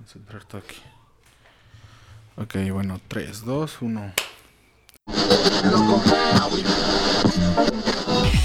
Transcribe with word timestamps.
concentrar 0.00 0.44
todo 0.44 0.62
aquí. 0.62 0.80
Ok, 2.36 2.72
bueno, 2.72 2.98
3, 3.06 3.44
2, 3.44 3.82
1. 3.82 4.12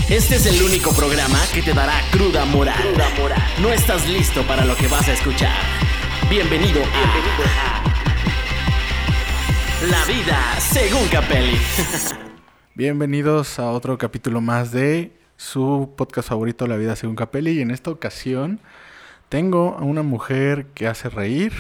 Este 0.09 0.35
es 0.35 0.45
el 0.47 0.61
único 0.61 0.91
programa 0.91 1.39
que 1.53 1.61
te 1.61 1.73
dará 1.73 1.93
cruda 2.11 2.43
moral. 2.43 2.83
No 3.61 3.69
estás 3.71 4.05
listo 4.09 4.45
para 4.45 4.65
lo 4.65 4.75
que 4.75 4.89
vas 4.89 5.07
a 5.07 5.13
escuchar. 5.13 5.55
Bienvenido 6.29 6.81
a 6.83 7.81
La 9.89 10.03
vida 10.03 10.59
según 10.59 11.07
Capelli. 11.07 11.57
Bienvenidos 12.73 13.59
a 13.59 13.71
otro 13.71 13.97
capítulo 13.97 14.41
más 14.41 14.73
de 14.73 15.17
su 15.37 15.93
podcast 15.95 16.27
favorito, 16.27 16.67
La 16.67 16.75
vida 16.75 16.97
según 16.97 17.15
Capelli. 17.15 17.51
Y 17.51 17.61
en 17.61 17.71
esta 17.71 17.91
ocasión 17.91 18.59
tengo 19.29 19.75
a 19.79 19.83
una 19.83 20.03
mujer 20.03 20.67
que 20.73 20.87
hace 20.87 21.09
reír, 21.09 21.53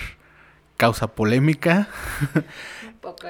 causa 0.77 1.07
polémica. 1.07 1.87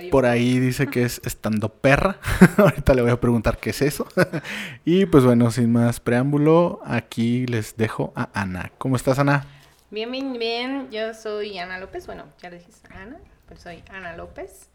Por 0.10 0.26
ahí 0.26 0.60
dice 0.60 0.88
que 0.88 1.04
es 1.04 1.22
estando 1.26 1.70
perra. 1.70 2.18
Ahorita 2.58 2.94
le 2.94 3.02
voy 3.02 3.12
a 3.12 3.20
preguntar 3.20 3.58
qué 3.58 3.72
es 3.72 3.82
eso. 3.82 4.08
y 4.86 5.06
pues 5.06 5.26
bueno, 5.26 5.52
sin 5.52 5.72
más 5.72 6.00
preámbulo, 6.00 6.80
aquí 6.86 7.46
les 7.46 7.76
dejo 7.76 8.14
a 8.16 8.30
Ana. 8.34 8.72
¿Cómo 8.78 8.96
estás, 8.96 9.20
Ana? 9.20 9.46
Bien, 9.92 10.12
bien, 10.12 10.34
bien. 10.34 10.90
Yo 10.92 11.14
soy 11.14 11.58
Ana 11.58 11.80
López. 11.80 12.06
Bueno, 12.06 12.24
ya 12.42 12.50
le 12.50 12.58
dijiste 12.60 12.88
Ana, 12.94 13.18
pero 13.48 13.60
soy 13.60 13.84
Ana 13.90 14.16
López. 14.16 14.70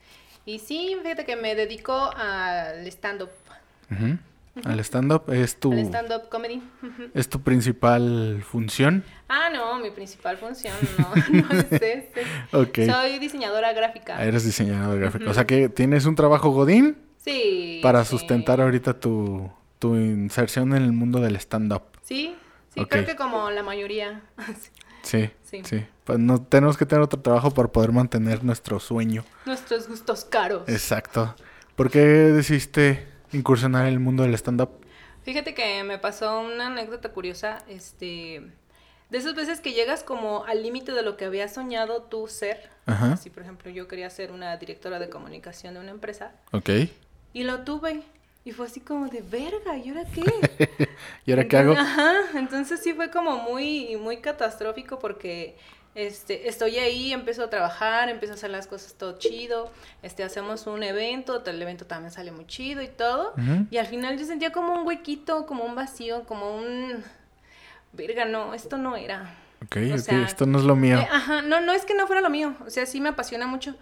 Y 0.45 0.59
sí, 0.59 0.97
fíjate 1.03 1.25
que 1.25 1.37
me 1.37 1.55
dedico 1.55 2.11
al 2.17 2.87
stand-up. 2.87 3.31
Al 4.65 4.81
stand-up 4.81 5.31
es 5.33 5.59
tu... 5.59 5.73
stand-up 5.73 6.29
comedy. 6.29 6.63
¿Es 7.15 7.29
tu 7.29 7.41
principal 7.41 8.43
función? 8.43 9.05
Ah, 9.29 9.49
no, 9.53 9.79
mi 9.79 9.91
principal 9.91 10.37
función 10.37 10.75
no, 10.99 11.15
no 11.33 11.61
es 11.61 11.73
este. 11.73 12.87
Soy 12.87 13.19
diseñadora 13.19 13.73
gráfica. 13.73 14.17
Ah, 14.19 14.25
eres 14.25 14.45
diseñadora 14.45 15.01
gráfica. 15.01 15.31
O 15.31 15.35
sea 15.35 15.47
que 15.47 15.69
tienes 15.69 16.05
un 16.07 16.17
trabajo 16.17 16.51
godín. 16.51 16.97
Sí. 17.19 17.81
Para 17.83 18.05
sustentar 18.05 18.61
ahorita 18.61 18.99
tu, 18.99 19.51
tu 19.79 19.95
inserción 19.95 20.75
en 20.75 20.83
el 20.83 20.93
mundo 20.93 21.21
del 21.21 21.37
stand-up. 21.37 21.83
Sí, 22.03 22.35
sí, 22.75 22.85
creo 22.87 23.05
que 23.05 23.15
como 23.15 23.51
la 23.51 23.63
mayoría. 23.63 24.23
sí, 25.03 25.31
sí. 25.43 25.63
sí. 25.65 25.87
Pues 26.05 26.19
no, 26.19 26.43
tenemos 26.43 26.77
que 26.77 26.87
tener 26.87 27.03
otro 27.03 27.21
trabajo 27.21 27.53
para 27.53 27.69
poder 27.69 27.93
mantener 27.93 28.43
nuestro 28.43 28.81
sueño. 28.81 29.25
Nuestros 29.47 29.87
gustos 29.87 30.25
caros. 30.25 30.69
Exacto. 30.69 31.37
¿Por 31.77 31.91
qué 31.91 32.01
decidiste 32.01 33.10
incursionar 33.33 33.87
en 33.87 33.93
el 33.93 34.01
mundo 34.01 34.23
del 34.23 34.35
stand-up? 34.35 34.71
Fíjate 35.23 35.55
que 35.55 35.83
me 35.85 35.99
pasó 35.99 36.41
una 36.41 36.69
anécdota 36.69 37.11
curiosa, 37.11 37.59
este, 37.69 38.43
de 39.11 39.19
esas 39.19 39.35
veces 39.35 39.61
que 39.61 39.73
llegas 39.73 40.03
como 40.03 40.45
al 40.45 40.63
límite 40.63 40.93
de 40.93 41.03
lo 41.03 41.17
que 41.17 41.27
había 41.27 41.49
soñado 41.49 42.03
tú 42.03 42.27
ser. 42.29 42.71
Ajá. 42.87 43.17
Si, 43.17 43.29
por 43.31 43.43
ejemplo, 43.43 43.71
yo 43.71 43.87
quería 43.87 44.09
ser 44.09 44.33
una 44.33 44.57
directora 44.57 44.99
de 44.99 45.11
comunicación 45.11 45.75
de 45.75 45.81
una 45.81 45.91
empresa. 45.91 46.33
Ok. 46.53 46.71
Y 47.33 47.45
lo 47.45 47.61
tuve. 47.61 48.03
Y 48.43 48.53
fue 48.53 48.67
así 48.67 48.81
como 48.81 49.09
de 49.09 49.21
verga, 49.21 49.77
¿y 49.77 49.91
ahora 49.91 50.05
qué? 50.07 50.89
¿Y 51.27 51.33
ahora 51.33 51.47
qué 51.47 51.57
hago? 51.59 51.73
Ajá, 51.73 52.15
entonces 52.35 52.81
sí 52.83 52.95
fue 52.95 53.11
como 53.11 53.37
muy, 53.37 53.97
muy 53.97 54.17
catastrófico 54.23 54.99
porque 54.99 55.59
este, 55.95 56.49
estoy 56.49 56.79
ahí, 56.79 57.13
empiezo 57.13 57.45
a 57.45 57.51
trabajar, 57.51 58.09
empiezo 58.09 58.35
a 58.35 58.37
hacer 58.37 58.51
las 58.51 58.67
cosas 58.67 58.95
todo 58.95 59.19
chido, 59.19 59.71
este, 60.03 60.23
hacemos 60.23 60.67
un 60.67 60.83
evento, 60.83 61.43
el 61.45 61.61
evento 61.61 61.85
también 61.87 62.13
sale 62.13 62.31
muy 62.31 62.47
chido 62.47 62.81
y 62.81 62.89
todo, 62.89 63.35
y 63.71 63.77
al 63.77 63.87
final 63.87 64.19
yo 64.19 64.25
sentía 64.25 64.53
como 64.53 64.75
un 64.75 64.87
huequito, 64.87 65.47
como 65.47 65.65
un 65.65 65.75
vacío, 65.75 66.25
como 66.25 66.57
un, 66.57 67.03
verga, 67.93 68.25
no, 68.25 68.55
esto 68.55 68.79
no 68.79 68.97
era. 68.97 69.37
Ok, 69.65 69.77
esto 69.77 70.47
no 70.47 70.59
es 70.59 70.65
lo 70.65 70.75
mío. 70.75 70.99
Eh, 70.99 71.09
ajá, 71.11 71.43
no, 71.43 71.61
no 71.61 71.73
es 71.73 71.85
que 71.85 71.95
no 71.95 72.07
fuera 72.07 72.23
lo 72.23 72.31
mío, 72.31 72.55
o 72.65 72.71
sea, 72.71 72.87
sí 72.87 73.01
me 73.01 73.09
apasiona 73.09 73.47
mucho, 73.47 73.75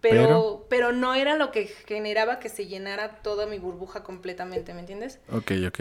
pero, 0.00 0.22
pero, 0.22 0.66
pero 0.68 0.92
no 0.92 1.14
era 1.14 1.36
lo 1.36 1.50
que 1.50 1.66
generaba 1.66 2.38
que 2.38 2.48
se 2.48 2.66
llenara 2.66 3.16
toda 3.22 3.46
mi 3.46 3.58
burbuja 3.58 4.04
completamente, 4.04 4.72
¿me 4.72 4.80
entiendes? 4.80 5.18
Ok, 5.32 5.52
ok. 5.66 5.80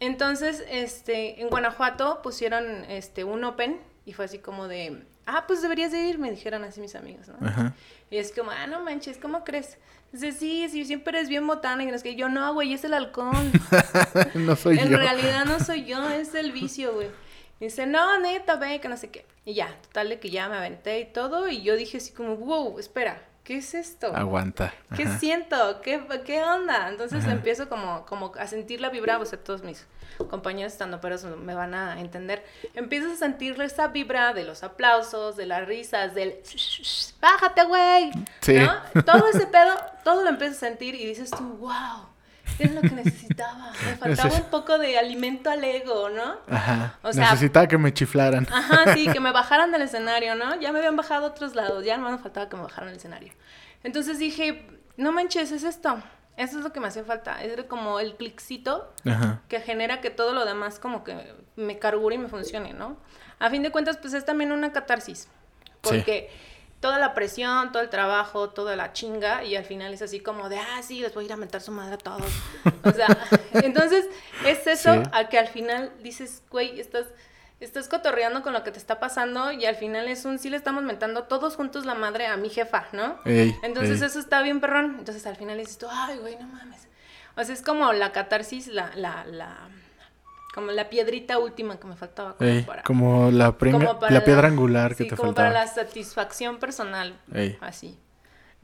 Entonces, 0.00 0.64
este, 0.70 1.40
en 1.40 1.48
Guanajuato 1.48 2.20
pusieron, 2.22 2.84
este, 2.88 3.24
un 3.24 3.44
open, 3.44 3.80
y 4.04 4.12
fue 4.12 4.26
así 4.26 4.38
como 4.38 4.68
de, 4.68 5.04
ah, 5.26 5.44
pues 5.46 5.62
deberías 5.62 5.92
de 5.92 5.98
ir, 5.98 6.18
me 6.18 6.30
dijeron 6.30 6.64
así 6.64 6.80
mis 6.80 6.94
amigos, 6.94 7.28
¿no? 7.28 7.46
Ajá. 7.46 7.74
Y 8.10 8.16
es 8.16 8.32
como, 8.32 8.50
ah, 8.50 8.66
no 8.66 8.82
manches, 8.82 9.18
¿cómo 9.18 9.44
crees? 9.44 9.78
Dice, 10.12 10.32
sí, 10.32 10.68
sí, 10.70 10.84
siempre 10.84 11.18
eres 11.18 11.28
bien 11.28 11.46
botana. 11.46 11.82
Y 11.82 11.86
no 11.86 11.94
es 11.94 12.02
que 12.02 12.14
yo, 12.14 12.28
no, 12.28 12.54
güey, 12.54 12.72
es 12.72 12.84
el 12.84 12.94
alcohol. 12.94 13.52
no 14.34 14.56
soy 14.56 14.76
yo. 14.76 14.82
En 14.82 14.96
realidad 14.96 15.44
no 15.44 15.58
soy 15.60 15.84
yo, 15.84 16.08
es 16.08 16.34
el 16.34 16.52
vicio, 16.52 16.94
güey. 16.94 17.08
Dice, 17.60 17.86
no, 17.86 18.18
neta, 18.20 18.56
ve, 18.56 18.80
que 18.80 18.88
no 18.88 18.96
sé 18.96 19.10
qué. 19.10 19.26
Y 19.44 19.54
ya, 19.54 19.74
total 19.82 20.10
de 20.10 20.20
que 20.20 20.30
ya 20.30 20.48
me 20.48 20.56
aventé 20.56 21.00
y 21.00 21.06
todo. 21.06 21.48
Y 21.48 21.62
yo 21.62 21.74
dije 21.74 21.98
así 21.98 22.12
como, 22.12 22.36
wow, 22.36 22.78
espera, 22.78 23.22
¿qué 23.46 23.58
es 23.58 23.74
esto? 23.74 24.14
Aguanta. 24.14 24.74
¿Qué 24.96 25.06
siento? 25.20 25.80
¿Qué, 25.80 26.04
¿Qué 26.24 26.42
onda? 26.42 26.88
Entonces 26.88 27.24
empiezo 27.26 27.68
como, 27.68 28.04
como 28.04 28.32
a 28.38 28.46
sentir 28.48 28.80
la 28.80 28.90
vibra, 28.90 29.18
o 29.20 29.24
sea, 29.24 29.38
todos 29.38 29.62
mis 29.62 29.86
compañeros 30.28 30.72
estando 30.72 31.00
pero 31.00 31.16
me 31.36 31.54
van 31.54 31.72
a 31.72 32.00
entender. 32.00 32.44
Empiezas 32.74 33.12
a 33.12 33.16
sentir 33.16 33.60
esa 33.62 33.88
vibra 33.88 34.32
de 34.32 34.42
los 34.42 34.64
aplausos, 34.64 35.36
de 35.36 35.46
las 35.46 35.64
risas, 35.64 36.14
del 36.14 36.40
bájate, 37.20 37.64
güey. 37.64 38.10
Sí. 38.40 38.58
Todo 39.04 39.28
ese 39.28 39.46
pedo, 39.46 39.74
todo 40.02 40.24
lo 40.24 40.30
empiezas 40.30 40.56
a 40.56 40.60
sentir 40.66 40.96
y 40.96 41.06
dices 41.06 41.30
tú, 41.30 41.44
wow. 41.58 42.15
Es 42.58 42.74
lo 42.74 42.80
que 42.80 42.90
necesitaba. 42.90 43.72
Me 43.84 43.96
faltaba 43.96 44.34
un 44.34 44.50
poco 44.50 44.78
de 44.78 44.98
alimento 44.98 45.50
al 45.50 45.62
ego, 45.62 46.08
¿no? 46.08 46.36
Ajá. 46.48 46.98
O 47.02 47.12
sea, 47.12 47.30
necesitaba 47.30 47.66
que 47.66 47.78
me 47.78 47.92
chiflaran. 47.92 48.46
Ajá, 48.50 48.94
sí, 48.94 49.08
que 49.08 49.20
me 49.20 49.32
bajaran 49.32 49.72
del 49.72 49.82
escenario, 49.82 50.34
¿no? 50.34 50.58
Ya 50.60 50.72
me 50.72 50.78
habían 50.78 50.96
bajado 50.96 51.26
a 51.26 51.28
otros 51.28 51.54
lados, 51.54 51.84
ya 51.84 51.96
no 51.96 52.10
me 52.10 52.18
faltaba 52.18 52.48
que 52.48 52.56
me 52.56 52.62
bajaran 52.62 52.88
del 52.88 52.96
escenario. 52.96 53.32
Entonces 53.82 54.18
dije, 54.18 54.66
no 54.96 55.12
manches, 55.12 55.52
es 55.52 55.64
esto. 55.64 56.02
Eso 56.36 56.58
es 56.58 56.64
lo 56.64 56.72
que 56.72 56.80
me 56.80 56.88
hace 56.88 57.02
falta. 57.02 57.42
Es 57.42 57.62
como 57.64 57.98
el 57.98 58.16
cliccito 58.16 58.92
que 59.48 59.60
genera 59.60 60.00
que 60.00 60.10
todo 60.10 60.34
lo 60.34 60.44
demás 60.44 60.78
como 60.78 61.02
que 61.02 61.34
me 61.56 61.78
cargure 61.78 62.16
y 62.16 62.18
me 62.18 62.28
funcione, 62.28 62.74
¿no? 62.74 62.98
A 63.38 63.48
fin 63.50 63.62
de 63.62 63.70
cuentas, 63.70 63.96
pues 63.96 64.12
es 64.12 64.24
también 64.24 64.52
una 64.52 64.72
catarsis. 64.72 65.28
Porque 65.80 66.30
toda 66.86 67.00
la 67.00 67.14
presión, 67.14 67.72
todo 67.72 67.82
el 67.82 67.90
trabajo, 67.90 68.50
toda 68.50 68.76
la 68.76 68.92
chinga, 68.92 69.42
y 69.42 69.56
al 69.56 69.64
final 69.64 69.92
es 69.92 70.02
así 70.02 70.20
como 70.20 70.48
de, 70.48 70.58
ah, 70.58 70.80
sí, 70.84 71.00
les 71.00 71.12
voy 71.12 71.24
a 71.24 71.26
ir 71.26 71.32
a 71.32 71.36
mentar 71.36 71.60
su 71.60 71.72
madre 71.72 71.94
a 71.94 71.98
todos. 71.98 72.30
o 72.84 72.92
sea, 72.92 73.08
entonces 73.54 74.06
es 74.46 74.64
eso 74.68 75.02
a 75.10 75.28
que 75.28 75.36
al 75.36 75.48
final 75.48 75.90
dices, 76.04 76.44
güey, 76.48 76.78
estás 76.78 77.06
estás 77.58 77.88
cotorreando 77.88 78.42
con 78.42 78.52
lo 78.52 78.62
que 78.62 78.70
te 78.70 78.78
está 78.78 79.00
pasando 79.00 79.50
y 79.50 79.66
al 79.66 79.74
final 79.74 80.06
es 80.06 80.26
un 80.26 80.38
sí 80.38 80.48
le 80.48 80.58
estamos 80.58 80.84
mentando 80.84 81.24
todos 81.24 81.56
juntos 81.56 81.86
la 81.86 81.94
madre 81.94 82.26
a 82.26 82.36
mi 82.36 82.50
jefa, 82.50 82.86
¿no? 82.92 83.18
Entonces 83.24 84.00
eso 84.02 84.20
está 84.20 84.42
bien 84.42 84.60
perrón. 84.60 84.96
Entonces 85.00 85.26
al 85.26 85.34
final 85.34 85.58
dices 85.58 85.78
tú, 85.78 85.88
ay, 85.90 86.18
güey, 86.18 86.36
no 86.36 86.46
mames. 86.46 86.86
O 87.34 87.42
sea, 87.42 87.52
es 87.52 87.62
como 87.62 87.92
la 87.92 88.12
catarsis, 88.12 88.68
la, 88.68 88.92
la, 88.94 89.24
la, 89.24 89.56
como 90.56 90.72
la 90.72 90.88
piedrita 90.88 91.38
última 91.38 91.78
que 91.78 91.86
me 91.86 91.96
faltaba. 91.96 92.34
Como, 92.34 92.64
para, 92.64 92.82
como 92.82 93.30
la, 93.30 93.54
la 94.08 94.24
piedra 94.24 94.48
angular 94.48 94.96
que 94.96 95.04
te 95.04 95.14
como 95.14 95.34
para 95.34 95.50
la 95.50 95.66
satisfacción 95.66 96.56
personal. 96.56 97.20
Así. 97.60 97.98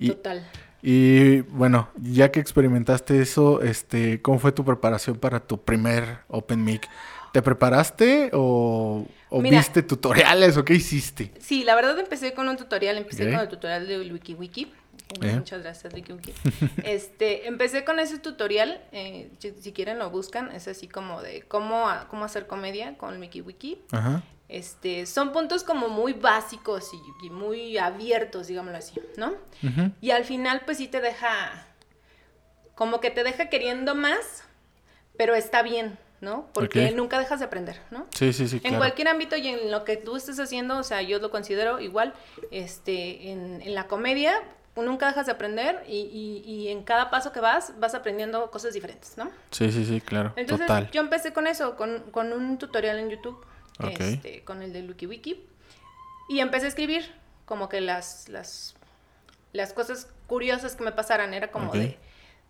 Total. 0.03 0.43
Y 0.81 1.43
bueno, 1.43 1.91
ya 2.01 2.33
que 2.33 2.41
experimentaste 2.41 3.21
eso, 3.21 3.61
este, 3.61 4.23
¿cómo 4.23 4.39
fue 4.39 4.53
tu 4.53 4.65
preparación 4.65 5.19
para 5.19 5.41
tu 5.41 5.61
primer 5.61 6.21
Open 6.29 6.65
Mic? 6.65 6.89
¿Te 7.31 7.43
preparaste 7.43 8.31
o, 8.33 9.07
viste 9.43 9.83
tutoriales 9.83 10.57
o 10.57 10.65
qué 10.65 10.73
hiciste? 10.73 11.31
Sí, 11.41 11.63
la 11.63 11.75
verdad 11.75 11.99
empecé 11.99 12.33
con 12.33 12.49
un 12.49 12.57
tutorial, 12.57 12.97
empecé 12.97 13.31
con 13.31 13.41
el 13.41 13.49
tutorial 13.49 13.87
de 13.87 13.99
WikiWiki. 13.99 14.73
Eh. 15.21 15.37
Muchas 15.37 15.63
gracias, 15.63 15.93
WikiWiki. 15.93 16.33
este, 16.85 17.47
empecé 17.49 17.85
con 17.85 17.99
ese 17.99 18.19
tutorial, 18.19 18.81
eh, 18.93 19.31
si, 19.39 19.73
quieren 19.73 19.99
lo 19.99 20.11
buscan, 20.11 20.53
es 20.53 20.69
así 20.69 20.89
como 20.89 21.23
de 21.23 21.43
cómo, 21.43 21.87
cómo 22.09 22.25
hacer 22.25 22.47
comedia 22.47 22.97
con 22.97 23.21
WikiWiki. 23.21 23.83
Ajá. 23.91 24.23
Este, 24.53 25.07
son 25.07 25.33
puntos 25.33 25.65
como 25.65 25.89
muy 25.89 26.13
básicos 26.13 26.91
y, 27.23 27.31
muy 27.31 27.79
abiertos, 27.79 28.49
digámoslo 28.49 28.77
así, 28.77 29.01
¿no? 29.17 29.35
Y 30.03 30.11
al 30.11 30.27
final, 30.27 30.61
pues 30.67 30.77
sí 30.77 30.89
te 30.89 31.01
deja, 31.01 31.67
como 32.75 33.01
que 33.01 33.11
te 33.11 33.25
deja 33.25 33.49
queriendo 33.49 33.95
más, 33.95 34.45
pero 35.17 35.35
está 35.35 35.63
bien, 35.63 35.99
¿no? 36.21 36.51
Porque 36.53 36.91
nunca 36.91 37.19
dejas 37.19 37.39
de 37.39 37.47
aprender, 37.47 37.81
¿no? 37.91 38.07
Sí, 38.11 38.35
sí, 38.35 38.47
sí. 38.47 38.61
En 38.63 38.77
cualquier 38.77 39.09
ámbito 39.09 39.37
y 39.37 39.49
en 39.49 39.71
lo 39.71 39.85
que 39.85 39.97
tú 39.97 40.17
estés 40.17 40.39
haciendo, 40.39 40.77
o 40.77 40.83
sea, 40.83 41.01
yo 41.01 41.19
lo 41.19 41.31
considero 41.31 41.81
igual, 41.81 42.13
este, 42.51 43.31
en, 43.31 43.63
en 43.63 43.75
la 43.75 43.87
comedia, 43.87 44.35
nunca 44.77 45.07
dejas 45.07 45.27
de 45.27 45.33
aprender 45.33 45.85
y, 45.87 45.99
y, 45.99 46.51
y, 46.51 46.69
en 46.69 46.83
cada 46.83 47.11
paso 47.11 47.33
que 47.33 47.41
vas, 47.41 47.75
vas 47.79 47.95
aprendiendo 47.95 48.51
cosas 48.51 48.73
diferentes, 48.73 49.19
¿no? 49.19 49.31
Sí, 49.51 49.71
sí, 49.71 49.85
sí, 49.85 50.01
claro. 50.01 50.33
Entonces, 50.37 50.69
yo 50.93 51.03
empecé 51.03 51.33
con 51.33 51.47
eso, 51.47 51.77
con, 51.77 52.01
con 52.11 52.33
un 52.33 52.57
tutorial 52.59 52.99
en 52.99 53.11
YouTube, 53.11 53.45
este, 53.81 54.43
con 54.45 54.63
el 54.63 54.73
de 54.73 54.83
LukiWiki, 54.83 55.45
y 56.31 56.41
empecé 56.41 56.67
a 56.67 56.69
escribir 56.69 57.05
como 57.45 57.69
que 57.69 57.83
las, 57.83 58.29
las, 58.31 58.75
las 59.53 59.75
cosas 59.75 60.09
curiosas 60.27 60.75
que 60.77 60.85
me 60.85 60.93
pasaran, 60.93 61.35
era 61.35 61.51
como 61.51 61.73
de 61.73 61.99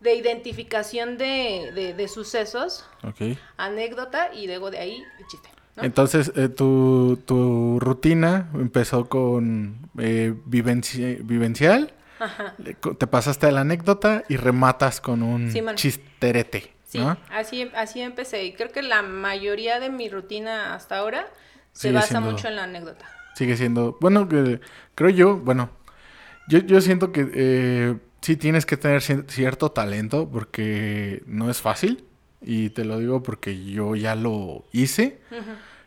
de 0.02 0.16
identificación 0.16 1.16
de, 1.16 1.94
de, 1.96 2.08
sucesos, 2.08 2.84
anécdota 3.56 4.34
y 4.34 4.46
luego 4.46 4.70
de 4.70 4.78
ahí 4.78 5.02
el 5.18 5.26
chiste. 5.28 5.48
Entonces, 5.76 6.32
eh, 6.36 6.48
tu, 6.48 7.18
tu, 7.24 7.78
rutina 7.80 8.50
empezó 8.52 9.08
con 9.08 9.88
eh, 9.98 10.34
vivencial, 10.44 11.92
Ajá. 12.22 12.54
te 12.98 13.06
pasaste 13.06 13.46
a 13.46 13.50
la 13.50 13.62
anécdota 13.62 14.24
y 14.28 14.36
rematas 14.36 15.00
con 15.00 15.22
un 15.22 15.52
chisterete. 15.74 16.72
Sí, 16.84 17.00
así, 17.30 17.70
así 17.74 18.00
empecé. 18.00 18.44
Y 18.44 18.52
creo 18.52 18.70
que 18.70 18.82
la 18.82 19.02
mayoría 19.02 19.80
de 19.80 19.88
mi 19.88 20.08
rutina 20.10 20.74
hasta 20.74 20.98
ahora 20.98 21.26
se 21.72 21.90
basa 21.90 22.20
mucho 22.20 22.48
en 22.48 22.56
la 22.56 22.64
anécdota. 22.64 23.06
Sigue 23.34 23.56
siendo, 23.56 23.96
bueno, 24.00 24.28
creo 24.94 25.10
yo, 25.10 25.38
bueno, 25.38 25.70
yo, 26.48 26.58
yo 26.58 26.80
siento 26.82 27.10
que 27.10 27.30
eh, 27.34 27.96
sí 28.20 28.36
tienes 28.36 28.66
que 28.66 28.76
tener 28.76 29.00
cierto 29.02 29.70
talento 29.70 30.28
porque 30.30 31.22
no 31.26 31.50
es 31.50 31.60
fácil. 31.60 32.04
Y 32.42 32.70
te 32.70 32.84
lo 32.84 32.98
digo 32.98 33.22
porque 33.22 33.64
yo 33.64 33.94
ya 33.94 34.14
lo 34.14 34.64
hice. 34.72 35.20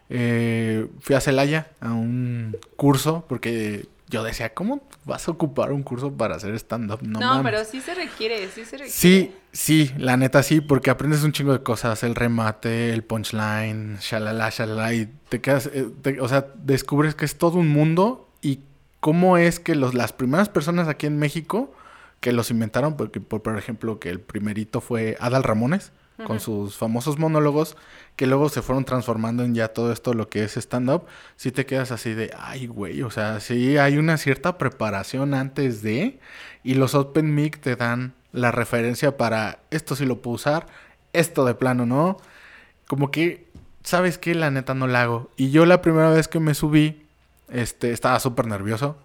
Eh, 0.10 0.88
fui 1.02 1.16
a 1.16 1.22
Celaya 1.22 1.68
a 1.82 1.92
un 1.92 2.58
curso 2.76 3.26
porque 3.28 3.88
yo 4.16 4.24
decía, 4.24 4.54
¿cómo 4.54 4.82
vas 5.04 5.28
a 5.28 5.32
ocupar 5.32 5.74
un 5.74 5.84
curso 5.84 6.10
para 6.10 6.38
hacer 6.38 6.56
stand-up? 6.56 7.00
No, 7.02 7.44
pero 7.44 7.66
sí 7.66 7.82
se 7.82 7.94
requiere, 7.94 8.48
sí 8.48 8.64
se 8.64 8.78
requiere. 8.78 8.90
Sí, 8.90 9.36
sí, 9.52 9.92
la 9.98 10.16
neta 10.16 10.42
sí, 10.42 10.62
porque 10.62 10.90
aprendes 10.90 11.24
un 11.24 11.34
chingo 11.34 11.52
de 11.52 11.64
cosas, 11.64 12.02
el 12.04 12.16
remate, 12.16 12.94
el 12.94 13.04
punchline, 13.04 13.98
shalala, 14.00 14.50
shalala, 14.52 14.94
y 14.94 15.12
te 15.28 15.42
quedas, 15.42 15.70
eh, 15.74 15.92
o 16.22 16.30
sea, 16.30 16.48
descubres 16.56 17.14
que 17.14 17.26
es 17.26 17.38
todo 17.38 17.58
un 17.58 17.68
mundo 17.68 18.30
y 18.42 18.62
cómo 19.02 19.36
es 19.36 19.60
que 19.60 19.76
los, 19.76 19.94
las 19.94 20.14
primeras 20.14 20.48
personas 20.48 20.88
aquí 20.88 21.08
en 21.08 21.20
México 21.20 21.74
que 22.22 22.32
los 22.32 22.52
inventaron, 22.52 22.96
porque 22.96 23.20
por, 23.20 23.42
por 23.42 23.58
ejemplo, 23.58 24.00
que 24.00 24.10
el 24.10 24.22
primerito 24.22 24.80
fue 24.80 25.18
Adal 25.20 25.44
Ramones, 25.44 25.92
con 26.24 26.40
sus 26.40 26.78
famosos 26.78 27.20
monólogos, 27.20 27.76
que 28.16 28.28
luego 28.28 28.50
se 28.50 28.62
fueron 28.62 28.86
transformando 28.86 29.44
en 29.44 29.54
ya 29.54 29.70
todo 29.70 29.92
esto 29.92 30.14
lo 30.14 30.30
que 30.30 30.44
es 30.44 30.56
stand-up, 30.56 31.06
si 31.36 31.52
te 31.52 31.66
quedas 31.66 31.92
así 31.92 32.14
de, 32.14 32.32
ay, 32.38 32.68
güey, 32.68 33.02
o 33.02 33.12
sea, 33.12 33.40
sí 33.42 33.78
hay 33.78 33.98
una 33.98 34.18
cierta 34.18 34.58
preparación 34.58 35.34
antes 35.34 35.82
de, 35.82 36.20
y 36.64 36.76
los 36.76 36.96
Open 36.96 37.36
Mic 37.36 37.60
te 37.60 37.76
dan 37.76 38.14
la 38.32 38.52
referencia 38.52 39.18
para 39.18 39.60
esto 39.72 39.96
sí 39.96 40.06
lo 40.06 40.22
puedo 40.22 40.36
usar, 40.36 40.68
esto 41.14 41.46
de 41.46 41.56
plano, 41.56 41.86
¿no? 41.86 42.18
Como 42.88 43.12
que, 43.12 43.48
¿sabes 43.84 44.18
qué? 44.18 44.36
La 44.36 44.52
neta 44.52 44.74
no 44.74 44.88
la 44.88 45.04
hago. 45.04 45.32
Y 45.38 45.52
yo 45.52 45.66
la 45.66 45.82
primera 45.82 46.10
vez 46.10 46.28
que 46.28 46.40
me 46.40 46.54
subí, 46.54 47.06
este, 47.50 47.92
estaba 47.92 48.20
súper 48.20 48.48
nervioso. 48.48 48.98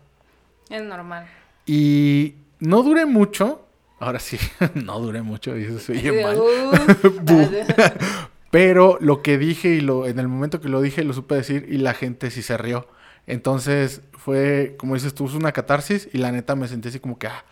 Es 0.68 0.82
normal. 0.82 1.26
Y 1.66 2.34
no 2.58 2.82
duré 2.82 3.06
mucho, 3.06 3.66
Ahora 4.00 4.18
sí, 4.18 4.38
no 4.74 4.98
duré 4.98 5.22
mucho 5.22 5.56
y 5.56 5.64
eso 5.64 5.78
se 5.78 5.92
oye 5.92 6.22
mal. 6.22 6.40
Pero 8.50 8.98
lo 9.00 9.22
que 9.22 9.38
dije 9.38 9.68
y 9.68 9.80
lo 9.80 10.06
en 10.06 10.18
el 10.18 10.26
momento 10.26 10.60
que 10.60 10.68
lo 10.68 10.80
dije 10.80 11.04
lo 11.04 11.12
supe 11.12 11.36
decir 11.36 11.66
y 11.70 11.76
la 11.76 11.94
gente 11.94 12.30
sí 12.30 12.42
se 12.42 12.56
rió. 12.56 12.88
Entonces 13.26 14.00
fue, 14.12 14.74
como 14.78 14.94
dices 14.94 15.14
tú, 15.14 15.26
una 15.36 15.52
catarsis 15.52 16.08
y 16.12 16.18
la 16.18 16.32
neta 16.32 16.56
me 16.56 16.66
sentí 16.66 16.88
así 16.88 16.98
como 16.98 17.18
que, 17.18 17.28
ah, 17.28 17.44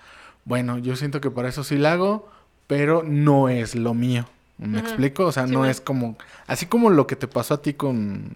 bueno, 0.45 0.79
yo 0.79 0.97
siento 0.97 1.21
que 1.21 1.31
para 1.31 1.50
eso 1.50 1.62
sí 1.62 1.77
la 1.77 1.93
hago, 1.93 2.29
pero 2.67 3.05
no 3.05 3.49
es 3.49 3.75
lo 3.77 3.95
mío. 3.95 4.27
¿Me 4.56 4.81
explico? 4.81 5.27
O 5.27 5.31
sea, 5.31 5.47
no 5.47 5.67
es 5.67 5.81
como, 5.81 6.17
así 6.49 6.67
como 6.67 6.91
lo 6.91 7.06
que 7.06 7.15
te 7.15 7.29
pasó 7.29 7.55
a 7.55 7.62
ti 7.62 7.75
con 7.75 8.33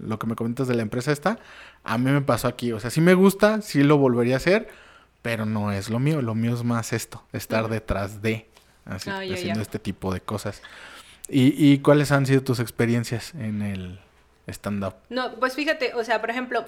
lo 0.00 0.18
que 0.18 0.26
me 0.26 0.34
comentas 0.34 0.66
de 0.66 0.74
la 0.74 0.82
empresa 0.82 1.12
esta, 1.12 1.38
a 1.84 1.98
mí 1.98 2.10
me 2.10 2.22
pasó 2.22 2.48
aquí. 2.48 2.72
O 2.72 2.80
sea, 2.80 2.90
sí 2.90 3.00
me 3.00 3.14
gusta, 3.14 3.60
sí 3.60 3.84
lo 3.84 3.96
volvería 3.96 4.34
a 4.34 4.36
hacer, 4.38 4.68
pero 5.22 5.46
no 5.46 5.72
es 5.72 5.88
lo 5.88 5.98
mío, 5.98 6.20
lo 6.20 6.34
mío 6.34 6.54
es 6.54 6.64
más 6.64 6.92
esto, 6.92 7.24
estar 7.32 7.68
detrás 7.68 8.20
de, 8.20 8.48
así, 8.84 9.08
ah, 9.10 9.20
haciendo 9.20 9.62
este 9.62 9.78
tipo 9.78 10.12
de 10.12 10.20
cosas. 10.20 10.60
¿Y, 11.28 11.72
¿Y 11.72 11.78
cuáles 11.78 12.12
han 12.12 12.26
sido 12.26 12.42
tus 12.42 12.58
experiencias 12.58 13.32
en 13.34 13.62
el 13.62 14.00
stand-up? 14.48 14.96
No, 15.08 15.36
pues 15.36 15.54
fíjate, 15.54 15.94
o 15.94 16.04
sea, 16.04 16.20
por 16.20 16.30
ejemplo, 16.30 16.64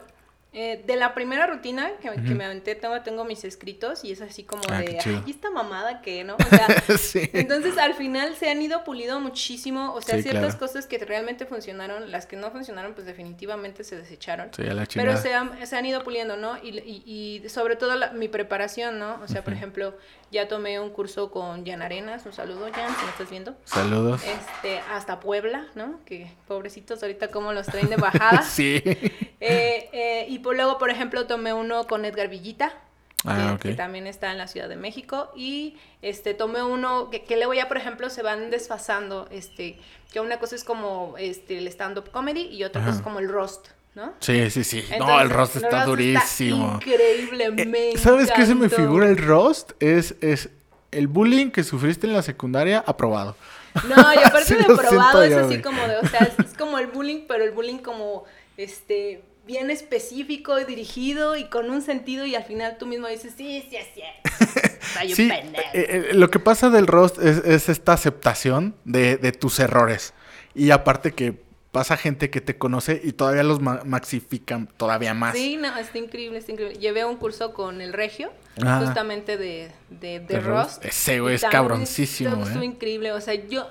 eh, 0.54 0.82
de 0.86 0.94
la 0.94 1.14
primera 1.14 1.48
rutina 1.48 1.90
que, 2.00 2.10
me 2.10 2.44
aventé, 2.44 2.76
tengo, 2.76 3.00
tengo 3.02 3.24
mis 3.24 3.42
escritos 3.42 4.04
y 4.04 4.12
es 4.12 4.20
así 4.20 4.44
como 4.44 4.62
ah, 4.70 4.78
de, 4.78 4.98
ay, 5.04 5.22
esta 5.26 5.50
mamada 5.50 6.00
que, 6.00 6.22
¿no? 6.22 6.36
O 6.36 6.48
sea, 6.48 6.68
entonces 7.32 7.76
al 7.76 7.94
final 7.94 8.36
se 8.36 8.48
han 8.48 8.62
ido 8.62 8.84
pulido 8.84 9.18
muchísimo, 9.18 9.92
o 9.92 10.00
sea, 10.00 10.22
ciertas 10.22 10.54
cosas 10.54 10.86
que 10.86 10.98
realmente 10.98 11.44
funcionaron, 11.44 12.12
las 12.12 12.26
que 12.26 12.36
no 12.36 12.52
funcionaron, 12.52 12.94
pues 12.94 13.04
definitivamente 13.04 13.82
se 13.82 13.96
desecharon. 13.96 14.50
pero 14.94 15.16
se 15.16 15.34
han, 15.34 15.66
se 15.66 15.76
han 15.76 15.86
ido 15.86 16.04
puliendo, 16.04 16.36
¿no? 16.36 16.56
Y, 16.62 16.78
y, 16.78 17.42
y 17.42 17.48
sobre 17.48 17.74
todo 17.74 17.94
mi 18.12 18.28
preparación, 18.28 19.00
¿no? 19.00 19.20
O 19.22 19.28
sea, 19.28 19.42
por 19.42 19.54
ejemplo, 19.54 19.96
ya 20.34 20.48
tomé 20.48 20.80
un 20.80 20.90
curso 20.90 21.30
con 21.30 21.64
Jan 21.64 21.80
Arenas, 21.80 22.26
un 22.26 22.32
saludo 22.32 22.66
Jan, 22.72 22.94
si 22.96 23.04
me 23.04 23.10
estás 23.10 23.30
viendo. 23.30 23.54
Saludos. 23.64 24.22
Este, 24.24 24.80
hasta 24.90 25.20
Puebla, 25.20 25.66
¿no? 25.74 26.00
Que 26.04 26.30
pobrecitos 26.48 27.02
ahorita 27.02 27.28
como 27.28 27.52
los 27.52 27.66
traen 27.66 27.88
de 27.88 27.96
bajada. 27.96 28.42
sí. 28.48 28.82
Eh, 29.40 29.88
eh, 29.92 30.26
y 30.28 30.40
luego, 30.52 30.78
por 30.78 30.90
ejemplo, 30.90 31.26
tomé 31.26 31.52
uno 31.52 31.86
con 31.86 32.04
Edgar 32.04 32.28
Villita. 32.28 32.72
Ah, 33.26 33.56
que, 33.58 33.72
también 33.72 34.06
está 34.06 34.30
en 34.32 34.36
la 34.36 34.46
Ciudad 34.46 34.68
de 34.68 34.76
México 34.76 35.32
y 35.34 35.78
este 36.02 36.34
tomé 36.34 36.62
uno 36.62 37.08
que, 37.08 37.24
que, 37.24 37.36
luego 37.36 37.54
ya 37.54 37.68
por 37.68 37.78
ejemplo 37.78 38.10
se 38.10 38.22
van 38.22 38.50
desfasando 38.50 39.28
este 39.30 39.78
que 40.12 40.20
una 40.20 40.38
cosa 40.38 40.56
es 40.56 40.62
como 40.62 41.14
este 41.16 41.56
el 41.56 41.66
stand 41.68 41.96
up 41.96 42.10
comedy 42.10 42.42
y 42.42 42.64
otra 42.64 42.84
cosa 42.84 42.96
es 42.96 43.02
como 43.02 43.20
el 43.20 43.30
roast 43.30 43.68
¿no? 43.94 44.12
Sí, 44.20 44.50
sí, 44.50 44.64
sí. 44.64 44.84
no, 44.98 45.20
el 45.20 45.30
roast 45.30 45.56
está 45.56 45.84
durísimo. 45.84 46.74
increíblemente. 46.74 47.92
Eh, 47.92 47.98
¿Sabes 47.98 48.30
qué 48.32 48.44
se 48.44 48.54
me 48.54 48.68
figura 48.68 49.08
el 49.08 49.16
roast? 49.16 49.72
Es, 49.80 50.16
es 50.20 50.50
el 50.90 51.06
bullying 51.06 51.50
que 51.50 51.62
sufriste 51.62 52.06
en 52.06 52.12
la 52.12 52.22
secundaria 52.22 52.82
aprobado. 52.86 53.36
No, 53.88 54.14
y 54.14 54.18
aparte 54.18 54.54
de 54.56 54.62
aprobado 54.62 55.22
es 55.22 55.34
así 55.34 55.60
como 55.60 55.80
de, 55.86 55.96
o 55.98 56.06
sea, 56.06 56.28
es 56.38 56.54
como 56.54 56.78
el 56.78 56.88
bullying, 56.88 57.22
pero 57.28 57.44
el 57.44 57.52
bullying 57.52 57.78
como 57.78 58.24
este 58.56 59.22
bien 59.46 59.70
específico 59.70 60.58
y 60.58 60.64
dirigido 60.64 61.36
y 61.36 61.44
con 61.44 61.70
un 61.70 61.82
sentido 61.82 62.24
y 62.24 62.34
al 62.34 62.44
final 62.44 62.76
tú 62.78 62.86
mismo 62.86 63.08
dices, 63.08 63.34
sí, 63.36 63.64
sí, 63.68 63.76
sí. 63.94 64.02
Soy 64.94 65.14
sí, 65.14 65.30
eh, 65.30 65.64
eh, 65.72 66.10
lo 66.14 66.30
que 66.30 66.38
pasa 66.38 66.70
del 66.70 66.86
roast 66.86 67.18
es, 67.18 67.68
esta 67.68 67.92
aceptación 67.92 68.74
de, 68.84 69.16
tus 69.32 69.58
errores. 69.58 70.14
Y 70.54 70.70
aparte 70.70 71.12
que 71.12 71.42
pasa 71.72 71.96
gente 71.96 72.30
que 72.30 72.40
te 72.40 72.56
conoce 72.56 73.00
y 73.02 73.12
todavía 73.12 73.42
los 73.42 73.60
maxifican 73.60 74.68
todavía 74.76 75.14
más. 75.14 75.34
Sí, 75.34 75.56
no, 75.56 75.76
está 75.76 75.98
increíble, 75.98 76.38
está 76.38 76.52
increíble. 76.52 76.78
Llevé 76.78 77.04
un 77.04 77.16
curso 77.16 77.52
con 77.52 77.80
el 77.80 77.92
Regio, 77.92 78.30
ah. 78.62 78.82
justamente 78.84 79.36
de, 79.36 79.72
de, 79.90 80.20
de, 80.20 80.40
roast. 80.40 80.84
Ese 80.84 81.18
güey 81.18 81.34
es 81.34 81.42
cabroncísimo, 81.42 82.44
Estuvo 82.44 82.62
¿eh? 82.62 82.66
increíble, 82.66 83.12
o 83.12 83.20
sea, 83.20 83.34
yo 83.34 83.68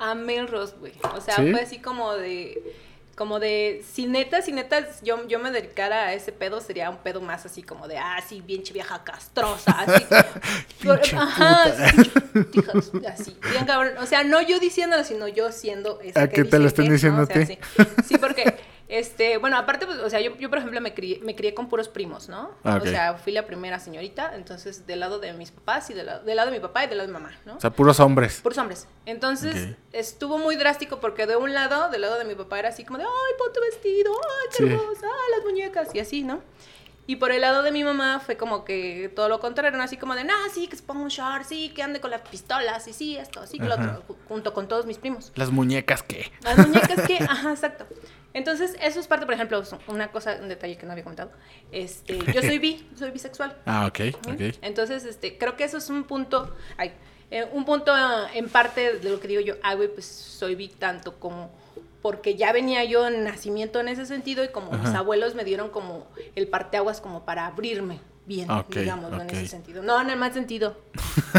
amé 0.00 0.36
el 0.38 0.48
roast, 0.48 0.76
güey. 0.78 0.92
O 1.14 1.20
sea, 1.20 1.36
fue 1.36 1.60
así 1.60 1.78
como 1.78 2.14
de 2.14 2.60
como 3.18 3.40
de, 3.40 3.84
si 3.92 4.06
neta, 4.06 4.42
si 4.42 4.52
neta 4.52 4.86
yo, 5.02 5.26
yo 5.26 5.40
me 5.40 5.50
dedicara 5.50 6.06
a 6.06 6.14
ese 6.14 6.30
pedo, 6.30 6.60
sería 6.60 6.88
un 6.88 6.98
pedo 6.98 7.20
más 7.20 7.44
así 7.44 7.64
como 7.64 7.88
de, 7.88 7.98
ah, 7.98 8.22
sí, 8.24 8.40
bien 8.40 8.62
vieja 8.72 9.02
castrosa, 9.02 9.72
así. 9.72 10.06
ajá, 11.16 11.64
así, 13.08 13.36
bien 13.50 13.64
cabrón. 13.66 13.98
O 13.98 14.06
sea, 14.06 14.22
no 14.22 14.40
yo 14.40 14.60
diciéndolo, 14.60 15.02
sino 15.02 15.26
yo 15.26 15.50
siendo 15.50 16.00
esa 16.00 16.22
¿A 16.22 16.28
que, 16.28 16.44
te 16.44 16.60
lo 16.60 16.68
estén 16.68 16.88
diciendo 16.88 17.22
a 17.22 17.26
ti? 17.26 17.58
sí, 18.06 18.16
porque 18.18 18.54
este, 18.88 19.36
bueno, 19.36 19.58
aparte, 19.58 19.84
pues, 19.84 19.98
o 19.98 20.08
sea, 20.08 20.20
yo, 20.20 20.34
yo 20.38 20.48
por 20.48 20.58
ejemplo 20.58 20.80
me 20.80 20.94
crié, 20.94 21.20
me 21.22 21.36
crié 21.36 21.52
con 21.52 21.68
puros 21.68 21.88
primos, 21.88 22.30
¿no? 22.30 22.52
Ah, 22.64 22.80
o 22.82 22.86
sea, 22.86 23.14
fui 23.14 23.32
la 23.32 23.46
primera 23.46 23.78
señorita, 23.78 24.34
entonces 24.34 24.86
del 24.86 25.00
lado 25.00 25.18
de 25.18 25.34
mis 25.34 25.50
papás 25.50 25.90
y 25.90 25.94
del 25.94 26.06
lado, 26.06 26.24
del 26.24 26.36
lado 26.36 26.50
de 26.50 26.56
mi 26.56 26.62
papá 26.62 26.84
y 26.84 26.88
del 26.88 26.96
lado 26.96 27.08
de 27.08 27.12
mi 27.12 27.20
mamá, 27.20 27.36
¿no? 27.44 27.56
O 27.56 27.60
sea, 27.60 27.70
puros 27.70 28.00
hombres. 28.00 28.40
Puros 28.40 28.56
hombres. 28.56 28.88
Entonces, 29.04 29.76
estuvo 29.92 30.38
muy 30.38 30.56
drástico 30.56 31.00
porque 31.00 31.26
de 31.26 31.36
un 31.36 31.52
lado, 31.52 31.90
del 31.90 32.00
lado 32.00 32.18
de 32.18 32.24
mi 32.24 32.34
papá 32.34 32.58
era 32.58 32.70
así 32.70 32.84
como 32.84 32.98
de, 32.98 33.04
ay, 33.04 33.34
pon 33.38 33.52
tu 33.52 33.60
vestido, 33.60 34.12
ay, 34.12 34.48
qué 34.56 34.64
hermosa, 34.64 35.06
ay, 35.06 35.36
las 35.36 35.44
muñecas, 35.44 35.94
y 35.94 36.00
así, 36.00 36.22
¿no? 36.22 36.40
Y 37.06 37.16
por 37.16 37.32
el 37.32 37.40
lado 37.40 37.62
de 37.62 37.72
mi 37.72 37.84
mamá 37.84 38.20
fue 38.20 38.36
como 38.36 38.66
que 38.66 39.10
todo 39.16 39.30
lo 39.30 39.40
contrario, 39.40 39.80
así 39.80 39.96
como 39.96 40.14
de, 40.14 40.24
no, 40.24 40.34
sí, 40.52 40.68
que 40.68 40.76
se 40.76 40.82
ponga 40.82 41.00
un 41.00 41.08
short, 41.08 41.44
sí, 41.44 41.70
que 41.70 41.82
ande 41.82 42.00
con 42.00 42.10
las 42.10 42.20
pistolas, 42.20 42.86
y 42.86 42.92
sí, 42.92 43.16
esto, 43.16 43.40
así 43.40 43.58
que 43.58 43.64
lo 43.64 43.76
otro, 43.76 44.02
junto 44.28 44.52
con 44.52 44.68
todos 44.68 44.84
mis 44.84 44.98
primos. 44.98 45.32
Las 45.34 45.50
muñecas 45.50 46.02
qué. 46.02 46.30
Las 46.42 46.58
muñecas 46.58 47.06
qué, 47.06 47.16
ajá, 47.28 47.50
exacto. 47.50 47.86
Entonces, 48.34 48.76
eso 48.80 49.00
es 49.00 49.06
parte, 49.06 49.24
por 49.26 49.34
ejemplo, 49.34 49.62
una 49.88 50.10
cosa, 50.10 50.38
un 50.40 50.48
detalle 50.48 50.76
que 50.76 50.86
no 50.86 50.92
había 50.92 51.04
comentado. 51.04 51.30
Este, 51.72 52.18
yo 52.32 52.42
soy 52.42 52.58
bi, 52.58 52.88
soy 52.98 53.10
bisexual. 53.10 53.56
Ah, 53.66 53.86
ok, 53.86 54.14
ok. 54.28 54.40
Entonces, 54.62 55.04
este, 55.04 55.38
creo 55.38 55.56
que 55.56 55.64
eso 55.64 55.78
es 55.78 55.88
un 55.90 56.04
punto, 56.04 56.54
ay, 56.76 56.92
eh, 57.30 57.46
un 57.52 57.64
punto 57.64 57.92
ah, 57.94 58.28
en 58.34 58.48
parte 58.48 58.98
de 58.98 59.10
lo 59.10 59.20
que 59.20 59.28
digo 59.28 59.40
yo, 59.40 59.54
ah, 59.62 59.74
güey, 59.74 59.88
pues 59.88 60.06
soy 60.06 60.54
bi 60.54 60.68
tanto 60.68 61.18
como 61.18 61.50
porque 62.02 62.36
ya 62.36 62.52
venía 62.52 62.84
yo 62.84 63.08
en 63.08 63.24
nacimiento 63.24 63.80
en 63.80 63.88
ese 63.88 64.06
sentido 64.06 64.44
y 64.44 64.48
como 64.48 64.70
mis 64.70 64.94
abuelos 64.94 65.34
me 65.34 65.42
dieron 65.44 65.68
como 65.68 66.06
el 66.36 66.46
parteaguas 66.46 67.00
como 67.00 67.24
para 67.24 67.46
abrirme 67.46 67.98
bien, 68.28 68.46
digamos, 68.68 69.12
en 69.12 69.30
ese 69.30 69.48
sentido. 69.48 69.82
No, 69.82 70.00
en 70.00 70.10
el 70.10 70.18
mal 70.18 70.32
sentido. 70.32 70.76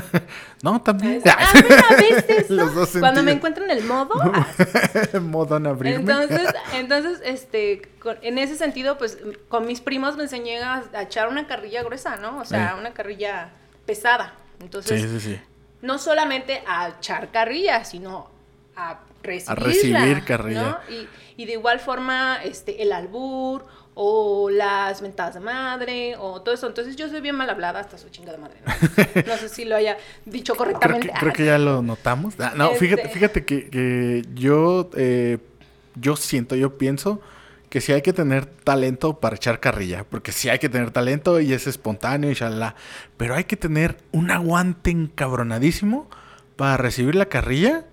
no, 0.64 0.82
también. 0.82 1.22
Ah, 1.26 1.54
eso? 2.28 3.00
Cuando 3.00 3.22
me 3.24 3.32
encuentro 3.32 3.64
en 3.64 3.72
el 3.72 3.84
modo. 3.86 4.16
Ah. 4.32 5.20
modo 5.20 5.58
en 5.58 5.68
abrirme. 5.68 6.00
Entonces, 6.00 6.54
entonces, 6.74 7.22
este, 7.24 7.82
en 8.22 8.38
ese 8.38 8.56
sentido, 8.56 8.98
pues, 8.98 9.18
con 9.48 9.68
mis 9.68 9.82
primos 9.82 10.18
me 10.18 10.24
enseñé 10.24 10.62
a, 10.62 10.84
echar 11.02 11.30
una 11.30 11.48
carrilla 11.48 11.84
gruesa, 11.84 12.16
¿no? 12.18 12.40
O 12.40 12.46
sea, 12.46 12.76
una 12.80 12.94
carrilla 12.94 13.52
pesada. 13.86 14.34
Entonces, 14.60 15.02
sí, 15.02 15.08
sí, 15.08 15.36
sí. 15.36 15.42
no 15.82 16.00
solamente 16.00 16.64
a 16.68 16.90
echar 16.90 17.32
carrilla, 17.32 17.84
sino 17.86 18.32
a 18.76 19.00
recibirla, 19.22 19.52
a 19.52 19.66
recibir 19.66 20.24
carrilla. 20.26 20.82
Y, 20.90 21.08
y, 21.42 21.46
de 21.46 21.54
igual 21.54 21.80
forma, 21.80 22.40
este, 22.44 22.82
el 22.82 22.92
albur 22.92 23.66
o 24.02 24.50
las 24.50 25.02
mentadas 25.02 25.34
de 25.34 25.42
madre 25.42 26.16
o 26.18 26.42
todo 26.42 26.56
eso. 26.56 26.68
Entonces 26.68 26.96
yo 26.96 27.10
soy 27.10 27.20
bien 27.20 27.36
mal 27.36 27.50
hablada 27.50 27.82
hasta 27.82 27.98
su 27.98 28.08
chinga 28.08 28.32
de 28.32 28.38
madre. 28.38 28.56
No, 29.28 29.36
sé 29.36 29.50
si 29.50 29.66
lo 29.66 29.76
haya 29.76 29.98
dicho 30.24 30.56
correctamente. 30.56 31.12
Creo 31.20 31.34
que, 31.34 31.44
ya 31.44 31.58
lo 31.58 31.82
notamos. 31.82 32.36
Ah, 32.40 32.54
no, 32.56 32.70
fíjate, 32.76 33.02
este. 33.02 33.14
fíjate 33.14 33.44
que, 33.44 33.70
que 33.70 34.24
yo, 34.34 34.90
eh, 34.96 35.40
yo 35.96 36.16
siento, 36.16 36.56
yo 36.56 36.78
pienso 36.78 37.20
que 37.70 37.82
sí 37.82 37.92
hay 37.92 38.02
que 38.02 38.14
tener 38.14 38.46
talento 38.46 39.20
para 39.20 39.36
echar 39.36 39.60
carrilla, 39.60 40.06
porque 40.06 40.32
sí 40.32 40.48
hay 40.48 40.60
que 40.60 40.70
tener 40.70 40.92
talento 40.92 41.42
y 41.42 41.52
es 41.52 41.68
espontáneo 41.68 42.32
y 42.32 42.36
shalala, 42.36 42.76
pero 43.18 43.36
hay 43.36 43.44
que 43.44 43.58
tener 43.58 43.98
un 44.14 44.32
aguante 44.32 44.92
encabronadísimo 44.92 46.10
para 46.56 46.78
recibir 46.78 47.16
la 47.16 47.26
carrilla 47.26 47.86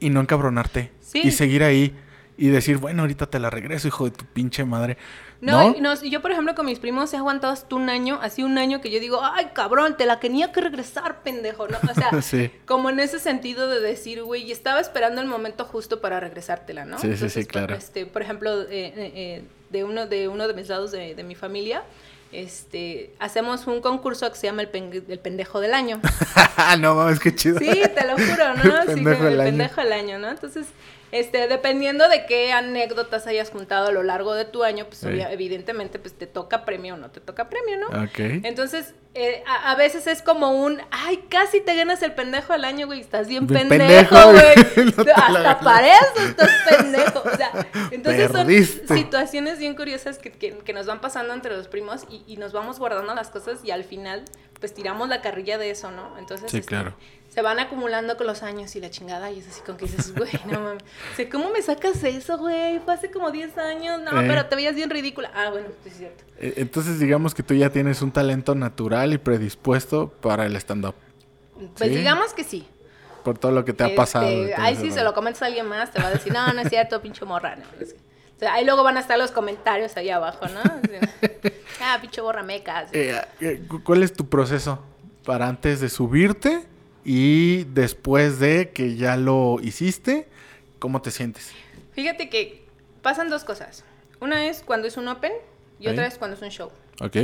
y 0.00 0.10
no 0.10 0.20
encabronarte 0.20 0.92
y 1.14 1.30
seguir 1.30 1.64
ahí 1.64 1.96
y 2.40 2.48
decir, 2.48 2.78
bueno, 2.78 3.02
ahorita 3.02 3.26
te 3.26 3.38
la 3.38 3.50
regreso, 3.50 3.86
hijo 3.88 4.06
de 4.06 4.12
tu 4.12 4.24
pinche 4.24 4.64
madre. 4.64 4.96
No, 5.40 5.74
¿No? 5.80 5.94
yo 6.02 6.20
por 6.20 6.32
ejemplo 6.32 6.54
con 6.54 6.66
mis 6.66 6.78
primos 6.78 7.12
he 7.14 7.16
aguantado 7.16 7.52
hasta 7.52 7.74
un 7.74 7.88
año, 7.88 8.18
así 8.20 8.42
un 8.42 8.58
año 8.58 8.80
que 8.82 8.90
yo 8.90 9.00
digo, 9.00 9.20
ay 9.22 9.50
cabrón, 9.54 9.96
te 9.96 10.04
la 10.04 10.20
tenía 10.20 10.52
que 10.52 10.60
regresar, 10.60 11.22
pendejo, 11.22 11.66
¿no? 11.66 11.78
O 11.90 11.94
sea, 12.22 12.50
como 12.66 12.90
en 12.90 13.00
ese 13.00 13.18
sentido 13.18 13.68
de 13.68 13.80
decir, 13.80 14.22
güey, 14.22 14.52
estaba 14.52 14.80
esperando 14.80 15.22
el 15.22 15.26
momento 15.26 15.64
justo 15.64 16.00
para 16.00 16.20
regresártela, 16.20 16.84
¿no? 16.84 16.98
Sí, 16.98 17.16
sí, 17.16 17.30
sí, 17.30 17.46
claro. 17.46 17.74
Este, 17.74 18.04
por 18.04 18.20
ejemplo, 18.20 18.62
eh, 18.62 18.68
eh, 18.70 19.12
eh, 19.14 19.44
de, 19.70 19.84
uno, 19.84 20.06
de 20.06 20.28
uno 20.28 20.46
de 20.46 20.52
mis 20.52 20.68
lados 20.68 20.90
de, 20.90 21.24
mi 21.24 21.34
familia, 21.34 21.84
este, 22.32 23.12
hacemos 23.18 23.66
un 23.66 23.80
concurso 23.80 24.30
que 24.30 24.36
se 24.36 24.46
llama 24.46 24.62
el, 24.62 24.68
pendejo 24.68 25.60
del 25.60 25.72
año. 25.72 26.00
no 26.80 26.94
mames, 26.94 27.18
qué 27.18 27.34
chido. 27.34 27.58
Sí, 27.58 27.82
te 27.94 28.06
lo 28.06 28.12
juro, 28.12 28.54
¿no? 28.56 28.82
El 28.82 28.86
pendejo, 28.86 29.26
sí, 29.26 29.32
el 29.32 29.38
pendejo 29.38 29.80
del 29.80 29.92
año, 29.92 30.18
¿no? 30.18 30.28
Entonces, 30.28 30.66
este, 31.12 31.48
dependiendo 31.48 32.08
de 32.08 32.26
qué 32.26 32.52
anécdotas 32.52 33.26
hayas 33.26 33.50
juntado 33.50 33.88
a 33.88 33.92
lo 33.92 34.02
largo 34.02 34.34
de 34.34 34.44
tu 34.44 34.64
año, 34.64 34.86
pues 34.86 35.02
evidentemente 35.04 35.98
pues 35.98 36.14
te 36.14 36.26
toca 36.26 36.64
premio 36.64 36.94
o 36.94 36.96
no 36.96 37.10
te 37.10 37.20
toca 37.20 37.48
premio, 37.48 37.78
¿no? 37.78 37.86
Ok. 38.04 38.44
Entonces, 38.44 38.94
eh, 39.14 39.42
a, 39.46 39.74
veces 39.74 40.06
es 40.06 40.22
como 40.22 40.52
un, 40.52 40.80
ay, 40.92 41.24
casi 41.28 41.60
te 41.60 41.74
ganas 41.74 42.00
el 42.02 42.12
pendejo 42.12 42.52
al 42.52 42.64
año, 42.64 42.86
güey, 42.86 43.00
estás 43.00 43.26
bien 43.26 43.48
pendejo, 43.48 44.16
güey. 44.30 44.54
Hasta 45.16 45.60
para 45.60 45.94
eso 45.94 46.28
estás 46.28 46.50
pendejo. 46.68 47.22
O 47.24 47.36
sea, 47.36 47.50
entonces 47.90 48.30
son 48.30 48.96
situaciones 48.96 49.58
bien 49.58 49.74
curiosas 49.74 50.18
que, 50.18 50.30
que, 50.30 50.72
nos 50.72 50.86
van 50.86 51.00
pasando 51.00 51.34
entre 51.34 51.56
los 51.56 51.66
primos 51.66 52.06
y, 52.08 52.22
y, 52.28 52.36
nos 52.36 52.52
vamos 52.52 52.78
guardando 52.78 53.12
las 53.14 53.30
cosas 53.30 53.64
y 53.64 53.72
al 53.72 53.82
final, 53.82 54.24
pues 54.60 54.72
tiramos 54.72 55.08
la 55.08 55.20
carrilla 55.20 55.58
de 55.58 55.70
eso, 55.70 55.90
¿no? 55.90 56.16
Entonces, 56.16 56.50
sí, 56.50 56.58
este, 56.58 56.68
claro 56.68 56.94
se 57.40 57.42
van 57.42 57.58
acumulando 57.58 58.18
con 58.18 58.26
los 58.26 58.42
años 58.42 58.76
y 58.76 58.80
la 58.82 58.90
chingada, 58.90 59.30
y 59.30 59.38
es 59.38 59.48
así 59.48 59.62
con 59.62 59.78
que 59.78 59.86
dices, 59.86 60.14
güey, 60.14 60.30
no 60.44 60.60
mames. 60.60 60.82
O 61.18 61.30
¿cómo 61.32 61.48
me 61.48 61.62
sacas 61.62 62.04
eso, 62.04 62.36
güey? 62.36 62.80
Fue 62.80 62.92
hace 62.92 63.10
como 63.10 63.30
10 63.30 63.56
años, 63.56 63.98
no, 64.02 64.20
eh. 64.20 64.26
pero 64.28 64.44
te 64.44 64.56
veías 64.56 64.74
bien 64.74 64.90
ridícula. 64.90 65.30
Ah, 65.34 65.48
bueno, 65.48 65.68
pues 65.82 65.94
es 65.94 65.98
cierto. 66.00 66.22
Eh, 66.38 66.52
entonces, 66.58 67.00
digamos 67.00 67.34
que 67.34 67.42
tú 67.42 67.54
ya 67.54 67.70
tienes 67.70 68.02
un 68.02 68.12
talento 68.12 68.54
natural 68.54 69.14
y 69.14 69.18
predispuesto 69.18 70.08
para 70.20 70.44
el 70.44 70.54
stand-up. 70.56 70.94
Pues 71.78 71.90
digamos 71.90 72.34
que 72.34 72.44
sí. 72.44 72.68
Por 73.24 73.38
todo 73.38 73.52
lo 73.52 73.64
que 73.64 73.72
te 73.72 73.84
ha 73.84 73.94
pasado. 73.94 74.26
Este, 74.26 74.60
ahí 74.60 74.76
sí 74.76 74.90
se 74.90 75.02
lo 75.02 75.14
comentas 75.14 75.40
a 75.40 75.46
alguien 75.46 75.66
más, 75.66 75.90
te 75.92 75.98
va 75.98 76.08
a 76.08 76.10
decir, 76.10 76.34
no, 76.34 76.52
no 76.52 76.60
es 76.60 76.68
cierto, 76.68 77.00
pinche 77.02 77.24
morra. 77.24 77.56
o 77.80 78.38
sea, 78.38 78.52
ahí 78.52 78.66
luego 78.66 78.82
van 78.82 78.98
a 78.98 79.00
estar 79.00 79.18
los 79.18 79.30
comentarios 79.30 79.96
ahí 79.96 80.10
abajo, 80.10 80.46
¿no? 80.46 80.60
ah, 81.80 81.96
pinche 82.02 82.20
borra 82.20 82.42
mecas. 82.42 82.90
Eh, 82.92 83.18
¿Cuál 83.82 84.02
es 84.02 84.12
tu 84.12 84.28
proceso 84.28 84.84
para 85.24 85.48
antes 85.48 85.80
de 85.80 85.88
subirte? 85.88 86.68
Y 87.04 87.64
después 87.64 88.38
de 88.38 88.70
que 88.70 88.96
ya 88.96 89.16
lo 89.16 89.58
hiciste, 89.62 90.28
¿cómo 90.78 91.00
te 91.02 91.10
sientes? 91.10 91.52
Fíjate 91.92 92.28
que 92.28 92.64
pasan 93.02 93.28
dos 93.30 93.44
cosas. 93.44 93.84
Una 94.20 94.46
es 94.46 94.62
cuando 94.62 94.86
es 94.86 94.96
un 94.96 95.08
open 95.08 95.32
y 95.78 95.88
otra 95.88 96.06
es 96.06 96.18
cuando 96.18 96.36
es 96.36 96.42
un 96.42 96.50
show. 96.50 96.70
Ok. 97.00 97.16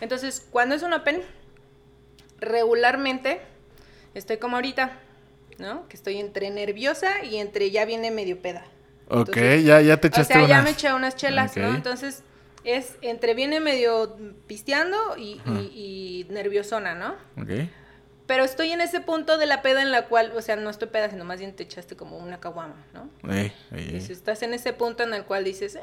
Entonces, 0.00 0.46
cuando 0.50 0.74
es 0.74 0.82
un 0.82 0.92
open, 0.92 1.22
regularmente 2.38 3.40
estoy 4.14 4.38
como 4.38 4.56
ahorita, 4.56 4.98
¿no? 5.58 5.88
Que 5.88 5.96
estoy 5.96 6.18
entre 6.18 6.50
nerviosa 6.50 7.24
y 7.24 7.36
entre 7.36 7.70
ya 7.70 7.84
viene 7.84 8.10
medio 8.10 8.40
peda. 8.40 8.64
ok, 9.08 9.36
ya, 9.64 9.80
ya 9.80 9.96
te 9.98 10.08
echaste 10.08 10.34
O 10.34 10.38
sea, 10.38 10.48
ya 10.48 10.62
me 10.62 10.70
eché 10.70 10.92
unas 10.92 11.16
chelas, 11.16 11.56
¿no? 11.56 11.74
Entonces, 11.74 12.22
es 12.64 12.96
entre 13.00 13.34
viene 13.34 13.60
medio 13.60 14.16
pisteando 14.46 15.16
y, 15.16 15.40
y, 15.46 16.26
y 16.28 16.32
nerviosona, 16.32 16.94
¿no? 16.94 17.14
Ok. 17.40 17.68
Pero 18.30 18.44
estoy 18.44 18.70
en 18.70 18.80
ese 18.80 19.00
punto 19.00 19.38
de 19.38 19.46
la 19.46 19.60
peda 19.60 19.82
en 19.82 19.90
la 19.90 20.06
cual, 20.06 20.30
o 20.36 20.40
sea, 20.40 20.54
no 20.54 20.70
estoy 20.70 20.86
peda, 20.86 21.10
sino 21.10 21.24
más 21.24 21.40
bien 21.40 21.52
te 21.52 21.64
echaste 21.64 21.96
como 21.96 22.16
una 22.16 22.38
caguama, 22.38 22.76
¿no? 22.94 23.10
Y 23.76 24.00
si 24.00 24.12
estás 24.12 24.40
en 24.44 24.54
ese 24.54 24.72
punto 24.72 25.02
en 25.02 25.12
el 25.14 25.24
cual 25.24 25.42
dices, 25.42 25.74
eh, 25.74 25.80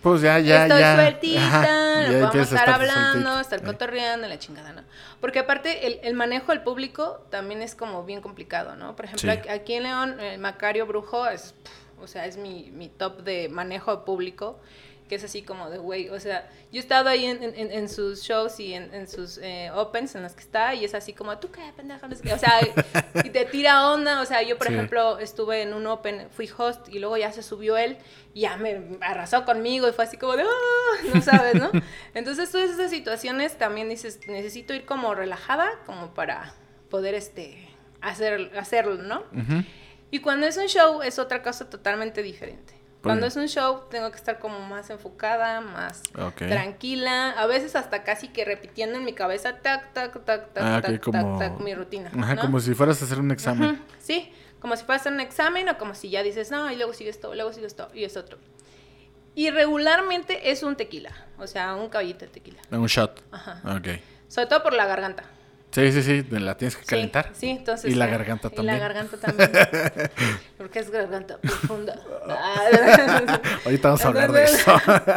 pues 0.00 0.22
ya, 0.22 0.38
ya, 0.38 0.62
estoy 0.62 0.80
ya. 0.80 0.96
sueltita, 0.96 2.08
lo 2.08 2.28
podemos 2.30 2.52
estar, 2.52 2.70
hablando, 2.70 3.38
estar 3.38 3.62
cotorreando, 3.62 4.28
la 4.28 4.38
chingada, 4.38 4.72
¿no? 4.72 4.82
Porque 5.20 5.40
aparte, 5.40 5.86
el, 5.86 6.00
el, 6.02 6.14
manejo 6.14 6.52
del 6.52 6.62
público 6.62 7.26
también 7.28 7.60
es 7.60 7.74
como 7.74 8.02
bien 8.06 8.22
complicado, 8.22 8.74
¿no? 8.74 8.96
Por 8.96 9.04
ejemplo, 9.04 9.30
aquí 9.52 9.74
en 9.74 9.82
León, 9.82 10.20
el 10.20 10.38
Macario 10.38 10.86
Brujo 10.86 11.28
es, 11.28 11.54
o 12.00 12.06
sea, 12.06 12.24
es 12.24 12.38
mi, 12.38 12.70
mi 12.70 12.88
top 12.88 13.24
de 13.24 13.50
manejo 13.50 13.94
de 13.94 14.04
público 14.06 14.58
que 15.12 15.16
es 15.16 15.24
así 15.24 15.42
como 15.42 15.68
de, 15.68 15.76
güey, 15.76 16.08
o 16.08 16.18
sea, 16.18 16.48
yo 16.72 16.78
he 16.78 16.82
estado 16.82 17.10
ahí 17.10 17.26
en, 17.26 17.42
en, 17.42 17.70
en 17.70 17.88
sus 17.90 18.22
shows 18.22 18.58
y 18.58 18.72
en, 18.72 18.94
en 18.94 19.06
sus 19.06 19.36
eh, 19.42 19.70
opens 19.74 20.14
en 20.14 20.22
los 20.22 20.32
que 20.32 20.40
está 20.40 20.74
y 20.74 20.86
es 20.86 20.94
así 20.94 21.12
como, 21.12 21.36
¿tú 21.36 21.50
qué, 21.50 21.60
pendeja? 21.76 22.06
O 22.06 22.38
sea, 22.38 22.60
y 23.22 23.28
te 23.28 23.44
tira 23.44 23.92
onda, 23.92 24.22
o 24.22 24.24
sea, 24.24 24.40
yo 24.40 24.56
por 24.56 24.68
ejemplo 24.68 25.18
estuve 25.18 25.60
en 25.60 25.74
un 25.74 25.86
open, 25.86 26.28
fui 26.30 26.48
host 26.56 26.88
y 26.88 26.98
luego 26.98 27.18
ya 27.18 27.30
se 27.30 27.42
subió 27.42 27.76
él 27.76 27.98
y 28.32 28.40
ya 28.40 28.56
me 28.56 28.96
arrasó 29.02 29.44
conmigo 29.44 29.86
y 29.86 29.92
fue 29.92 30.06
así 30.06 30.16
como 30.16 30.34
de, 30.34 30.44
¡Ah! 30.44 31.08
no 31.12 31.20
sabes, 31.20 31.56
¿no? 31.56 31.70
Entonces 32.14 32.50
todas 32.50 32.70
esas 32.70 32.90
situaciones 32.90 33.58
también 33.58 33.90
dices, 33.90 34.18
necesito 34.28 34.72
ir 34.72 34.86
como 34.86 35.14
relajada 35.14 35.68
como 35.84 36.14
para 36.14 36.54
poder, 36.88 37.14
este, 37.14 37.68
hacer, 38.00 38.50
hacerlo, 38.56 38.94
¿no? 38.94 39.24
Y 40.10 40.20
cuando 40.20 40.46
es 40.46 40.56
un 40.56 40.68
show 40.68 41.02
es 41.02 41.18
otra 41.18 41.42
cosa 41.42 41.68
totalmente 41.68 42.22
diferente. 42.22 42.80
Cuando 43.02 43.26
es 43.26 43.36
un 43.36 43.48
show 43.48 43.82
tengo 43.90 44.10
que 44.10 44.16
estar 44.16 44.38
como 44.38 44.60
más 44.60 44.88
enfocada, 44.90 45.60
más 45.60 46.02
tranquila, 46.36 47.30
a 47.30 47.46
veces 47.46 47.74
hasta 47.74 48.04
casi 48.04 48.28
que 48.28 48.44
repitiendo 48.44 48.96
en 48.98 49.04
mi 49.04 49.12
cabeza 49.12 49.58
tac 49.58 49.92
tac 49.92 50.12
tac 50.24 50.52
tac 50.52 50.64
ah, 50.64 50.80
tac, 50.80 51.00
tac 51.10 51.38
tac 51.38 51.58
mi 51.60 51.74
rutina. 51.74 52.10
Ajá, 52.16 52.36
como 52.36 52.60
si 52.60 52.74
fueras 52.74 53.02
a 53.02 53.04
hacer 53.04 53.18
un 53.18 53.30
examen. 53.32 53.82
Sí, 53.98 54.32
como 54.60 54.76
si 54.76 54.84
fueras 54.84 55.00
a 55.00 55.02
hacer 55.02 55.12
un 55.14 55.20
examen 55.20 55.68
o 55.68 55.78
como 55.78 55.94
si 55.94 56.10
ya 56.10 56.22
dices, 56.22 56.50
"No, 56.50 56.70
y 56.70 56.76
luego 56.76 56.92
sigue 56.92 57.10
esto, 57.10 57.34
luego 57.34 57.52
sigue 57.52 57.66
esto 57.66 57.88
y 57.92 58.04
es 58.04 58.16
otro." 58.16 58.38
Y 59.34 59.50
regularmente 59.50 60.50
es 60.50 60.62
un 60.62 60.76
tequila, 60.76 61.10
o 61.38 61.46
sea, 61.46 61.74
un 61.74 61.88
caballito 61.88 62.26
de 62.26 62.30
tequila. 62.30 62.60
Un 62.70 62.86
shot. 62.86 63.22
Ajá. 63.32 63.60
Ok. 63.76 63.88
Sobre 64.28 64.46
todo 64.46 64.62
por 64.62 64.74
la 64.74 64.86
garganta. 64.86 65.24
Sí, 65.72 65.90
sí, 65.90 66.02
sí, 66.02 66.22
la 66.30 66.54
tienes 66.58 66.76
que 66.76 66.84
calentar. 66.84 67.30
Sí, 67.32 67.48
entonces. 67.48 67.90
Y 67.90 67.94
la 67.94 68.06
garganta 68.06 68.50
también. 68.50 68.76
Y 68.76 68.78
la 68.78 68.88
garganta 68.88 69.16
también. 69.16 69.50
Porque 70.58 70.80
es 70.80 70.90
garganta 70.90 71.38
profunda. 71.38 71.98
Ahorita 73.64 73.88
vamos 73.88 74.04
a 74.04 74.08
hablar 74.08 74.32
de 74.32 74.44
eso. 74.44 74.70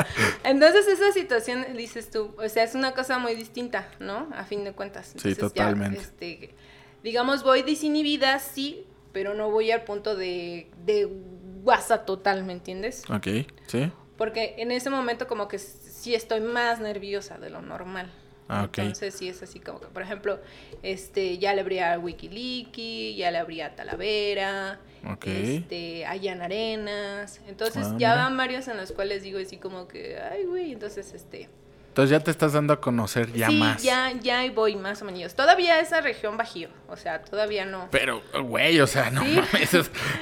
entonces, 0.46 0.88
esa 0.88 1.12
situación, 1.12 1.66
dices 1.76 2.10
tú, 2.10 2.34
o 2.38 2.48
sea, 2.48 2.64
es 2.64 2.74
una 2.74 2.94
cosa 2.94 3.20
muy 3.20 3.36
distinta, 3.36 3.90
¿no? 4.00 4.30
A 4.34 4.46
fin 4.46 4.64
de 4.64 4.72
cuentas. 4.72 5.14
sí, 5.18 5.36
totalmente. 5.36 6.00
este, 6.00 6.56
digamos, 7.04 7.44
voy 7.44 7.62
desinhibida, 7.62 8.40
sí, 8.40 8.88
pero 9.12 9.34
no 9.34 9.52
voy 9.52 9.72
al 9.72 9.84
punto 9.84 10.16
de, 10.16 10.72
de 10.86 11.10
guasa 11.64 12.06
total, 12.06 12.46
¿me 12.46 12.54
entiendes? 12.54 13.04
Ok, 13.10 13.28
sí. 13.68 13.92
Porque 14.18 14.56
en 14.60 14.72
ese 14.72 14.90
momento, 14.90 15.28
como 15.28 15.50
que 15.50 15.60
sí 15.60 16.16
estoy 16.16 16.40
más 16.40 16.80
nerviosa 16.80 17.38
de 17.38 17.50
lo 17.50 17.62
normal. 17.62 18.10
Ah, 18.48 18.70
Entonces 18.78 19.16
sí 19.16 19.28
es 19.28 19.42
así 19.42 19.60
como 19.60 19.80
que, 19.80 19.88
por 19.88 20.04
ejemplo, 20.04 20.40
este, 20.84 21.40
ya 21.40 21.56
le 21.56 21.62
abría 21.62 21.94
a 21.94 22.00
Wikileaks, 22.00 23.18
ya 23.18 23.32
le 23.32 23.40
abría 23.40 23.76
Talavera, 23.76 24.80
este, 25.26 26.06
a 26.06 26.16
Jan 26.22 26.42
Arenas. 26.42 27.42
Entonces 27.48 27.88
ah, 27.88 27.96
ya 27.98 28.16
van 28.16 28.38
varios 28.38 28.68
en 28.68 28.78
los 28.78 28.92
cuales 28.92 29.24
digo 29.24 29.40
así 29.40 29.58
como 29.58 29.88
que, 29.88 30.20
ay, 30.20 30.46
güey, 30.46 30.74
entonces 30.74 31.14
este 31.14 31.50
entonces 31.96 32.12
ya 32.12 32.20
te 32.20 32.30
estás 32.30 32.52
dando 32.52 32.74
a 32.74 32.82
conocer 32.82 33.32
ya 33.32 33.50
más. 33.50 33.80
Sí, 33.80 33.88
ya, 33.88 34.12
ya 34.20 34.52
voy 34.52 34.76
más 34.76 35.02
o 35.02 35.06
menos. 35.06 35.34
Todavía 35.34 35.80
esa 35.80 36.02
región 36.02 36.36
bajío, 36.36 36.68
o 36.90 36.98
sea, 36.98 37.22
todavía 37.22 37.66
no. 37.66 37.88
Pero, 37.90 38.22
güey, 38.44 38.82
o 38.82 38.86
sea, 38.86 39.10
no 39.12 39.24
mames. 39.24 39.74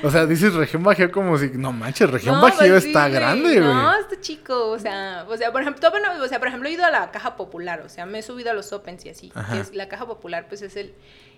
o 0.04 0.12
sea, 0.12 0.28
dices 0.28 0.54
región 0.54 0.84
bajío 0.84 1.12
como 1.12 1.36
si, 1.40 1.50
no 1.56 1.72
manches, 1.72 2.12
región 2.12 2.40
bajío 2.40 2.74
pues 2.74 2.86
está 2.86 3.10
grande, 3.10 3.60
güey. 3.60 3.74
No, 3.74 4.03
chico, 4.24 4.72
o 4.72 4.80
sea, 4.80 5.28
o 5.30 5.38
sea, 5.38 5.52
por 5.52 5.62
ejemplo, 5.62 5.88
o 6.22 6.28
sea, 6.28 6.40
por 6.40 6.48
ejemplo, 6.48 6.68
he 6.68 6.72
ido 6.72 6.84
a 6.84 6.90
la 6.90 7.12
Caja 7.12 7.36
Popular, 7.36 7.82
o 7.82 7.90
sea, 7.90 8.08
me 8.08 8.20
he 8.20 8.24
subido 8.24 8.50
a 8.50 8.54
los 8.56 8.74
Opens 8.74 9.06
y 9.06 9.10
así. 9.10 9.32
Que 9.52 9.60
es, 9.60 9.76
la 9.76 9.88
Caja 9.88 10.08
Popular, 10.08 10.48
pues 10.48 10.64
es 10.64 10.76
el, 10.76 10.96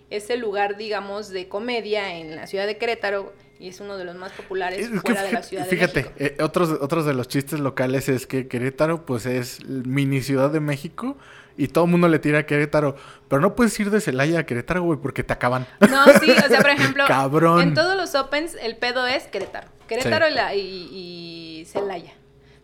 es 0.10 0.30
el 0.30 0.40
lugar, 0.40 0.78
digamos, 0.78 1.30
de 1.30 1.50
comedia 1.50 2.16
en 2.16 2.38
la 2.38 2.48
ciudad 2.48 2.66
de 2.66 2.78
Querétaro 2.78 3.34
y 3.60 3.70
es 3.70 3.80
uno 3.80 3.98
de 3.98 4.06
los 4.06 4.16
más 4.16 4.32
populares 4.32 4.90
fuera 5.02 5.24
de 5.24 5.32
la 5.32 5.44
ciudad 5.44 5.66
de 5.66 5.76
México. 5.76 6.12
Fíjate, 6.16 6.44
otros, 6.44 6.70
otros 6.82 7.06
de 7.06 7.14
los 7.14 7.28
chistes 7.28 7.60
locales 7.60 8.10
es 8.10 8.28
que 8.28 8.48
Querétaro, 8.48 9.06
pues 9.06 9.26
es 9.26 9.66
mini 9.66 10.22
ciudad 10.22 10.50
de 10.50 10.60
México 10.60 11.18
y 11.58 11.70
todo 11.70 11.86
el 11.86 11.92
mundo 11.92 12.08
le 12.08 12.20
tira 12.20 12.40
a 12.40 12.46
Querétaro. 12.46 12.96
Pero 13.28 13.42
no 13.42 13.56
puedes 13.56 13.80
ir 13.80 13.90
de 13.90 14.02
Celaya 14.02 14.40
a 14.40 14.46
Querétaro, 14.46 14.84
güey, 14.84 15.00
porque 15.00 15.24
te 15.24 15.34
acaban. 15.34 15.66
No, 15.80 16.06
sí, 16.20 16.32
o 16.32 16.48
sea, 16.48 16.62
por 16.62 16.70
ejemplo, 16.70 17.06
Cabrón. 17.08 17.62
en 17.62 17.74
todos 17.74 17.96
los 17.96 18.14
Opens 18.16 18.56
el 18.62 18.78
pedo 18.78 19.08
es 19.08 19.24
Querétaro. 19.24 19.68
Querétaro 19.88 20.30
la, 20.30 20.56
y, 20.56 20.90
y 20.92 21.66
Celaya. 21.66 22.14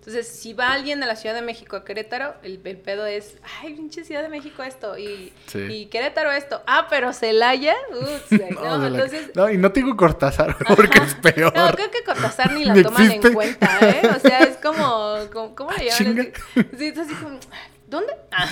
Entonces, 0.02 0.28
si 0.28 0.54
va 0.54 0.74
alguien 0.74 1.00
de 1.00 1.06
la 1.06 1.16
Ciudad 1.16 1.36
de 1.36 1.44
México 1.44 1.76
a 1.76 1.86
Querétaro, 1.86 2.34
el, 2.42 2.60
el 2.64 2.78
pedo 2.78 3.06
es, 3.06 3.38
ay, 3.62 3.76
pinche 3.76 4.04
Ciudad 4.04 4.24
de 4.24 4.30
México 4.30 4.64
esto, 4.64 4.98
y, 4.98 5.32
y 5.54 5.86
Querétaro 5.92 6.32
esto. 6.32 6.64
Ah, 6.66 6.88
pero 6.90 7.14
Celaya, 7.14 7.76
uh, 7.92 8.36
no, 8.56 8.80
no, 8.80 8.88
entonces... 8.88 9.30
No, 9.36 9.48
y 9.48 9.60
no 9.60 9.70
digo 9.70 9.96
Cortázar, 9.96 10.58
porque 10.76 10.98
es 10.98 11.14
peor. 11.14 11.56
No, 11.56 11.72
creo 11.74 11.92
que 11.92 12.04
Cortázar 12.04 12.52
ni 12.54 12.66
la 12.66 12.74
toman 12.82 13.12
en 13.12 13.32
cuenta, 13.32 13.78
¿eh? 13.80 14.02
O 14.16 14.20
sea, 14.20 14.40
es 14.40 14.58
como, 14.58 15.18
como 15.32 15.54
¿cómo 15.54 15.72
le 15.74 15.92
llaman? 15.92 16.34
Sí, 16.76 16.86
es 16.88 16.98
así 16.98 17.14
como, 17.14 17.40
¿dónde? 17.86 18.14
Ah. 18.32 18.50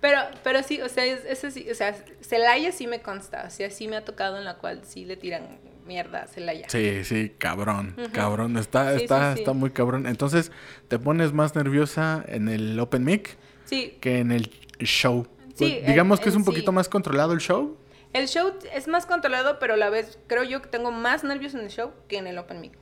Pero, 0.00 0.20
pero 0.42 0.62
sí, 0.62 0.80
o 0.80 0.88
sea, 0.88 1.04
ese 1.04 1.50
sí, 1.50 1.70
o 1.70 1.74
sea, 1.74 1.94
Celaya 2.22 2.72
sí 2.72 2.86
me 2.86 3.02
consta, 3.02 3.44
o 3.46 3.50
sea, 3.50 3.70
sí 3.70 3.86
me 3.86 3.96
ha 3.96 4.04
tocado 4.04 4.38
en 4.38 4.44
la 4.44 4.54
cual 4.54 4.80
sí 4.84 5.04
le 5.04 5.16
tiran 5.16 5.58
mierda 5.88 6.26
Celaya. 6.28 6.68
Sí, 6.68 7.02
sí, 7.02 7.32
cabrón, 7.38 7.96
cabrón, 8.12 8.56
está, 8.56 8.94
está, 8.94 9.32
está 9.32 9.52
muy 9.54 9.70
cabrón. 9.70 10.06
Entonces, 10.06 10.52
¿te 10.86 10.98
pones 11.00 11.32
más 11.32 11.56
nerviosa 11.56 12.24
en 12.28 12.48
el 12.48 12.78
Open 12.78 13.02
Mic? 13.02 13.36
Sí. 13.64 13.98
Que 14.00 14.20
en 14.20 14.30
el 14.30 14.50
show. 14.78 15.26
Sí, 15.54 15.80
digamos 15.84 16.20
que 16.20 16.28
es 16.28 16.36
un 16.36 16.44
poquito 16.44 16.70
más 16.70 16.88
controlado 16.88 17.32
el 17.32 17.40
show. 17.40 17.76
El 18.12 18.28
show 18.28 18.52
es 18.72 18.86
más 18.86 19.06
controlado, 19.06 19.58
pero 19.58 19.74
a 19.74 19.76
la 19.76 19.90
vez 19.90 20.18
creo 20.28 20.44
yo 20.44 20.62
que 20.62 20.68
tengo 20.68 20.92
más 20.92 21.24
nervios 21.24 21.54
en 21.54 21.60
el 21.60 21.70
show 21.70 21.92
que 22.06 22.18
en 22.18 22.26
el 22.26 22.38
Open 22.38 22.60
Mic. 22.60 22.78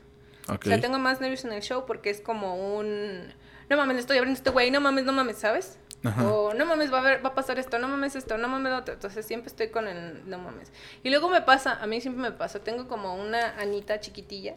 O 0.48 0.58
sea, 0.62 0.80
tengo 0.80 0.98
más 0.98 1.20
nervios 1.20 1.44
en 1.44 1.52
el 1.52 1.62
show 1.62 1.84
porque 1.86 2.10
es 2.10 2.20
como 2.20 2.76
un... 2.76 3.32
No 3.68 3.76
mames, 3.76 3.96
le 3.96 4.00
estoy 4.00 4.18
abriendo 4.18 4.38
este 4.38 4.50
güey, 4.50 4.70
no 4.70 4.80
mames, 4.80 5.04
no 5.04 5.12
mames, 5.12 5.38
¿sabes? 5.38 5.78
O 6.04 6.54
no 6.54 6.66
mames, 6.66 6.92
va 6.92 7.00
a, 7.00 7.02
ver, 7.02 7.24
va 7.24 7.30
a 7.30 7.34
pasar 7.34 7.58
esto, 7.58 7.78
no 7.78 7.88
mames 7.88 8.14
esto, 8.14 8.38
no 8.38 8.48
mames 8.48 8.72
otro. 8.72 8.94
Entonces 8.94 9.26
siempre 9.26 9.48
estoy 9.48 9.68
con 9.68 9.88
el 9.88 10.28
no 10.28 10.38
mames. 10.38 10.70
Y 11.02 11.10
luego 11.10 11.28
me 11.28 11.40
pasa, 11.40 11.78
a 11.82 11.86
mí 11.86 12.00
siempre 12.00 12.22
me 12.22 12.32
pasa, 12.32 12.60
tengo 12.60 12.86
como 12.86 13.14
una 13.16 13.58
Anita 13.58 13.98
chiquitilla 14.00 14.54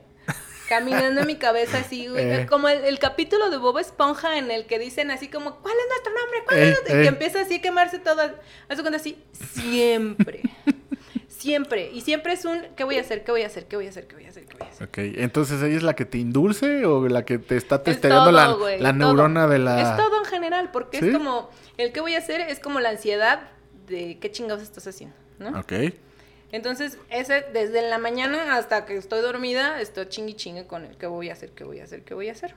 caminando 0.70 1.22
en 1.22 1.28
mi 1.28 1.36
cabeza 1.36 1.80
así, 1.80 2.08
eh. 2.16 2.46
como 2.48 2.70
el, 2.70 3.00
capítulo 3.00 3.50
de 3.50 3.58
Bob 3.58 3.80
Esponja 3.80 4.38
en 4.38 4.52
el 4.52 4.68
que 4.68 4.78
dicen 4.78 5.10
así 5.10 5.28
como, 5.28 5.56
¿cuál 5.56 5.74
es 5.74 5.86
nuestro 5.90 6.14
nombre? 6.14 6.40
¿Cuál 6.46 6.60
es 6.60 6.64
eh, 6.64 6.72
nuestro? 6.72 6.96
Y 6.96 7.00
que 7.00 7.06
eh. 7.06 7.10
empieza 7.10 7.42
así 7.42 7.56
a 7.56 7.62
quemarse 7.62 8.00
todo. 8.00 8.22
Hace 8.70 8.82
cuenta 8.82 8.98
así, 8.98 9.22
siempre. 9.34 10.44
Siempre. 11.40 11.90
Y 11.94 12.02
siempre 12.02 12.34
es 12.34 12.44
un, 12.44 12.62
¿qué 12.76 12.84
voy 12.84 12.98
a 12.98 13.02
hacer? 13.02 13.24
¿Qué 13.24 13.32
voy 13.32 13.44
a 13.44 13.46
hacer? 13.46 13.66
¿Qué 13.66 13.78
voy 13.78 13.86
a 13.86 13.90
hacer? 13.90 14.08
¿Qué 14.08 14.16
voy 14.16 14.26
a 14.26 14.30
hacer? 14.30 14.46
¿Qué 14.46 14.58
voy 14.58 14.68
a 14.68 14.70
hacer? 14.70 14.88
Ok, 14.88 14.98
entonces 15.22 15.64
ella 15.64 15.78
es 15.78 15.84
la 15.84 15.96
que 15.96 16.04
te 16.04 16.18
indulce 16.18 16.86
o 16.86 17.08
la 17.08 17.24
que 17.24 17.38
te 17.38 17.56
está 17.56 17.82
testeando 17.82 18.30
la, 18.34 18.58
la 18.78 18.92
neurona 18.92 19.48
de 19.48 19.58
la... 19.58 19.82
Es 19.82 19.96
todo 19.96 20.20
en 20.20 20.26
general, 20.26 20.70
porque 20.72 20.98
es 20.98 21.14
como, 21.14 21.50
el 21.78 21.94
qué 21.94 22.02
voy 22.02 22.16
a 22.16 22.18
hacer 22.18 22.42
es 22.42 22.60
como 22.60 22.82
la 22.82 22.90
ansiedad 22.90 23.52
de 23.88 24.18
qué 24.20 24.30
chingados 24.32 24.62
estás 24.62 24.86
haciendo, 24.86 25.16
¿no? 25.40 25.58
Ok. 25.58 25.72
Entonces, 26.52 26.98
ese, 27.10 27.46
desde 27.54 27.88
la 27.88 28.00
mañana 28.00 28.58
hasta 28.58 28.86
que 28.86 28.98
estoy 28.98 29.22
dormida, 29.22 29.80
estoy 29.80 30.08
chingui 30.08 30.34
chingue 30.34 30.68
con 30.68 30.84
el 30.84 30.98
qué 30.98 31.08
voy 31.08 31.30
a 31.30 31.34
hacer, 31.34 31.52
qué 31.52 31.64
voy 31.64 31.80
a 31.80 31.86
hacer, 31.86 32.04
qué 32.04 32.16
voy 32.16 32.28
a 32.28 32.34
hacer. 32.34 32.54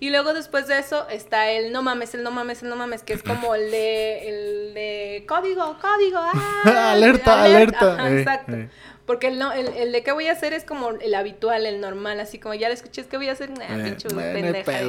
Y 0.00 0.08
luego 0.08 0.32
después 0.32 0.66
de 0.66 0.78
eso 0.78 1.06
está 1.10 1.50
el 1.50 1.72
no 1.72 1.82
mames, 1.82 2.14
el 2.14 2.22
no 2.22 2.30
mames, 2.30 2.62
el 2.62 2.70
no 2.70 2.76
mames, 2.76 3.02
que 3.02 3.12
es 3.12 3.22
como 3.22 3.54
el 3.54 3.70
de, 3.70 4.28
el 4.28 4.74
de 4.74 5.24
código, 5.28 5.76
código, 5.78 6.18
ah, 6.18 6.92
alerta, 6.92 7.44
alerta. 7.44 8.08
Eh, 8.08 8.20
exacto. 8.20 8.52
Eh. 8.52 8.70
Porque 9.04 9.26
el, 9.26 9.38
no, 9.38 9.52
el, 9.52 9.66
el, 9.68 9.92
de 9.92 10.02
qué 10.02 10.12
voy 10.12 10.28
a 10.28 10.32
hacer 10.32 10.54
es 10.54 10.64
como 10.64 10.90
el 10.90 11.14
habitual, 11.14 11.66
el 11.66 11.80
normal, 11.80 12.18
así 12.20 12.38
como 12.38 12.54
ya 12.54 12.68
le 12.68 12.74
escuché, 12.74 13.04
¿qué 13.06 13.18
voy 13.18 13.28
a 13.28 13.32
hacer? 13.32 13.50
Nah, 13.50 13.78
eh, 13.78 13.82
pinche 13.82 14.08
pendeja. 14.08 14.72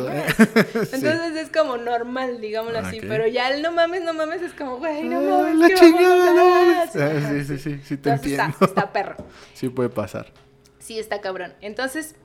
Entonces 0.93 1.35
es 1.35 1.49
como 1.49 1.75
normal, 1.75 2.39
digámoslo 2.39 2.79
así. 2.79 3.01
Pero 3.01 3.27
ya 3.27 3.49
el 3.49 3.61
no 3.61 3.73
mames, 3.73 4.03
no 4.03 4.13
mames 4.13 4.41
es 4.43 4.53
como, 4.53 4.77
güey, 4.77 5.03
no 5.03 5.21
mames. 5.21 5.55
La 5.55 5.75
chingada, 5.75 6.33
no 6.33 6.45
mames. 6.45 6.91
Sí, 6.91 7.43
sí, 7.43 7.57
sí, 7.57 7.81
sí, 7.83 7.97
te 7.97 8.11
entiendo. 8.11 8.43
Está, 8.43 8.65
está 8.65 8.93
perro. 8.93 9.17
Sí 9.55 9.67
puede 9.67 9.89
pasar. 9.89 10.31
Sí, 10.79 10.99
está 10.99 11.19
cabrón. 11.19 11.53
Entonces, 11.59 12.15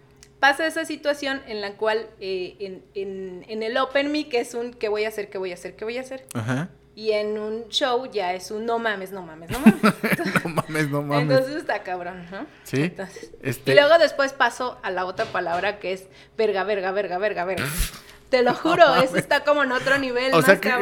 pasa 0.41 0.67
esa 0.67 0.85
situación 0.85 1.43
en 1.47 1.61
la 1.61 1.73
cual 1.73 2.07
eh, 2.21 2.57
en, 2.61 2.85
en, 2.95 3.45
en, 3.49 3.63
el 3.63 3.77
Open 3.77 4.13
Me, 4.13 4.29
que 4.29 4.41
es 4.41 4.55
un 4.55 4.73
¿qué 4.75 4.89
voy 4.89 5.05
a 5.05 5.09
hacer? 5.09 5.29
¿Qué 5.31 5.39
voy 5.39 5.51
a 5.51 5.55
hacer? 5.55 5.77
¿Qué 5.77 5.85
voy 5.85 5.99
a 5.99 6.01
hacer? 6.01 6.27
Ajá. 6.35 6.71
Y 6.95 7.13
en 7.13 7.39
un 7.39 7.69
show 7.69 8.11
ya 8.11 8.33
es 8.33 8.51
un 8.51 8.65
no 8.65 8.79
mames, 8.79 9.13
no 9.13 9.21
mames, 9.23 9.51
no 9.51 9.59
mames. 9.61 9.83
no 10.45 10.51
mames, 10.51 10.89
no 10.89 11.03
mames. 11.03 11.31
Entonces 11.31 11.57
está 11.57 11.83
cabrón, 11.83 12.27
¿no? 12.31 12.47
Sí. 12.65 12.85
Entonces, 12.85 13.33
este... 13.43 13.73
Y 13.73 13.75
luego 13.75 13.99
después 13.99 14.33
paso 14.33 14.79
a 14.83 14.91
la 14.91 15.05
otra 15.05 15.27
palabra 15.27 15.79
que 15.79 15.93
es 15.93 16.07
verga, 16.39 16.65
verga, 16.65 16.93
verga, 16.93 17.19
verga, 17.19 17.45
verga. 17.45 17.67
Te 18.29 18.43
lo 18.43 18.55
juro, 18.55 18.97
eso 18.97 19.17
está 19.17 19.45
como 19.45 19.63
en 19.63 19.73
otro 19.73 19.99
nivel. 19.99 20.35
O, 20.35 20.43
sea 20.43 20.61
que, 20.61 20.73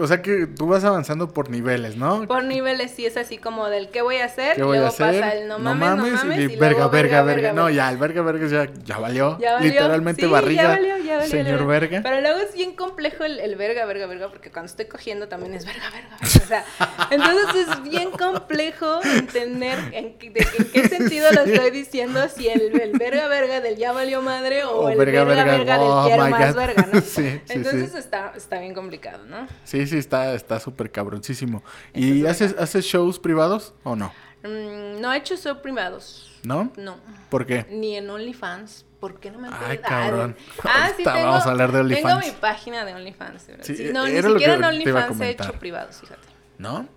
o, 0.00 0.06
sea, 0.06 0.22
que 0.22 0.46
tú 0.46 0.66
vas 0.66 0.84
avanzando 0.84 1.32
por 1.32 1.50
niveles, 1.50 1.96
¿no? 1.96 2.26
Por 2.26 2.44
niveles, 2.44 2.92
sí, 2.92 3.04
es 3.04 3.16
así 3.16 3.38
como 3.38 3.68
del 3.68 3.90
qué 3.90 4.02
voy 4.02 4.16
a 4.16 4.24
hacer. 4.24 4.56
¿Qué 4.56 4.62
voy 4.62 4.78
luego 4.78 4.86
a 4.86 4.88
hacer? 4.88 5.20
pasa 5.20 5.34
el 5.34 5.48
no 5.48 5.58
mames, 5.58 5.96
no 5.96 6.06
mames. 6.16 6.38
y, 6.38 6.56
verga, 6.56 6.88
verga, 6.88 7.22
verga, 7.22 7.52
No, 7.52 7.68
ya, 7.68 7.90
el 7.90 7.98
verga, 7.98 8.22
verga 8.22 8.46
ya, 8.46 8.72
ya 8.84 8.98
valió. 8.98 9.38
Ya 9.38 9.54
valió. 9.54 9.70
Literalmente 9.70 10.26
barriga. 10.26 10.62
Ya 10.62 10.68
valió, 10.68 10.97
ya 11.08 11.26
señor 11.26 11.66
verga. 11.66 12.00
Pero 12.02 12.20
luego 12.20 12.38
es 12.38 12.54
bien 12.54 12.76
complejo 12.76 13.24
el, 13.24 13.40
el, 13.40 13.56
verga, 13.56 13.84
verga, 13.86 14.06
verga, 14.06 14.28
porque 14.28 14.50
cuando 14.50 14.70
estoy 14.70 14.86
cogiendo 14.86 15.28
también 15.28 15.54
es 15.54 15.66
verga, 15.66 15.90
verga, 15.90 16.16
verga. 16.20 16.44
O 16.44 16.46
sea, 16.46 16.64
entonces 17.10 17.68
es 17.68 17.82
bien 17.82 18.10
complejo 18.12 19.00
entender 19.02 19.78
en, 19.92 20.18
de, 20.18 20.46
en 20.58 20.70
qué 20.72 20.88
sentido 20.88 21.30
lo 21.32 21.42
estoy 21.42 21.70
diciendo, 21.70 22.28
si 22.28 22.48
el, 22.48 22.80
el, 22.80 22.98
verga, 22.98 23.28
verga 23.28 23.60
del 23.60 23.76
ya 23.76 23.92
valió 23.92 24.22
madre 24.22 24.64
o, 24.64 24.70
oh, 24.70 24.88
el 24.90 24.98
verga, 24.98 25.24
verga, 25.24 25.44
verga, 25.44 25.78
del 25.78 25.88
oh 25.88 26.04
quiero 26.06 26.28
más 26.28 26.54
verga. 26.54 27.00
sí, 27.02 27.40
Entonces 27.48 27.94
Está, 27.94 28.32
está 28.36 28.60
bien 28.60 28.74
complicado, 28.74 29.24
¿no? 29.26 29.48
Sí, 29.64 29.86
sí, 29.86 29.98
está 29.98 30.28
está 30.34 30.60
súper 30.60 30.90
cabroncísimo. 30.90 31.62
¿Y 31.94 32.26
haces, 32.26 32.54
haces 32.58 32.84
shows 32.84 33.18
privados 33.18 33.74
o 33.84 33.96
no? 33.96 34.12
Mm, 34.42 35.00
no 35.00 35.12
he 35.12 35.18
hecho 35.18 35.36
shows 35.36 35.58
privados. 35.58 36.38
¿No? 36.44 36.72
No. 36.76 36.98
¿Por 37.28 37.46
qué? 37.46 37.66
Ni 37.70 37.96
en 37.96 38.08
OnlyFans. 38.08 38.86
¿Por 39.00 39.20
qué 39.20 39.30
no 39.30 39.38
me 39.38 39.48
Ay, 39.52 39.78
cabrón. 39.78 40.36
Ah, 40.64 40.90
sí, 40.96 41.04
tengo, 41.04 41.18
vamos 41.18 41.46
a 41.46 41.50
hablar 41.50 41.70
de 41.70 41.80
OnlyFans. 41.80 42.20
Tengo 42.20 42.34
mi 42.34 42.40
página 42.40 42.84
de 42.84 42.94
OnlyFans. 42.94 43.46
Sí, 43.60 43.90
no, 43.92 44.06
ni 44.06 44.20
siquiera 44.20 44.54
en 44.54 44.64
OnlyFans 44.64 45.20
he 45.20 45.30
hecho 45.30 45.52
privados, 45.52 46.00
fíjate. 46.00 46.28
¿No? 46.58 46.88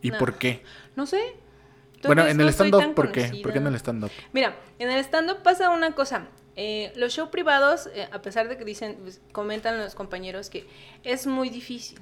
¿Y 0.00 0.10
por 0.12 0.34
qué? 0.34 0.62
No 0.96 1.06
sé. 1.06 1.36
Bueno, 2.02 2.26
en 2.26 2.40
el 2.40 2.48
stand-up, 2.48 2.94
¿por 2.94 3.12
qué? 3.12 3.40
¿Por 3.42 3.52
qué 3.52 3.58
en 3.58 3.66
el 3.66 3.74
stand-up? 3.76 4.10
Mira, 4.32 4.56
en 4.78 4.90
el 4.90 4.98
stand-up 5.04 5.42
pasa 5.42 5.70
una 5.70 5.92
cosa. 5.92 6.28
Eh, 6.56 6.92
los 6.94 7.12
shows 7.12 7.30
privados, 7.30 7.88
eh, 7.94 8.08
a 8.12 8.22
pesar 8.22 8.48
de 8.48 8.56
que 8.56 8.64
dicen, 8.64 8.98
pues, 9.02 9.20
comentan 9.32 9.76
los 9.78 9.96
compañeros 9.96 10.50
que 10.50 10.68
es 11.02 11.26
muy 11.26 11.50
difícil, 11.50 11.98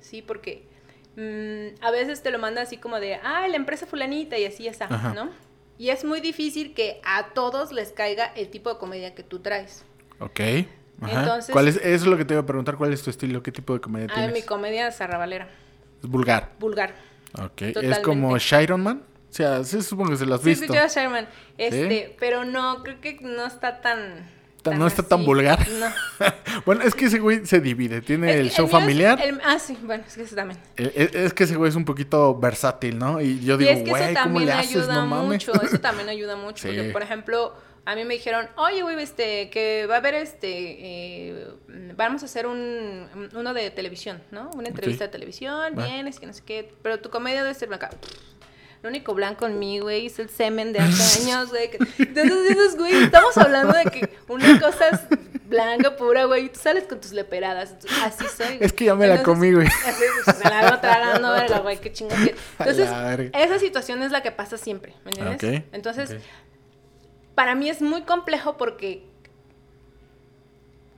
¿sí? 0.00 0.20
Porque 0.20 0.66
mm, 1.16 1.80
a 1.80 1.90
veces 1.92 2.20
te 2.22 2.32
lo 2.32 2.40
manda 2.40 2.62
así 2.62 2.76
como 2.76 2.98
de, 2.98 3.14
ah, 3.22 3.46
la 3.46 3.54
empresa 3.54 3.86
fulanita 3.86 4.36
y 4.36 4.46
así 4.46 4.66
está, 4.66 4.88
¿no? 5.14 5.30
Y 5.78 5.90
es 5.90 6.04
muy 6.04 6.20
difícil 6.20 6.74
que 6.74 7.00
a 7.04 7.30
todos 7.34 7.72
les 7.72 7.92
caiga 7.92 8.26
el 8.36 8.48
tipo 8.48 8.72
de 8.72 8.78
comedia 8.78 9.14
que 9.14 9.22
tú 9.22 9.40
traes. 9.40 9.84
Ok. 10.20 10.40
Entonces, 11.02 11.52
¿Cuál 11.52 11.68
es, 11.68 11.76
eso 11.76 11.86
es 11.86 12.06
lo 12.06 12.16
que 12.16 12.24
te 12.24 12.34
iba 12.34 12.42
a 12.42 12.46
preguntar, 12.46 12.76
¿cuál 12.76 12.92
es 12.92 13.02
tu 13.02 13.10
estilo? 13.10 13.42
¿Qué 13.42 13.50
tipo 13.50 13.74
de 13.74 13.80
comedia 13.80 14.06
ah, 14.10 14.14
tienes? 14.14 14.32
mi 14.32 14.42
comedia 14.42 14.88
es 14.88 15.00
arrabalera. 15.00 15.48
Es 16.02 16.08
vulgar. 16.08 16.52
Vulgar. 16.58 16.94
Ok. 17.42 17.62
¿Es 17.62 17.98
como 17.98 18.38
Shiron 18.38 18.82
Man? 18.82 19.02
O 19.34 19.36
sea, 19.36 19.64
sí 19.64 19.82
supongo 19.82 20.10
que 20.10 20.16
se 20.16 20.26
las 20.26 20.38
has 20.38 20.44
visto. 20.44 20.72
Sí, 20.72 20.78
sí, 20.88 20.94
Sherman. 20.94 21.26
Este, 21.58 22.14
pero 22.20 22.44
no, 22.44 22.84
creo 22.84 23.00
que 23.00 23.18
no 23.20 23.44
está 23.46 23.80
tan... 23.80 24.30
no 24.72 24.86
está 24.86 25.02
tan 25.02 25.24
vulgar. 25.24 25.66
No. 25.68 25.86
bueno, 26.66 26.82
es 26.82 26.94
que 26.94 27.06
ese 27.06 27.18
güey 27.18 27.46
se 27.46 27.60
divide. 27.60 28.00
Tiene 28.00 28.38
el 28.38 28.50
show 28.50 28.66
familiar. 28.68 29.18
ah, 29.44 29.58
sí, 29.58 29.76
bueno, 29.82 30.04
es 30.06 30.14
que 30.14 30.22
ese 30.22 30.34
también. 30.34 30.60
Eh, 30.76 30.92
eh, 30.94 31.10
es, 31.24 31.34
que 31.34 31.44
ese 31.44 31.56
güey 31.56 31.68
es 31.68 31.76
un 31.76 31.84
poquito 31.84 32.38
versátil, 32.38 32.98
¿no? 32.98 33.20
Y 33.20 33.40
yo 33.40 33.56
digo, 33.56 33.72
güey, 33.86 34.14
¿cómo 34.14 34.40
le 34.40 34.52
haces? 34.52 34.88
No 34.88 35.06
mames. 35.06 35.46
Mucho, 35.46 35.62
eso 35.62 35.78
también 35.78 36.08
ayuda 36.08 36.36
mucho. 36.36 36.66
Porque, 36.66 36.90
por 36.92 37.02
ejemplo, 37.02 37.54
a 37.86 37.94
mí 37.94 38.04
me 38.04 38.14
dijeron, 38.14 38.48
oye, 38.56 38.82
güey, 38.82 39.00
este, 39.02 39.50
que 39.50 39.86
va 39.86 39.96
a 39.96 39.98
haber 39.98 40.14
este, 40.14 40.48
eh, 40.50 41.46
vamos 41.96 42.22
a 42.22 42.26
hacer 42.26 42.46
un, 42.46 43.30
uno 43.34 43.52
de 43.52 43.70
televisión, 43.70 44.22
¿no? 44.30 44.50
Una 44.54 44.68
entrevista 44.68 45.04
de 45.04 45.10
televisión, 45.10 45.74
vienes, 45.76 46.18
que 46.18 46.26
no 46.26 46.32
sé 46.32 46.42
qué, 46.44 46.74
pero 46.82 47.00
tu 47.00 47.10
comedia 47.10 47.42
debe 47.42 47.54
ser 47.54 47.68
blanca. 47.68 47.90
Lo 48.84 48.90
único 48.90 49.14
blanco 49.14 49.46
en 49.46 49.58
mí, 49.58 49.78
güey, 49.78 50.04
es 50.04 50.18
el 50.18 50.28
semen 50.28 50.74
de 50.74 50.80
hace 50.80 51.22
años, 51.22 51.48
güey. 51.48 51.70
Entonces 51.72 52.48
dices, 52.50 52.76
güey, 52.76 53.04
estamos 53.04 53.34
hablando 53.38 53.72
de 53.72 53.84
que 53.84 54.10
una 54.28 54.60
cosa 54.60 54.90
es 54.90 55.00
blanca, 55.46 55.96
pura, 55.96 56.26
güey, 56.26 56.44
y 56.44 56.48
tú 56.50 56.60
sales 56.60 56.84
con 56.84 57.00
tus 57.00 57.12
leperadas. 57.12 57.76
Así 58.02 58.26
soy. 58.36 58.58
Es 58.60 58.74
que 58.74 58.84
ya 58.84 58.94
me 58.94 59.06
la 59.06 59.22
comí, 59.22 59.54
güey. 59.54 59.66
Así, 59.86 60.04
pues, 60.22 60.38
me 60.44 60.50
la 60.50 60.58
hago 60.60 60.80
tragando, 60.80 61.30
verga, 61.32 61.60
güey, 61.60 61.80
qué 61.80 61.94
chingón. 61.94 62.30
Entonces, 62.58 62.90
esa 63.32 63.58
situación 63.58 64.02
es 64.02 64.12
la 64.12 64.22
que 64.22 64.32
pasa 64.32 64.58
siempre, 64.58 64.94
¿me 65.06 65.12
entiendes? 65.12 65.62
Entonces, 65.72 66.16
para 67.34 67.54
mí 67.54 67.70
es 67.70 67.80
muy 67.80 68.02
complejo 68.02 68.58
porque 68.58 69.06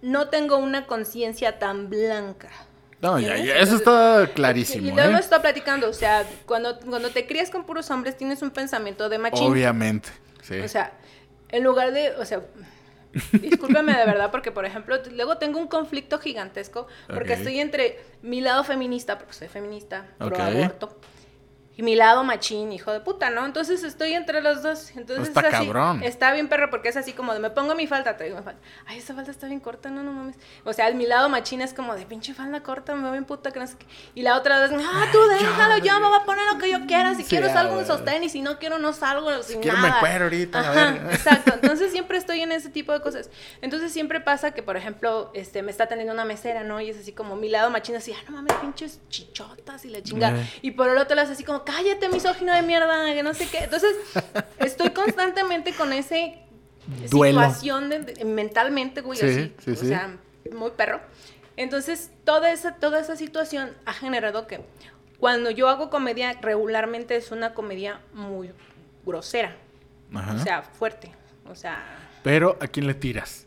no 0.03 0.29
tengo 0.29 0.57
una 0.57 0.89
conciencia 0.89 1.61
tan 1.61 1.89
blanca. 1.89 2.51
No, 3.01 3.19
ya, 3.21 3.37
ya, 3.37 3.59
eso 3.59 3.77
está 3.77 4.31
clarísimo. 4.35 4.89
Y 4.89 4.93
luego 4.93 5.17
¿eh? 5.17 5.21
está 5.21 5.43
platicando, 5.43 5.89
o 5.89 5.93
sea, 5.93 6.25
cuando, 6.47 6.79
cuando 6.81 7.11
te 7.11 7.27
crías 7.27 7.51
con 7.51 7.65
puros 7.65 7.91
hombres 7.91 8.17
tienes 8.17 8.41
un 8.43 8.51
pensamiento 8.51 9.09
de 9.09 9.19
machín. 9.19 9.47
Obviamente, 9.47 10.09
sí. 10.43 10.61
O 10.61 10.69
sea, 10.69 10.93
en 11.51 11.63
lugar 11.63 11.93
de, 11.93 12.13
o 12.13 12.25
sea, 12.25 12.41
discúlpeme 13.33 13.97
de 13.97 14.05
verdad 14.07 14.31
porque, 14.31 14.51
por 14.51 14.65
ejemplo, 14.65 14.97
luego 15.13 15.39
tengo 15.39 15.59
un 15.59 15.69
conflicto 15.69 16.19
gigantesco 16.19 16.87
porque 17.07 17.35
estoy 17.35 17.61
entre 17.61 18.01
mi 18.23 18.41
lado 18.41 18.65
feminista, 18.65 19.19
porque 19.19 19.35
soy 19.35 19.49
feminista, 19.49 20.07
pro 20.19 20.29
Ok. 20.29 20.39
aborto, 20.39 20.99
y 21.77 21.83
mi 21.83 21.95
lado 21.95 22.25
machín, 22.25 22.73
hijo 22.73 22.91
de 22.93 23.01
puta, 23.01 23.29
¿no? 23.31 23.45
Entonces 23.45 23.83
estoy 23.83 24.15
entre 24.15 24.41
los 24.41 24.63
dos. 24.63 24.93
Entonces 24.97 25.29
Está 25.29 25.41
es 25.41 25.55
así, 25.55 25.67
cabrón. 25.67 26.03
Está 26.03 26.33
bien 26.33 26.49
perro 26.49 26.71
porque 26.71 26.89
es 26.89 26.97
así 26.97 27.13
como 27.13 27.35
de 27.35 27.39
me 27.39 27.51
pongo 27.51 27.75
mi 27.75 27.87
falda, 27.87 28.17
traigo 28.17 28.37
mi 28.39 28.43
falda. 28.43 28.59
Ay, 28.87 28.99
esa 28.99 29.15
falda 29.15 29.31
está 29.31 29.47
bien 29.47 29.61
corta, 29.61 29.91
no, 29.91 30.03
no 30.03 30.13
mames. 30.13 30.37
O 30.65 30.73
sea, 30.73 30.91
mi 30.93 31.07
lado 31.07 31.29
machín 31.29 31.61
es 31.61 31.75
como 31.75 31.95
de 31.95 32.07
pinche 32.07 32.33
falda 32.33 32.63
corta, 32.63 32.95
me 32.95 33.09
voy 33.09 33.19
en 33.19 33.27
puta, 33.27 33.51
que 33.51 33.61
no 33.61 33.67
sé 33.67 33.77
qué. 33.77 33.87
Y 34.15 34.23
la 34.23 34.37
otra 34.37 34.59
vez, 34.61 34.71
ah, 34.73 35.05
tú 35.13 35.19
déjalo, 35.29 35.79
yo 35.79 36.01
me 36.01 36.09
voy 36.09 36.19
a 36.21 36.25
poner 36.25 36.45
lo 36.53 36.59
que 36.59 36.71
yo 36.71 36.87
quiera. 36.87 37.15
Si 37.15 37.23
Sí, 37.25 37.29
quiero 37.31 37.53
salgo 37.53 37.79
en 37.79 37.87
sostén 37.87 38.25
y 38.25 38.29
si 38.31 38.41
no 38.41 38.59
quiero 38.59 38.79
no 38.79 38.93
salgo 38.93 39.43
sin 39.43 39.61
quiero 39.61 39.77
me 39.79 39.89
nada. 39.89 40.01
cuero 40.01 40.25
ahorita, 40.25 40.95
exacto. 41.13 41.53
Entonces 41.55 41.93
siempre 41.93 42.17
estoy 42.17 42.41
en 42.41 42.53
ese 42.53 42.71
tipo 42.71 42.93
de 42.93 43.01
cosas. 43.01 43.29
Entonces 43.61 43.93
siempre 43.93 44.21
pasa 44.21 44.53
que, 44.53 44.63
por 44.63 44.77
ejemplo, 44.77 45.31
este, 45.35 45.63
me 45.63 45.71
está 45.71 45.85
atendiendo 45.85 46.15
una 46.15 46.25
mesera, 46.25 46.65
¿no? 46.65 46.81
Y 46.81 46.89
es 46.91 46.99
así 46.99 47.13
como 47.13 47.37
mi 47.37 47.49
lado 47.51 47.69
machín 47.71 47.97
así, 47.97 48.13
ah, 48.13 48.23
no 48.29 48.37
mames, 48.37 48.55
pinches 48.55 49.01
chichotas 49.11 49.85
y 49.85 49.91
la 49.91 50.03
chingada. 50.03 50.43
Y 50.63 50.71
por 50.71 50.89
el 50.89 50.97
otro 50.99 51.17
lado 51.17 51.27
es 51.27 51.33
así 51.35 51.45
como, 51.45 51.65
cállate, 51.67 52.09
misógino 52.09 52.55
de 52.55 52.63
mierda, 52.63 53.13
que 53.13 53.23
no 53.23 53.35
sé 53.35 53.47
qué. 53.49 53.59
Entonces, 53.65 53.95
estoy 54.59 54.91
constantemente 54.91 55.75
con 55.75 55.93
ese 55.93 56.39
Duelo. 57.11 57.41
situación 57.41 57.91
de, 57.91 57.99
de- 58.01 58.25
mentalmente, 58.25 59.03
güey, 59.03 59.19
Sí, 59.19 59.27
así. 59.27 59.55
sí, 59.59 59.71
o 59.73 59.77
sí. 59.77 59.89
sea, 59.89 60.17
muy 60.55 60.71
perro. 60.71 61.01
Entonces, 61.57 62.11
toda 62.25 62.51
esa, 62.53 62.77
toda 62.77 63.01
esa 63.01 63.17
situación 63.17 63.75
ha 63.85 63.93
generado 63.93 64.47
que 64.47 64.61
cuando 65.19 65.51
yo 65.51 65.69
hago 65.69 65.91
comedia, 65.91 66.39
regularmente 66.41 67.17
es 67.17 67.31
una 67.33 67.55
comedia 67.55 68.01
muy 68.15 68.51
grosera. 69.05 69.57
Ajá. 70.15 70.35
O 70.35 70.39
sea, 70.39 70.63
fuerte. 70.63 71.13
O 71.49 71.55
sea, 71.55 71.83
Pero, 72.23 72.57
¿a 72.61 72.67
quién 72.67 72.87
le 72.87 72.95
tiras? 72.95 73.43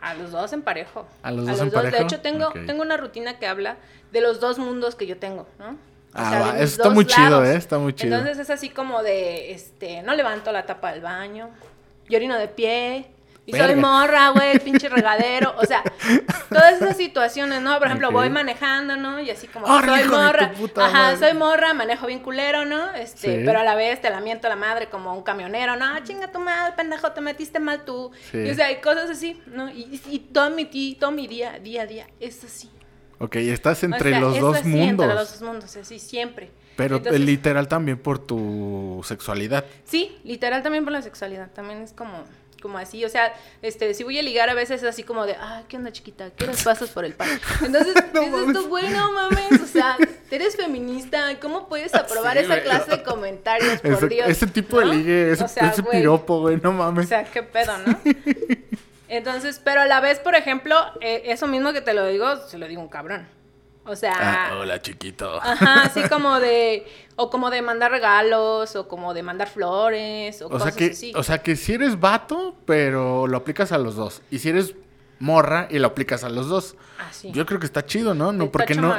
a 0.00 0.14
los 0.14 0.30
dos 0.30 0.52
en 0.52 0.62
parejo. 0.62 1.08
¿A 1.22 1.32
los 1.32 1.46
dos 1.46 1.58
en 1.58 1.70
De 1.70 1.70
parejo? 1.72 2.02
hecho, 2.02 2.20
tengo, 2.20 2.52
tengo 2.66 2.82
una 2.82 2.96
rutina 2.96 3.38
que 3.40 3.46
habla 3.48 3.76
de 4.12 4.20
los 4.20 4.38
dos 4.38 4.58
mundos 4.58 4.94
que 4.94 5.06
yo 5.06 5.16
tengo, 5.18 5.48
¿no? 5.58 5.76
Ah, 6.16 6.52
va, 6.54 6.58
está 6.58 6.90
muy 6.90 7.06
chido. 7.06 7.44
¿eh? 7.44 7.56
Está 7.56 7.78
muy 7.78 7.94
chido. 7.94 8.16
Entonces 8.16 8.38
es 8.42 8.50
así 8.50 8.70
como 8.70 9.02
de, 9.02 9.52
este, 9.52 10.02
no 10.02 10.14
levanto 10.14 10.52
la 10.52 10.64
tapa 10.66 10.92
del 10.92 11.00
baño, 11.00 11.50
yo 12.08 12.16
orino 12.16 12.36
de 12.38 12.48
pie, 12.48 13.10
y 13.48 13.52
soy 13.52 13.76
morra, 13.76 14.30
güey, 14.30 14.58
pinche 14.64 14.88
regadero, 14.88 15.54
o 15.56 15.64
sea, 15.64 15.82
todas 16.48 16.82
esas 16.82 16.96
situaciones, 16.96 17.62
¿no? 17.62 17.78
Por 17.78 17.86
ejemplo, 17.86 18.10
voy 18.10 18.28
manejando, 18.28 18.96
¿no? 18.96 19.20
Y 19.20 19.30
así 19.30 19.46
como, 19.46 19.68
¡Arre, 19.68 20.00
soy 20.00 20.08
morra, 20.08 20.52
ajá, 20.76 20.92
madre! 20.92 21.16
soy 21.18 21.34
morra, 21.34 21.72
manejo 21.72 22.08
bien 22.08 22.18
culero, 22.18 22.64
¿no? 22.64 22.92
Este, 22.94 23.38
Sí. 23.38 23.42
pero 23.46 23.60
a 23.60 23.62
la 23.62 23.76
vez 23.76 24.00
te 24.00 24.10
lamento 24.10 24.48
la 24.48 24.56
madre 24.56 24.88
como 24.88 25.14
un 25.14 25.22
camionero, 25.22 25.76
no, 25.76 25.86
chinga 26.00 26.32
tu 26.32 26.40
madre, 26.40 26.74
pendejo, 26.76 27.12
te 27.12 27.20
metiste 27.20 27.60
mal 27.60 27.84
tú. 27.84 28.10
Sí. 28.32 28.38
Y, 28.38 28.50
o 28.50 28.54
sea, 28.54 28.66
hay 28.66 28.76
cosas 28.80 29.10
así, 29.10 29.40
¿no? 29.46 29.70
Y, 29.70 30.00
y 30.10 30.18
todo, 30.18 30.50
mi, 30.50 30.64
todo 30.98 31.12
mi 31.12 31.28
día, 31.28 31.60
día 31.60 31.82
a 31.82 31.86
día 31.86 32.06
es 32.18 32.42
así. 32.42 32.68
Ok, 33.18 33.36
estás 33.36 33.82
O 33.82 33.86
entre 33.86 34.10
sea, 34.10 34.20
los 34.20 34.38
dos 34.38 34.64
mundos. 34.64 34.88
Entre 35.06 35.06
los 35.14 35.32
dos 35.32 35.42
mundos, 35.42 35.76
así, 35.76 35.98
siempre. 35.98 36.50
Pero 36.76 36.96
Entonces- 36.96 37.22
eh, 37.22 37.24
literal 37.24 37.68
también 37.68 37.96
por 37.98 38.18
tu 38.18 39.00
sexualidad. 39.04 39.64
Sí, 39.84 40.18
literal 40.24 40.62
también 40.62 40.84
por 40.84 40.92
la 40.92 41.00
sexualidad, 41.02 41.50
también 41.52 41.80
es 41.80 41.92
como, 41.94 42.24
como 42.60 42.76
así, 42.76 43.02
o 43.06 43.08
sea, 43.08 43.32
este, 43.62 43.94
si 43.94 44.04
voy 44.04 44.18
a 44.18 44.22
ligar 44.22 44.50
a 44.50 44.54
veces 44.54 44.82
es 44.82 44.88
así 44.88 45.02
como 45.02 45.24
de, 45.24 45.34
ah, 45.40 45.62
¿qué 45.68 45.78
onda 45.78 45.90
chiquita? 45.92 46.30
¿Qué 46.36 46.44
horas 46.44 46.62
pasas 46.62 46.90
por 46.90 47.06
el 47.06 47.14
parque? 47.14 47.40
Entonces, 47.64 47.94
No 48.12 48.20
dices 48.20 48.52
tú, 48.52 48.68
güey, 48.68 48.90
no 48.90 49.10
mames, 49.12 49.60
o 49.62 49.66
sea, 49.66 49.96
eres 50.30 50.56
feminista, 50.56 51.38
¿cómo 51.40 51.66
puedes 51.68 51.94
aprobar 51.94 52.36
Sí, 52.36 52.44
esa 52.44 52.60
clase 52.60 52.90
de 52.90 53.02
comentarios, 53.04 53.80
por 53.80 53.92
Ese, 53.92 54.08
Dios? 54.08 54.28
ese 54.28 54.46
tipo 54.46 54.78
¿no? 54.80 54.88
de 54.90 54.94
ligue, 54.96 55.32
ese, 55.32 55.44
O 55.44 55.48
sea, 55.48 55.68
ese 55.70 55.82
piropo, 55.82 56.40
güey, 56.40 56.58
no 56.62 56.70
O 56.70 56.72
mames. 56.74 57.08
sea, 57.08 57.24
qué 57.24 57.42
pedo, 57.42 57.72
¿no? 57.86 57.98
Entonces, 59.08 59.60
pero 59.62 59.80
a 59.82 59.86
la 59.86 60.00
vez, 60.00 60.18
por 60.18 60.34
ejemplo, 60.34 60.76
eh, 61.00 61.22
eso 61.26 61.46
mismo 61.46 61.72
que 61.72 61.80
te 61.80 61.94
lo 61.94 62.06
digo, 62.06 62.36
se 62.48 62.58
lo 62.58 62.66
digo 62.66 62.80
a 62.80 62.84
un 62.84 62.90
cabrón. 62.90 63.28
O 63.88 63.94
sea, 63.94 64.14
Ah, 64.18 64.58
hola, 64.58 64.82
chiquito. 64.82 65.38
Ajá, 65.40 65.82
así 65.84 66.02
como 66.08 66.40
de, 66.40 66.84
o 67.14 67.30
como 67.30 67.50
de 67.50 67.62
mandar 67.62 67.92
regalos, 67.92 68.74
o 68.74 68.88
como 68.88 69.14
de 69.14 69.22
mandar 69.22 69.48
flores, 69.48 70.42
o, 70.42 70.46
O 70.46 70.48
sea 70.50 70.58
cosas 70.58 70.76
que, 70.76 70.84
así. 70.86 71.12
o 71.14 71.22
sea 71.22 71.38
que 71.42 71.54
si 71.54 71.74
eres 71.74 72.00
vato, 72.00 72.56
pero 72.66 73.28
lo 73.28 73.36
aplicas 73.36 73.70
a 73.70 73.78
los 73.78 73.94
dos. 73.94 74.22
Y 74.30 74.40
si 74.40 74.48
eres 74.48 74.74
morra 75.18 75.66
y 75.70 75.78
lo 75.78 75.86
aplicas 75.88 76.24
a 76.24 76.28
los 76.28 76.48
dos. 76.48 76.76
Así. 77.08 77.30
Yo 77.32 77.46
creo 77.46 77.58
que 77.60 77.66
está 77.66 77.84
chido, 77.86 78.14
¿no? 78.14 78.32
No, 78.32 78.50
porque 78.50 78.74
no, 78.74 78.94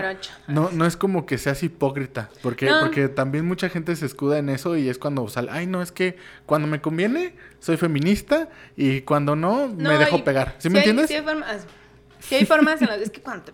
no, 0.47 0.69
no 0.71 0.85
es 0.85 0.97
como 0.97 1.25
que 1.25 1.37
seas 1.37 1.61
hipócrita. 1.63 2.29
Porque, 2.41 2.65
No. 2.67 2.79
porque 2.81 3.07
también 3.07 3.45
mucha 3.45 3.69
gente 3.69 3.95
se 3.95 4.05
escuda 4.05 4.37
en 4.37 4.49
eso 4.49 4.77
y 4.77 4.89
es 4.89 4.97
cuando 4.97 5.27
sale, 5.29 5.49
ay, 5.51 5.67
no, 5.67 5.81
es 5.81 5.91
que 5.91 6.17
cuando 6.45 6.67
me 6.67 6.81
conviene, 6.81 7.35
soy 7.59 7.77
feminista 7.77 8.49
y 8.75 9.01
cuando 9.01 9.35
no, 9.35 9.67
me 9.67 9.97
dejo 9.97 10.17
y 10.17 10.21
pegar. 10.23 10.55
¿Sí 10.59 10.69
me 10.69 10.79
hay- 10.79 10.89
entiendes? 10.89 11.07
Sí 11.09 11.15
hay 11.15 11.23
formas, 11.23 11.67
hay 12.31 12.45
formas 12.45 12.81
en 12.81 12.87
las... 12.87 12.99
Es 13.01 13.09
que 13.11 13.21
cuando 13.21 13.43
te... 13.45 13.51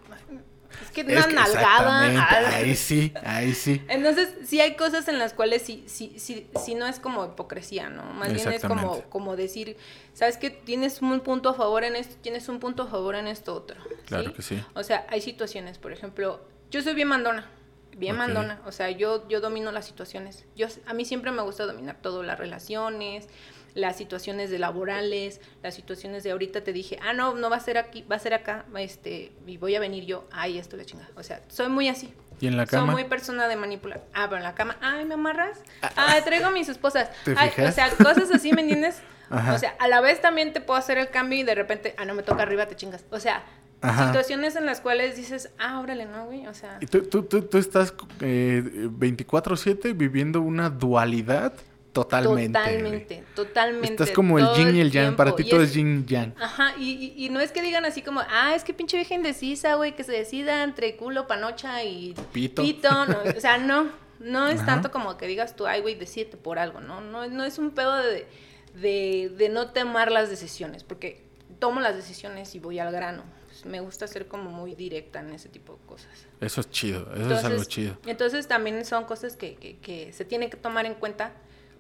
Es 0.84 0.91
que 0.91 1.02
una 1.02 1.19
Es 1.19 1.28
que 1.28 1.34
nalgada... 1.34 2.22
ah, 2.22 2.56
ahí 2.56 2.76
sí, 2.76 3.13
ahí 3.24 3.54
sí. 3.54 3.82
Entonces, 3.88 4.30
sí 4.46 4.60
hay 4.60 4.76
cosas 4.76 5.08
en 5.08 5.17
las 5.17 5.34
cuales 5.34 5.62
sí, 5.62 5.84
sí, 5.88 6.15
sí, 6.17 6.48
sí 6.63 6.76
no 6.76 6.86
es 6.86 7.00
como 7.00 7.26
hipocresía, 7.26 7.89
¿no? 7.89 8.04
Más 8.04 8.34
bien 8.34 8.52
es 8.52 8.62
como, 8.62 9.02
como 9.04 9.36
decir, 9.36 9.78
¿sabes 10.13 10.38
qué? 10.38 10.50
Tienes 10.50 11.02
un 11.02 11.22
punto 11.22 11.50
a 11.50 11.54
favor 11.54 11.84
en 11.84 11.96
esto, 11.96 12.15
tienes 12.22 12.50
un 12.50 12.60
punto 12.60 12.84
a 12.84 12.88
favor 12.88 13.15
en 13.15 13.28
esto 13.28 13.56
otro. 13.56 13.78
Claro 14.06 14.34
que 14.34 14.41
sí. 14.41 14.62
O 14.76 14.84
sea, 14.84 15.08
hay 15.10 15.22
situaciones, 15.22 15.78
por 15.78 15.93
ejemplo, 15.93 16.46
yo 16.69 16.82
soy 16.82 16.93
bien 16.93 17.08
mandona, 17.08 17.50
bien 17.96 18.17
mandona, 18.17 18.62
o 18.65 18.72
sea, 18.72 18.89
yo, 18.89 19.28
yo 19.30 19.39
domino 19.39 19.72
las 19.72 19.86
situaciones. 19.86 20.46
Yo, 20.56 20.67
a 20.86 20.93
mí 20.93 21.06
siempre 21.06 21.32
me 21.32 21.41
gusta 21.41 21.65
dominar 21.65 21.98
todo, 22.02 22.24
las 22.24 22.38
relaciones, 22.38 23.28
las 23.76 23.98
situaciones 23.98 24.50
de 24.52 24.60
laborales, 24.60 25.42
las 25.64 25.74
situaciones 25.76 26.24
de 26.24 26.32
ahorita 26.32 26.64
te 26.64 26.74
dije, 26.74 27.00
ah, 27.02 27.14
no, 27.14 27.34
no 27.36 27.50
va 27.50 27.58
a 27.58 27.60
ser 27.60 27.78
aquí, 27.78 28.04
va 28.12 28.16
a 28.18 28.20
ser 28.20 28.34
acá, 28.34 28.66
este, 28.78 29.32
y 29.48 29.58
voy 29.58 29.76
a 29.76 29.80
venir 29.80 30.06
yo, 30.06 30.28
ay, 30.32 30.58
esto 30.60 30.78
la 30.78 30.86
chingada. 30.86 31.10
O 31.16 31.24
sea, 31.24 31.42
soy 31.48 31.70
muy 31.70 31.88
así. 31.90 32.14
¿Y 32.40 32.48
en 32.48 32.58
la 32.58 32.66
Soy 32.66 32.80
cama? 32.80 32.92
muy 32.94 33.06
persona 33.06 33.48
de 33.48 33.56
manipular. 33.56 34.04
Ah, 34.14 34.26
pero 34.28 34.38
en 34.38 34.44
la 34.44 34.54
cama, 34.56 34.78
ay, 34.82 35.06
¿me 35.06 35.14
amarras? 35.14 35.60
Ay, 35.96 36.22
traigo 36.24 36.48
a 36.48 36.52
mis 36.52 36.68
esposas. 36.68 37.10
¿Te 37.24 37.34
Ay, 37.38 37.50
fijas? 37.52 37.70
o 37.70 37.72
sea, 37.74 37.90
cosas 37.92 38.32
así, 38.32 38.52
¿me 38.54 38.62
entiendes? 38.62 38.98
Ajá. 39.30 39.54
O 39.54 39.60
sea, 39.60 39.76
a 39.80 39.88
la 39.88 40.02
vez 40.02 40.20
también 40.20 40.52
te 40.52 40.60
puedo 40.60 40.78
hacer 40.78 40.98
el 40.98 41.10
cambio 41.10 41.40
y 41.40 41.44
de 41.44 41.56
repente, 41.56 41.96
ah, 41.98 42.06
no 42.06 42.14
me 42.16 42.24
toca 42.24 42.42
arriba, 42.44 42.66
te 42.68 42.76
chingas. 42.76 43.06
O 43.12 43.20
sea, 43.20 43.44
Ajá. 43.82 44.08
situaciones 44.08 44.56
en 44.56 44.66
las 44.66 44.82
cuales 44.82 45.16
dices, 45.16 45.52
ah, 45.58 45.80
órale, 45.80 46.06
¿no, 46.06 46.26
güey? 46.26 46.46
O 46.48 46.54
sea, 46.54 46.78
Y 46.82 46.88
tú, 46.88 47.04
tú, 47.04 47.24
tú, 47.24 47.44
tú 47.44 47.58
estás 47.58 47.94
eh, 48.20 48.62
24-7 48.66 49.96
viviendo 49.96 50.42
una 50.42 50.70
dualidad 50.70 51.54
totalmente. 51.93 52.60
totalmente, 52.60 53.23
totalmente. 53.36 53.91
Estás 54.03 54.12
como 54.12 54.38
el 54.39 54.47
yin 54.56 54.75
y 54.75 54.82
el 54.82 54.91
yang. 54.91 55.15
Para 55.15 55.36
ti 55.36 55.43
todo 55.47 55.62
es 55.62 55.73
yin 55.73 56.03
y 56.06 56.12
yang. 56.12 56.34
Ajá, 56.39 56.73
y, 56.77 57.13
y- 57.15 57.25
y 57.25 57.29
no 57.29 57.39
es 57.39 57.51
que 57.51 57.62
digan 57.62 57.86
así 57.86 58.01
como, 58.01 58.21
ah, 58.29 58.53
es 58.56 58.63
que 58.63 58.73
pinche 58.73 58.97
vieja 58.97 59.13
indecisa, 59.15 59.75
güey, 59.75 59.95
que 59.95 60.03
se 60.03 60.12
decida 60.12 60.63
entre 60.63 60.95
culo, 60.97 61.27
panocha 61.27 61.84
y 61.84 62.13
Pito. 62.34 62.62
no, 63.06 63.17
o 63.38 63.39
sea, 63.39 63.58
no, 63.58 63.89
no 64.19 64.47
es 64.47 64.58
Ajá. 64.58 64.65
tanto 64.65 64.91
como 64.91 65.15
que 65.17 65.27
digas 65.27 65.56
tú, 65.56 65.65
ay, 65.67 65.82
güey, 65.82 65.95
decídete 65.95 66.36
por 66.38 66.60
algo, 66.60 66.82
¿no? 66.82 66.99
No, 67.01 67.27
no 67.27 67.43
es 67.43 67.58
un 67.60 67.71
pedo 67.71 67.95
de, 67.95 68.27
de, 68.75 69.32
de 69.38 69.49
no 69.49 69.69
tomar 69.71 70.12
las 70.12 70.29
decisiones, 70.29 70.84
porque 70.84 71.21
tomo 71.60 71.79
las 71.79 71.95
decisiones 71.95 72.56
y 72.56 72.60
voy 72.60 72.79
al 72.79 72.91
grano. 72.91 73.23
Me 73.65 73.79
gusta 73.79 74.08
ser 74.08 74.27
como 74.27 74.49
muy 74.51 74.75
directa 74.75 75.21
en 75.21 75.29
ese 75.29 75.47
tipo 75.47 75.73
de 75.75 75.79
cosas. 75.86 76.10
Eso 76.41 76.60
es 76.60 76.69
chido. 76.69 77.08
Eso 77.15 77.34
es 77.36 77.45
algo 77.45 77.63
chido. 77.63 77.97
Entonces 78.06 78.47
también 78.47 78.84
son 78.84 79.06
cosas 79.06 79.38
que, 79.38 79.56
que- 79.56 79.77
que 79.77 80.12
se 80.12 80.25
tienen 80.25 80.49
que 80.49 80.58
tomar 80.58 80.86
en 80.86 80.95
cuenta 80.95 81.32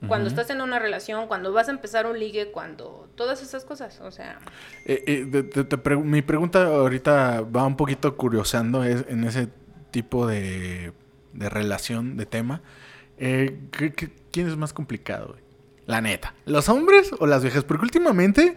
cuando 0.07 0.27
estás 0.29 0.49
en 0.49 0.61
una 0.61 0.79
relación, 0.79 1.27
cuando 1.27 1.51
vas 1.53 1.67
a 1.67 1.71
empezar 1.71 2.05
un 2.05 2.19
ligue, 2.19 2.51
cuando 2.51 3.09
todas 3.15 3.41
esas 3.41 3.63
cosas, 3.65 3.99
o 4.01 4.11
sea, 4.11 4.39
Eh, 4.85 5.03
eh, 5.07 5.27
te- 5.31 5.43
te- 5.43 5.63
te 5.63 5.77
pregu- 5.77 6.03
mi 6.03 6.21
pregunta 6.21 6.65
ahorita 6.65 7.41
va 7.41 7.65
un 7.65 7.75
poquito 7.77 8.15
curiosando 8.17 8.83
es, 8.83 9.05
en 9.07 9.23
ese 9.23 9.47
tipo 9.91 10.27
de, 10.27 10.91
de 11.33 11.49
relación, 11.49 12.17
de 12.17 12.25
tema. 12.25 12.61
Eh, 13.17 13.59
¿qué- 13.71 13.93
qué- 13.93 14.11
quién 14.31 14.47
es 14.47 14.57
más 14.57 14.73
complicado? 14.73 15.37
La 15.85 15.99
neta. 15.99 16.33
¿Los 16.45 16.69
hombres 16.69 17.11
o 17.19 17.27
las 17.27 17.41
viejas? 17.43 17.65
Porque 17.65 17.83
últimamente 17.83 18.55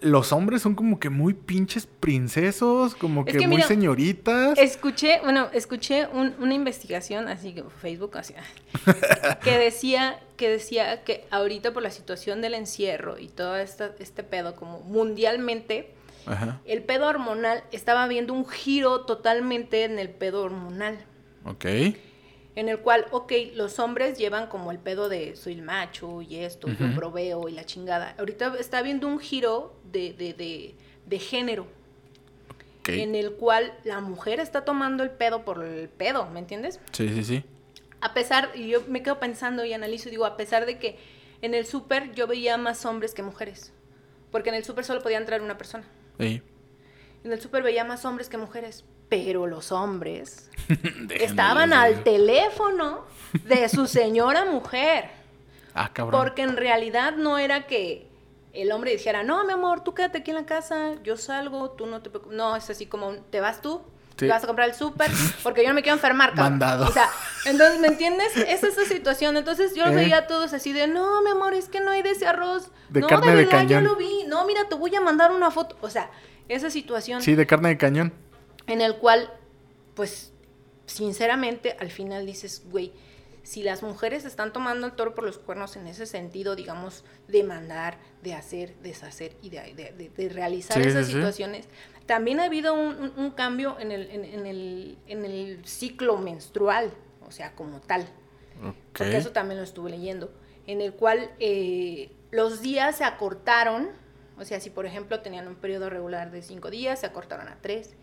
los 0.00 0.32
hombres 0.32 0.62
son 0.62 0.74
como 0.74 0.98
que 0.98 1.10
muy 1.10 1.34
pinches 1.34 1.86
princesos, 1.86 2.94
como 2.94 3.26
Es 3.26 3.32
que, 3.32 3.38
que 3.40 3.46
muy 3.46 3.56
mira, 3.56 3.68
señoritas. 3.68 4.58
Escuché, 4.58 5.20
bueno, 5.22 5.48
escuché 5.52 6.06
un- 6.06 6.34
una 6.40 6.54
investigación, 6.54 7.28
así 7.28 7.52
que 7.52 7.62
Facebook, 7.82 8.16
así, 8.16 8.32
que 9.44 9.58
decía, 9.58 10.18
que 10.38 10.48
decía 10.48 11.04
que 11.04 11.26
ahorita 11.30 11.74
por 11.74 11.82
la 11.82 11.90
situación 11.90 12.40
del 12.40 12.54
encierro 12.54 13.18
y 13.18 13.28
todo 13.28 13.56
esta, 13.56 13.90
este 13.98 14.22
pedo 14.22 14.56
como 14.56 14.80
mundialmente, 14.80 15.92
Ajá. 16.24 16.60
el 16.64 16.82
pedo 16.84 17.06
hormonal 17.06 17.64
estaba 17.72 18.06
viendo 18.08 18.32
un 18.32 18.48
giro 18.48 19.02
totalmente 19.02 19.84
en 19.84 19.98
el 19.98 20.08
pedo 20.08 20.42
hormonal. 20.42 20.98
Ok. 21.44 21.66
En 22.54 22.68
el 22.68 22.80
cual, 22.80 23.06
ok, 23.12 23.32
los 23.54 23.78
hombres 23.78 24.18
llevan 24.18 24.46
como 24.48 24.72
el 24.72 24.78
pedo 24.78 25.08
de 25.08 25.36
soy 25.36 25.54
el 25.54 25.62
macho 25.62 26.20
y 26.20 26.36
esto, 26.36 26.68
yo 26.68 26.86
Ujú. 26.86 26.94
proveo 26.94 27.48
y 27.48 27.52
la 27.52 27.64
chingada. 27.64 28.14
Ahorita 28.18 28.54
está 28.58 28.82
viendo 28.82 29.08
un 29.08 29.18
giro 29.18 29.74
de, 29.90 30.12
de, 30.12 30.34
de, 30.34 30.74
de 31.06 31.18
género. 31.18 31.66
en 33.00 33.14
el 33.14 33.32
cual 33.34 33.72
la 33.84 34.00
mujer 34.00 34.40
está 34.40 34.64
tomando 34.64 35.02
el 35.04 35.10
pedo 35.10 35.44
por 35.44 35.64
el 35.64 35.88
pedo, 35.88 36.26
¿me 36.26 36.40
entiendes? 36.40 36.80
Sí, 36.92 37.08
sí, 37.08 37.24
sí. 37.24 37.44
A 38.00 38.12
pesar, 38.12 38.50
y 38.54 38.68
yo 38.68 38.82
me 38.88 39.02
quedo 39.02 39.20
pensando 39.20 39.64
y 39.64 39.72
analizo 39.72 40.08
y 40.08 40.10
digo, 40.10 40.26
a 40.26 40.36
pesar 40.36 40.66
de 40.66 40.78
que 40.78 40.98
en 41.42 41.54
el 41.54 41.64
súper 41.64 42.12
yo 42.12 42.26
veía 42.26 42.56
más 42.58 42.84
hombres 42.84 43.14
que 43.14 43.22
mujeres, 43.22 43.72
porque 44.32 44.48
en 44.50 44.56
el 44.56 44.64
súper 44.64 44.84
solo 44.84 45.00
podía 45.00 45.18
entrar 45.18 45.40
una 45.42 45.56
persona. 45.56 45.84
Sí. 46.18 46.42
En 47.24 47.32
el 47.32 47.40
súper 47.40 47.62
veía 47.62 47.84
más 47.84 48.04
hombres 48.04 48.28
que 48.28 48.36
mujeres, 48.36 48.84
pero 49.12 49.46
los 49.46 49.72
hombres 49.72 50.48
estaban 51.10 51.74
al 51.74 52.02
teléfono 52.02 53.04
de 53.44 53.68
su 53.68 53.86
señora 53.86 54.46
mujer. 54.46 55.04
Ah, 55.74 55.90
cabrón. 55.90 56.20
Porque 56.20 56.42
en 56.42 56.58
realidad 56.58 57.14
no 57.16 57.38
era 57.38 57.66
que 57.66 58.06
el 58.52 58.70
hombre 58.72 58.90
dijera, 58.90 59.22
no, 59.22 59.42
mi 59.46 59.54
amor, 59.54 59.82
tú 59.82 59.94
quédate 59.94 60.18
aquí 60.18 60.30
en 60.30 60.36
la 60.36 60.44
casa, 60.44 60.96
yo 61.02 61.16
salgo, 61.16 61.70
tú 61.70 61.86
no 61.86 62.02
te 62.02 62.10
preocupes. 62.10 62.36
No, 62.36 62.54
es 62.54 62.68
así 62.68 62.84
como, 62.84 63.14
te 63.30 63.40
vas 63.40 63.62
tú, 63.62 63.80
te 64.14 64.28
vas 64.28 64.44
a 64.44 64.46
comprar 64.46 64.68
el 64.68 64.74
súper, 64.74 65.10
porque 65.42 65.62
yo 65.62 65.70
no 65.70 65.74
me 65.74 65.80
quiero 65.80 65.96
enfermar, 65.96 66.34
cabrón. 66.34 66.58
Mandado. 66.58 66.86
O 66.86 66.92
sea, 66.92 67.08
entonces, 67.46 67.80
¿me 67.80 67.86
entiendes? 67.86 68.36
Es 68.36 68.62
esa 68.62 68.84
situación. 68.84 69.38
Entonces 69.38 69.74
yo 69.74 69.86
lo 69.86 69.94
veía 69.94 70.18
a 70.18 70.26
todos 70.26 70.52
así 70.52 70.74
de, 70.74 70.86
no, 70.86 71.22
mi 71.22 71.30
amor, 71.30 71.54
es 71.54 71.70
que 71.70 71.80
no 71.80 71.90
hay 71.90 72.02
de 72.02 72.10
ese 72.10 72.26
arroz. 72.26 72.70
De 72.90 73.00
no, 73.00 73.06
carne 73.06 73.34
de, 73.34 73.48
cañón. 73.48 73.82
Yo 73.82 73.90
lo 73.92 73.96
vi. 73.96 74.24
No, 74.28 74.44
mira, 74.44 74.68
te 74.68 74.74
voy 74.74 74.94
a 74.94 75.00
mandar 75.00 75.32
una 75.32 75.50
foto. 75.50 75.78
O 75.80 75.88
sea, 75.88 76.10
esa 76.50 76.68
situación. 76.68 77.22
Sí, 77.22 77.34
de 77.34 77.46
carne 77.46 77.70
de 77.70 77.78
cañón. 77.78 78.12
En 78.66 78.80
el 78.80 78.96
cual, 78.96 79.32
pues, 79.94 80.32
sinceramente, 80.86 81.76
al 81.80 81.90
final 81.90 82.26
dices, 82.26 82.62
güey, 82.70 82.92
si 83.42 83.62
las 83.62 83.82
mujeres 83.82 84.24
están 84.24 84.52
tomando 84.52 84.86
el 84.86 84.92
toro 84.92 85.14
por 85.14 85.24
los 85.24 85.38
cuernos 85.38 85.76
en 85.76 85.86
ese 85.86 86.06
sentido, 86.06 86.54
digamos, 86.54 87.04
de 87.26 87.42
mandar, 87.42 87.98
de 88.22 88.34
hacer, 88.34 88.74
deshacer 88.82 89.36
y 89.42 89.50
de, 89.50 90.30
realizar 90.32 90.80
esas 90.80 91.08
situaciones, 91.08 91.66
también 92.06 92.40
ha 92.40 92.44
habido 92.44 92.74
un, 92.74 93.30
cambio 93.32 93.76
en 93.80 93.90
el, 93.90 94.10
en, 94.10 94.46
el, 94.46 94.98
en 95.06 95.24
el 95.24 95.64
ciclo 95.64 96.18
menstrual, 96.18 96.92
o 97.26 97.30
sea, 97.30 97.54
como 97.54 97.80
tal. 97.80 98.06
Porque 98.92 99.16
eso 99.16 99.32
también 99.32 99.58
lo 99.58 99.64
estuve 99.64 99.90
leyendo, 99.90 100.32
en 100.68 100.80
el 100.80 100.92
cual 100.92 101.32
eh, 101.40 102.12
los 102.30 102.62
días 102.62 102.98
se 102.98 103.04
acortaron, 103.04 103.88
o 104.38 104.44
sea, 104.44 104.60
si 104.60 104.70
por 104.70 104.86
ejemplo 104.86 105.20
tenían 105.20 105.48
un 105.48 105.56
periodo 105.56 105.90
regular 105.90 106.30
de 106.30 106.42
cinco 106.42 106.70
días, 106.70 107.00
se 107.00 107.06
acortaron 107.06 107.48
a 107.48 107.58
tres 107.60 107.96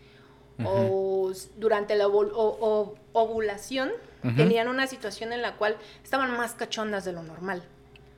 o 0.64 1.32
durante 1.56 1.96
la 1.96 2.06
ovulación 2.06 3.90
tenían 4.36 4.68
una 4.68 4.86
situación 4.86 5.32
en 5.32 5.42
la 5.42 5.56
cual 5.56 5.76
estaban 6.02 6.36
más 6.36 6.54
cachondas 6.54 7.04
de 7.04 7.12
lo 7.12 7.22
normal. 7.22 7.62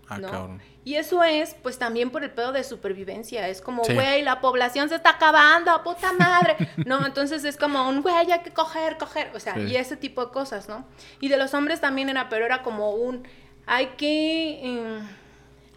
Ah, 0.09 0.19
¿no? 0.19 0.59
Y 0.85 0.97
eso 0.97 1.23
es, 1.23 1.55
pues 1.63 1.79
también 1.79 2.11
por 2.11 2.25
el 2.25 2.31
pedo 2.31 2.53
de 2.53 2.65
supervivencia. 2.65 3.49
Es 3.49 3.61
como, 3.61 3.83
güey, 3.83 4.23
la 4.23 4.41
población 4.41 4.89
se 4.89 4.97
está 4.97 5.11
acabando, 5.11 5.81
puta 5.85 6.13
madre. 6.13 6.57
no, 6.87 7.07
entonces 7.07 7.45
es 7.45 7.57
como 7.57 7.89
un, 7.89 8.03
güey, 8.03 8.15
hay 8.15 8.41
que 8.41 8.53
coger, 8.53 8.99
coger. 8.99 9.31
O 9.35 9.41
sea, 9.41 9.59
y 9.59 9.77
ese 9.77 9.97
tipo 9.97 10.25
de 10.27 10.33
cosas, 10.33 10.69
¿no? 10.69 10.85
Y 11.21 11.29
de 11.29 11.37
los 11.37 11.55
hombres 11.55 11.81
también 11.81 12.09
era, 12.09 12.29
pero 12.29 12.45
era 12.45 12.63
como 12.63 12.91
un, 12.91 13.27
hay 13.67 13.87
que. 13.97 14.61
Em, 14.63 15.09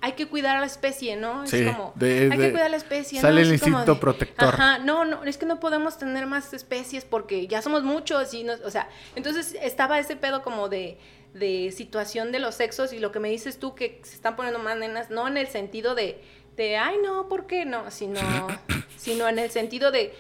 hay 0.06 0.12
que 0.12 0.28
cuidar 0.28 0.56
a 0.56 0.60
la 0.60 0.68
especie, 0.68 1.16
¿no? 1.16 1.46
Es 1.46 1.52
como, 1.52 1.92
hay 2.00 2.30
que 2.30 2.52
cuidar 2.52 2.68
a 2.68 2.70
la 2.70 2.78
especie. 2.78 3.20
Sale 3.20 3.42
el 3.42 3.52
instinto 3.52 4.00
protector. 4.00 4.50
Ajá, 4.50 4.78
no, 4.78 5.04
no, 5.04 5.24
es 5.24 5.40
que 5.40 5.48
no 5.48 5.60
podemos 5.60 5.98
tener 5.98 6.28
más 6.28 6.54
especies 6.54 7.04
porque 7.04 7.48
ya 7.48 7.64
somos 7.64 7.82
muchos 7.82 8.32
y 8.36 8.44
no, 8.44 8.54
o 8.64 8.70
sea, 8.70 8.88
entonces 9.16 9.58
estaba 9.60 9.98
ese 9.98 10.16
pedo 10.16 10.44
como 10.44 10.70
de, 10.70 11.00
de 11.34 11.74
situación 11.76 12.32
de 12.32 12.38
los 12.38 12.54
sexos 12.54 12.94
y 12.94 13.00
lo 13.00 13.12
que 13.12 13.20
me 13.20 13.30
dices 13.30 13.58
tú 13.58 13.74
que 13.74 14.00
se 14.04 14.14
están 14.14 14.36
poniendo 14.36 14.60
más 14.60 14.78
nenas, 14.78 15.10
no 15.10 15.28
en 15.28 15.38
el 15.38 15.48
sentido 15.48 15.96
de, 15.96 16.22
de 16.56 16.78
ay, 16.78 16.98
no, 17.04 17.28
¿por 17.28 17.48
qué 17.48 17.66
no? 17.66 17.90
Sino, 17.90 18.22
sino 18.98 19.28
en 19.28 19.40
el 19.40 19.50
sentido 19.50 19.90
de, 19.90 20.14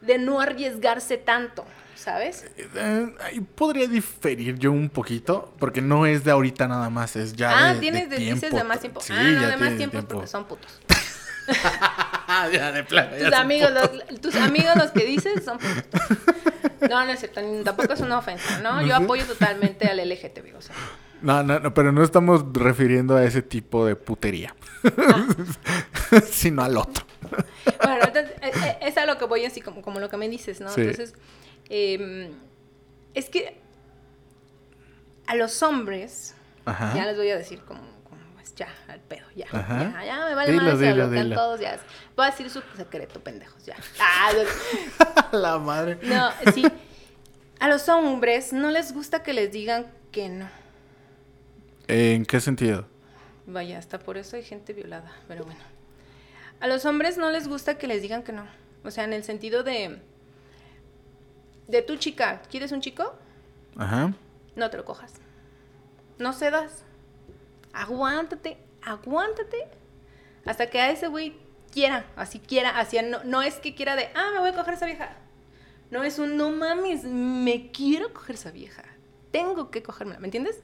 de 0.00 0.18
no 0.18 0.40
arriesgarse 0.40 1.16
tanto. 1.16 1.64
¿Sabes? 1.98 2.46
Eh, 2.56 3.14
ahí 3.20 3.40
podría 3.40 3.88
diferir 3.88 4.56
yo 4.58 4.72
un 4.72 4.88
poquito, 4.88 5.52
porque 5.58 5.82
no 5.82 6.06
es 6.06 6.24
de 6.24 6.30
ahorita 6.30 6.68
nada 6.68 6.88
más, 6.90 7.16
es 7.16 7.34
ya 7.34 7.70
ah, 7.70 7.74
tienes, 7.78 8.08
de, 8.08 8.16
dices 8.16 8.52
de 8.52 8.64
más 8.64 8.80
tiempo. 8.80 9.00
Sí, 9.00 9.12
ah, 9.14 9.22
no, 9.22 9.48
de 9.48 9.56
más 9.56 9.76
tiempo, 9.76 10.00
porque 10.02 10.26
son 10.26 10.44
putos. 10.44 10.80
ya, 12.52 12.72
de 12.72 12.84
plano. 12.84 13.16
Tus, 13.16 13.32
amigos, 13.32 13.70
los, 13.72 14.20
tus 14.20 14.36
amigos, 14.36 14.76
los 14.76 14.90
que 14.92 15.04
dices, 15.04 15.44
son 15.44 15.58
putos. 15.58 16.00
No, 16.88 17.04
no 17.04 17.10
es 17.10 17.18
cierto, 17.18 17.40
tampoco 17.64 17.92
es 17.92 18.00
una 18.00 18.18
ofensa, 18.18 18.60
¿no? 18.60 18.80
Yo 18.82 18.94
apoyo 18.94 19.24
totalmente 19.24 19.88
al 19.88 19.98
LGTB, 19.98 20.56
o 20.56 20.60
sea. 20.60 20.76
No, 21.22 21.42
no, 21.42 21.58
no, 21.58 21.74
pero 21.74 21.90
no 21.90 22.04
estamos 22.04 22.44
refiriendo 22.52 23.16
a 23.16 23.24
ese 23.24 23.42
tipo 23.42 23.84
de 23.84 23.96
putería, 23.96 24.54
ah. 24.96 25.26
sino 26.30 26.62
al 26.62 26.76
otro. 26.76 27.04
Bueno, 27.82 28.04
entonces, 28.04 28.30
eh, 28.42 28.52
eh, 28.64 28.78
es 28.82 28.96
a 28.96 29.06
lo 29.06 29.18
que 29.18 29.24
voy 29.24 29.44
así 29.44 29.60
como, 29.60 29.82
como 29.82 29.98
lo 29.98 30.08
que 30.08 30.16
me 30.16 30.28
dices, 30.28 30.60
¿no? 30.60 30.68
Entonces, 30.68 31.14
Em, 31.68 32.30
es 33.14 33.28
que 33.28 33.60
a 35.26 35.34
los 35.34 35.62
hombres, 35.62 36.34
ya 36.66 37.04
les 37.06 37.16
voy 37.16 37.30
a 37.30 37.36
decir 37.36 37.60
como, 37.60 37.82
es 38.42 38.54
ya, 38.54 38.68
al 38.88 39.00
pedo, 39.00 39.26
ya, 39.36 39.46
ya, 39.52 40.04
ya, 40.04 40.26
me 40.26 40.34
vale 40.34 40.52
más, 40.52 40.80
ya 40.80 40.94
lo 40.94 41.34
todos, 41.34 41.60
ya. 41.60 41.78
Voy 42.16 42.26
a 42.26 42.30
decir 42.30 42.48
su 42.50 42.62
secreto, 42.76 43.20
pendejos, 43.20 43.64
ya. 43.64 43.76
Ah, 44.00 44.30
La 45.32 45.58
madre. 45.58 45.98
No, 46.02 46.30
sí. 46.54 46.64
A 47.60 47.68
los 47.68 47.88
hombres 47.88 48.52
no 48.52 48.70
les 48.70 48.94
gusta 48.94 49.22
que 49.22 49.32
les 49.32 49.52
digan 49.52 49.86
que 50.12 50.28
no. 50.28 50.48
¿En 51.88 52.24
qué 52.24 52.40
sentido? 52.40 52.86
Vaya, 53.46 53.78
hasta 53.78 53.98
por 53.98 54.16
eso 54.16 54.36
hay 54.36 54.44
gente 54.44 54.72
violada, 54.72 55.10
pero 55.26 55.44
bueno. 55.44 55.60
A 56.60 56.66
los 56.66 56.84
hombres 56.84 57.18
no 57.18 57.30
les 57.30 57.48
gusta 57.48 57.78
que 57.78 57.86
les 57.86 58.02
digan 58.02 58.22
que 58.22 58.32
no. 58.32 58.46
O 58.84 58.90
sea, 58.90 59.04
en 59.04 59.12
el 59.12 59.24
sentido 59.24 59.62
de 59.62 60.00
de 61.68 61.82
tu 61.82 61.96
chica, 61.96 62.42
¿quieres 62.50 62.72
un 62.72 62.80
chico? 62.80 63.14
Ajá. 63.76 64.12
No 64.56 64.70
te 64.70 64.76
lo 64.76 64.84
cojas. 64.84 65.12
No 66.18 66.32
cedas. 66.32 66.84
Aguántate, 67.72 68.58
aguántate. 68.82 69.68
Hasta 70.44 70.68
que 70.68 70.80
a 70.80 70.90
ese 70.90 71.06
güey 71.08 71.36
quiera, 71.70 72.06
así 72.16 72.40
quiera, 72.40 72.78
así 72.78 72.98
no, 73.02 73.22
no 73.24 73.42
es 73.42 73.56
que 73.56 73.74
quiera 73.74 73.94
de, 73.94 74.08
ah, 74.14 74.30
me 74.32 74.40
voy 74.40 74.48
a 74.48 74.54
coger 74.54 74.74
esa 74.74 74.86
vieja. 74.86 75.10
No 75.90 76.02
es 76.02 76.18
un, 76.18 76.36
no 76.36 76.50
mames, 76.50 77.04
me 77.04 77.70
quiero 77.70 78.12
coger 78.12 78.34
esa 78.34 78.50
vieja. 78.50 78.82
Tengo 79.30 79.70
que 79.70 79.82
cogérmela, 79.82 80.18
¿me 80.20 80.26
entiendes? 80.26 80.60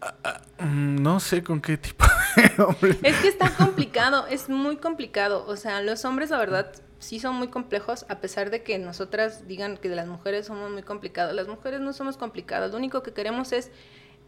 Ah, 0.00 0.14
ah, 0.24 0.64
mm, 0.64 0.96
no 0.96 1.20
sé 1.20 1.44
con 1.44 1.60
qué 1.60 1.76
tipo 1.76 2.04
de 2.36 2.62
hombre. 2.62 2.98
Es 3.02 3.16
que 3.20 3.28
está 3.28 3.50
complicado, 3.54 4.26
es 4.26 4.48
muy 4.48 4.76
complicado. 4.76 5.44
O 5.46 5.56
sea, 5.56 5.80
los 5.80 6.04
hombres, 6.04 6.30
la 6.30 6.38
verdad, 6.38 6.72
sí 7.02 7.18
son 7.18 7.34
muy 7.34 7.48
complejos, 7.48 8.06
a 8.08 8.20
pesar 8.20 8.50
de 8.50 8.62
que 8.62 8.78
nosotras 8.78 9.48
digan 9.48 9.76
que 9.76 9.88
de 9.88 9.96
las 9.96 10.06
mujeres 10.06 10.46
somos 10.46 10.70
muy 10.70 10.82
complicadas. 10.82 11.34
Las 11.34 11.48
mujeres 11.48 11.80
no 11.80 11.92
somos 11.92 12.16
complicadas, 12.16 12.70
lo 12.70 12.78
único 12.78 13.02
que 13.02 13.12
queremos 13.12 13.52
es 13.52 13.70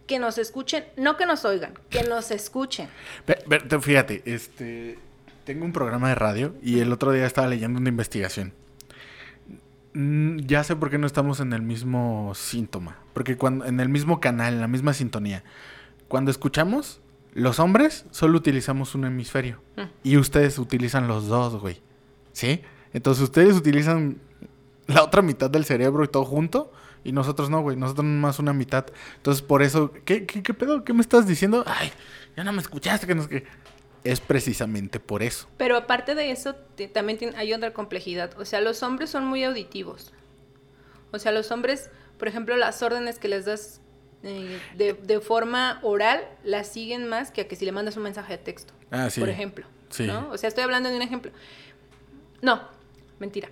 que 0.07 0.19
nos 0.19 0.39
escuchen, 0.39 0.85
no 0.97 1.17
que 1.17 1.25
nos 1.25 1.45
oigan, 1.45 1.75
que 1.89 2.03
nos 2.03 2.31
escuchen. 2.31 2.89
fíjate, 3.81 4.23
este, 4.27 4.99
tengo 5.45 5.65
un 5.65 5.73
programa 5.73 6.09
de 6.09 6.15
radio 6.17 6.55
y 6.63 6.81
el 6.81 6.93
otro 6.93 7.13
día 7.13 7.27
estaba 7.27 7.47
leyendo 7.47 7.79
una 7.79 7.89
investigación. 7.89 8.53
Mm, 9.95 10.41
ya 10.41 10.65
sé 10.65 10.75
por 10.75 10.91
qué 10.91 10.99
no 10.99 11.07
estamos 11.07 11.39
en 11.39 11.53
el 11.53 11.63
mismo 11.63 12.33
síntoma, 12.35 12.99
porque 13.13 13.37
cuando 13.37 13.65
en 13.67 13.79
el 13.79 13.89
mismo 13.89 14.21
canal, 14.21 14.55
en 14.55 14.61
la 14.61 14.69
misma 14.69 14.93
sintonía. 14.93 15.45
Cuando 16.09 16.33
escuchamos, 16.33 17.01
los 17.33 17.61
hombres 17.61 18.05
solo 18.11 18.37
utilizamos 18.37 18.97
un 18.97 19.05
hemisferio 19.05 19.63
mm. 19.77 19.83
y 20.03 20.17
ustedes 20.17 20.59
utilizan 20.59 21.07
los 21.07 21.29
dos, 21.29 21.61
güey. 21.61 21.81
¿Sí? 22.35 22.61
Entonces 22.93 23.25
ustedes 23.25 23.55
utilizan 23.55 24.21
la 24.87 25.03
otra 25.03 25.23
mitad 25.23 25.49
del 25.49 25.65
cerebro 25.65 26.05
y 26.05 26.09
todo 26.09 26.27
junto. 26.27 26.71
Y 27.05 27.13
nosotros 27.13 27.49
no, 27.49 27.63
güey. 27.63 27.77
Nosotros 27.77 28.05
más 28.05 28.39
una 28.39 28.53
mitad. 28.53 28.87
Entonces, 29.17 29.43
por 29.43 29.63
eso, 29.63 29.93
¿qué, 30.05 30.27
qué, 30.27 30.43
qué 30.43 30.55
pedo? 30.55 30.85
¿Qué 30.85 30.93
me 30.93 31.01
estás 31.01 31.27
diciendo? 31.27 31.65
Ay, 31.67 31.91
ya 32.37 32.45
no 32.45 32.53
me 32.53 32.61
escuchaste. 32.61 33.07
Que 33.07 33.15
no 33.15 33.27
que... 33.29 33.45
Es 34.05 34.21
precisamente 34.21 35.01
por 35.01 35.23
eso. 35.23 35.49
Pero 35.57 35.79
aparte 35.79 36.15
de 36.15 36.31
eso, 36.31 36.55
también 36.93 37.19
hay 37.37 37.55
otra 37.55 37.73
complejidad. 37.73 38.39
O 38.39 38.45
sea, 38.45 38.61
los 38.61 38.83
hombres 38.83 39.09
son 39.09 39.25
muy 39.27 39.45
auditivos. 39.45 40.13
O 41.11 41.19
sea, 41.19 41.33
los 41.33 41.51
hombres, 41.51 41.89
por 42.19 42.29
ejemplo, 42.29 42.55
las 42.57 42.83
órdenes 42.83 43.19
que 43.19 43.29
les 43.29 43.47
das 43.47 43.81
eh, 44.23 44.61
de, 44.77 44.93
de, 44.93 45.21
forma 45.21 45.79
oral, 45.83 46.21
las 46.43 46.69
siguen 46.69 47.09
más 47.09 47.31
que 47.31 47.43
a 47.43 47.49
que 47.49 47.57
si 47.57 47.65
le 47.65 47.73
mandas 47.73 47.97
un 47.97 48.03
mensaje 48.03 48.37
de 48.37 48.39
texto. 48.39 48.75
Ah, 48.91 49.09
sí. 49.09 49.21
Por 49.21 49.31
ejemplo. 49.31 49.67
Sí. 49.89 50.07
¿no? 50.07 50.29
O 50.31 50.37
sea, 50.37 50.49
estoy 50.49 50.65
hablando 50.65 50.91
de 50.91 50.97
un 50.97 51.03
ejemplo. 51.03 51.33
No, 52.43 52.63
mentira. 53.19 53.49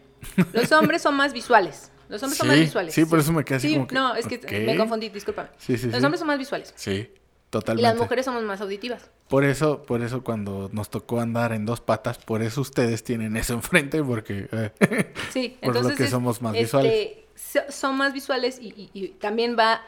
Los 0.53 0.71
hombres 0.73 1.03
son 1.03 1.14
más 1.14 1.33
visuales. 1.33 1.90
Los 2.09 2.23
hombres 2.23 2.38
son 2.38 2.49
más 2.49 2.59
visuales. 2.59 2.95
Sí, 2.95 3.05
por 3.05 3.18
eso 3.18 3.33
me 3.33 3.45
quedé 3.45 3.57
así 3.57 3.75
como 3.75 3.87
que... 3.87 3.95
No, 3.95 4.14
es 4.14 4.27
que 4.27 4.38
me 4.61 4.77
confundí, 4.77 5.09
discúlpame. 5.09 5.49
Sí, 5.59 5.79
sí, 5.79 5.88
Los 5.88 6.03
hombres 6.03 6.18
son 6.18 6.29
más 6.29 6.38
visuales. 6.38 6.73
Sí, 6.77 7.11
totalmente. 7.51 7.88
Y 7.88 7.90
las 7.90 7.97
mujeres 7.97 8.25
somos 8.25 8.42
más 8.42 8.61
auditivas. 8.61 9.11
Por 9.29 9.45
eso, 9.45 9.83
por 9.83 10.03
eso 10.03 10.23
cuando 10.23 10.68
nos 10.73 10.90
tocó 10.90 11.21
andar 11.21 11.53
en 11.53 11.64
dos 11.64 11.81
patas, 11.81 12.18
por 12.18 12.42
eso 12.42 12.61
ustedes 12.61 13.03
tienen 13.03 13.37
eso 13.37 13.55
enfrente, 13.55 14.03
porque... 14.03 14.49
Eh, 14.53 15.12
sí, 15.31 15.57
por 15.62 15.68
entonces... 15.68 15.99
lo 15.99 16.05
que 16.05 16.11
somos 16.11 16.42
más 16.42 16.53
visuales. 16.53 16.92
Este, 16.92 17.73
son 17.73 17.97
más 17.97 18.12
visuales 18.12 18.59
y, 18.61 19.16
también 19.21 19.57
va 19.59 19.83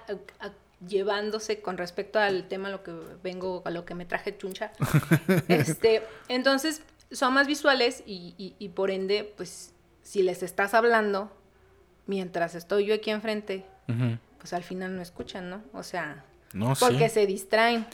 llevándose 0.89 1.61
con 1.61 1.79
respecto 1.79 2.19
al 2.19 2.49
tema 2.49 2.69
a 2.69 2.71
lo 2.71 2.83
que 2.83 2.93
vengo, 3.23 3.63
a 3.65 3.71
lo 3.71 3.85
que 3.85 3.95
me 3.95 4.05
traje 4.05 4.37
chuncha. 4.37 4.73
este, 5.49 6.03
entonces, 6.29 6.83
son 7.11 7.35
más 7.35 7.47
visuales 7.47 8.03
y, 8.07 8.71
por 8.75 8.91
ende, 8.91 9.33
pues 9.37 9.73
si 10.03 10.23
les 10.23 10.43
estás 10.43 10.75
hablando 10.75 11.31
mientras 12.07 12.55
estoy 12.55 12.87
yo 12.87 12.95
aquí 12.95 13.11
enfrente, 13.11 13.65
pues 14.39 14.53
al 14.53 14.63
final 14.63 14.97
no 14.97 15.03
escuchan, 15.03 15.51
¿no? 15.51 15.63
O 15.73 15.83
sea, 15.83 16.25
no, 16.53 16.75
porque 16.79 17.09
se 17.09 17.27
distraen. 17.27 17.87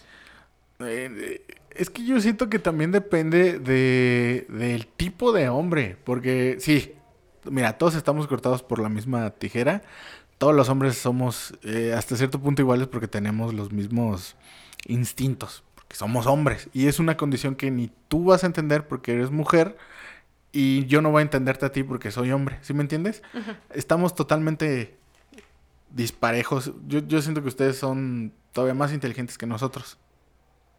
Eh, 0.80 1.44
es 1.70 1.90
que 1.90 2.04
yo 2.04 2.20
siento 2.20 2.48
que 2.48 2.58
también 2.58 2.92
depende 2.92 3.58
de, 3.58 4.46
del 4.48 4.86
tipo 4.86 5.32
de 5.32 5.48
hombre, 5.48 5.96
porque 6.04 6.56
sí, 6.58 6.94
mira, 7.44 7.78
todos 7.78 7.94
estamos 7.94 8.26
cortados 8.26 8.62
por 8.62 8.80
la 8.80 8.88
misma 8.88 9.30
tijera, 9.30 9.82
todos 10.38 10.54
los 10.54 10.68
hombres 10.68 10.96
somos 10.96 11.54
eh, 11.62 11.94
hasta 11.96 12.16
cierto 12.16 12.40
punto 12.40 12.62
iguales 12.62 12.88
porque 12.88 13.08
tenemos 13.08 13.54
los 13.54 13.72
mismos 13.72 14.36
instintos, 14.86 15.62
porque 15.90 15.98
somos 15.98 16.28
hombres, 16.28 16.68
y 16.72 16.86
es 16.86 17.00
una 17.00 17.16
condición 17.16 17.56
que 17.56 17.68
ni 17.72 17.90
tú 18.06 18.26
vas 18.26 18.44
a 18.44 18.46
entender 18.46 18.86
porque 18.86 19.12
eres 19.12 19.32
mujer, 19.32 19.76
y 20.52 20.86
yo 20.86 21.02
no 21.02 21.10
voy 21.10 21.18
a 21.18 21.22
entenderte 21.22 21.66
a 21.66 21.72
ti 21.72 21.82
porque 21.82 22.12
soy 22.12 22.30
hombre, 22.30 22.58
¿sí 22.62 22.74
me 22.74 22.82
entiendes? 22.82 23.24
Estamos 23.74 24.14
totalmente 24.14 24.96
disparejos. 25.90 26.72
Yo, 26.86 27.00
yo 27.00 27.20
siento 27.22 27.42
que 27.42 27.48
ustedes 27.48 27.76
son 27.76 28.32
todavía 28.52 28.74
más 28.74 28.92
inteligentes 28.92 29.36
que 29.36 29.46
nosotros. 29.46 29.98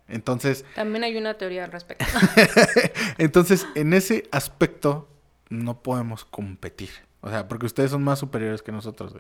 Entonces... 0.07 0.63
También 0.75 1.03
hay 1.03 1.17
una 1.17 1.33
teoría 1.33 1.65
al 1.65 1.73
respecto. 1.73 2.05
Entonces, 3.17 3.67
en 3.75 3.91
ese 3.93 4.29
aspecto 4.31 5.09
no 5.49 5.83
podemos 5.83 6.23
competir. 6.23 6.91
O 7.19 7.29
sea, 7.29 7.49
porque 7.49 7.65
ustedes 7.65 7.91
son 7.91 8.01
más 8.01 8.19
superiores 8.19 8.61
que 8.61 8.71
nosotros. 8.71 9.17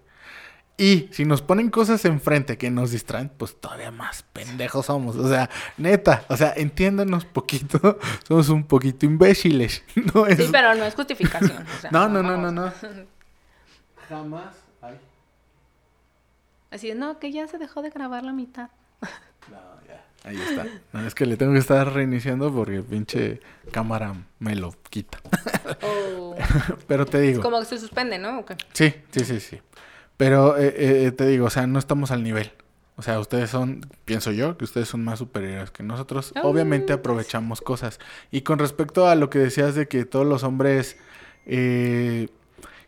Y 0.81 1.09
si 1.11 1.25
nos 1.25 1.43
ponen 1.43 1.69
cosas 1.69 2.03
enfrente 2.05 2.57
que 2.57 2.71
nos 2.71 2.89
distraen, 2.89 3.29
pues 3.29 3.55
todavía 3.61 3.91
más 3.91 4.23
pendejos 4.33 4.87
somos. 4.87 5.15
O 5.15 5.29
sea, 5.29 5.47
neta, 5.77 6.25
o 6.27 6.35
sea, 6.35 6.53
entiéndanos 6.57 7.23
poquito. 7.23 7.99
Somos 8.27 8.49
un 8.49 8.63
poquito 8.63 9.05
imbéciles. 9.05 9.83
No 9.95 10.25
Sí, 10.25 10.49
pero 10.51 10.73
no 10.73 10.83
es 10.83 10.95
justificación. 10.95 11.63
no, 11.91 12.09
no, 12.09 12.23
no, 12.23 12.35
no, 12.35 12.51
no. 12.51 12.73
Jamás 14.09 14.55
hay. 14.81 14.97
Así, 16.71 16.95
no, 16.95 17.19
que 17.19 17.31
ya 17.31 17.47
se 17.47 17.59
dejó 17.59 17.83
de 17.83 17.91
grabar 17.91 18.23
la 18.23 18.33
mitad. 18.33 18.71
No, 19.51 19.59
ya. 19.87 20.03
Ahí 20.27 20.41
está. 20.41 20.65
No, 20.93 21.05
es 21.05 21.13
que 21.13 21.27
le 21.27 21.37
tengo 21.37 21.53
que 21.53 21.59
estar 21.59 21.93
reiniciando 21.93 22.51
porque 22.51 22.81
pinche 22.81 23.39
cámara 23.71 24.15
me 24.39 24.55
lo 24.55 24.73
quita. 24.89 25.19
Oh. 25.83 26.35
Pero 26.87 27.05
te 27.05 27.19
digo. 27.19 27.43
como 27.43 27.59
que 27.59 27.65
se 27.65 27.77
suspende, 27.77 28.17
¿no? 28.17 28.43
Sí, 28.73 28.95
sí, 29.11 29.25
sí, 29.25 29.39
sí. 29.39 29.61
Pero 30.21 30.55
eh, 30.55 31.07
eh, 31.07 31.11
te 31.13 31.25
digo, 31.25 31.47
o 31.47 31.49
sea, 31.49 31.65
no 31.65 31.79
estamos 31.79 32.11
al 32.11 32.21
nivel. 32.21 32.51
O 32.95 33.01
sea, 33.01 33.19
ustedes 33.19 33.49
son, 33.49 33.87
pienso 34.05 34.31
yo, 34.31 34.55
que 34.55 34.65
ustedes 34.65 34.87
son 34.87 35.03
más 35.03 35.17
superiores 35.17 35.71
que 35.71 35.81
nosotros. 35.81 36.31
Obviamente 36.43 36.93
aprovechamos 36.93 37.59
cosas. 37.59 37.99
Y 38.29 38.41
con 38.41 38.59
respecto 38.59 39.07
a 39.07 39.15
lo 39.15 39.31
que 39.31 39.39
decías 39.39 39.73
de 39.73 39.87
que 39.87 40.05
todos 40.05 40.27
los 40.27 40.43
hombres, 40.43 40.95
eh, 41.47 42.27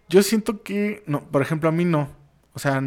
yo 0.10 0.22
siento 0.22 0.62
que, 0.62 1.02
no, 1.08 1.24
por 1.24 1.42
ejemplo, 1.42 1.70
a 1.70 1.72
mí 1.72 1.86
no. 1.86 2.08
O 2.54 2.60
sea, 2.60 2.80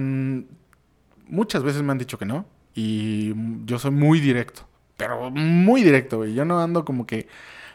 muchas 1.27 1.65
veces 1.65 1.83
me 1.83 1.91
han 1.91 1.99
dicho 1.99 2.17
que 2.17 2.27
no. 2.27 2.47
Y 2.73 3.35
yo 3.65 3.81
soy 3.81 3.91
muy 3.91 4.21
directo. 4.21 4.69
Pero 4.97 5.29
muy 5.29 5.83
directo, 5.83 6.19
güey. 6.19 6.35
Yo 6.35 6.45
no 6.45 6.61
ando 6.61 6.85
como 6.85 7.05
que, 7.05 7.27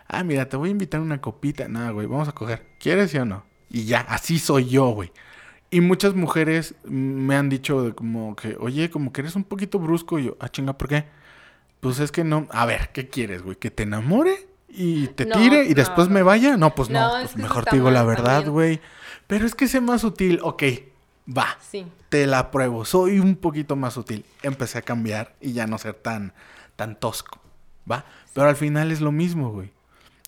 ah, 0.07 0.23
mira, 0.23 0.47
te 0.47 0.55
voy 0.55 0.69
a 0.69 0.71
invitar 0.71 1.01
una 1.01 1.19
copita. 1.19 1.67
Nada, 1.67 1.91
güey, 1.91 2.07
vamos 2.07 2.29
a 2.29 2.31
coger. 2.31 2.65
¿Quieres 2.79 3.11
sí 3.11 3.17
o 3.17 3.25
no? 3.25 3.43
Y 3.69 3.83
ya, 3.83 3.99
así 4.07 4.39
soy 4.39 4.69
yo, 4.69 4.87
güey. 4.91 5.11
Y 5.73 5.79
muchas 5.79 6.13
mujeres 6.13 6.75
me 6.83 7.37
han 7.37 7.47
dicho 7.47 7.95
como 7.95 8.35
que, 8.35 8.57
oye, 8.59 8.89
como 8.89 9.13
que 9.13 9.21
eres 9.21 9.37
un 9.37 9.45
poquito 9.45 9.79
brusco. 9.79 10.19
Y 10.19 10.25
yo, 10.25 10.37
ah, 10.41 10.49
chinga, 10.49 10.77
¿por 10.77 10.89
qué? 10.89 11.05
Pues 11.79 11.99
es 11.99 12.11
que 12.11 12.25
no. 12.25 12.45
A 12.51 12.65
ver, 12.65 12.89
¿qué 12.91 13.07
quieres, 13.07 13.41
güey? 13.41 13.55
¿Que 13.55 13.71
te 13.71 13.83
enamore? 13.83 14.47
¿Y 14.67 15.07
te 15.07 15.25
tire 15.25 15.65
y 15.65 15.73
después 15.73 16.09
me 16.09 16.23
vaya? 16.23 16.57
No, 16.57 16.75
pues 16.75 16.89
no. 16.89 17.09
pues 17.21 17.37
mejor 17.37 17.65
te 17.65 17.77
digo 17.77 17.89
la 17.89 18.03
verdad, 18.03 18.47
güey. 18.47 18.81
Pero 19.27 19.45
es 19.45 19.55
que 19.55 19.69
sé 19.69 19.79
más 19.79 20.01
sutil. 20.01 20.39
Ok, 20.43 20.63
va. 21.37 21.57
Sí. 21.59 21.85
Te 22.09 22.27
la 22.27 22.51
pruebo. 22.51 22.83
Soy 22.83 23.19
un 23.19 23.37
poquito 23.37 23.77
más 23.77 23.93
sutil. 23.93 24.25
Empecé 24.43 24.79
a 24.79 24.81
cambiar 24.81 25.35
y 25.39 25.53
ya 25.53 25.67
no 25.67 25.77
ser 25.77 25.93
tan, 25.93 26.33
tan 26.75 26.99
tosco. 26.99 27.39
¿Va? 27.89 28.05
Pero 28.33 28.49
al 28.49 28.57
final 28.57 28.91
es 28.91 28.99
lo 28.99 29.11
mismo, 29.11 29.51
güey. 29.51 29.71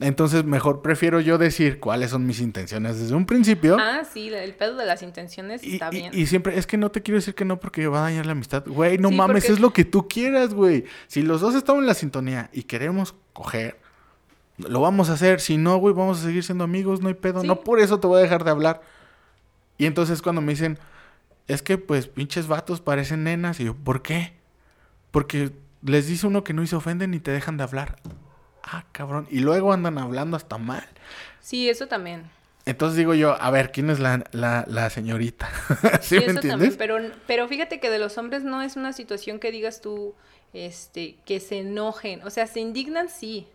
Entonces, 0.03 0.43
mejor 0.43 0.81
prefiero 0.81 1.21
yo 1.21 1.37
decir 1.37 1.79
cuáles 1.79 2.11
son 2.11 2.25
mis 2.25 2.41
intenciones 2.41 2.99
desde 2.99 3.15
un 3.15 3.25
principio. 3.25 3.77
Ah, 3.79 4.03
sí, 4.03 4.27
el 4.27 4.53
pedo 4.53 4.75
de 4.75 4.85
las 4.85 5.01
intenciones 5.01 5.63
está 5.63 5.89
bien. 5.89 6.11
Y, 6.13 6.25
siempre, 6.25 6.57
es 6.57 6.67
que 6.67 6.75
no 6.75 6.91
te 6.91 7.01
quiero 7.01 7.19
decir 7.19 7.35
que 7.35 7.45
no 7.45 7.57
porque 7.57 7.87
va 7.87 7.99
a 7.99 8.01
dañar 8.01 8.25
la 8.25 8.33
amistad. 8.33 8.65
Güey, 8.67 8.97
no 8.97 9.11
mames, 9.11 9.49
es 9.49 9.61
lo 9.61 9.71
que 9.71 9.85
tú 9.85 10.09
quieras, 10.09 10.53
güey. 10.53 10.83
Si 11.07 11.21
los 11.21 11.39
dos 11.39 11.55
estamos 11.55 11.81
en 11.81 11.87
la 11.87 11.93
sintonía 11.93 12.49
y 12.51 12.63
queremos 12.63 13.15
coger, 13.31 13.79
lo 14.57 14.81
vamos 14.81 15.09
a 15.09 15.13
hacer. 15.13 15.39
Si 15.39 15.55
no, 15.55 15.77
güey, 15.77 15.95
vamos 15.95 16.19
a 16.19 16.23
seguir 16.23 16.43
siendo 16.43 16.65
amigos, 16.65 16.99
no 16.99 17.07
hay 17.07 17.13
pedo. 17.13 17.41
No 17.41 17.61
por 17.61 17.79
eso 17.79 18.01
te 18.01 18.07
voy 18.07 18.19
a 18.19 18.23
dejar 18.23 18.43
de 18.43 18.51
hablar. 18.51 18.81
Y 19.77 19.85
entonces 19.85 20.21
cuando 20.21 20.41
me 20.41 20.51
dicen, 20.51 20.79
es 21.47 21.61
que 21.61 21.77
pues 21.77 22.07
pinches 22.07 22.47
vatos 22.47 22.81
parecen 22.81 23.23
nenas. 23.23 23.61
Y 23.61 23.65
yo, 23.65 23.73
¿por 23.73 24.01
qué? 24.01 24.33
Porque 25.11 25.51
les 25.81 26.07
dice 26.07 26.27
uno 26.27 26.43
que 26.43 26.53
no 26.53 26.67
se 26.67 26.75
ofenden 26.75 27.13
y 27.13 27.19
te 27.19 27.31
dejan 27.31 27.55
de 27.55 27.63
hablar 27.63 27.95
ah, 28.63 28.85
cabrón. 28.91 29.27
Y 29.29 29.39
luego 29.39 29.73
andan 29.73 29.97
hablando 29.97 30.37
hasta 30.37 30.57
mal. 30.57 30.87
Sí, 31.39 31.69
eso 31.69 31.87
también. 31.87 32.29
Entonces 32.65 32.97
digo 32.97 33.13
yo, 33.13 33.39
a 33.41 33.51
ver, 33.51 33.71
¿quién 33.71 33.89
es 33.89 33.99
la, 33.99 34.23
la, 34.31 34.89
señorita? 34.89 35.49
¿Sí, 36.01 36.15
me 36.15 36.27
entiendes? 36.27 36.49
También, 36.49 36.75
pero, 36.77 36.97
pero 37.27 37.47
fíjate 37.47 37.79
que 37.81 37.89
de 37.89 37.99
los 37.99 38.17
hombres 38.17 38.43
no 38.43 38.61
es 38.61 38.77
una 38.77 38.93
situación 38.93 39.39
que 39.39 39.51
digas 39.51 39.81
tú, 39.81 40.15
este, 40.53 41.17
que 41.25 41.41
se 41.41 41.59
enojen. 41.59 42.23
O 42.23 42.29
sea, 42.29 42.47
se 42.47 42.61
indignan, 42.61 43.09
sí. 43.09 43.47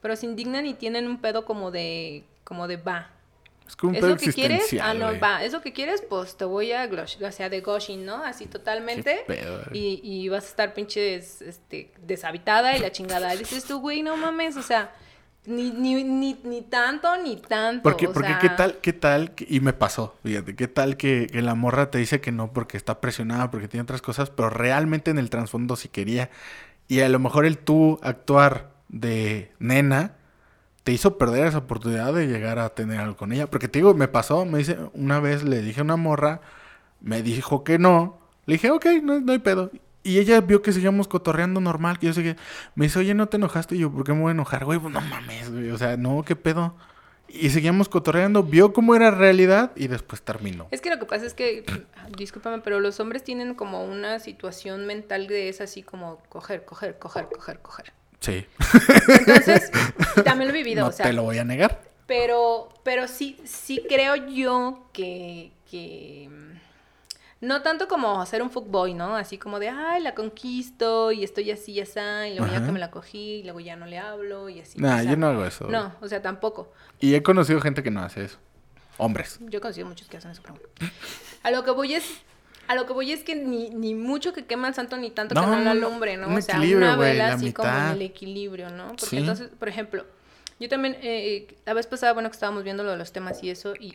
Pero 0.00 0.14
se 0.14 0.26
indignan 0.26 0.66
y 0.66 0.74
tienen 0.74 1.08
un 1.08 1.20
pedo 1.20 1.44
como 1.44 1.72
de, 1.72 2.24
como 2.44 2.68
de 2.68 2.76
va. 2.76 3.10
Es 3.66 3.76
como 3.76 3.90
un 3.90 3.96
¿Es 3.96 4.02
lo 4.02 4.16
que 4.16 4.32
quieres? 4.32 4.74
Ah, 4.80 4.94
no, 4.94 5.18
va. 5.18 5.44
¿Es 5.44 5.52
lo 5.52 5.60
que 5.60 5.72
quieres? 5.72 6.02
Pues 6.08 6.36
te 6.36 6.44
voy 6.44 6.72
a, 6.72 6.88
o 6.88 7.32
sea, 7.32 7.48
de 7.48 7.60
gushing, 7.60 8.04
¿no? 8.04 8.24
Así 8.24 8.46
totalmente. 8.46 9.24
y, 9.72 10.00
y 10.02 10.28
vas 10.28 10.44
a 10.44 10.48
estar 10.48 10.74
pinches, 10.74 11.42
este, 11.42 11.92
deshabitada 12.06 12.76
y 12.76 12.80
la 12.80 12.92
chingada. 12.92 13.34
Dices 13.34 13.64
tú, 13.64 13.80
güey, 13.80 14.02
no 14.02 14.16
mames, 14.16 14.56
o 14.56 14.62
sea, 14.62 14.92
ni, 15.44 15.70
ni, 15.70 16.04
ni, 16.04 16.40
ni 16.44 16.62
tanto, 16.62 17.16
ni 17.16 17.36
tanto. 17.36 17.82
Porque, 17.82 18.08
porque 18.08 18.36
qué 18.40 18.48
tal, 18.50 18.78
qué 18.80 18.92
tal, 18.92 19.32
y 19.38 19.60
me 19.60 19.72
pasó, 19.72 20.16
fíjate, 20.22 20.54
qué 20.54 20.68
tal 20.68 20.96
que, 20.96 21.26
que, 21.26 21.42
la 21.42 21.54
morra 21.54 21.90
te 21.90 21.98
dice 21.98 22.20
que 22.20 22.30
no 22.30 22.52
porque 22.52 22.76
está 22.76 23.00
presionada, 23.00 23.50
porque 23.50 23.68
tiene 23.68 23.82
otras 23.82 24.02
cosas, 24.02 24.30
pero 24.30 24.50
realmente 24.50 25.10
en 25.10 25.18
el 25.18 25.30
trasfondo 25.30 25.76
sí 25.76 25.88
quería. 25.88 26.30
Y 26.88 27.00
a 27.00 27.08
lo 27.08 27.18
mejor 27.18 27.46
el 27.46 27.58
tú 27.58 27.98
actuar 28.02 28.70
de 28.88 29.50
nena 29.58 30.16
te 30.84 30.92
hizo 30.92 31.16
perder 31.18 31.46
esa 31.46 31.58
oportunidad 31.58 32.12
de 32.12 32.26
llegar 32.26 32.58
a 32.58 32.70
tener 32.70 33.00
algo 33.00 33.16
con 33.16 33.32
ella. 33.32 33.48
Porque 33.48 33.68
te 33.68 33.78
digo, 33.78 33.94
me 33.94 34.08
pasó, 34.08 34.44
me 34.44 34.58
dice, 34.58 34.78
una 34.94 35.20
vez 35.20 35.44
le 35.44 35.62
dije 35.62 35.80
a 35.80 35.84
una 35.84 35.96
morra, 35.96 36.40
me 37.00 37.22
dijo 37.22 37.64
que 37.64 37.78
no. 37.78 38.18
Le 38.46 38.54
dije, 38.54 38.70
ok, 38.70 38.86
no, 39.02 39.32
hay 39.32 39.38
pedo. 39.38 39.70
Y 40.02 40.18
ella 40.18 40.40
vio 40.40 40.62
que 40.62 40.72
seguíamos 40.72 41.06
cotorreando 41.06 41.60
normal, 41.60 41.98
que 42.00 42.06
yo 42.06 42.12
seguía. 42.12 42.36
Me 42.74 42.86
dice, 42.86 42.98
oye, 42.98 43.14
¿no 43.14 43.28
te 43.28 43.36
enojaste? 43.36 43.76
Y 43.76 43.78
yo, 43.78 43.92
¿por 43.92 44.04
qué 44.04 44.12
me 44.12 44.20
voy 44.20 44.30
a 44.30 44.32
enojar? 44.32 44.64
Güey, 44.64 44.80
pues 44.80 44.92
no 44.92 45.00
mames, 45.00 45.52
güey. 45.52 45.70
O 45.70 45.78
sea, 45.78 45.96
no, 45.96 46.24
¿qué 46.24 46.34
pedo? 46.34 46.74
Y 47.28 47.50
seguíamos 47.50 47.88
cotorreando, 47.88 48.42
vio 48.42 48.72
cómo 48.72 48.94
era 48.96 49.10
realidad 49.10 49.72
y 49.76 49.86
después 49.86 50.20
terminó. 50.20 50.66
Es 50.70 50.80
que 50.80 50.90
lo 50.90 50.98
que 50.98 51.06
pasa 51.06 51.24
es 51.24 51.34
que, 51.34 51.64
discúlpame, 52.18 52.58
pero 52.58 52.80
los 52.80 52.98
hombres 52.98 53.22
tienen 53.22 53.54
como 53.54 53.84
una 53.84 54.18
situación 54.18 54.86
mental 54.86 55.28
de 55.28 55.48
es 55.48 55.60
así 55.60 55.84
como 55.84 56.18
coger, 56.28 56.64
coger, 56.64 56.98
coger, 56.98 57.28
coger, 57.32 57.60
coger. 57.60 57.92
Sí. 58.22 58.46
Entonces, 59.08 59.70
también 60.24 60.48
lo 60.48 60.54
he 60.54 60.58
vivido, 60.58 60.86
o 60.86 60.92
sea. 60.92 61.04
Te 61.04 61.12
lo 61.12 61.24
voy 61.24 61.38
a 61.38 61.44
negar. 61.44 61.82
Pero, 62.06 62.68
pero 62.82 63.08
sí, 63.08 63.36
sí 63.44 63.84
creo 63.88 64.16
yo 64.16 64.88
que, 64.92 65.52
que 65.70 66.28
no 67.40 67.62
tanto 67.62 67.88
como 67.88 68.22
hacer 68.22 68.40
un 68.40 68.50
fuckboy, 68.50 68.94
¿no? 68.94 69.16
Así 69.16 69.36
como 69.36 69.58
de, 69.58 69.68
ay, 69.68 70.00
la 70.00 70.14
conquisto 70.14 71.10
y 71.10 71.24
estoy 71.24 71.50
así 71.50 71.72
y 71.72 71.80
así, 71.80 71.98
y 71.98 72.36
luego 72.36 72.52
ya 72.52 72.64
que 72.64 72.70
me 72.70 72.78
la 72.78 72.92
cogí, 72.92 73.40
y 73.40 73.42
luego 73.42 73.58
ya 73.58 73.74
no 73.74 73.86
le 73.86 73.98
hablo 73.98 74.48
y 74.48 74.60
así. 74.60 74.78
Nah, 74.78 75.02
yo 75.02 75.16
no 75.16 75.26
hago 75.26 75.44
eso. 75.44 75.66
No, 75.68 75.92
o 76.00 76.06
sea, 76.06 76.22
tampoco. 76.22 76.72
Y 77.00 77.14
he 77.14 77.22
conocido 77.22 77.60
gente 77.60 77.82
que 77.82 77.90
no 77.90 78.00
hace 78.00 78.24
eso. 78.24 78.38
Hombres. 78.96 79.38
Yo 79.40 79.58
he 79.58 79.60
conocido 79.60 79.88
muchos 79.88 80.06
que 80.06 80.18
hacen 80.18 80.30
eso, 80.30 80.42
pero 80.42 80.54
A 81.42 81.50
lo 81.50 81.64
que 81.64 81.72
voy 81.72 81.94
es, 81.94 82.04
a 82.72 82.74
lo 82.74 82.86
que 82.86 82.92
voy 82.94 83.12
es 83.12 83.22
que 83.22 83.34
ni, 83.34 83.70
ni 83.70 83.94
mucho 83.94 84.32
que 84.32 84.46
quema 84.46 84.66
el 84.66 84.74
santo 84.74 84.96
ni 84.96 85.10
tanto 85.10 85.34
que 85.34 85.40
no 85.40 85.70
al 85.70 85.84
hombre, 85.84 86.16
¿no? 86.16 86.34
O 86.34 86.40
sea, 86.40 86.58
una 86.60 86.96
vela 86.96 87.34
así 87.34 87.52
como 87.52 87.68
en 87.68 87.86
el 87.92 88.02
equilibrio, 88.02 88.70
¿no? 88.70 88.94
Porque 88.98 89.18
entonces, 89.18 89.50
por 89.58 89.68
ejemplo, 89.68 90.06
yo 90.58 90.68
también, 90.68 90.94
eh, 90.94 91.48
eh, 91.50 91.56
la 91.66 91.74
vez 91.74 91.86
pasada, 91.86 92.12
bueno, 92.12 92.30
que 92.30 92.34
estábamos 92.34 92.64
viendo 92.64 92.82
lo 92.82 92.92
de 92.92 92.96
los 92.96 93.12
temas 93.12 93.42
y 93.42 93.50
eso, 93.50 93.74
y, 93.78 93.94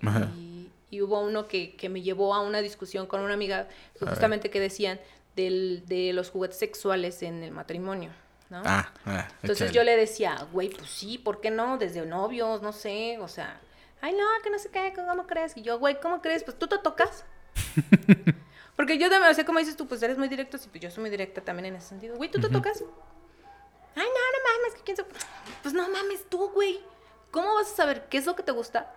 y, 0.92 1.02
hubo 1.02 1.22
uno 1.22 1.48
que, 1.48 1.76
que, 1.76 1.90
me 1.90 2.02
llevó 2.02 2.36
a 2.36 2.42
una 2.42 2.62
discusión 2.62 3.08
con 3.08 3.22
una 3.22 3.34
amiga, 3.34 3.68
justamente 4.00 4.50
que 4.50 4.60
decían 4.60 5.00
del, 5.36 5.84
de 5.88 6.14
los 6.14 6.30
juguetes 6.30 6.58
sexuales 6.60 7.24
en 7.24 7.44
el 7.44 7.52
matrimonio. 7.52 8.12
¿no? 8.50 8.62
Ah, 8.66 8.92
ah 9.06 9.28
Entonces 9.42 9.72
yo 9.72 9.84
le 9.84 9.98
decía, 9.98 10.48
güey, 10.52 10.70
pues 10.70 10.90
sí, 10.90 11.18
¿por 11.18 11.42
qué 11.42 11.52
no? 11.52 11.78
Desde 11.78 12.06
novios, 12.06 12.62
no 12.62 12.72
sé, 12.74 13.18
o 13.20 13.28
sea, 13.28 13.60
ay, 14.02 14.14
no, 14.14 14.26
que 14.44 14.50
no 14.50 14.60
sé 14.60 14.70
qué, 14.70 14.94
¿cómo 14.96 15.26
crees? 15.26 15.58
Y 15.58 15.64
yo, 15.64 15.80
güey, 15.80 16.00
¿cómo 16.00 16.22
crees? 16.22 16.44
Pues 16.44 16.60
tú 16.60 16.68
te 16.68 16.78
tocas. 16.78 17.26
Porque 18.78 18.98
yo 18.98 19.10
también, 19.10 19.32
o 19.32 19.34
sea, 19.34 19.46
como 19.46 19.60
dices 19.60 19.76
tú, 19.76 19.88
pues 19.88 20.02
eres 20.04 20.18
muy 20.18 20.30
directo, 20.30 20.58
sí, 20.58 20.70
pues 20.72 20.82
yo 20.82 20.90
soy 20.90 21.02
muy 21.02 21.10
directa 21.10 21.42
también 21.42 21.66
en 21.66 21.76
ese 21.76 21.90
sentido. 21.90 22.16
Güey, 22.16 22.32
¿tú 22.32 22.40
te 22.40 22.48
tocas? 22.48 22.82
Ay, 23.96 24.06
no, 24.06 24.06
no 24.06 24.62
mames, 24.62 24.76
que 24.76 24.84
quién 24.84 24.96
sabe. 24.96 25.10
Pues 25.64 25.74
no 25.74 25.90
mames 25.90 26.30
tú, 26.30 26.50
güey. 26.52 26.80
¿Cómo 27.32 27.56
vas 27.56 27.74
a 27.74 27.76
saber 27.76 28.08
qué 28.08 28.18
es 28.20 28.26
lo 28.26 28.36
que 28.36 28.44
te 28.44 28.52
gusta? 28.54 28.94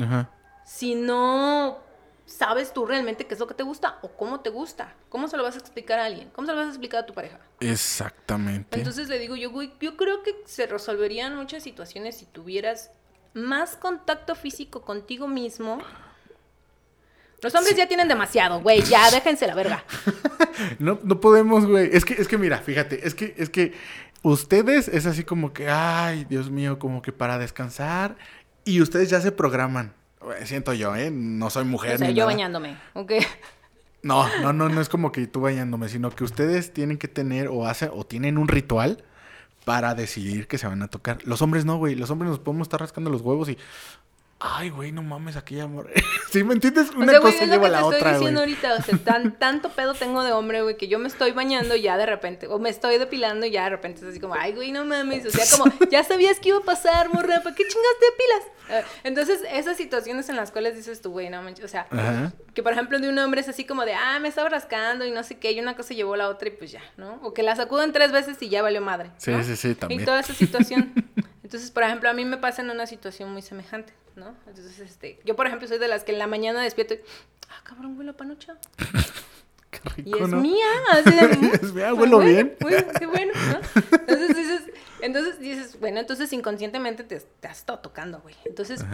Ajá. 0.00 0.30
si 0.64 0.94
no 0.94 1.78
sabes 2.26 2.74
tú 2.74 2.84
realmente 2.84 3.26
qué 3.26 3.32
es 3.32 3.40
lo 3.40 3.46
que 3.46 3.54
te 3.54 3.62
gusta 3.62 3.98
o 4.02 4.08
cómo 4.08 4.40
te 4.40 4.50
gusta. 4.50 4.94
¿Cómo 5.08 5.28
se 5.28 5.38
lo 5.38 5.42
vas 5.42 5.54
a 5.56 5.58
explicar 5.58 5.98
a 5.98 6.04
alguien? 6.04 6.28
¿Cómo 6.34 6.46
se 6.46 6.52
lo 6.52 6.58
vas 6.58 6.66
a 6.66 6.70
explicar 6.70 7.00
a 7.04 7.06
tu 7.06 7.14
pareja? 7.14 7.40
Exactamente. 7.60 8.76
Entonces 8.76 9.08
le 9.08 9.18
digo 9.18 9.34
yo, 9.34 9.50
güey, 9.50 9.72
yo 9.80 9.96
creo 9.96 10.22
que 10.22 10.42
se 10.44 10.66
resolverían 10.66 11.34
muchas 11.36 11.62
situaciones 11.62 12.18
si 12.18 12.26
tuvieras 12.26 12.90
más 13.32 13.76
contacto 13.76 14.34
físico 14.34 14.82
contigo 14.82 15.26
mismo. 15.26 15.78
Los 17.40 17.54
hombres 17.54 17.76
ya 17.76 17.86
tienen 17.86 18.08
demasiado, 18.08 18.60
güey, 18.60 18.82
ya 18.82 19.10
déjense 19.10 19.46
la 19.46 19.54
verga. 19.54 19.84
no, 20.78 20.98
no 21.02 21.20
podemos, 21.20 21.66
güey. 21.66 21.88
Es 21.92 22.04
que, 22.04 22.14
es 22.14 22.26
que 22.26 22.36
mira, 22.36 22.58
fíjate, 22.58 23.06
es 23.06 23.14
que, 23.14 23.34
es 23.38 23.48
que 23.48 23.74
ustedes 24.22 24.88
es 24.88 25.06
así 25.06 25.22
como 25.22 25.52
que, 25.52 25.68
ay, 25.68 26.24
Dios 26.24 26.50
mío, 26.50 26.78
como 26.78 27.00
que 27.00 27.12
para 27.12 27.38
descansar. 27.38 28.16
Y 28.64 28.82
ustedes 28.82 29.08
ya 29.08 29.20
se 29.20 29.30
programan. 29.30 29.94
Siento 30.44 30.72
yo, 30.72 30.96
¿eh? 30.96 31.10
No 31.12 31.48
soy 31.48 31.64
mujer. 31.64 31.94
O 31.94 31.98
sea, 31.98 32.10
yo 32.10 32.26
bañándome, 32.26 32.76
¿ok? 32.94 33.12
No, 34.02 34.28
no, 34.42 34.52
no, 34.52 34.68
no 34.68 34.80
es 34.80 34.88
como 34.88 35.12
que 35.12 35.26
tú 35.26 35.40
bañándome, 35.40 35.88
sino 35.88 36.10
que 36.10 36.24
ustedes 36.24 36.72
tienen 36.72 36.98
que 36.98 37.08
tener 37.08 37.48
o 37.48 37.66
hacen 37.66 37.90
o 37.92 38.04
tienen 38.04 38.38
un 38.38 38.48
ritual 38.48 39.04
para 39.64 39.94
decidir 39.94 40.46
que 40.48 40.58
se 40.58 40.66
van 40.66 40.82
a 40.82 40.88
tocar. 40.88 41.18
Los 41.24 41.42
hombres 41.42 41.64
no, 41.64 41.76
güey. 41.76 41.94
Los 41.94 42.10
hombres 42.10 42.30
nos 42.30 42.38
podemos 42.40 42.66
estar 42.66 42.80
rascando 42.80 43.10
los 43.10 43.22
huevos 43.22 43.48
y 43.48 43.58
Ay, 44.40 44.70
güey, 44.70 44.92
no 44.92 45.02
mames, 45.02 45.36
aquella 45.36 45.64
amor. 45.64 45.90
¿Sí 46.30 46.44
me 46.44 46.54
entiendes? 46.54 46.90
Una 46.94 47.18
cosa 47.18 47.44
lleva 47.44 47.66
a 47.66 47.70
la 47.70 47.84
otra, 47.84 47.98
estoy 47.98 48.12
diciendo 48.12 48.40
ahorita, 48.40 48.74
o 48.74 48.82
sea, 48.82 48.98
tan, 48.98 49.32
tanto 49.38 49.70
pedo 49.70 49.94
tengo 49.94 50.22
de 50.22 50.30
hombre, 50.30 50.62
güey, 50.62 50.76
que 50.76 50.86
yo 50.86 51.00
me 51.00 51.08
estoy 51.08 51.32
bañando 51.32 51.74
y 51.74 51.82
ya 51.82 51.96
de 51.96 52.06
repente, 52.06 52.46
o 52.46 52.60
me 52.60 52.68
estoy 52.68 52.98
depilando 52.98 53.46
y 53.46 53.50
ya 53.50 53.64
de 53.64 53.70
repente 53.70 54.00
es 54.02 54.06
así 54.06 54.20
como, 54.20 54.34
ay, 54.34 54.52
güey, 54.52 54.70
no 54.70 54.84
mames, 54.84 55.26
o 55.26 55.30
sea, 55.30 55.44
como, 55.50 55.72
ya 55.90 56.04
sabías 56.04 56.38
que 56.38 56.50
iba 56.50 56.58
a 56.58 56.62
pasar, 56.62 57.12
morra, 57.12 57.42
¿para 57.42 57.54
qué 57.54 57.64
chingas 57.64 57.92
te 57.98 58.06
depilas? 58.06 58.58
Ah, 58.70 58.88
entonces, 59.02 59.40
esas 59.50 59.76
situaciones 59.76 60.28
en 60.28 60.36
las 60.36 60.52
cuales 60.52 60.76
dices 60.76 61.00
tú, 61.00 61.10
güey, 61.10 61.30
no 61.30 61.42
manches, 61.42 61.64
o 61.64 61.68
sea, 61.68 61.88
que 62.54 62.62
por 62.62 62.72
ejemplo 62.72 63.00
de 63.00 63.08
un 63.08 63.18
hombre 63.18 63.40
es 63.40 63.48
así 63.48 63.64
como 63.64 63.84
de, 63.84 63.94
ah, 63.94 64.20
me 64.20 64.28
estaba 64.28 64.48
rascando 64.48 65.04
y 65.04 65.10
no 65.10 65.24
sé 65.24 65.38
qué, 65.38 65.50
y 65.50 65.58
una 65.58 65.74
cosa 65.74 65.94
llevó 65.94 66.14
a 66.14 66.18
la 66.18 66.28
otra 66.28 66.48
y 66.48 66.52
pues 66.52 66.70
ya, 66.70 66.82
¿no? 66.96 67.18
O 67.22 67.34
que 67.34 67.42
la 67.42 67.56
sacuden 67.56 67.92
tres 67.92 68.12
veces 68.12 68.36
y 68.40 68.48
ya 68.48 68.62
valió 68.62 68.80
madre. 68.80 69.10
Sí, 69.16 69.32
sí, 69.42 69.56
sí, 69.56 69.74
también. 69.74 70.02
Y 70.02 70.04
toda 70.04 70.20
esa 70.20 70.34
situación. 70.34 70.92
Entonces, 71.48 71.70
por 71.70 71.82
ejemplo, 71.82 72.10
a 72.10 72.12
mí 72.12 72.26
me 72.26 72.36
pasa 72.36 72.60
en 72.60 72.68
una 72.68 72.86
situación 72.86 73.32
muy 73.32 73.40
semejante, 73.40 73.94
¿no? 74.16 74.34
Entonces, 74.46 74.80
este, 74.80 75.18
yo 75.24 75.34
por 75.34 75.46
ejemplo 75.46 75.66
soy 75.66 75.78
de 75.78 75.88
las 75.88 76.04
que 76.04 76.12
en 76.12 76.18
la 76.18 76.26
mañana 76.26 76.60
despierto 76.60 76.92
y, 76.92 76.98
ah, 77.48 77.62
cabrón, 77.64 77.96
huele 77.96 78.10
a 78.10 78.12
panocha. 78.12 78.58
Qué 79.70 79.80
rico, 79.96 80.18
y 80.18 80.22
es 80.22 80.28
mía, 80.28 80.66
así 80.92 81.10
de, 81.10 81.48
es 81.62 81.72
mía, 81.72 81.94
huelo 81.94 82.18
bien. 82.18 82.54
qué 82.98 83.06
bueno, 83.06 83.32
¿no? 83.32 83.60
Entonces 83.98 84.36
dices, 84.36 84.62
entonces 85.00 85.40
dices, 85.40 85.80
bueno, 85.80 86.00
entonces 86.00 86.30
inconscientemente 86.34 87.02
te, 87.02 87.18
te 87.18 87.48
has 87.48 87.60
estado 87.60 87.78
tocando, 87.78 88.20
güey. 88.20 88.34
Entonces, 88.44 88.84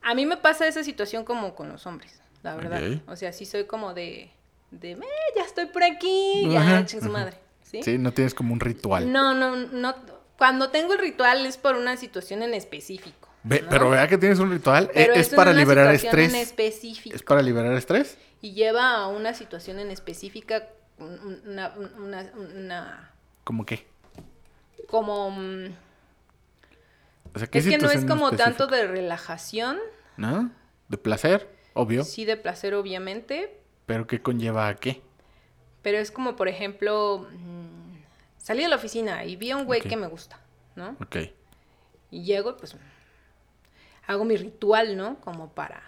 a 0.00 0.14
mí 0.14 0.26
me 0.26 0.36
pasa 0.36 0.68
esa 0.68 0.84
situación 0.84 1.24
como 1.24 1.56
con 1.56 1.68
los 1.70 1.88
hombres, 1.88 2.20
la 2.44 2.54
verdad. 2.54 2.82
O 3.08 3.16
sea, 3.16 3.32
sí 3.32 3.46
soy 3.46 3.64
como 3.64 3.94
de, 3.94 4.30
de, 4.70 4.92
eh, 4.92 5.00
ya 5.34 5.42
estoy 5.42 5.66
por 5.66 5.82
aquí, 5.82 6.48
ya, 6.52 6.86
su 6.86 7.00
madre. 7.08 7.36
¿Sí? 7.64 7.82
sí, 7.82 7.98
no 7.98 8.12
tienes 8.12 8.32
como 8.32 8.52
un 8.52 8.60
ritual. 8.60 9.10
No, 9.10 9.34
no, 9.34 9.56
no, 9.56 9.96
cuando 10.38 10.70
tengo 10.70 10.92
el 10.92 10.98
ritual 10.98 11.46
es 11.46 11.56
por 11.56 11.76
una 11.76 11.96
situación 11.96 12.42
en 12.42 12.54
específico. 12.54 13.28
Pero 13.48 13.90
vea 13.90 14.08
que 14.08 14.18
tienes 14.18 14.38
un 14.38 14.50
ritual. 14.50 14.90
E, 14.92 15.08
es, 15.14 15.28
para 15.28 15.52
liberar 15.52 15.94
estrés. 15.94 16.34
En 16.34 16.40
específico. 16.40 17.14
¿Es 17.14 17.22
para 17.22 17.42
liberar 17.42 17.72
estrés? 17.76 18.18
Y 18.40 18.54
lleva 18.54 18.94
a 18.94 19.08
una 19.08 19.34
situación 19.34 19.78
en 19.78 19.90
específica. 19.90 20.68
Una. 20.98 21.72
una, 21.96 23.12
¿Cómo 23.44 23.64
qué? 23.64 23.86
Como. 24.88 25.30
Mm, 25.30 25.74
o 27.34 27.38
sea, 27.38 27.48
¿qué 27.48 27.58
es 27.58 27.68
que 27.68 27.78
no 27.78 27.90
es 27.90 28.04
como 28.04 28.32
tanto 28.32 28.66
de 28.66 28.86
relajación. 28.86 29.78
¿No? 30.16 30.50
¿De 30.88 30.96
placer? 30.96 31.48
Obvio. 31.74 32.02
Sí, 32.04 32.24
de 32.24 32.36
placer, 32.36 32.74
obviamente. 32.74 33.60
¿Pero 33.84 34.06
qué 34.06 34.22
conlleva 34.22 34.68
a 34.68 34.74
qué? 34.76 35.02
Pero 35.82 35.98
es 35.98 36.10
como, 36.10 36.34
por 36.34 36.48
ejemplo. 36.48 37.28
Salí 38.46 38.62
de 38.62 38.68
la 38.68 38.76
oficina 38.76 39.24
y 39.24 39.34
vi 39.34 39.50
a 39.50 39.56
un 39.56 39.64
güey 39.64 39.80
que 39.80 39.96
me 39.96 40.06
gusta, 40.06 40.38
¿no? 40.76 40.96
Ok. 41.00 41.16
Y 42.12 42.22
llego, 42.22 42.56
pues, 42.56 42.76
hago 44.06 44.24
mi 44.24 44.36
ritual, 44.36 44.96
¿no? 44.96 45.20
Como 45.20 45.52
para... 45.52 45.82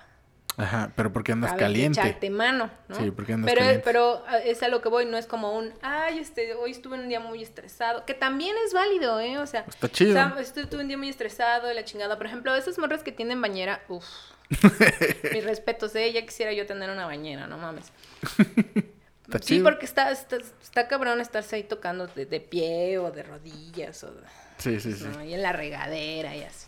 Ajá, 0.56 0.90
pero 0.96 1.12
porque 1.12 1.30
andas 1.30 1.52
caliente. 1.52 2.00
Echarte 2.00 2.30
mano, 2.30 2.68
¿no? 2.88 2.96
Sí, 2.96 3.12
porque 3.12 3.34
andas 3.34 3.48
pero, 3.48 3.60
caliente. 3.60 3.84
Pero 3.84 4.24
ah, 4.26 4.38
es 4.38 4.60
a 4.64 4.66
lo 4.66 4.82
que 4.82 4.88
voy, 4.88 5.06
no 5.06 5.16
es 5.16 5.28
como 5.28 5.56
un, 5.56 5.72
ay, 5.82 6.18
este, 6.18 6.54
hoy 6.54 6.72
estuve 6.72 6.96
en 6.96 7.02
un 7.02 7.08
día 7.08 7.20
muy 7.20 7.44
estresado, 7.44 8.04
que 8.04 8.14
también 8.14 8.56
es 8.66 8.74
válido, 8.74 9.20
¿eh? 9.20 9.38
O 9.38 9.46
sea, 9.46 9.64
está 9.68 9.88
chido. 9.88 10.10
O 10.10 10.14
sea, 10.14 10.34
estuve, 10.40 10.80
un 10.80 10.88
día 10.88 10.98
muy 10.98 11.10
estresado, 11.10 11.72
la 11.72 11.84
chingada. 11.84 12.16
Por 12.16 12.26
ejemplo, 12.26 12.52
esas 12.56 12.76
morras 12.76 13.04
que 13.04 13.12
tienen 13.12 13.40
bañera, 13.40 13.84
uff. 13.86 14.04
Mis 15.32 15.44
respetos, 15.44 15.94
¿eh? 15.94 16.12
Ya 16.12 16.26
quisiera 16.26 16.52
yo 16.52 16.66
tener 16.66 16.90
una 16.90 17.06
bañera, 17.06 17.46
no 17.46 17.56
mames. 17.56 17.92
sí, 19.42 19.60
porque 19.60 19.84
está, 19.84 20.10
está, 20.10 20.88
cabrón 20.88 21.20
estarse 21.20 21.56
ahí 21.56 21.62
tocando 21.62 22.06
de, 22.06 22.40
pie 22.40 22.98
o 22.98 23.10
de 23.10 23.22
rodillas 23.22 24.02
o 24.04 24.12
sí, 24.58 24.80
sí, 24.80 24.92
sí. 24.92 25.06
y 25.26 25.34
en 25.34 25.42
la 25.42 25.52
regadera 25.52 26.34
y 26.34 26.42
así. 26.42 26.66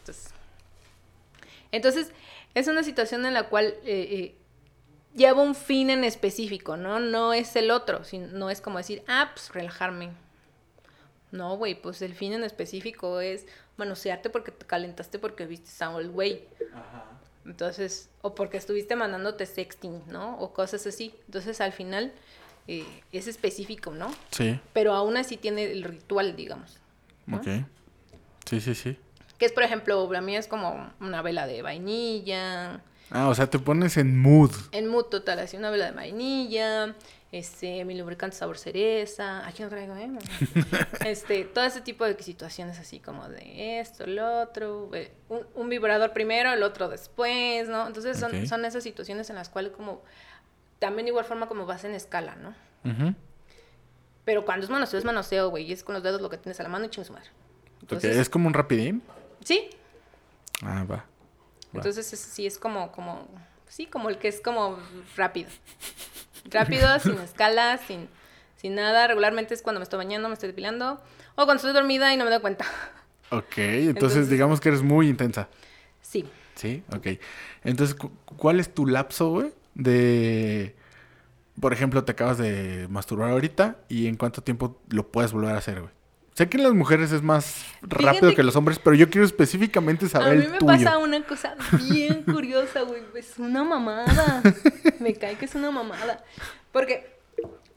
Entonces, 1.73 2.13
es 2.55 2.69
una 2.69 2.83
situación 2.83 3.25
en 3.27 3.35
la 3.35 3.49
cual 3.49 3.67
eh, 3.67 3.75
eh, 3.85 4.35
lleva 5.15 5.43
un 5.43 5.55
fin 5.55 5.91
en 5.91 6.05
específico, 6.05 6.77
¿no? 6.77 7.01
No 7.01 7.33
es 7.33 7.55
el 7.57 7.71
otro, 7.71 8.03
no 8.33 8.51
es 8.51 8.61
como 8.61 8.79
decir, 8.79 9.03
ah, 9.09 9.31
pues 9.35 9.53
relajarme. 9.53 10.11
No, 11.31 11.57
güey, 11.57 11.81
pues 11.81 12.03
el 12.03 12.15
fin 12.15 12.33
en 12.33 12.43
específico 12.43 13.21
es 13.21 13.47
manosearte 13.77 14.31
porque 14.31 14.51
te 14.51 14.67
calentaste 14.67 15.19
porque 15.19 15.47
viste 15.47 15.71
a 15.85 15.97
el 15.99 16.11
güey. 16.11 16.45
Ajá. 16.75 17.07
Entonces, 17.45 18.11
o 18.23 18.35
porque 18.35 18.59
estuviste 18.59 18.97
mandándote 18.97 19.47
sexting, 19.47 20.03
¿no? 20.09 20.39
O 20.39 20.53
cosas 20.53 20.87
así. 20.87 21.15
Entonces, 21.27 21.61
al 21.61 21.73
final, 21.73 22.13
eh, 22.69 22.85
es 23.13 23.27
específico, 23.27 23.93
¿no? 23.93 24.15
Sí. 24.31 24.59
Pero 24.73 24.95
aún 24.95 25.17
así 25.17 25.37
tiene 25.37 25.71
el 25.71 25.85
ritual, 25.85 26.37
digamos. 26.37 26.79
Ok. 27.33 27.47
Sí, 28.49 28.61
sí, 28.61 28.75
sí. 28.75 28.97
Que 29.39 29.47
es, 29.47 29.53
por 29.53 29.63
ejemplo, 29.63 30.11
la 30.13 30.21
mía 30.21 30.39
es 30.39 30.47
como 30.47 30.93
una 31.01 31.23
vela 31.23 31.47
de 31.47 31.63
vainilla. 31.63 32.83
Ah, 33.11 33.29
o 33.29 33.35
sea, 33.35 33.49
te 33.49 33.59
pones 33.59 33.97
en 33.97 34.21
mood. 34.21 34.53
En 34.73 34.87
mood 34.87 35.05
total, 35.05 35.41
así 35.41 35.57
una 35.57 35.71
vela 35.71 35.87
de 35.87 35.93
vainilla, 35.93 36.95
este, 37.33 37.85
mi 37.85 37.97
lubricante 37.97 38.37
sabor 38.37 38.59
cereza, 38.59 39.47
aquí 39.47 39.63
no 39.63 39.69
traigo, 39.69 39.97
¿eh? 39.97 40.11
este, 41.07 41.45
todo 41.45 41.65
ese 41.65 41.81
tipo 41.81 42.05
de 42.05 42.21
situaciones 42.23 42.79
así 42.79 43.01
como 43.01 43.29
de 43.29 43.81
esto, 43.81 44.05
el 44.05 44.19
otro, 44.19 44.91
eh, 44.95 45.13
un, 45.55 45.69
vibrador 45.69 46.13
primero, 46.13 46.53
el 46.53 46.63
otro 46.63 46.89
después, 46.89 47.69
¿no? 47.69 47.87
Entonces 47.87 48.19
son, 48.19 48.47
son 48.47 48.65
esas 48.65 48.83
situaciones 48.83 49.31
en 49.31 49.37
las 49.37 49.49
cuales 49.49 49.73
como 49.73 50.03
también 50.81 51.05
de 51.07 51.11
igual 51.11 51.25
forma 51.25 51.47
como 51.47 51.67
vas 51.67 51.85
en 51.85 51.95
escala, 51.95 52.35
¿no? 52.35 52.55
Pero 54.25 54.45
cuando 54.45 54.65
es 54.65 54.71
manoseo, 54.71 54.99
es 54.99 55.05
manoseo, 55.05 55.51
güey. 55.51 55.65
Y 55.65 55.73
es 55.73 55.85
con 55.85 55.95
los 55.95 56.03
dedos 56.03 56.21
lo 56.21 56.29
que 56.29 56.39
tienes 56.39 56.59
a 56.59 56.65
la 56.65 56.69
mano 56.69 56.87
y 56.87 56.89
chingas 56.89 57.11
madre. 57.11 57.31
Entonces, 57.83 58.17
¿Es 58.17 58.29
como 58.29 58.49
un 58.49 58.55
rapidín? 58.55 59.03
Sí. 59.45 59.71
Ah, 60.63 60.85
va. 60.85 61.05
Entonces 61.73 62.07
sí 62.07 62.47
es 62.47 62.59
como, 62.59 62.91
como, 62.91 63.29
sí, 63.69 63.87
como 63.87 64.09
el 64.09 64.19
que 64.19 64.29
es 64.29 64.41
como 64.41 64.79
rápido. 65.17 65.49
Rápido, 66.51 66.99
sin 67.01 67.19
escala, 67.19 67.79
sin, 67.79 68.09
sin 68.57 68.75
nada. 68.75 69.07
Regularmente 69.07 69.55
es 69.55 69.63
cuando 69.63 69.79
me 69.81 69.85
estoy 69.85 69.99
bañando, 69.99 70.29
me 70.29 70.35
estoy 70.35 70.49
depilando. 70.49 71.01
O 71.37 71.45
cuando 71.45 71.57
estoy 71.57 71.73
dormida 71.73 72.13
y 72.13 72.17
no 72.17 72.25
me 72.25 72.31
doy 72.31 72.41
cuenta. 72.41 72.65
Ok, 73.31 73.53
entonces 73.59 74.29
digamos 74.29 74.61
que 74.61 74.71
eres 74.71 74.83
muy 74.83 75.09
intensa. 75.09 75.49
Sí. 76.03 76.29
Sí, 76.55 76.83
ok. 76.93 77.07
Entonces, 77.65 77.97
¿cuál 78.37 78.61
es 78.61 78.75
tu 78.75 78.87
lapso, 78.87 79.31
güey? 79.31 79.53
De, 79.81 80.77
por 81.61 81.73
ejemplo, 81.73 82.05
te 82.05 82.13
acabas 82.13 82.39
de 82.39 82.87
masturbar 82.91 83.31
ahorita 83.31 83.79
y 83.89 84.07
en 84.07 84.17
cuánto 84.17 84.43
tiempo 84.43 84.81
lo 84.89 85.11
puedes 85.11 85.33
volver 85.33 85.55
a 85.55 85.59
hacer, 85.59 85.81
güey. 85.81 85.93
Sé 86.35 86.49
que 86.49 86.57
en 86.57 86.63
las 86.63 86.73
mujeres 86.73 87.13
es 87.13 87.23
más 87.23 87.65
rápido 87.83 88.35
que 88.35 88.43
los 88.43 88.57
hombres, 88.57 88.79
pero 88.79 88.95
yo 88.95 89.11
quiero 89.11 89.27
específicamente 89.27 90.09
saber 90.09 90.39
A 90.39 90.41
mí 90.41 90.47
me 90.47 90.59
pasa 90.59 90.97
una 90.97 91.23
cosa 91.25 91.55
bien 91.91 92.23
curiosa, 92.33 92.83
güey. 92.83 93.03
Es 93.15 93.39
una 93.39 93.65
mamada. 93.65 94.43
me 95.01 95.13
cae 95.15 95.37
que 95.37 95.45
es 95.45 95.55
una 95.55 95.71
mamada. 95.71 96.25
Porque 96.73 97.19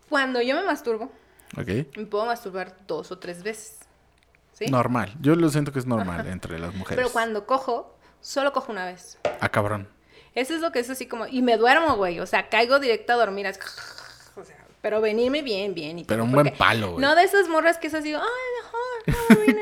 cuando 0.07 0.41
yo 0.41 0.55
me 0.55 0.63
masturbo, 0.63 1.11
me 1.57 2.05
puedo 2.05 2.25
masturbar 2.25 2.77
dos 2.87 3.11
o 3.11 3.17
tres 3.17 3.43
veces. 3.43 3.79
¿Sí? 4.53 4.67
Normal. 4.67 5.13
Yo 5.19 5.35
lo 5.35 5.49
siento 5.49 5.73
que 5.73 5.79
es 5.79 5.87
normal 5.87 6.27
entre 6.27 6.59
las 6.59 6.75
mujeres. 6.75 7.03
Pero 7.03 7.11
cuando 7.11 7.45
cojo, 7.45 7.97
solo 8.21 8.53
cojo 8.53 8.71
una 8.71 8.85
vez. 8.85 9.17
Ah, 9.41 9.49
cabrón. 9.49 9.89
Eso 10.35 10.55
es 10.55 10.61
lo 10.61 10.71
que 10.71 10.79
es 10.79 10.89
así 10.89 11.05
como. 11.05 11.27
Y 11.27 11.41
me 11.41 11.57
duermo, 11.57 11.95
güey. 11.95 12.19
O 12.19 12.25
sea, 12.25 12.49
caigo 12.49 12.79
directo 12.79 13.13
a 13.13 13.15
dormir. 13.17 13.47
o 13.47 14.43
sea, 14.43 14.57
pero 14.81 14.99
venirme 14.99 15.41
bien, 15.41 15.73
bien. 15.73 15.99
Y 15.99 16.03
pero 16.03 16.23
un 16.23 16.31
buen 16.31 16.53
palo, 16.57 16.93
güey. 16.93 17.01
No 17.01 17.15
de 17.15 17.23
esas 17.23 17.47
morras 17.47 17.77
que 17.77 17.87
es 17.87 17.93
así, 17.93 18.13
ay, 18.13 18.21
mejor, 18.63 19.59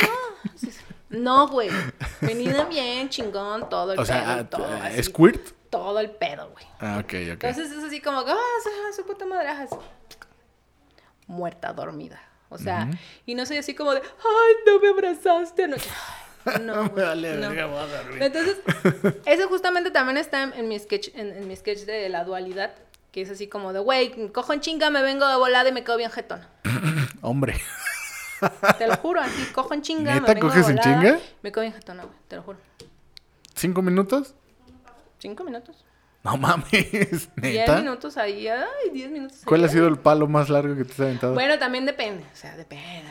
no, 1.09 1.19
no, 1.19 1.47
güey. 1.47 1.69
Venida 2.21 2.65
bien, 2.65 3.09
chingón, 3.09 3.69
todo 3.69 3.93
el 3.93 3.99
o 3.99 4.03
pedo. 4.03 4.13
Sea, 4.13 4.49
todo, 4.49 4.67
¿Es 4.85 5.05
squirt? 5.07 5.51
Todo 5.69 5.99
el 5.99 6.09
pedo, 6.09 6.49
güey. 6.51 6.65
Ah, 6.79 6.97
ok, 6.99 7.05
ok. 7.05 7.43
Entonces 7.43 7.71
es 7.71 7.83
así 7.83 8.01
como, 8.01 8.19
ah, 8.19 8.35
su 8.95 9.05
puta 9.05 9.25
madre. 9.25 9.49
Muerta, 11.27 11.71
dormida. 11.73 12.21
O 12.49 12.57
sea, 12.57 12.89
y 13.25 13.35
no 13.35 13.45
soy 13.45 13.57
así 13.57 13.73
como 13.73 13.93
de, 13.93 14.01
ay, 14.01 14.55
no 14.65 14.79
me 14.79 14.89
abrazaste 14.89 15.63
anoche. 15.63 15.89
No, 16.61 16.89
vale, 16.89 17.37
no. 17.37 17.51
Entonces, 18.19 18.57
eso 19.25 19.47
justamente 19.47 19.91
también 19.91 20.17
está 20.17 20.43
en, 20.43 20.67
mi 20.67 20.77
sketch, 20.79 21.09
en, 21.15 21.47
mi 21.47 21.55
sketch 21.55 21.81
de 21.81 22.09
la 22.09 22.23
dualidad, 22.23 22.73
que 23.11 23.21
es 23.21 23.29
así 23.29 23.47
como 23.47 23.73
de, 23.73 23.79
güey, 23.79 24.29
cojo 24.31 24.53
en 24.53 24.61
chinga, 24.61 24.89
me 24.89 25.01
vengo 25.01 25.27
de 25.27 25.35
volada 25.35 25.69
y 25.69 25.71
me 25.71 25.83
quedo 25.83 25.97
bien 25.97 26.11
jetón. 26.11 26.41
Hombre. 27.21 27.59
Te 28.77 28.87
lo 28.87 28.97
juro, 28.97 29.21
así, 29.21 29.45
cojo 29.53 29.73
en 29.73 29.81
chinga, 29.81 30.15
me 30.15 30.21
vengo 30.21 30.47
coges 30.47 30.67
de 30.67 30.73
volada, 30.73 30.93
en 30.93 31.01
chinga? 31.01 31.19
Me 31.41 31.51
quedo 31.51 31.61
bien 31.61 31.73
jetón, 31.73 31.97
güey, 31.97 32.09
te 32.27 32.35
lo 32.37 32.43
juro. 32.43 32.59
¿Cinco 33.55 33.81
minutos? 33.81 34.33
Cinco 35.19 35.43
minutos. 35.43 35.85
No 36.23 36.37
mames, 36.37 36.71
neta. 37.35 37.75
Diez 37.75 37.83
minutos 37.83 38.17
ahí, 38.17 38.47
ay, 38.47 38.89
diez 38.93 39.11
minutos. 39.11 39.41
¿Cuál 39.45 39.63
ha 39.65 39.67
sido 39.69 39.87
el 39.87 39.97
palo 39.97 40.27
más 40.27 40.49
largo 40.49 40.75
que 40.75 40.85
te 40.85 40.93
has 40.93 40.99
aventado? 40.99 41.33
Bueno, 41.33 41.57
también 41.57 41.85
depende, 41.85 42.23
o 42.31 42.35
sea, 42.35 42.55
depende. 42.55 43.09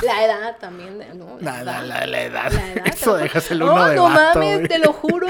La 0.00 0.24
edad 0.24 0.56
también, 0.58 0.98
¿no? 1.18 1.38
La, 1.40 1.60
edad. 1.60 1.84
La, 1.84 2.06
la, 2.06 2.22
edad. 2.22 2.52
Eso 2.86 3.16
déjaselo 3.16 3.72
uno 3.72 3.86
de 3.86 3.96
No, 3.96 4.08
no 4.08 4.14
mames, 4.14 4.68
te 4.68 4.78
lo 4.78 4.92
juro. 4.92 5.28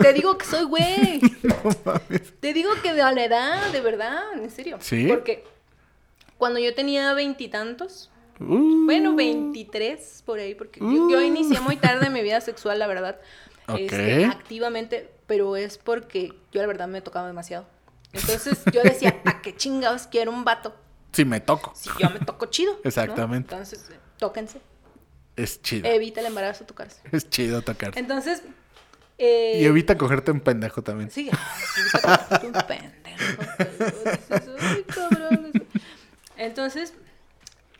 Te, 0.00 0.12
digo 0.12 0.36
que 0.36 0.46
soy 0.46 0.64
güey. 0.64 1.20
no 1.42 1.56
mames. 1.84 2.40
Te 2.40 2.52
digo 2.52 2.70
que 2.82 2.92
de 2.92 2.98
la 3.02 3.24
edad, 3.24 3.70
de 3.70 3.80
verdad, 3.80 4.20
en 4.34 4.50
serio. 4.50 4.78
Sí. 4.80 5.06
Porque 5.06 5.44
cuando 6.38 6.58
yo 6.58 6.74
tenía 6.74 7.12
veintitantos, 7.14 8.10
uh. 8.40 8.84
bueno, 8.84 9.14
veintitrés 9.14 10.22
por 10.26 10.38
ahí, 10.38 10.54
porque 10.54 10.80
yo, 10.80 11.10
yo, 11.10 11.18
uh. 11.18 11.22
inicié 11.22 11.60
muy 11.60 11.76
tarde 11.76 12.10
mi 12.10 12.22
vida 12.22 12.40
sexual, 12.40 12.78
la 12.78 12.86
verdad. 12.86 13.20
Este, 13.78 14.24
activamente, 14.24 15.10
pero 15.26 15.56
es 15.56 15.78
porque 15.78 16.34
yo 16.50 16.60
la 16.60 16.66
verdad 16.66 16.88
me 16.88 17.00
tocaba 17.00 17.28
demasiado. 17.28 17.66
Entonces 18.12 18.58
yo 18.72 18.82
decía, 18.82 19.20
¿a 19.24 19.40
qué 19.42 19.54
chingados 19.54 20.06
quiero 20.08 20.32
un 20.32 20.44
vato? 20.44 20.74
Si 21.12 21.24
me 21.24 21.40
toco. 21.40 21.72
Si 21.74 21.90
yo 21.98 22.10
me 22.10 22.20
toco 22.20 22.46
chido. 22.46 22.78
Exactamente. 22.84 23.52
Entonces, 23.52 23.90
tóquense. 24.20 24.60
Es 25.34 25.60
chido. 25.62 25.88
Evita 25.88 26.20
el 26.20 26.26
embarazo 26.26 26.64
tocarse. 26.64 27.00
Es 27.12 27.28
chido 27.28 27.62
tocarse. 27.62 27.98
Entonces. 27.98 28.42
Eh... 29.18 29.58
Y 29.60 29.64
evita 29.64 29.98
cogerte 29.98 30.30
un 30.30 30.40
pendejo 30.40 30.82
también. 30.82 31.10
Sí, 31.10 31.28
evita 31.78 32.26
cogerte 32.28 32.46
un 32.46 32.52
pendejo. 32.52 33.00
Entonces, 36.36 36.94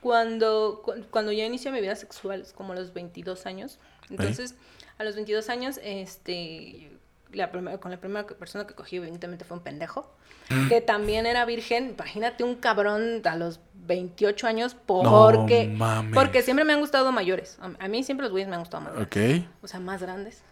cuando, 0.03 0.83
cuando 1.11 1.33
yo 1.33 1.45
inicié 1.45 1.71
mi 1.73 1.81
vida 1.81 1.97
sexual, 1.97 2.47
como 2.55 2.73
a 2.73 2.77
los 2.77 2.93
22 2.93 3.47
años, 3.47 3.79
entonces, 4.11 4.55
a 4.99 5.05
los 5.05 5.15
22 5.15 5.49
años, 5.49 5.81
este, 5.83 6.91
la 7.33 7.51
primera, 7.51 7.79
con 7.79 7.91
la 7.91 7.99
primera 7.99 8.27
persona 8.27 8.67
que 8.67 8.75
cogí, 8.75 8.97
evidentemente 8.97 9.45
fue 9.45 9.57
un 9.57 9.63
pendejo, 9.63 10.11
mm. 10.49 10.69
que 10.69 10.81
también 10.81 11.27
era 11.27 11.45
virgen. 11.45 11.91
Imagínate 11.91 12.45
un 12.45 12.57
cabrón 12.57 13.23
a 13.25 13.37
los 13.37 13.61
28 13.75 14.47
años 14.47 14.75
porque, 14.75 15.67
no, 15.67 16.05
porque 16.13 16.43
siempre 16.43 16.65
me 16.65 16.73
han 16.73 16.81
gustado 16.81 17.13
mayores. 17.13 17.59
A, 17.79 17.89
mí 17.89 18.03
siempre 18.05 18.25
los 18.25 18.33
güeyes 18.33 18.49
me 18.49 18.55
han 18.55 18.63
gustado 18.63 18.85
mayores. 18.85 19.07
Ok. 19.07 19.47
O 19.63 19.69
sea, 19.69 19.81
más 19.81 20.03
grandes. 20.03 20.43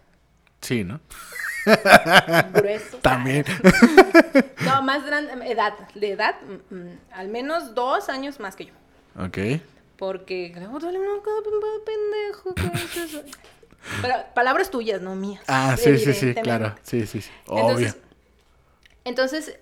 Sí, 0.60 0.84
¿no? 0.84 1.00
Gruesos. 2.52 3.00
También. 3.00 3.44
no, 4.64 4.82
más 4.82 5.04
grande, 5.04 5.50
edad, 5.50 5.74
de 5.94 6.12
edad, 6.12 6.34
mm, 6.42 6.74
mm, 6.74 6.98
al 7.12 7.28
menos 7.28 7.74
dos 7.74 8.08
años 8.08 8.40
más 8.40 8.56
que 8.56 8.66
yo. 8.66 8.74
Ok. 9.18 9.38
Porque, 9.96 10.54
no, 10.56 10.78
pendejo, 10.78 12.54
¿qué 12.54 12.66
es 12.74 12.96
eso? 12.96 13.22
Pero 14.02 14.14
palabras 14.34 14.70
tuyas, 14.70 15.00
no 15.00 15.14
mías. 15.14 15.42
Ah, 15.46 15.76
sí, 15.78 15.98
sí, 15.98 16.12
sí, 16.12 16.34
claro. 16.34 16.74
Sí, 16.82 17.06
sí, 17.06 17.22
sí. 17.22 17.30
Obvio. 17.46 17.94
Entonces, 19.04 19.58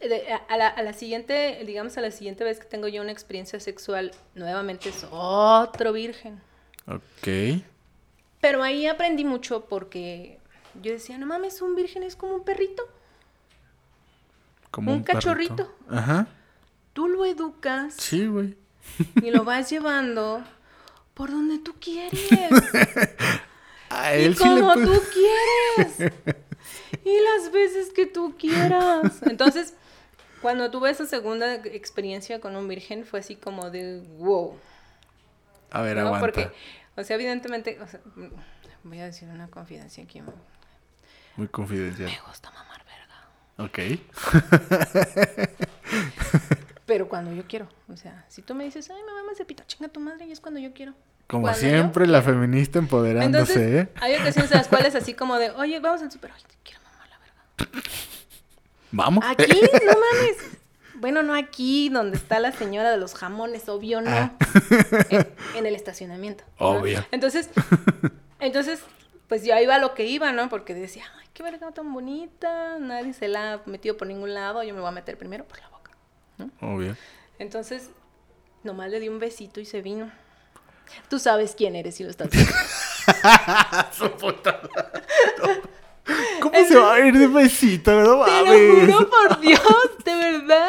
a, 0.49 0.57
la, 0.57 0.67
a, 0.67 0.83
la, 0.83 0.93
siguiente, 0.93 1.63
digamos, 1.65 1.97
a 1.97 2.01
la 2.01 2.11
siguiente 2.11 2.43
vez 2.43 2.59
que 2.59 2.67
tengo 2.67 2.89
yo 2.89 3.01
una 3.01 3.13
experiencia 3.13 3.61
sexual, 3.61 4.11
nuevamente 4.35 4.89
es 4.89 5.07
otro 5.11 5.93
virgen. 5.93 6.41
Ok. 6.89 7.63
Pero 8.41 8.63
ahí 8.63 8.87
aprendí 8.87 9.25
mucho 9.25 9.67
porque 9.67 10.41
yo 10.83 10.93
decía, 10.93 11.17
no 11.19 11.27
mames, 11.27 11.63
un 11.63 11.77
virgen 11.77 12.03
es 12.03 12.17
como 12.17 12.35
un 12.35 12.45
perrito. 12.45 12.83
Como 14.71 14.93
un, 14.93 15.03
cachorrito. 15.05 15.73
Ajá. 15.89 16.27
Tú 16.93 17.09
lo 17.09 17.25
educas. 17.25 17.95
Sí, 17.99 18.27
güey. 18.27 18.57
Y 19.23 19.31
lo 19.31 19.45
vas 19.45 19.71
llevando 19.71 20.43
por 21.15 21.31
donde 21.31 21.59
tú 21.59 21.75
quieres. 21.81 22.21
y 23.91 24.35
como 24.35 24.75
tú 24.75 25.01
quieres. 25.77 26.13
y 27.05 27.21
las 27.21 27.53
veces 27.53 27.93
que 27.93 28.07
tú 28.07 28.37
quieras. 28.39 29.23
Entonces, 29.23 29.75
cuando 30.43 30.71
tuve 30.71 30.91
esa 30.91 31.07
segunda 31.07 31.55
experiencia 31.55 32.41
con 32.41 32.57
un 32.57 32.69
virgen, 32.69 33.05
fue 33.05 33.21
así 33.21 33.37
como 33.37 33.71
de 33.71 34.03
wow. 34.19 34.59
A 35.71 35.83
ver, 35.83 35.97
¿no? 35.97 36.19
Porque, 36.21 36.51
o 36.97 37.05
sea, 37.05 37.17
evidentemente, 37.17 37.79
voy 38.85 39.01
a 39.01 39.07
decir 39.07 39.29
una 39.29 39.49
confidencia 39.49 40.05
aquí. 40.05 40.23
Muy 41.37 41.49
confidencial. 41.49 42.11
Me 42.11 42.21
gusta 42.27 42.51
mamar 42.51 42.85
verga. 42.85 43.29
Ok. 43.59 43.79
Pero 46.87 47.09
cuando 47.09 47.33
yo 47.33 47.47
quiero. 47.47 47.69
O 47.89 47.97
sea, 47.97 48.25
si 48.29 48.43
tú 48.43 48.55
me 48.55 48.65
dices, 48.65 48.89
ay, 48.91 49.03
me 49.05 49.13
mamas 49.13 49.35
ese 49.35 49.45
pito, 49.45 49.65
chinga 49.67 49.89
tu 49.89 50.01
madre, 50.01 50.27
y 50.27 50.33
es 50.33 50.41
cuando 50.41 50.61
yo 50.61 50.73
quiero. 50.73 50.95
Como 51.27 51.53
siempre, 51.55 52.07
la 52.07 52.23
feminista 52.23 52.79
empoderándose, 52.79 53.81
¿eh? 53.81 53.89
Hay 53.97 54.15
ocasiones 54.15 54.51
en 54.53 54.59
las 54.59 54.69
cuales 54.69 54.95
así 54.95 55.15
como 55.15 55.39
de, 55.39 55.51
oye, 55.51 55.81
vamos 55.81 56.03
al 56.03 56.09
te 56.09 56.19
quiero 56.63 56.81
mamar 56.85 57.09
la 57.09 57.19
verga. 57.19 57.83
¿Vamos? 58.93 59.25
Aquí, 59.27 59.61
no 59.61 59.93
mames. 60.13 60.57
Bueno, 60.95 61.23
no 61.23 61.35
aquí, 61.35 61.89
donde 61.89 62.17
está 62.17 62.39
la 62.39 62.53
señora 62.53 62.91
de 62.91 62.97
los 62.97 63.15
jamones, 63.15 63.69
obvio, 63.69 64.01
no. 64.01 64.11
Ah. 64.11 64.33
En, 65.57 65.67
el 65.67 65.75
estacionamiento. 65.75 66.45
Obvio. 66.59 67.05
Entonces, 67.11 67.51
entonces, 68.41 68.81
pues 69.29 69.45
yo 69.45 69.59
iba 69.59 69.75
a 69.75 69.79
lo 69.79 69.95
que 69.95 70.07
iba, 70.07 70.33
¿no? 70.33 70.49
Porque 70.49 70.75
decía, 70.75 71.05
ay, 71.19 71.27
qué 71.35 71.43
verga 71.43 71.73
tan 71.73 71.93
bonita, 71.93 72.79
nadie 72.79 73.13
se 73.13 73.29
la 73.29 73.55
ha 73.55 73.61
metido 73.67 73.97
por 73.97 74.07
ningún 74.07 74.33
lado, 74.33 74.63
yo 74.63 74.73
me 74.75 74.81
voy 74.81 74.89
a 74.89 74.93
meter 74.93 75.19
primero 75.19 75.45
por 75.45 75.59
la 75.59 75.69
boca. 75.69 75.91
Obvio. 76.61 76.97
Entonces, 77.39 77.91
nomás 78.63 78.91
le 78.91 79.01
di 79.01 79.09
un 79.09 79.19
besito 79.19 79.61
y 79.61 79.65
se 79.65 79.83
vino. 79.83 80.11
Tú 81.09 81.19
sabes 81.19 81.55
quién 81.57 81.77
eres 81.77 81.97
si 81.97 82.05
lo 82.05 82.11
estás 82.11 82.31
viendo. 82.31 82.53
¿Cómo 86.41 86.55
se 86.69 86.77
va 86.77 86.95
a 86.95 87.01
ir 87.01 87.19
de 87.19 87.27
besito? 87.27 87.93
No 87.93 88.25
Te 88.25 88.43
lo 88.43 88.87
juro 88.87 89.11
por 89.11 89.41
Dios, 89.41 89.61
de 90.05 90.15
verdad. 90.15 90.69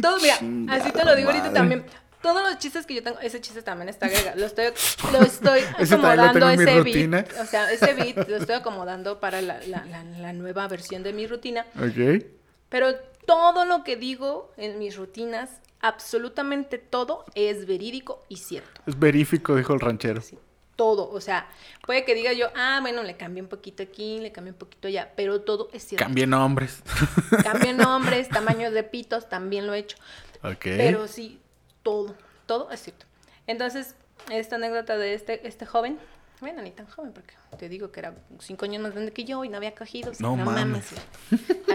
Todo, 0.00 0.18
mira, 0.18 0.34
así 0.74 0.90
te 0.92 1.04
lo 1.04 1.14
digo 1.14 1.30
ahorita 1.30 1.52
también. 1.52 1.84
Todos 2.20 2.42
los 2.42 2.58
chistes 2.58 2.84
que 2.84 2.94
yo 2.94 3.02
tengo, 3.02 3.20
ese 3.20 3.40
chiste 3.40 3.62
también 3.62 3.88
está 3.88 4.06
agrega, 4.06 4.34
Lo 4.34 4.46
estoy, 4.46 4.72
lo 5.12 5.22
estoy 5.22 5.60
acomodando 5.78 6.50
ese 6.50 6.80
beat. 6.82 7.32
O 7.40 7.46
sea, 7.46 7.70
ese 7.70 7.94
beat 7.94 8.28
lo 8.28 8.36
estoy 8.38 8.56
acomodando 8.56 9.20
para 9.20 9.40
la, 9.40 9.60
la, 9.68 9.84
la, 9.86 10.32
nueva 10.32 10.66
versión 10.66 11.04
de 11.04 11.12
mi 11.12 11.28
rutina. 11.28 11.64
Ok. 11.76 12.24
Pero 12.68 12.96
todo 13.24 13.64
lo 13.64 13.84
que 13.84 13.96
digo 13.96 14.52
en 14.56 14.80
mis 14.80 14.96
rutinas 14.96 15.48
absolutamente 15.80 16.78
todo 16.78 17.24
es 17.34 17.66
verídico 17.66 18.24
y 18.28 18.36
cierto. 18.36 18.80
Es 18.86 18.98
verífico, 18.98 19.54
dijo 19.56 19.74
el 19.74 19.80
ranchero. 19.80 20.20
Sí, 20.20 20.38
todo. 20.76 21.10
O 21.10 21.20
sea, 21.20 21.48
puede 21.84 22.04
que 22.04 22.14
diga 22.14 22.32
yo, 22.32 22.48
ah, 22.54 22.78
bueno, 22.80 23.02
le 23.02 23.16
cambié 23.16 23.42
un 23.42 23.48
poquito 23.48 23.82
aquí, 23.82 24.20
le 24.20 24.32
cambié 24.32 24.52
un 24.52 24.58
poquito 24.58 24.88
allá, 24.88 25.12
pero 25.16 25.40
todo 25.40 25.68
es 25.72 25.82
cierto. 25.82 26.04
Cambie 26.04 26.26
nombres. 26.26 26.82
Cambie 27.42 27.74
nombres, 27.74 28.28
tamaños 28.30 28.72
de 28.72 28.84
pitos, 28.84 29.28
también 29.28 29.66
lo 29.66 29.74
he 29.74 29.80
hecho. 29.80 29.96
Ok. 30.42 30.62
Pero 30.62 31.08
sí, 31.08 31.40
todo, 31.82 32.14
todo 32.46 32.70
es 32.70 32.80
cierto. 32.80 33.06
Entonces, 33.46 33.94
esta 34.30 34.56
anécdota 34.56 34.96
de 34.96 35.14
este, 35.14 35.46
este 35.48 35.66
joven, 35.66 35.98
bueno, 36.40 36.62
ni 36.62 36.70
tan 36.70 36.86
joven, 36.86 37.12
porque 37.12 37.34
te 37.58 37.68
digo 37.68 37.90
que 37.90 38.00
era 38.00 38.14
cinco 38.38 38.64
años 38.64 38.80
más 38.82 38.92
grande 38.92 39.12
que 39.12 39.24
yo 39.24 39.44
y 39.44 39.48
no 39.48 39.56
había 39.56 39.74
cogido. 39.74 40.12
No, 40.20 40.36
mames. 40.36 40.92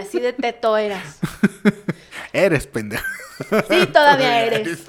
Así 0.00 0.18
de 0.18 0.32
teto 0.32 0.76
eras. 0.76 1.20
eres, 2.34 2.66
pendejo. 2.66 3.04
Sí, 3.68 3.86
todavía 3.86 4.42
eres. 4.44 4.84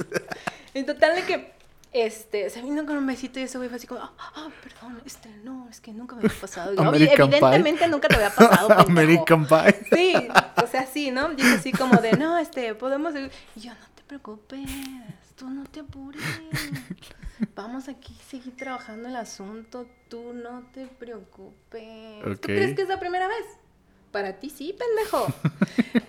En 0.74 0.86
total 0.86 1.16
de 1.16 1.24
que, 1.24 1.54
este, 1.94 2.50
se 2.50 2.62
vino 2.62 2.86
con 2.86 2.98
un 2.98 3.08
besito 3.08 3.40
y 3.40 3.44
ese 3.44 3.58
güey 3.58 3.70
fue 3.70 3.78
así 3.78 3.88
como, 3.88 4.02
ah, 4.02 4.14
ah 4.18 4.50
perdón, 4.62 5.02
este, 5.06 5.30
no, 5.44 5.68
es 5.70 5.80
que 5.80 5.94
nunca 5.94 6.16
me 6.16 6.24
había 6.26 6.42
pasado. 6.42 6.74
evidentemente 6.94 7.88
nunca 7.88 8.10
te 8.10 8.16
había 8.16 8.32
pasado. 8.32 8.72
American 8.80 9.48
Pie. 9.48 9.80
Sí, 9.94 10.14
o 10.62 10.68
sea, 10.68 10.86
sí, 10.86 11.12
¿no? 11.12 11.32
Es 11.32 11.46
así 11.46 11.72
como 11.72 12.02
de, 12.02 12.12
no, 12.14 12.38
este, 12.38 12.76
podemos... 12.76 13.14
Y 13.56 13.62
yo, 13.62 13.72
no 13.72 13.88
te 13.96 14.04
preocupes, 14.04 14.70
tú 15.38 15.50
no 15.50 15.64
te 15.64 15.82
apures. 15.82 16.22
Vamos 17.56 17.88
aquí 17.88 18.16
a 18.20 18.30
seguir 18.30 18.56
trabajando 18.56 19.08
el 19.08 19.16
asunto, 19.16 19.88
tú 20.10 20.34
no 20.34 20.64
te 20.74 20.88
preocupes. 20.88 22.24
¿Tú 22.24 22.42
crees 22.42 22.76
que 22.76 22.82
es 22.82 22.90
la 22.90 23.00
primera 23.00 23.28
vez? 23.28 23.46
Para 24.12 24.34
ti 24.40 24.50
sí, 24.50 24.74
pendejo. 24.78 25.28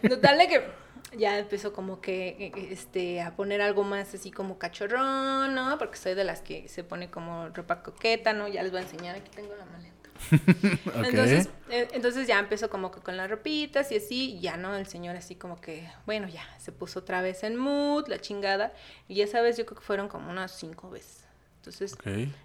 Total 0.09 0.39
de 0.39 0.49
que 0.49 0.86
ya 1.16 1.38
empezó 1.38 1.72
como 1.72 2.00
que 2.00 2.28
e, 2.28 2.52
e, 2.54 2.72
este 2.72 3.20
a 3.20 3.36
poner 3.36 3.61
algo 3.61 3.84
más 3.84 4.14
así 4.14 4.30
como 4.30 4.59
cachorrón, 4.59 5.54
¿no? 5.54 5.78
Porque 5.78 5.96
soy 5.96 6.14
de 6.14 6.24
las 6.24 6.42
que 6.42 6.68
se 6.68 6.84
pone 6.84 7.11
como 7.11 7.48
ropa 7.50 7.82
coqueta, 7.82 8.32
¿no? 8.32 8.48
Ya 8.48 8.62
les 8.62 8.72
voy 8.72 8.80
a 8.80 8.84
enseñar, 8.84 9.16
aquí 9.16 9.30
tengo 9.34 9.54
la 9.54 9.64
maleta. 9.66 9.96
entonces, 11.04 11.50
eh, 11.70 11.88
entonces 11.92 12.26
ya 12.26 12.38
empezó 12.38 12.70
como 12.70 12.90
que 12.90 13.00
con 13.00 13.16
las 13.16 13.30
ropitas 13.30 13.92
y 13.92 13.96
así, 13.96 14.40
ya 14.40 14.57
no, 14.57 14.74
el 14.74 14.86
señor 14.86 15.16
así 15.16 15.34
como 15.34 15.61
que, 15.61 15.88
bueno, 16.07 16.26
ya, 16.28 16.44
se 16.59 16.72
puso 16.72 17.00
otra 17.00 17.20
vez 17.20 17.44
en 17.44 17.57
mood, 17.57 18.09
la 18.09 18.18
chingada, 18.18 18.72
y 19.09 19.20
esa 19.20 19.40
vez 19.42 19.57
yo 19.57 19.66
creo 19.66 19.78
que 19.78 19.84
fueron 19.84 20.09
como 20.09 20.30
unas 20.30 20.52
cinco 20.52 20.90
veces. 20.90 21.26
Entonces, 21.59 21.96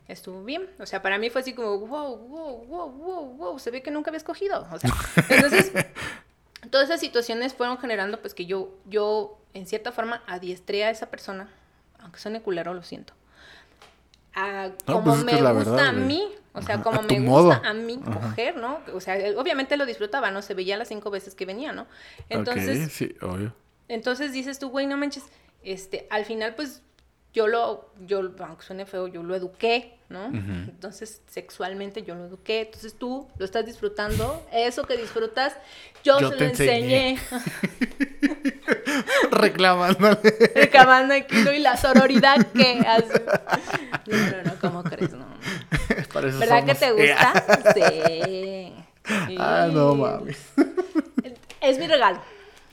estuvo 0.07 0.43
bien. 0.43 0.67
O 0.79 0.85
sea, 0.87 1.03
para 1.03 1.19
mí 1.19 1.29
fue 1.29 1.41
así 1.41 1.53
como, 1.53 1.77
wow, 1.77 2.17
wow, 2.17 2.65
wow, 2.65 2.91
wow, 2.91 3.25
wow, 3.37 3.59
se 3.59 3.69
ve 3.69 3.83
que 3.83 3.91
nunca 3.91 4.09
había 4.09 4.17
escogido. 4.17 4.67
O 4.71 4.79
sea, 4.79 4.89
entonces, 5.29 5.71
todas 6.69 6.89
esas 6.89 6.99
situaciones 6.99 7.53
fueron 7.53 7.77
generando, 7.77 8.21
pues, 8.21 8.33
que 8.33 8.45
yo, 8.45 8.75
yo, 8.85 9.39
en 9.53 9.65
cierta 9.65 9.91
forma, 9.91 10.23
adiestré 10.27 10.83
a 10.83 10.89
esa 10.89 11.07
persona, 11.09 11.49
aunque 11.99 12.19
suene 12.19 12.41
culero, 12.41 12.73
lo 12.73 12.83
siento. 12.83 13.13
A, 14.33 14.69
como 14.85 15.03
pues 15.03 15.23
me 15.25 15.41
gusta 15.53 15.89
a 15.89 15.91
mí, 15.91 16.23
o 16.53 16.61
sea, 16.61 16.81
como 16.81 17.01
me 17.01 17.19
gusta 17.19 17.61
a 17.67 17.73
mí 17.73 17.99
coger, 17.99 18.55
¿no? 18.55 18.79
O 18.93 19.01
sea, 19.01 19.17
obviamente 19.37 19.75
lo 19.75 19.85
disfrutaba, 19.85 20.31
¿no? 20.31 20.41
Se 20.41 20.53
veía 20.53 20.77
las 20.77 20.87
cinco 20.87 21.09
veces 21.09 21.35
que 21.35 21.45
venía, 21.45 21.73
¿no? 21.73 21.87
Entonces, 22.29 22.91
sí, 22.93 23.13
obvio. 23.21 23.53
Entonces 23.89 24.31
dices 24.31 24.57
tú, 24.57 24.69
güey, 24.69 24.87
no 24.87 24.95
manches, 24.95 25.25
este, 25.63 26.07
al 26.09 26.23
final, 26.23 26.55
pues, 26.55 26.81
yo 27.33 27.47
lo, 27.47 27.89
yo, 28.05 28.19
aunque 28.39 28.65
suene 28.65 28.85
feo, 28.85 29.07
yo 29.07 29.23
lo 29.23 29.35
eduqué, 29.35 29.97
¿no? 30.09 30.25
Entonces, 30.25 31.21
sexualmente 31.27 32.03
yo 32.03 32.15
lo 32.15 32.25
eduqué. 32.25 32.61
Entonces, 32.61 32.95
tú 32.95 33.27
lo 33.37 33.45
estás 33.45 33.65
disfrutando. 33.65 34.45
Eso 34.51 34.83
que 34.83 34.97
disfrutas, 34.97 35.55
yo, 36.03 36.19
se 36.19 36.23
lo 36.23 36.45
enseñé. 36.45 37.17
Reclamando. 39.31 40.19
Reclamando 40.53 41.13
aquí, 41.13 41.37
¿no? 41.37 41.53
Y 41.53 41.59
la 41.59 41.77
sororidad 41.77 42.45
que 42.47 42.83
hace. 42.85 43.23
No, 44.07 44.17
no, 44.17 44.43
no, 44.43 44.59
¿cómo 44.59 44.83
crees? 44.83 45.13
No. 45.13 45.25
¿Verdad 46.13 46.65
que 46.65 46.75
te 46.75 46.91
gusta? 46.91 47.73
sí. 47.73 48.73
Ah, 49.37 49.69
no 49.71 49.95
mames. 49.95 50.37
Es 51.61 51.79
mi 51.79 51.87
regalo. 51.87 52.21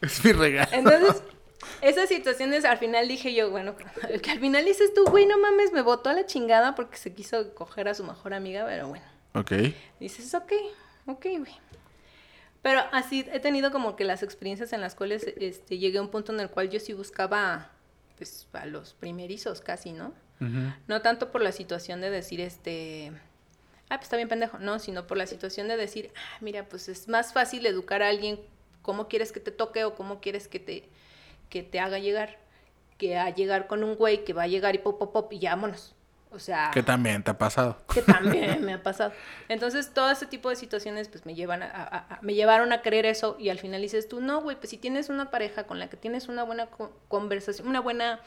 Es 0.00 0.24
mi 0.24 0.32
regalo. 0.32 0.68
Entonces, 0.72 1.22
esas 1.80 2.08
situaciones 2.08 2.64
al 2.64 2.78
final 2.78 3.08
dije 3.08 3.34
yo, 3.34 3.50
bueno, 3.50 3.74
que 4.22 4.30
al 4.30 4.40
final 4.40 4.64
dices 4.64 4.92
tú, 4.94 5.04
güey, 5.06 5.26
no 5.26 5.38
mames, 5.38 5.72
me 5.72 5.82
botó 5.82 6.10
a 6.10 6.12
la 6.14 6.26
chingada 6.26 6.74
porque 6.74 6.96
se 6.96 7.14
quiso 7.14 7.54
coger 7.54 7.88
a 7.88 7.94
su 7.94 8.04
mejor 8.04 8.34
amiga, 8.34 8.64
pero 8.66 8.88
bueno. 8.88 9.04
Ok. 9.34 9.52
Dices, 10.00 10.34
ok, 10.34 10.52
ok, 11.06 11.24
güey. 11.38 11.56
Pero 12.62 12.82
así 12.92 13.24
he 13.32 13.40
tenido 13.40 13.70
como 13.70 13.96
que 13.96 14.04
las 14.04 14.22
experiencias 14.22 14.72
en 14.72 14.80
las 14.80 14.94
cuales 14.94 15.24
este, 15.38 15.78
llegué 15.78 15.98
a 15.98 16.02
un 16.02 16.08
punto 16.08 16.32
en 16.32 16.40
el 16.40 16.50
cual 16.50 16.70
yo 16.70 16.80
sí 16.80 16.92
buscaba, 16.92 17.70
pues, 18.16 18.48
a 18.52 18.66
los 18.66 18.94
primerizos 18.94 19.60
casi, 19.60 19.92
¿no? 19.92 20.12
No 20.86 21.02
tanto 21.02 21.32
por 21.32 21.42
la 21.42 21.50
situación 21.50 22.00
de 22.00 22.10
decir, 22.10 22.40
este, 22.40 23.10
ah, 23.88 23.96
pues 23.96 24.02
está 24.02 24.16
bien 24.16 24.28
pendejo, 24.28 24.58
no, 24.60 24.78
sino 24.78 25.04
por 25.08 25.16
la 25.16 25.26
situación 25.26 25.66
de 25.66 25.76
decir, 25.76 26.12
ah, 26.14 26.38
mira, 26.40 26.68
pues 26.68 26.88
es 26.88 27.08
más 27.08 27.32
fácil 27.32 27.66
educar 27.66 28.04
a 28.04 28.08
alguien 28.08 28.38
cómo 28.82 29.08
quieres 29.08 29.32
que 29.32 29.40
te 29.40 29.50
toque 29.50 29.84
o 29.84 29.96
cómo 29.96 30.20
quieres 30.20 30.46
que 30.46 30.60
te 30.60 30.88
que 31.48 31.62
te 31.62 31.80
haga 31.80 31.98
llegar 31.98 32.38
que 32.98 33.16
a 33.16 33.30
llegar 33.30 33.68
con 33.68 33.84
un 33.84 33.94
güey 33.94 34.24
que 34.24 34.32
va 34.32 34.42
a 34.42 34.46
llegar 34.48 34.74
y 34.74 34.78
pop, 34.78 34.98
pop, 34.98 35.12
pop 35.12 35.32
y 35.32 35.46
vámonos. 35.46 35.94
O 36.30 36.38
sea... 36.38 36.70
Que 36.74 36.82
también 36.82 37.22
te 37.22 37.30
ha 37.30 37.38
pasado. 37.38 37.78
Que 37.94 38.02
también 38.02 38.62
me 38.64 38.74
ha 38.74 38.82
pasado. 38.82 39.12
Entonces, 39.48 39.94
todo 39.94 40.10
ese 40.10 40.26
tipo 40.26 40.50
de 40.50 40.56
situaciones, 40.56 41.08
pues, 41.08 41.24
me 41.24 41.34
llevan 41.34 41.62
a, 41.62 42.18
me 42.20 42.34
llevaron 42.34 42.72
a 42.72 42.82
creer 42.82 43.06
eso 43.06 43.36
y 43.38 43.48
al 43.48 43.58
final 43.58 43.80
dices 43.80 44.08
tú, 44.08 44.20
no, 44.20 44.42
güey, 44.42 44.56
pues 44.56 44.68
si 44.70 44.76
tienes 44.76 45.08
una 45.08 45.30
pareja 45.30 45.64
con 45.64 45.78
la 45.78 45.88
que 45.88 45.96
tienes 45.96 46.28
una 46.28 46.42
buena 46.42 46.68
conversación, 47.08 47.68
una 47.68 47.80
buena 47.80 48.20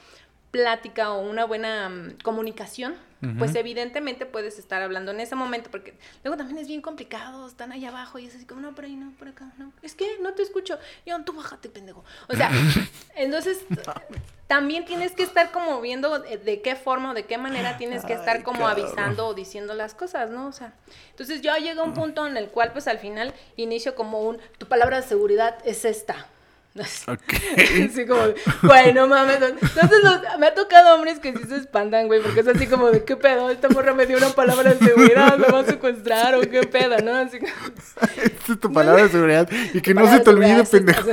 plática 0.52 1.14
o 1.14 1.22
una 1.22 1.46
buena 1.46 1.90
mm, 1.90 2.18
comunicación, 2.24 2.96
pues 3.38 3.54
evidentemente 3.54 4.26
puedes 4.26 4.58
estar 4.58 4.82
hablando 4.82 5.12
en 5.12 5.20
ese 5.20 5.36
momento, 5.36 5.70
porque 5.70 5.94
luego 6.24 6.38
también 6.38 6.58
es 6.58 6.68
bien 6.68 6.82
complicado, 6.82 7.48
están 7.48 7.72
ahí 7.72 7.86
abajo 7.86 8.18
y 8.18 8.26
es 8.26 8.36
así 8.36 8.46
como, 8.46 8.62
no, 8.62 8.74
por 8.74 8.86
ahí 8.86 8.96
no, 8.96 9.12
por 9.12 9.28
acá, 9.28 9.54
no, 9.60 9.72
es 9.84 9.94
que 9.94 10.18
no 10.22 10.34
te 10.34 10.42
escucho, 10.42 10.80
yo, 11.06 11.24
tú 11.24 11.34
bájate, 11.34 11.70
pendejo. 11.70 12.04
O 12.28 12.36
sea, 12.36 12.50
entonces 13.24 13.60
también 14.48 14.86
tienes 14.86 15.14
que 15.14 15.24
estar 15.24 15.52
como 15.52 15.80
viendo 15.80 16.20
de, 16.20 16.62
qué 16.62 16.76
forma 16.76 17.12
o 17.12 17.14
de 17.14 17.24
qué 17.24 17.38
manera 17.38 17.78
tienes 17.78 18.04
que 18.04 18.14
estar 18.14 18.44
como 18.44 18.68
avisando 18.68 19.28
o 19.28 19.34
diciendo 19.34 19.74
las 19.74 19.94
cosas, 19.94 20.30
¿no? 20.30 20.48
O 20.48 20.52
sea, 20.52 20.74
entonces 21.12 21.42
yo 21.42 21.56
llego 21.56 21.82
a 21.82 21.86
un 21.86 21.94
punto 21.94 22.28
en 22.28 22.36
el 22.36 22.50
cual 22.50 22.74
pues 22.74 22.88
al 22.88 23.00
final 23.00 23.34
inicio 23.56 23.96
como 23.96 24.22
un, 24.22 24.40
tu 24.58 24.68
palabra 24.68 25.00
de 25.00 25.08
seguridad 25.08 25.58
es 25.64 25.86
esta. 25.86 26.28
Okay. 26.74 27.86
Así 27.90 28.06
como, 28.06 28.22
güey, 28.64 28.94
no 28.94 29.06
mames. 29.06 29.42
Entonces 29.42 30.00
me 30.40 30.48
ha 30.48 30.54
tocado 30.54 30.96
hombres 30.96 31.20
que 31.20 31.34
sí 31.34 31.44
se 31.48 31.58
espantan, 31.58 32.08
güey, 32.08 32.22
porque 32.22 32.40
es 32.40 32.48
así 32.48 32.66
como 32.68 32.90
de, 32.90 33.04
¿qué 33.04 33.18
pedo? 33.18 33.50
Esta 33.50 33.68
morra 33.68 33.94
me 33.94 34.06
dio 34.06 34.18
una 34.18 34.30
palabra 34.30 34.74
de 34.74 34.86
seguridad, 34.86 35.38
me 35.38 35.48
va 35.48 35.60
a 35.60 35.66
secuestrar 35.66 36.36
o 36.36 36.42
qué 36.42 36.64
pedo, 36.64 36.98
¿no? 37.00 37.16
Así 37.16 37.40
como... 37.40 37.52
Esta 38.24 38.54
es 38.54 38.60
tu 38.60 38.72
palabra 38.72 39.04
de 39.04 39.10
seguridad 39.10 39.50
y 39.74 39.82
que 39.82 39.94
no 39.94 40.10
se 40.10 40.22
te 40.22 40.30
olvide, 40.30 40.64
pendejo. 40.64 41.12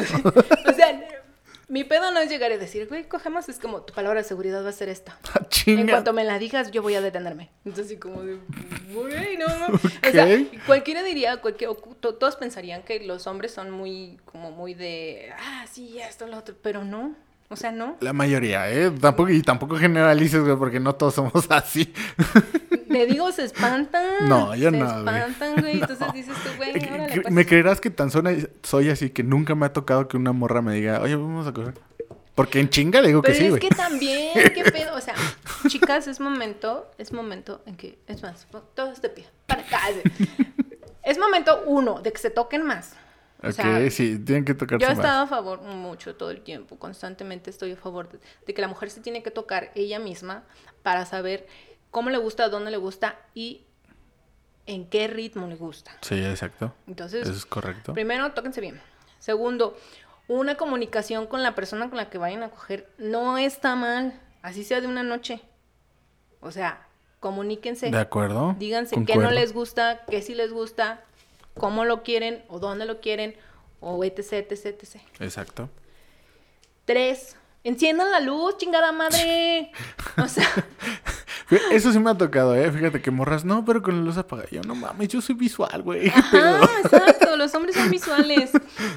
Mi 1.68 1.84
pedo 1.84 2.10
no 2.10 2.20
es 2.20 2.30
llegar 2.30 2.50
y 2.50 2.56
decir, 2.56 2.88
güey, 2.88 3.04
cogemos, 3.04 3.48
es 3.50 3.58
como 3.58 3.82
tu 3.82 3.92
palabra 3.92 4.22
de 4.22 4.28
seguridad 4.28 4.64
va 4.64 4.70
a 4.70 4.72
ser 4.72 4.88
esta. 4.88 5.18
Ah, 5.34 5.46
en 5.66 5.86
cuanto 5.86 6.14
me 6.14 6.24
la 6.24 6.38
digas, 6.38 6.70
yo 6.70 6.80
voy 6.80 6.94
a 6.94 7.02
detenerme. 7.02 7.50
Entonces, 7.66 8.00
como 8.00 8.22
de, 8.22 8.38
güey, 8.90 9.36
no, 9.36 9.46
no. 9.46 9.74
O 9.74 10.10
sea, 10.10 10.26
cualquiera 10.66 11.02
diría, 11.02 11.36
cualquier, 11.42 11.70
todos 12.00 12.36
pensarían 12.36 12.82
que 12.82 13.00
los 13.00 13.26
hombres 13.26 13.52
son 13.52 13.70
muy, 13.70 14.18
como 14.24 14.50
muy 14.50 14.72
de, 14.72 15.30
ah, 15.38 15.66
sí, 15.70 15.98
esto, 16.00 16.26
lo 16.26 16.38
otro, 16.38 16.56
pero 16.62 16.84
no. 16.84 17.14
O 17.50 17.56
sea, 17.56 17.72
no. 17.72 17.96
La 18.00 18.12
mayoría, 18.12 18.70
¿eh? 18.70 18.90
Tampoco, 18.90 19.30
y 19.30 19.42
tampoco 19.42 19.76
generalices, 19.76 20.42
güey, 20.42 20.56
porque 20.56 20.80
no 20.80 20.94
todos 20.94 21.14
somos 21.14 21.32
así. 21.50 21.92
Le 22.88 23.06
digo, 23.06 23.32
se 23.32 23.44
espantan. 23.44 24.28
No, 24.28 24.54
yo 24.54 24.70
no. 24.70 24.88
Se 24.88 24.98
espantan, 24.98 25.60
güey. 25.60 25.72
Entonces 25.80 26.12
dices 26.12 26.34
tú, 26.44 26.50
güey, 26.56 26.70
órale, 26.70 27.20
pues. 27.22 27.32
¿Me 27.32 27.46
creerás 27.46 27.80
que 27.80 27.90
tan 27.90 28.10
soy 28.10 28.90
así 28.90 29.10
que 29.10 29.22
nunca 29.22 29.54
me 29.54 29.66
ha 29.66 29.72
tocado 29.72 30.08
que 30.08 30.16
una 30.16 30.32
morra 30.32 30.60
me 30.60 30.74
diga, 30.74 31.00
oye, 31.00 31.16
vamos 31.16 31.46
a 31.46 31.52
coger? 31.52 31.74
Porque 32.34 32.60
en 32.60 32.68
chinga 32.68 33.00
le 33.00 33.08
digo 33.08 33.20
que 33.20 33.34
sí, 33.34 33.48
güey. 33.48 33.60
es 33.60 33.68
que 33.68 33.74
también, 33.74 34.30
qué 34.54 34.62
pedo. 34.72 34.94
O 34.94 35.00
sea, 35.00 35.14
chicas, 35.66 36.06
es 36.06 36.20
momento, 36.20 36.88
es 36.96 37.12
momento 37.12 37.62
en 37.66 37.76
que, 37.76 37.98
es 38.06 38.22
más, 38.22 38.46
todos 38.74 39.02
de 39.02 39.08
pie, 39.08 39.26
para 39.46 39.62
acá. 39.62 39.80
Es 41.02 41.18
momento, 41.18 41.62
uno, 41.66 42.00
de 42.00 42.12
que 42.12 42.18
se 42.18 42.30
toquen 42.30 42.64
más. 42.64 42.92
Ok, 43.42 43.90
sí, 43.90 44.18
tienen 44.18 44.44
que 44.44 44.54
tocarse 44.54 44.84
Yo 44.84 44.90
he 44.90 44.94
estado 44.94 45.22
a 45.22 45.26
favor 45.28 45.62
mucho 45.62 46.16
todo 46.16 46.32
el 46.32 46.40
tiempo, 46.40 46.76
constantemente 46.76 47.50
estoy 47.50 47.72
a 47.72 47.76
favor 47.76 48.08
de, 48.08 48.54
que 48.54 48.60
la 48.60 48.66
mujer 48.66 48.90
se 48.90 49.00
tiene 49.00 49.22
que 49.22 49.30
tocar 49.30 49.70
ella 49.76 50.00
misma 50.00 50.42
para 50.82 51.06
saber 51.06 51.46
cómo 51.92 52.10
le 52.10 52.18
gusta, 52.18 52.48
dónde 52.48 52.72
le 52.72 52.78
gusta 52.78 53.16
y 53.34 53.64
en 54.66 54.88
qué 54.88 55.06
ritmo 55.06 55.46
le 55.46 55.54
gusta. 55.54 55.92
Sí, 56.00 56.16
exacto. 56.24 56.74
Entonces, 56.88 57.22
eso 57.22 57.32
es 57.32 57.46
correcto. 57.46 57.94
Primero, 57.94 58.32
tóquense 58.32 58.60
bien. 58.60 58.80
Segundo, 59.20 59.76
una 60.26 60.56
comunicación 60.56 61.26
con 61.26 61.42
la 61.42 61.54
persona 61.54 61.88
con 61.88 61.96
la 61.96 62.10
que 62.10 62.18
vayan 62.18 62.42
a 62.42 62.50
coger 62.50 62.90
no 62.98 63.38
está 63.38 63.76
mal, 63.76 64.20
así 64.42 64.64
sea 64.64 64.80
de 64.80 64.88
una 64.88 65.04
noche. 65.04 65.40
O 66.40 66.50
sea, 66.50 66.86
comuníquense. 67.20 67.90
De 67.90 67.98
acuerdo. 67.98 68.56
Díganse 68.58 69.04
qué 69.04 69.16
no 69.16 69.30
les 69.30 69.52
gusta, 69.52 70.04
qué 70.10 70.22
sí 70.22 70.34
les 70.34 70.52
gusta, 70.52 71.04
cómo 71.58 71.84
lo 71.84 72.02
quieren 72.02 72.44
o 72.48 72.58
dónde 72.58 72.86
lo 72.86 73.00
quieren 73.00 73.36
o 73.80 74.02
etc, 74.04 74.32
etc, 74.32 74.66
etc. 74.66 74.96
Exacto. 75.20 75.68
Tres, 76.84 77.36
enciendan 77.64 78.10
la 78.10 78.20
luz, 78.20 78.56
chingada 78.56 78.92
madre. 78.92 79.72
O 80.22 80.26
sea... 80.26 80.48
Eso 81.70 81.92
sí 81.92 81.98
me 81.98 82.10
ha 82.10 82.14
tocado, 82.14 82.54
¿eh? 82.54 82.70
Fíjate 82.70 83.00
que 83.00 83.10
morras, 83.10 83.44
no, 83.44 83.64
pero 83.64 83.82
con 83.82 83.96
la 83.96 84.02
luz 84.02 84.18
apagada. 84.18 84.48
Yo, 84.50 84.60
no 84.62 84.74
mames, 84.74 85.08
yo 85.08 85.22
soy 85.22 85.34
visual, 85.34 85.82
güey. 85.82 86.08
Ajá, 86.14 86.60
exacto, 86.84 87.36
los 87.36 87.54
hombres 87.54 87.74
son 87.74 87.90
visuales. 87.90 88.50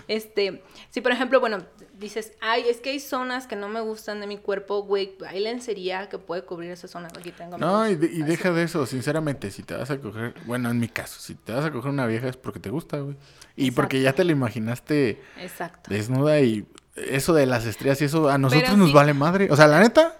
Este, 0.07 0.62
si 0.89 0.99
por 0.99 1.14
ejemplo, 1.14 1.39
bueno, 1.39 1.59
dices, 2.02 2.34
ay, 2.41 2.66
es 2.68 2.82
que 2.82 2.89
hay 2.89 2.99
zonas 2.99 3.47
que 3.47 3.56
no 3.56 3.70
me 3.70 3.80
gustan 3.80 4.20
de 4.20 4.28
mi 4.28 4.38
cuerpo, 4.38 4.84
güey, 4.84 5.16
hay 5.26 5.39
lencería 5.39 6.10
que 6.10 6.18
puede 6.18 6.43
cubrir 6.43 6.72
esas 6.72 6.91
zonas. 6.91 7.14
Aquí 7.18 7.32
tengo. 7.32 7.58
No, 7.58 7.88
y, 7.88 7.95
deja 7.95 8.52
de 8.52 8.64
eso, 8.64 8.86
sinceramente, 8.86 9.52
si 9.52 9.64
te 9.64 9.76
vas 9.76 9.89
a 9.91 9.99
coger, 9.99 10.34
bueno, 10.45 10.70
en 10.70 10.80
mi 10.80 10.89
caso, 10.89 11.20
si 11.22 11.36
te 11.36 11.54
vas 11.54 11.64
a 11.64 11.72
coger 11.72 11.91
una 11.91 12.06
vieja 12.08 12.28
es 12.28 12.36
porque 12.36 12.60
te 12.60 12.70
gusta, 12.70 12.97
güey. 12.99 13.16
Y 13.56 13.72
porque 13.72 14.02
ya 14.02 14.14
te 14.14 14.24
la 14.24 14.32
imaginaste 14.32 15.22
Exacto. 15.38 15.89
desnuda 15.89 16.39
y 16.39 16.66
eso 16.95 17.34
de 17.34 17.45
las 17.45 17.66
estrellas 17.66 18.02
y 18.02 18.06
eso 18.06 18.30
a 18.30 18.38
nosotros 18.38 18.78
nos 18.78 18.91
vale 18.91 19.14
madre. 19.14 19.47
O 19.52 19.56
sea, 19.56 19.68
la 19.68 19.80
neta, 19.80 20.18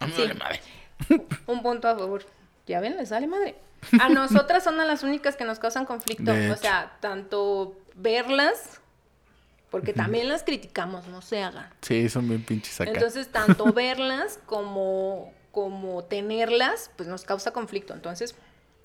a 0.00 0.06
mí 0.06 0.12
vale 0.18 0.34
madre. 0.34 0.60
Un 1.46 1.62
punto 1.62 1.88
a 1.88 1.96
favor. 1.96 2.26
Ya 2.66 2.80
ven, 2.80 2.96
les 2.96 3.10
vale 3.10 3.26
madre. 3.26 3.54
A 4.00 4.08
nosotras 4.08 4.62
son 4.64 4.76
las 4.76 5.02
únicas 5.02 5.36
que 5.36 5.44
nos 5.44 5.58
causan 5.58 5.86
conflicto. 5.86 6.32
O 6.52 6.56
sea, 6.56 6.96
tanto 7.00 7.76
verlas, 7.94 8.80
porque 9.70 9.92
también 9.92 10.28
las 10.28 10.42
criticamos, 10.42 11.06
no 11.06 11.22
se 11.22 11.42
hagan. 11.42 11.70
Sí, 11.82 12.08
son 12.08 12.28
bien 12.28 12.44
pinches 12.44 12.80
acá. 12.80 12.90
Entonces, 12.90 13.28
tanto 13.28 13.72
verlas 13.72 14.40
como, 14.46 15.32
como 15.52 16.04
tenerlas, 16.04 16.90
pues 16.96 17.08
nos 17.08 17.24
causa 17.24 17.52
conflicto. 17.52 17.94
Entonces, 17.94 18.34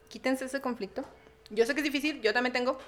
quítense 0.09 0.45
ese 0.45 0.61
conflicto. 0.61 1.03
Yo 1.49 1.65
sé 1.65 1.73
que 1.73 1.81
es 1.81 1.85
difícil, 1.85 2.21
yo 2.21 2.33
también 2.33 2.53
tengo. 2.53 2.79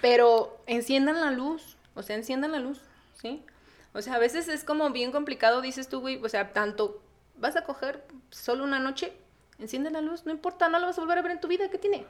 Pero 0.00 0.62
enciendan 0.66 1.20
la 1.20 1.30
luz. 1.30 1.76
O 1.94 2.02
sea, 2.02 2.16
enciendan 2.16 2.52
la 2.52 2.58
luz, 2.58 2.80
¿sí? 3.20 3.44
O 3.92 4.00
sea, 4.00 4.14
a 4.14 4.18
veces 4.18 4.48
es 4.48 4.64
como 4.64 4.90
bien 4.90 5.12
complicado, 5.12 5.60
dices 5.60 5.88
tú, 5.88 6.00
güey, 6.00 6.18
o 6.22 6.28
sea, 6.28 6.52
tanto 6.52 7.02
vas 7.36 7.56
a 7.56 7.64
coger 7.64 8.04
solo 8.30 8.64
una 8.64 8.78
noche, 8.78 9.12
enciende 9.58 9.90
la 9.90 10.00
luz, 10.00 10.24
no 10.24 10.32
importa, 10.32 10.68
no 10.68 10.78
la 10.78 10.86
vas 10.86 10.96
a 10.96 11.02
volver 11.02 11.18
a 11.18 11.22
ver 11.22 11.32
en 11.32 11.40
tu 11.40 11.48
vida, 11.48 11.68
¿qué 11.70 11.78
tiene? 11.78 12.06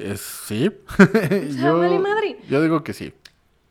Es, 0.00 0.20
sí. 0.20 0.70
yo, 1.60 1.78
vale 1.78 1.98
madre. 1.98 2.38
Yo 2.48 2.62
digo 2.62 2.82
que 2.82 2.94
sí. 2.94 3.12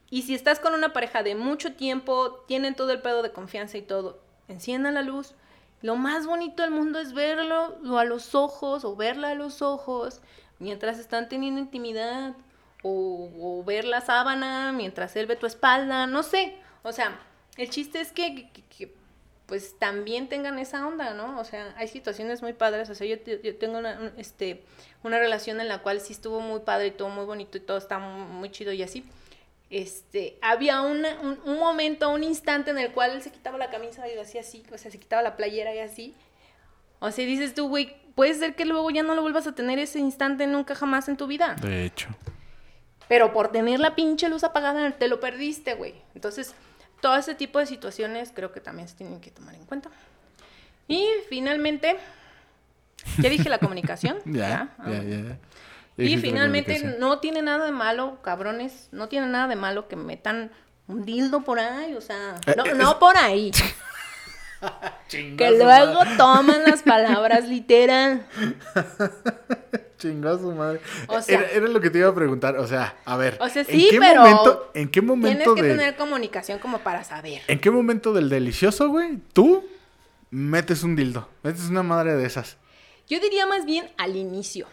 Y 0.10 0.22
si 0.24 0.34
estás 0.36 0.60
con 0.60 0.74
una 0.74 0.94
pareja 0.94 1.24
de 1.24 1.36
mucho 1.36 1.74
tiempo, 1.74 2.44
tienen 2.48 2.76
todo 2.76 2.92
el 2.92 3.02
pedo 3.02 3.24
de 3.24 3.32
confianza 3.32 3.78
y 3.78 3.82
todo, 3.82 4.20
enciendan 4.48 4.94
la 4.94 5.02
luz 5.02 5.36
Lo 5.82 5.96
más 5.96 6.26
bonito 6.26 6.64
del 6.64 6.72
mundo 6.72 7.00
es 7.00 7.14
verlo 7.14 7.78
a 7.98 8.06
los 8.06 8.34
ojos 8.34 8.86
o 8.86 8.96
verla 8.96 9.32
a 9.32 9.36
los 9.36 9.62
ojos 9.62 10.22
mientras 10.60 11.00
están 11.00 11.30
teniendo 11.30 11.60
intimidad 11.60 12.36
o, 12.84 13.64
ver 13.66 13.86
la 13.86 14.02
sábana 14.02 14.72
mientras 14.72 15.16
él 15.16 15.26
ve 15.26 15.36
tu 15.36 15.46
espalda, 15.46 16.08
no 16.08 16.24
sé. 16.24 16.56
O 16.84 16.92
sea, 16.92 17.20
el 17.58 17.70
chiste 17.70 18.00
es 18.00 18.12
que, 18.12 18.50
pues 19.46 19.80
también 19.80 20.28
tengan 20.28 20.60
esa 20.60 20.86
onda, 20.86 21.14
¿no? 21.14 21.40
O 21.40 21.44
sea, 21.46 21.74
hay 21.78 21.88
situaciones 21.88 22.42
muy 22.42 22.54
padres. 22.54 22.90
O 22.90 22.96
sea, 22.96 23.08
yo, 23.08 23.18
tengo 23.58 23.78
una, 23.78 24.14
este, 24.18 24.64
una 25.04 25.20
relación 25.20 25.60
en 25.60 25.68
la 25.68 25.82
cual 25.82 26.02
sí 26.02 26.14
estuvo 26.14 26.40
muy 26.40 26.60
padre 26.62 26.88
y 26.88 26.92
todo 26.92 27.10
muy 27.10 27.26
bonito 27.26 27.58
y 27.58 27.62
todo 27.62 27.78
está 27.78 27.98
muy, 28.00 28.52
chido 28.52 28.74
y 28.74 28.84
así. 28.84 29.06
Este, 29.70 30.38
había 30.42 30.82
un, 30.82 31.06
un, 31.46 31.60
momento, 31.60 32.10
un 32.10 32.24
instante 32.24 32.72
en 32.72 32.78
el 32.78 32.92
cual 32.94 33.12
él 33.12 33.22
se 33.22 33.32
quitaba 33.32 33.58
la 33.58 33.70
camisa 33.70 34.08
y 34.08 34.18
hacía 34.18 34.42
así, 34.42 34.64
o 34.72 34.78
sea, 34.78 34.92
se 34.92 35.00
quitaba 35.00 35.22
la 35.22 35.36
playera 35.36 35.76
y 35.76 35.80
así. 35.80 36.16
O 37.00 37.12
sea, 37.12 37.26
dices 37.26 37.54
tú, 37.54 37.68
güey, 37.68 37.96
puede 38.16 38.34
ser 38.34 38.56
que 38.56 38.66
luego 38.66 38.90
ya 38.90 39.04
no 39.04 39.14
lo 39.14 39.22
vuelvas 39.22 39.46
a 39.46 39.54
tener 39.54 39.78
ese 39.78 40.00
instante 40.00 40.48
nunca 40.48 40.74
jamás 40.74 41.10
en 41.10 41.18
tu 41.18 41.28
vida. 41.28 41.56
De 41.62 41.86
hecho. 41.86 42.08
Pero 43.08 43.34
por 43.34 43.52
tener 43.52 43.80
la 43.80 43.96
pinche 43.96 44.30
luz 44.30 44.44
apagada 44.44 44.92
te 44.92 45.08
lo 45.08 45.20
perdiste, 45.20 45.76
güey. 45.76 45.96
Entonces, 46.16 46.56
todo 47.02 47.16
ese 47.16 47.36
tipo 47.36 47.60
de 47.60 47.66
situaciones 47.66 48.32
creo 48.34 48.52
que 48.52 48.60
también 48.60 48.88
se 48.88 48.96
tienen 48.96 49.22
que 49.22 49.32
tomar 49.32 49.56
en 49.56 49.66
cuenta. 49.66 49.90
Y 50.88 51.06
finalmente, 51.30 51.98
ya 53.20 53.30
dije 53.30 53.50
la 53.50 53.60
comunicación. 53.60 54.18
ya, 54.26 54.76
ya, 54.86 55.04
ya, 55.04 55.38
Y 55.98 56.18
finalmente 56.18 56.96
no 57.00 57.20
tiene 57.20 57.42
nada 57.42 57.66
de 57.66 57.72
malo, 57.72 58.20
cabrones, 58.22 58.90
no 58.92 59.10
tiene 59.10 59.28
nada 59.28 59.48
de 59.48 59.56
malo 59.56 59.88
que 59.88 59.96
metan 59.96 60.52
un 60.88 61.06
dildo 61.06 61.42
por 61.42 61.60
ahí, 61.60 61.96
o 61.96 62.02
sea, 62.02 62.36
eh, 62.46 62.54
no, 62.56 62.66
no 62.76 63.00
por 63.00 63.18
ahí. 63.18 63.52
que 65.10 65.52
luego 65.52 66.00
toman 66.18 66.64
las 66.64 66.84
palabras 66.84 67.48
literal. 67.48 68.26
Chingazo 69.98 70.52
madre. 70.52 70.82
era, 71.28 71.68
lo 71.68 71.82
que 71.82 71.90
te 71.90 72.00
iba 72.00 72.10
a 72.10 72.16
preguntar. 72.16 72.58
O 72.58 72.68
sea, 72.68 72.96
a 73.04 73.18
ver. 73.18 73.38
O 73.40 73.50
sea, 73.50 73.64
sí, 73.64 73.86
¿en 73.86 73.90
qué 73.90 74.00
pero. 74.00 74.22
Momento, 74.22 74.72
¿En 74.74 74.90
qué 74.90 75.02
momento 75.02 75.54
Tienes 75.54 75.74
que 75.74 75.78
tener 75.78 75.96
comunicación 75.96 76.60
como 76.60 76.80
para 76.80 77.04
saber. 77.04 77.42
¿En 77.48 77.60
qué 77.60 77.72
momento 77.72 78.14
del 78.14 78.30
delicioso, 78.30 78.90
güey? 78.90 79.18
Tú 79.34 79.66
metes 80.30 80.84
un 80.84 80.96
dildo. 80.96 81.28
Metes 81.44 81.70
una 81.70 81.84
madre 81.84 82.16
de 82.16 82.26
esas. 82.26 82.58
Yo 83.08 83.20
diría 83.20 83.48
más 83.48 83.66
bien 83.66 83.90
al 83.98 84.16
inicio. 84.16 84.68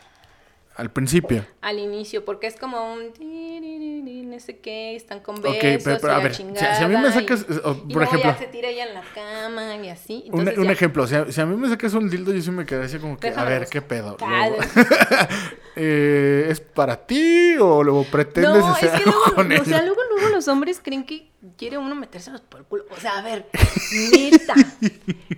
Al 0.77 0.91
principio. 0.91 1.47
Al 1.61 1.79
inicio, 1.79 2.25
porque 2.25 2.49
es 2.49 2.57
como 2.57 2.93
un 2.93 3.12
no 4.35 4.41
sé 4.41 4.59
qué, 4.59 4.97
están 4.97 5.20
con 5.20 5.37
besos, 5.37 5.57
okay, 5.57 5.79
pero, 5.79 6.12
a 6.12 6.18
ver, 6.18 6.35
si, 6.35 6.43
a 6.43 6.89
mí 6.89 6.97
me 6.97 7.12
sacas, 7.12 7.47
y, 7.89 7.93
por 7.93 8.03
ejemplo, 8.03 8.33
ya 8.33 8.39
se 8.39 8.47
tira 8.47 8.68
ella 8.68 8.87
en 8.89 8.95
la 8.95 9.05
cama 9.14 9.77
y 9.77 9.89
así. 9.89 10.25
un, 10.33 10.49
un 10.59 10.70
ejemplo, 10.70 11.07
si 11.07 11.14
a, 11.14 11.31
si 11.31 11.41
a, 11.41 11.47
mí 11.47 11.57
me 11.57 11.68
sacas 11.68 11.95
un 11.95 12.11
dildo, 12.11 12.33
yo 12.33 12.43
sí 12.43 12.51
me 12.51 12.66
quedaría 12.66 12.87
así 12.89 12.99
como 12.99 13.16
que, 13.16 13.29
a 13.29 13.45
ver, 13.45 13.68
¿qué 13.68 13.81
pedo? 13.81 14.16
eh, 15.77 16.47
¿Es 16.49 16.61
para 16.61 17.07
ti 17.07 17.57
o 17.61 17.85
luego 17.85 18.05
pretendes 18.05 18.64
no, 18.64 18.72
hacer 18.72 18.91
es 18.93 19.01
que 19.01 19.05
luego, 19.05 19.35
con 19.35 19.53
O 19.53 19.64
sea, 19.64 19.83
luego, 19.83 20.01
luego 20.11 20.29
los 20.31 20.49
hombres 20.49 20.81
creen 20.83 21.05
que 21.05 21.31
quiere 21.57 21.79
uno 21.79 21.95
metérselos 21.95 22.41
por 22.41 22.61
el 22.61 22.66
culo. 22.66 22.87
O 22.91 23.01
sea, 23.01 23.18
a 23.18 23.22
ver, 23.22 23.47
neta, 24.12 24.55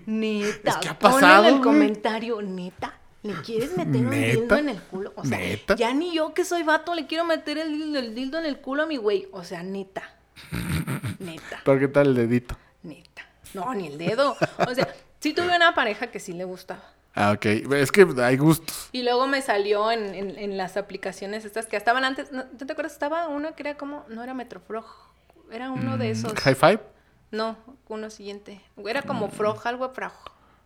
neta, 0.07 0.71
es 0.71 0.77
que 0.79 0.89
ha 0.89 0.99
pasado, 0.99 1.49
en 1.49 1.57
el 1.57 1.61
comentario, 1.61 2.41
neta 2.41 2.99
¿Le 3.27 3.35
quieres 3.43 3.77
meter 3.77 4.07
un 4.07 4.11
dildo 4.11 4.57
en 4.57 4.69
el 4.69 4.81
culo? 4.81 5.13
O 5.17 5.25
sea, 5.25 5.39
ya 5.77 5.93
ni 5.93 6.15
yo 6.15 6.35
que 6.35 6.45
soy 6.45 6.63
vato 6.63 6.95
le 6.95 7.07
quiero 7.07 7.25
meter 7.25 7.59
el, 7.59 8.15
dildo 8.15 8.39
en 8.39 8.47
el 8.47 8.59
culo 8.59 8.85
a 8.85 8.87
mi 8.87 8.97
güey. 8.97 9.29
O 9.33 9.45
sea, 9.45 9.63
neta. 9.63 10.03
Neta. 11.19 11.61
¿Pero 11.65 11.79
qué 11.79 11.89
tal 11.89 12.09
el 12.09 12.15
dedito? 12.15 12.57
Neta. 12.83 13.27
No, 13.55 13.75
ni 13.75 13.89
el 13.89 13.99
dedo. 13.99 14.37
O 14.59 14.75
sea, 14.75 14.95
sí 15.21 15.33
tuve 15.33 15.55
una 15.55 15.75
pareja 15.75 16.09
que 16.09 16.21
sí 16.21 16.33
le 16.33 16.45
gustaba. 16.45 16.83
Ah, 17.15 17.33
ok. 17.33 17.47
Es 17.47 17.91
que 17.91 18.07
hay 18.23 18.37
gustos. 18.37 18.91
Y 18.93 19.03
luego 19.03 19.27
me 19.27 19.41
salió 19.41 19.91
en, 19.91 20.15
en, 20.15 20.57
las 20.59 20.77
aplicaciones 20.77 21.47
estas 21.47 21.67
que 21.67 21.77
estaban 21.77 22.05
antes. 22.05 22.31
¿No, 22.31 22.45
te 22.45 22.71
acuerdas? 22.71 22.93
Estaba 22.93 23.29
uno 23.29 23.55
que 23.55 23.63
era 23.63 23.77
como. 23.77 24.05
No 24.09 24.23
era 24.23 24.35
Metrofrog. 24.35 24.85
Era 25.51 25.71
uno 25.71 25.97
de 25.97 26.09
mm, 26.09 26.13
esos. 26.13 26.35
¿High 26.35 26.55
Five? 26.55 26.81
No, 27.31 27.57
uno 27.89 28.11
siguiente. 28.11 28.61
Era 28.87 29.03
como 29.03 29.29
Frog, 29.31 29.67
algo 29.67 29.89
Frog. 29.91 30.13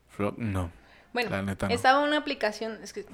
Frog, 0.08 0.38
no. 0.38 0.70
Bueno, 1.12 1.56
estaba 1.68 2.00
una 2.00 2.18
aplicación, 2.18 2.78
es 2.82 2.92
que 2.92 3.06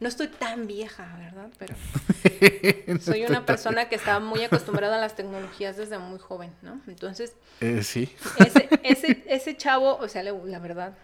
no 0.00 0.08
estoy 0.08 0.28
tan 0.28 0.66
vieja, 0.66 1.14
¿verdad? 1.18 1.50
Pero 1.58 1.74
soy 3.00 3.24
una 3.26 3.44
persona 3.44 3.88
que 3.88 3.96
estaba 3.96 4.18
muy 4.18 4.42
acostumbrada 4.42 4.96
a 4.96 5.00
las 5.00 5.14
tecnologías 5.14 5.76
desde 5.76 5.98
muy 5.98 6.18
joven, 6.18 6.52
¿no? 6.62 6.80
Entonces, 6.86 7.34
eh, 7.60 7.82
sí. 7.82 8.14
Ese, 8.38 8.68
ese, 8.82 9.24
ese 9.26 9.56
chavo, 9.56 9.96
o 9.96 10.08
sea, 10.08 10.22
la 10.22 10.58
verdad, 10.58 10.94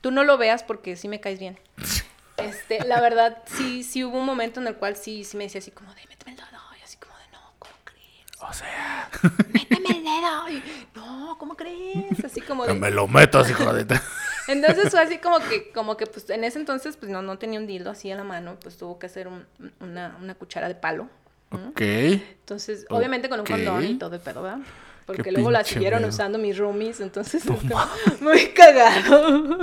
tú 0.00 0.10
no 0.10 0.24
lo 0.24 0.38
veas 0.38 0.62
porque 0.62 0.96
sí 0.96 1.08
me 1.08 1.20
caes 1.20 1.38
bien. 1.38 1.58
Este, 2.38 2.84
la 2.84 3.00
verdad, 3.00 3.42
sí, 3.46 3.84
sí 3.84 4.02
hubo 4.02 4.18
un 4.18 4.26
momento 4.26 4.60
en 4.60 4.66
el 4.66 4.76
cual 4.76 4.96
sí, 4.96 5.22
sí 5.24 5.36
me 5.36 5.44
decía 5.44 5.60
así 5.60 5.70
como 5.70 5.94
de, 5.94 6.00
méteme 6.08 6.32
el 6.32 6.36
dedo, 6.36 6.60
y 6.80 6.82
así 6.82 6.96
como 6.96 7.16
de, 7.18 7.24
no, 7.32 7.52
¿cómo 7.58 7.74
crees? 7.84 8.40
O 8.40 8.52
sea... 8.52 9.10
Méteme 9.52 9.90
el 9.90 10.04
dedo, 10.04 10.48
y, 10.48 10.62
no, 10.94 11.36
¿cómo 11.38 11.54
crees? 11.54 12.24
Así 12.24 12.40
como 12.40 12.66
de... 12.66 12.74
me 12.80 12.90
lo 12.90 13.06
meto, 13.06 13.46
hijo 13.48 13.72
de... 13.72 14.00
Entonces 14.48 14.90
fue 14.90 15.00
así 15.00 15.18
como 15.18 15.38
que, 15.38 15.70
como 15.72 15.96
que 15.96 16.06
pues 16.06 16.28
en 16.30 16.44
ese 16.44 16.58
entonces 16.58 16.96
pues 16.96 17.10
no, 17.10 17.22
no 17.22 17.38
tenía 17.38 17.58
un 17.58 17.66
dildo 17.66 17.90
así 17.90 18.10
en 18.10 18.18
la 18.18 18.24
mano, 18.24 18.56
pues 18.60 18.76
tuvo 18.76 18.98
que 18.98 19.06
hacer 19.06 19.28
una, 19.80 20.16
una 20.20 20.34
cuchara 20.34 20.68
de 20.68 20.74
palo. 20.74 21.08
Ok. 21.50 21.80
Entonces, 21.80 22.86
obviamente 22.90 23.28
con 23.28 23.40
un 23.40 23.46
condón 23.46 23.84
y 23.84 23.94
todo 23.98 24.14
el 24.16 24.20
pedo, 24.20 24.42
¿verdad? 24.42 24.58
Porque 25.06 25.32
luego 25.32 25.50
la 25.50 25.64
siguieron 25.64 26.04
usando 26.04 26.38
mis 26.38 26.56
roomies, 26.56 27.00
entonces 27.00 27.44
muy 28.20 28.48
cagado. 28.48 29.58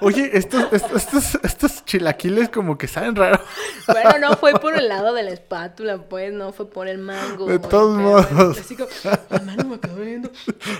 Oye, 0.00 0.30
estos, 0.32 0.72
estos, 0.72 1.38
estos, 1.42 1.84
chilaquiles 1.84 2.48
como 2.48 2.78
que 2.78 2.88
saben 2.88 3.16
raro. 3.16 3.40
Bueno, 3.86 4.18
no 4.18 4.36
fue 4.36 4.54
por 4.58 4.76
el 4.76 4.88
lado 4.88 5.12
de 5.12 5.22
la 5.22 5.30
espátula, 5.30 5.98
pues, 5.98 6.32
no 6.32 6.52
fue 6.52 6.70
por 6.70 6.88
el 6.88 6.98
mango. 6.98 7.46
De 7.46 7.58
todos 7.58 7.98
modos. 7.98 8.58
Así 8.58 8.76
como, 8.76 8.88
mano 9.44 9.64
me 9.64 9.76
acabo 9.76 9.96
viendo. 9.96 10.30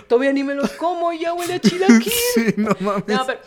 Todavía 0.09 0.33
ni 0.33 0.43
me 0.43 0.55
los 0.55 0.70
como 0.72 1.12
ya 1.12 1.35
huele 1.35 1.55
a 1.55 1.61
chilaquil. 1.61 2.12
Sí, 2.35 2.55
no 2.57 2.77
mames. 2.81 3.07
No, 3.07 3.27
pero... 3.27 3.41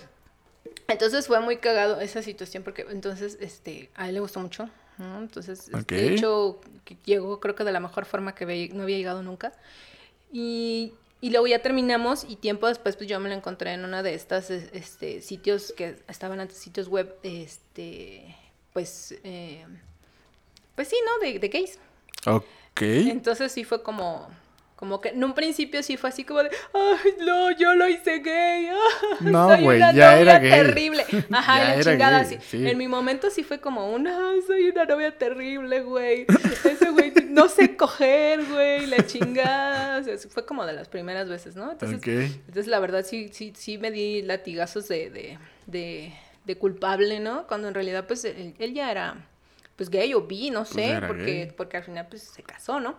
Entonces 0.87 1.27
fue 1.27 1.39
muy 1.39 1.57
cagado 1.57 2.01
esa 2.01 2.21
situación 2.21 2.63
porque 2.63 2.85
entonces, 2.89 3.37
este, 3.41 3.91
a 3.95 4.07
él 4.07 4.15
le 4.15 4.19
gustó 4.21 4.39
mucho. 4.39 4.69
Entonces, 4.99 5.69
este, 5.73 5.95
de 5.95 6.13
hecho, 6.13 6.59
llegó 7.05 7.39
creo 7.39 7.55
que 7.55 7.63
de 7.63 7.71
la 7.71 7.79
mejor 7.79 8.05
forma 8.05 8.35
que 8.35 8.69
no 8.73 8.83
había 8.83 8.97
llegado 8.97 9.23
nunca. 9.23 9.53
Y, 10.31 10.93
y 11.21 11.31
luego 11.31 11.47
ya 11.47 11.61
terminamos 11.61 12.25
y 12.27 12.35
tiempo 12.35 12.67
después 12.67 12.95
pues 12.95 13.09
yo 13.09 13.19
me 13.19 13.29
lo 13.29 13.35
encontré 13.35 13.73
en 13.73 13.83
una 13.83 14.03
de 14.03 14.13
estas 14.13 14.49
este, 14.49 15.21
sitios 15.21 15.73
que 15.75 15.95
estaban 16.07 16.39
antes, 16.39 16.57
sitios 16.57 16.87
web, 16.87 17.15
este, 17.23 18.35
pues, 18.73 19.15
eh, 19.23 19.65
pues 20.75 20.87
sí, 20.87 20.97
¿no? 21.05 21.25
De, 21.25 21.39
de 21.39 21.47
gays. 21.47 21.79
Ok. 22.25 22.81
Entonces 22.81 23.51
sí 23.51 23.63
fue 23.63 23.83
como, 23.83 24.29
como 24.79 25.01
que 25.01 25.09
en 25.09 25.21
un 25.21 25.33
principio 25.33 25.83
sí 25.83 25.97
fue 25.97 26.07
así 26.07 26.23
como 26.23 26.41
de, 26.41 26.51
ay, 26.73 27.11
no, 27.25 27.51
yo 27.51 27.75
lo 27.75 27.85
hice 27.89 28.19
gay. 28.19 28.69
no, 29.19 29.61
güey, 29.61 29.77
ya 29.77 30.17
era 30.17 30.39
gay. 30.39 30.51
terrible. 30.51 31.05
Ajá, 31.33 31.75
la 31.75 31.83
chingada 31.83 32.19
así. 32.19 32.37
En 32.53 32.77
mi 32.77 32.87
momento 32.87 33.29
sí 33.29 33.43
fue 33.43 33.59
como 33.59 33.91
una, 33.91 34.17
soy 34.47 34.69
una 34.69 34.85
novia 34.85 35.17
terrible, 35.17 35.81
güey. 35.81 36.25
Ese 36.63 36.91
güey 36.91 37.11
no 37.27 37.49
sé 37.49 37.75
coger, 37.75 38.45
güey, 38.45 38.85
la 38.85 39.05
chingada. 39.05 39.99
O 39.99 40.03
sea, 40.05 40.17
fue 40.29 40.45
como 40.45 40.65
de 40.65 40.71
las 40.71 40.87
primeras 40.87 41.27
veces, 41.27 41.57
¿no? 41.57 41.73
Entonces, 41.73 42.01
entonces 42.07 42.67
la 42.67 42.79
verdad 42.79 43.05
sí, 43.05 43.31
sí, 43.33 43.51
sí 43.57 43.77
me 43.77 43.91
di 43.91 44.21
latigazos 44.21 44.87
de, 44.87 45.09
de, 45.09 45.39
de, 45.65 46.13
de 46.45 46.55
culpable, 46.57 47.19
¿no? 47.19 47.47
Cuando 47.47 47.67
en 47.67 47.73
realidad, 47.73 48.07
pues, 48.07 48.23
él, 48.23 48.73
ya 48.73 48.91
era, 48.91 49.27
pues, 49.75 49.89
gay 49.89 50.13
o 50.13 50.21
bi, 50.21 50.51
no 50.51 50.59
pues 50.59 50.69
sé, 50.69 51.01
porque, 51.05 51.53
porque 51.57 51.75
al 51.75 51.83
final, 51.83 52.07
pues, 52.09 52.21
se 52.23 52.43
casó, 52.43 52.79
¿no? 52.79 52.95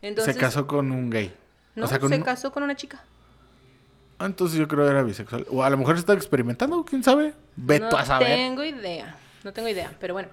Se 0.00 0.34
casó 0.34 0.66
con 0.66 0.90
un 0.92 1.10
gay. 1.10 1.34
No, 1.74 1.86
se 1.86 2.22
casó 2.22 2.52
con 2.52 2.62
una 2.62 2.76
chica. 2.76 3.02
Ah, 4.18 4.26
entonces 4.26 4.58
yo 4.58 4.66
creo 4.66 4.84
que 4.84 4.90
era 4.90 5.02
bisexual. 5.02 5.46
O 5.50 5.62
a 5.62 5.70
lo 5.70 5.76
mejor 5.76 5.96
está 5.96 6.12
experimentando, 6.12 6.84
quién 6.84 7.04
sabe. 7.04 7.34
Veto 7.54 7.96
a 7.96 8.04
saber. 8.04 8.28
No 8.28 8.34
tengo 8.34 8.64
idea. 8.64 9.16
No 9.44 9.52
tengo 9.52 9.68
idea. 9.68 9.94
Pero 10.00 10.14
bueno, 10.14 10.28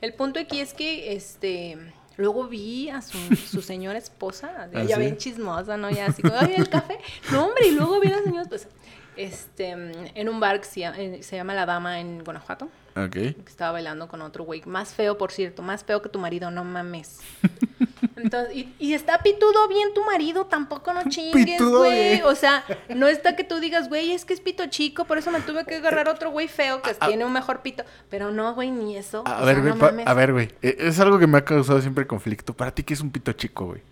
el 0.00 0.12
punto 0.14 0.38
aquí 0.38 0.60
es 0.60 0.74
que 0.74 1.14
este. 1.14 1.78
Luego 2.18 2.46
vi 2.46 2.90
a 2.90 3.00
su, 3.00 3.16
su 3.36 3.62
señora 3.62 3.98
esposa, 3.98 4.68
¿Ah, 4.74 4.82
ya 4.82 4.98
bien 4.98 5.16
chismosa, 5.16 5.78
¿no? 5.78 5.90
Ya 5.90 6.06
así 6.06 6.20
como, 6.20 6.34
ay, 6.38 6.54
el 6.58 6.68
café. 6.68 6.98
No, 7.30 7.46
hombre, 7.46 7.68
y 7.68 7.70
luego 7.70 7.98
vi 8.00 8.08
a 8.08 8.16
la 8.18 8.22
señora 8.22 8.42
esposa. 8.42 8.68
Este, 9.16 9.70
en 9.70 10.28
un 10.28 10.38
bar 10.38 10.60
que 10.60 10.66
se 10.66 10.80
llama, 10.80 10.98
eh, 10.98 11.22
se 11.22 11.36
llama 11.36 11.54
La 11.54 11.64
Dama 11.64 12.00
en 12.00 12.22
Guanajuato. 12.22 12.68
Ok. 12.96 13.12
Que 13.12 13.44
estaba 13.46 13.72
bailando 13.72 14.08
con 14.08 14.22
otro 14.22 14.44
güey. 14.44 14.62
Más 14.66 14.94
feo, 14.94 15.16
por 15.16 15.32
cierto. 15.32 15.62
Más 15.62 15.84
feo 15.84 16.02
que 16.02 16.08
tu 16.08 16.18
marido, 16.18 16.50
no 16.50 16.64
mames. 16.64 17.20
Entonces, 18.16 18.54
y, 18.54 18.74
y, 18.78 18.94
está 18.94 19.18
pitudo 19.18 19.68
bien 19.68 19.94
tu 19.94 20.04
marido, 20.04 20.46
tampoco 20.46 20.92
no 20.92 21.02
chingues, 21.08 21.60
güey. 21.60 22.22
O 22.22 22.34
sea, 22.34 22.64
no 22.94 23.08
está 23.08 23.34
que 23.36 23.44
tú 23.44 23.58
digas, 23.58 23.88
güey, 23.88 24.12
es 24.12 24.24
que 24.24 24.34
es 24.34 24.40
pito 24.40 24.66
chico, 24.66 25.04
por 25.06 25.18
eso 25.18 25.30
me 25.30 25.40
tuve 25.40 25.64
que 25.64 25.76
agarrar 25.76 26.08
otro 26.08 26.30
güey 26.30 26.48
feo 26.48 26.82
que 26.82 26.94
tiene 26.94 27.24
un 27.24 27.32
mejor 27.32 27.62
pito. 27.62 27.84
Pero 28.10 28.30
no, 28.30 28.54
güey, 28.54 28.70
ni 28.70 28.96
eso. 28.96 29.22
A, 29.26 29.44
ver, 29.44 29.60
güey, 29.60 29.74
a 30.04 30.14
ver, 30.14 30.32
güey. 30.32 30.50
E, 30.62 30.76
es 30.78 31.00
algo 31.00 31.18
que 31.18 31.26
me 31.26 31.38
ha 31.38 31.44
causado 31.44 31.80
siempre 31.80 32.06
conflicto. 32.06 32.54
¿Para 32.54 32.72
ti 32.72 32.82
qué 32.82 32.94
es 32.94 33.00
un 33.00 33.10
pito 33.10 33.32
chico, 33.32 33.66
güey? 33.66 33.82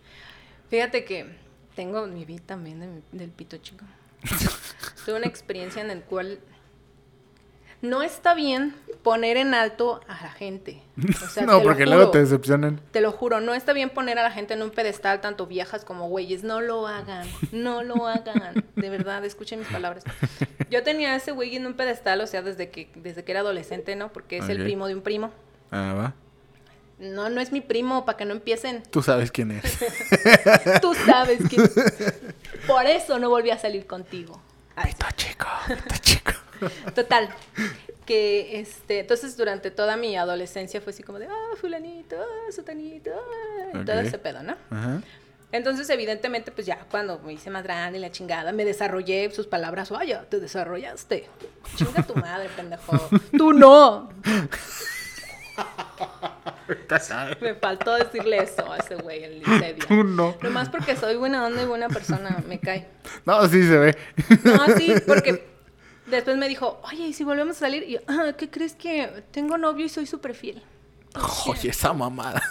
Fíjate 0.69 1.05
que 1.05 1.27
tengo 1.75 2.07
mi 2.07 2.25
vida 2.25 2.43
también 2.47 3.03
del 3.11 3.31
pito 3.31 3.57
chico. 3.57 3.85
tuve 5.05 5.17
una 5.17 5.27
experiencia 5.27 5.81
en 5.83 5.89
la 5.89 5.97
cual 5.97 6.41
no 7.83 8.03
está 8.03 8.35
bien 8.35 8.75
poner 9.03 9.37
en 9.37 9.55
alto 9.55 10.01
a 10.07 10.23
la 10.23 10.31
gente. 10.31 10.83
no, 11.47 11.63
porque 11.63 11.87
luego 11.87 12.11
te 12.11 12.19
decepcionan. 12.19 12.81
Te 12.91 13.01
lo 13.01 13.13
juro, 13.13 13.41
no 13.41 13.55
está 13.55 13.73
bien 13.73 13.91
poner 13.91 14.19
a 14.19 14.23
la 14.23 14.31
gente 14.31 14.55
en 14.55 14.63
un 14.63 14.71
pedestal, 14.71 15.21
tanto 15.21 15.47
viejas 15.47 15.85
como 15.85 16.09
güeyes. 16.09 16.45
No 16.45 16.61
lo 16.61 16.87
hagan, 16.87 17.27
no 17.53 17.83
lo 17.83 18.07
hagan. 18.07 18.65
De 18.77 18.91
verdad, 18.91 19.25
escuchen 19.25 19.61
mis 19.61 19.69
palabras. 19.69 20.05
Yo 20.71 20.83
tenía 20.83 21.13
a 21.13 21.17
ese 21.17 21.33
güey 21.33 21.57
en 21.57 21.67
un 21.67 21.75
pedestal, 21.75 22.21
o 22.21 22.27
sea, 22.27 22.43
desde 22.43 22.71
que, 22.71 22.91
desde 22.95 23.25
que 23.25 23.33
era 23.33 23.41
adolescente, 23.41 23.97
¿no? 23.97 24.13
Porque 24.13 24.39
es 24.39 24.49
el 24.49 24.63
primo 24.63 24.87
de 24.87 24.95
un 24.95 25.03
primo. 25.03 25.31
Ah, 25.71 25.95
va. 25.97 26.15
No, 26.99 27.31
no 27.31 27.41
es 27.41 27.51
mi 27.51 27.63
primo, 27.63 28.05
para 28.05 28.19
que 28.19 28.27
no 28.27 28.33
empiecen. 28.33 28.83
Tú 28.91 29.03
sabes 29.03 29.33
quién 29.33 29.53
es. 29.53 29.63
Tú 30.83 30.93
sabes 31.07 31.41
quién 31.49 31.63
es. 31.63 32.15
Por 32.67 32.85
eso 32.85 33.19
no 33.19 33.31
volví 33.31 33.49
a 33.49 33.59
salir 33.59 33.87
contigo. 33.87 34.39
Pito 34.77 35.07
chico, 35.17 35.47
pito 35.67 35.95
chico. 36.03 36.33
Total. 36.95 37.29
Que 38.07 38.61
este, 38.61 39.01
entonces 39.01 39.37
durante 39.37 39.71
toda 39.71 39.97
mi 39.97 40.17
adolescencia 40.17 40.81
fue 40.81 40.93
así 40.93 41.03
como 41.03 41.19
de, 41.19 41.27
ah, 41.27 41.57
fulanito, 41.61 42.17
ah, 42.19 42.53
sotanito, 42.53 43.11
ah", 43.13 43.83
todo 43.85 44.01
ese 44.01 44.19
pedo, 44.19 44.43
¿no? 44.43 44.57
Ajá. 44.71 45.01
Entonces, 45.53 45.91
evidentemente, 45.91 46.53
pues 46.53 46.67
ya 46.67 46.87
cuando 46.91 47.19
me 47.21 47.33
hice 47.33 47.51
más 47.51 47.65
grande 47.65 47.99
y 47.99 48.01
la 48.01 48.13
chingada, 48.13 48.53
me 48.53 48.65
desarrollé 48.65 49.31
sus 49.33 49.49
palabras, 49.49 49.91
vaya, 49.91 50.25
te 50.29 50.39
desarrollaste. 50.39 51.29
Chinga 51.77 52.05
tu 52.05 52.15
madre, 52.15 52.49
pendejo. 52.55 52.97
Tú 53.37 53.53
no. 53.53 54.11
me 57.41 57.55
faltó 57.55 57.95
decirle 57.95 58.43
eso 58.43 58.71
a 58.71 58.77
ese 58.77 58.95
güey 58.95 59.25
en 59.25 59.33
el 59.33 59.77
Tú 59.77 60.05
no. 60.05 60.37
Nomás 60.41 60.69
porque 60.69 60.95
soy 60.97 61.17
buena 61.17 61.45
onda 61.45 61.63
y 61.63 61.67
buena 61.67 61.89
persona, 61.89 62.43
me 62.47 62.61
cae. 62.61 62.87
No, 63.25 63.45
sí 63.49 63.67
se 63.67 63.77
ve. 63.77 63.97
No, 64.45 64.67
sí, 64.77 64.95
porque 65.05 65.50
Después 66.11 66.37
me 66.37 66.49
dijo, 66.49 66.81
oye, 66.85 67.09
¿y 67.09 67.13
si 67.13 67.25
volvemos 67.25 67.57
a 67.57 67.61
salir? 67.61 67.85
Y 67.85 67.93
yo, 67.93 68.01
ah, 68.09 68.33
¿qué 68.37 68.51
crees 68.51 68.75
que 68.75 69.25
tengo 69.31 69.57
novio 69.59 69.87
y 69.87 69.89
soy 69.89 70.07
súper 70.07 70.35
fiel? 70.35 70.63
Oye, 71.47 71.71
esa 71.71 71.93
mamada. 71.93 72.43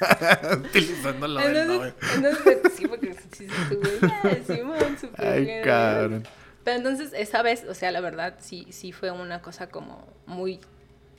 Utilizando 0.64 1.28
la 1.28 1.44
entonces, 1.44 1.94
entonces, 2.16 2.72
sí, 2.76 2.86
porque 2.88 3.14
sí, 3.14 3.46
sí, 3.46 4.56
súper 5.00 5.26
Ay, 5.26 5.62
cabrón. 5.62 6.26
Pero 6.64 6.76
entonces, 6.76 7.12
esa 7.14 7.42
vez, 7.42 7.64
o 7.68 7.74
sea, 7.74 7.90
la 7.92 8.00
verdad, 8.00 8.36
sí, 8.40 8.66
sí 8.70 8.92
fue 8.92 9.10
una 9.10 9.42
cosa 9.42 9.68
como 9.68 10.06
muy 10.26 10.60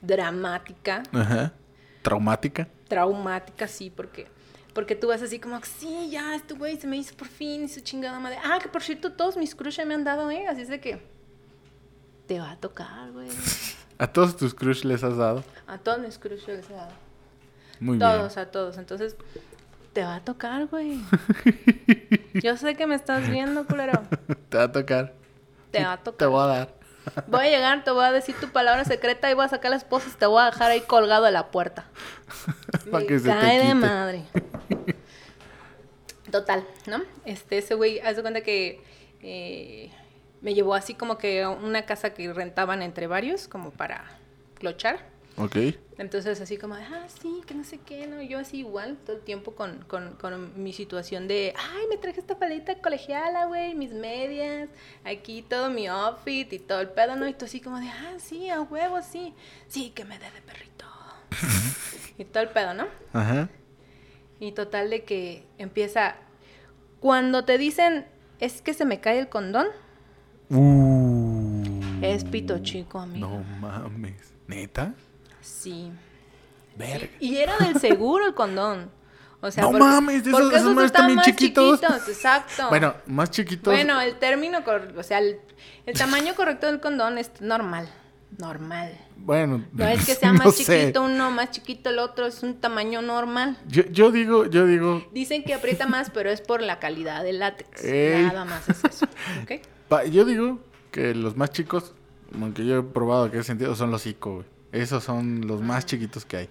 dramática. 0.00 1.02
Ajá. 1.12 1.52
¿Traumática? 2.02 2.68
Traumática, 2.88 3.66
sí, 3.66 3.90
porque 3.90 4.26
porque 4.74 4.96
tú 4.96 5.06
vas 5.06 5.22
así 5.22 5.38
como, 5.38 5.58
sí, 5.62 6.10
ya, 6.10 6.34
este 6.34 6.54
güey 6.54 6.76
se 6.76 6.88
me 6.88 6.96
hizo 6.96 7.14
por 7.14 7.28
fin 7.28 7.62
y 7.62 7.68
su 7.68 7.80
chingada 7.80 8.18
madre. 8.18 8.38
Ah, 8.42 8.58
que 8.60 8.68
por 8.68 8.82
cierto, 8.82 9.12
todos 9.12 9.36
mis 9.36 9.54
crushes 9.54 9.86
me 9.86 9.94
han 9.94 10.02
dado, 10.02 10.30
¿eh? 10.30 10.48
Así 10.48 10.62
es 10.62 10.68
de 10.68 10.80
que 10.80 11.00
te 12.26 12.40
va 12.40 12.52
a 12.52 12.56
tocar, 12.56 13.10
güey. 13.12 13.28
¿A 13.98 14.06
todos 14.08 14.36
tus 14.36 14.54
crush 14.54 14.84
les 14.84 15.04
has 15.04 15.16
dado? 15.16 15.44
A 15.66 15.78
todos 15.78 16.00
mis 16.00 16.18
crush 16.18 16.46
les 16.46 16.68
he 16.68 16.74
dado. 16.74 16.92
Muy 17.80 17.98
bien. 17.98 18.10
Todos, 18.10 18.36
a 18.36 18.50
todos. 18.50 18.78
Entonces, 18.78 19.16
te 19.92 20.02
va 20.02 20.16
a 20.16 20.20
tocar, 20.20 20.66
güey. 20.66 21.00
Yo 22.34 22.56
sé 22.56 22.74
que 22.74 22.86
me 22.86 22.96
estás 22.96 23.28
viendo, 23.28 23.66
culero. 23.66 24.02
Te 24.48 24.58
va 24.58 24.64
a 24.64 24.72
tocar. 24.72 25.14
Te 25.70 25.84
va 25.84 25.92
a 25.92 25.96
tocar. 25.98 26.18
Te 26.18 26.26
voy 26.26 26.42
a 26.42 26.46
dar. 26.46 26.74
Voy 27.26 27.46
a 27.46 27.50
llegar, 27.50 27.84
te 27.84 27.90
voy 27.90 28.04
a 28.04 28.12
decir 28.12 28.34
tu 28.40 28.48
palabra 28.48 28.84
secreta 28.84 29.30
y 29.30 29.34
voy 29.34 29.44
a 29.44 29.48
sacar 29.48 29.70
las 29.70 29.82
esposas 29.82 30.14
y 30.14 30.16
te 30.16 30.26
voy 30.26 30.40
a 30.40 30.46
dejar 30.46 30.70
ahí 30.70 30.80
colgado 30.80 31.26
a 31.26 31.30
la 31.30 31.50
puerta. 31.50 31.84
Para 32.90 33.06
que 33.06 33.18
se 33.18 33.28
cae 33.28 33.66
de 33.66 33.74
madre. 33.74 34.24
Total, 36.30 36.66
¿no? 36.86 37.02
Este, 37.26 37.58
ese 37.58 37.74
güey, 37.74 38.00
haz 38.00 38.16
de 38.16 38.22
cuenta 38.22 38.40
que 38.40 38.82
eh, 39.20 39.90
me 40.44 40.52
llevó 40.52 40.74
así 40.74 40.92
como 40.92 41.16
que 41.16 41.46
una 41.46 41.86
casa 41.86 42.12
que 42.12 42.30
rentaban 42.30 42.82
entre 42.82 43.06
varios, 43.06 43.48
como 43.48 43.70
para 43.70 44.04
clochar. 44.58 44.98
Ok. 45.38 45.56
Entonces 45.96 46.38
así 46.38 46.58
como, 46.58 46.74
ah, 46.74 47.06
sí, 47.22 47.40
que 47.46 47.54
no 47.54 47.64
sé 47.64 47.78
qué, 47.78 48.06
¿no? 48.06 48.20
Yo 48.20 48.38
así 48.38 48.58
igual, 48.58 48.98
todo 49.06 49.16
el 49.16 49.22
tiempo 49.22 49.54
con, 49.54 49.82
con, 49.88 50.16
con 50.16 50.62
mi 50.62 50.74
situación 50.74 51.28
de, 51.28 51.54
ay, 51.56 51.86
me 51.88 51.96
traje 51.96 52.20
esta 52.20 52.38
paleta 52.38 52.74
colegiala, 52.82 53.46
güey, 53.46 53.74
mis 53.74 53.94
medias, 53.94 54.68
aquí 55.02 55.40
todo 55.40 55.70
mi 55.70 55.86
outfit 55.86 56.52
y 56.52 56.58
todo 56.58 56.82
el 56.82 56.90
pedo, 56.90 57.16
¿no? 57.16 57.26
Y 57.26 57.32
tú 57.32 57.46
así 57.46 57.62
como 57.62 57.80
de, 57.80 57.88
ah, 57.88 58.12
sí, 58.18 58.50
a 58.50 58.60
huevo, 58.60 59.00
sí, 59.00 59.32
sí, 59.66 59.92
que 59.94 60.04
me 60.04 60.18
dé 60.18 60.30
de 60.30 60.42
perrito. 60.42 60.84
y 62.18 62.24
todo 62.26 62.42
el 62.42 62.50
pedo, 62.50 62.74
¿no? 62.74 62.86
Ajá. 63.14 63.48
Y 64.40 64.52
total 64.52 64.90
de 64.90 65.04
que 65.04 65.46
empieza, 65.56 66.16
cuando 67.00 67.46
te 67.46 67.56
dicen, 67.56 68.04
es 68.40 68.60
que 68.60 68.74
se 68.74 68.84
me 68.84 69.00
cae 69.00 69.18
el 69.18 69.30
condón, 69.30 69.68
Uh. 70.50 71.62
Es 72.02 72.24
pito 72.24 72.58
chico, 72.58 72.98
amigo. 72.98 73.28
No 73.28 73.44
mames. 73.60 74.34
¿Neta? 74.46 74.94
Sí. 75.40 75.90
Verga. 76.76 77.08
Y 77.20 77.36
era 77.36 77.56
del 77.58 77.78
seguro 77.80 78.26
el 78.26 78.34
condón. 78.34 78.90
O 79.40 79.50
sea, 79.50 79.64
no 79.64 79.72
mames, 79.72 80.26
esos, 80.26 80.52
esos, 80.52 80.82
están 80.82 81.14
más 81.14 81.26
chiquitos. 81.26 81.82
Exacto. 81.82 82.68
Bueno, 82.70 82.94
más 83.06 83.30
chiquitos. 83.30 83.74
Bueno, 83.74 84.00
el 84.00 84.16
término, 84.16 84.64
o 84.96 85.02
sea, 85.02 85.18
el, 85.18 85.38
tamaño 85.96 86.34
correcto 86.34 86.66
del 86.66 86.80
condón 86.80 87.18
es 87.18 87.30
normal. 87.40 87.88
Normal. 88.38 88.98
Bueno, 89.16 89.64
no 89.72 89.86
es 89.86 90.04
que 90.06 90.14
sea 90.14 90.32
más 90.32 90.56
chiquito 90.56 91.02
uno, 91.02 91.30
más 91.30 91.50
chiquito 91.50 91.90
el 91.90 91.98
otro, 91.98 92.26
es 92.26 92.42
un 92.42 92.58
tamaño 92.58 93.02
normal. 93.02 93.58
Yo, 93.68 93.82
yo 93.84 94.10
digo, 94.10 94.46
yo 94.46 94.66
digo. 94.66 95.06
Dicen 95.12 95.44
que 95.44 95.52
aprieta 95.52 95.86
más, 95.86 96.08
pero 96.08 96.30
es 96.30 96.40
por 96.40 96.62
la 96.62 96.78
calidad 96.78 97.22
del 97.22 97.38
látex. 97.40 97.84
Nada 97.84 98.46
más 98.46 98.66
es 98.68 98.82
eso. 98.82 99.06
Yo 100.10 100.24
digo 100.24 100.58
que 100.90 101.14
los 101.14 101.36
más 101.36 101.50
chicos, 101.50 101.94
aunque 102.40 102.66
yo 102.66 102.78
he 102.78 102.82
probado 102.82 103.30
que 103.30 103.38
ese 103.38 103.48
sentido, 103.48 103.74
son 103.74 103.90
los 103.90 104.06
ICO, 104.06 104.34
güey. 104.36 104.46
Esos 104.72 105.04
son 105.04 105.46
los 105.46 105.62
más 105.62 105.86
chiquitos 105.86 106.24
que 106.24 106.36
hay. 106.36 106.48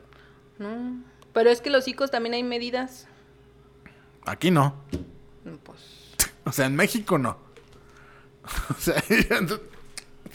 No. 0.58 1.02
Pero 1.34 1.50
es 1.50 1.62
que 1.62 1.70
los 1.70 1.88
ICOs 1.88 2.12
también 2.12 2.36
hay 2.36 2.44
medidas. 2.44 3.08
Aquí 4.26 4.50
no. 4.50 4.76
Pues. 5.64 6.14
o 6.46 6.52
sea, 6.52 6.68
en 6.68 6.76
México 6.76 7.18
no. 7.18 7.38
o 8.70 8.80
sea, 8.80 9.04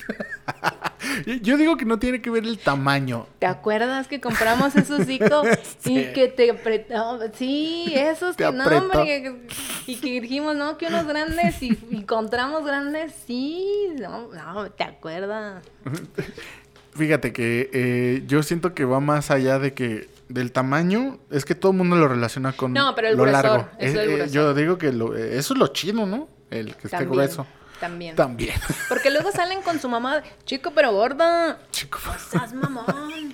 Yo 1.43 1.57
digo 1.57 1.77
que 1.77 1.85
no 1.85 1.99
tiene 1.99 2.21
que 2.21 2.31
ver 2.31 2.45
el 2.45 2.59
tamaño. 2.59 3.27
¿Te 3.39 3.47
acuerdas 3.47 4.09
que 4.09 4.21
compramos 4.21 4.77
esos 4.77 5.09
icos 5.09 5.47
y 5.85 6.13
que 6.13 6.29
te 6.29 6.51
apretó? 6.51 7.21
Sí, 7.35 7.93
esos 7.95 8.37
que 8.37 8.51
no, 8.53 8.65
hombre. 8.65 9.49
Y 9.87 9.97
que 9.97 10.21
dijimos, 10.21 10.57
no, 10.57 10.77
que 10.79 10.87
unos 10.87 11.07
grandes 11.07 11.63
y, 11.63 11.79
encontramos 11.91 12.65
grandes, 12.65 13.13
sí. 13.27 13.89
No, 13.99 14.29
no, 14.33 14.71
¿te 14.71 14.85
acuerdas? 14.85 15.65
Fíjate 16.95 17.33
que 17.33 17.71
eh, 17.73 18.25
yo 18.27 18.43
siento 18.43 18.75
que 18.75 18.85
va 18.85 18.99
más 19.01 19.31
allá 19.31 19.59
de 19.59 19.73
que 19.73 20.09
del 20.29 20.53
tamaño, 20.53 21.19
es 21.31 21.45
que 21.45 21.55
todo 21.55 21.73
el 21.73 21.79
mundo 21.79 21.97
lo 21.97 22.09
relaciona 22.09 22.53
con 22.53 22.73
no, 22.73 22.95
pero 22.95 23.09
el 23.09 23.17
lo 23.17 23.23
gruesor, 23.23 23.45
largo. 23.45 23.69
Es 23.79 23.95
eh, 23.95 24.25
eh, 24.25 24.29
yo 24.31 24.53
digo 24.53 24.79
que 24.79 24.93
lo, 24.93 25.17
eso 25.17 25.55
es 25.55 25.59
lo 25.59 25.69
chido, 25.69 26.07
¿no? 26.07 26.29
El 26.51 26.75
que 26.77 26.89
esté 26.89 27.05
grueso. 27.05 27.47
También. 27.81 28.16
También. 28.16 28.55
Porque 28.89 29.11
luego 29.11 29.31
salen 29.31 29.62
con 29.62 29.81
su 29.81 29.89
mamá, 29.89 30.22
chico 30.45 30.72
pero 30.74 30.93
gorda. 30.93 31.61
Chico 31.70 31.99
pero 32.05 32.18
seas 32.18 32.53
mamón. 32.53 33.33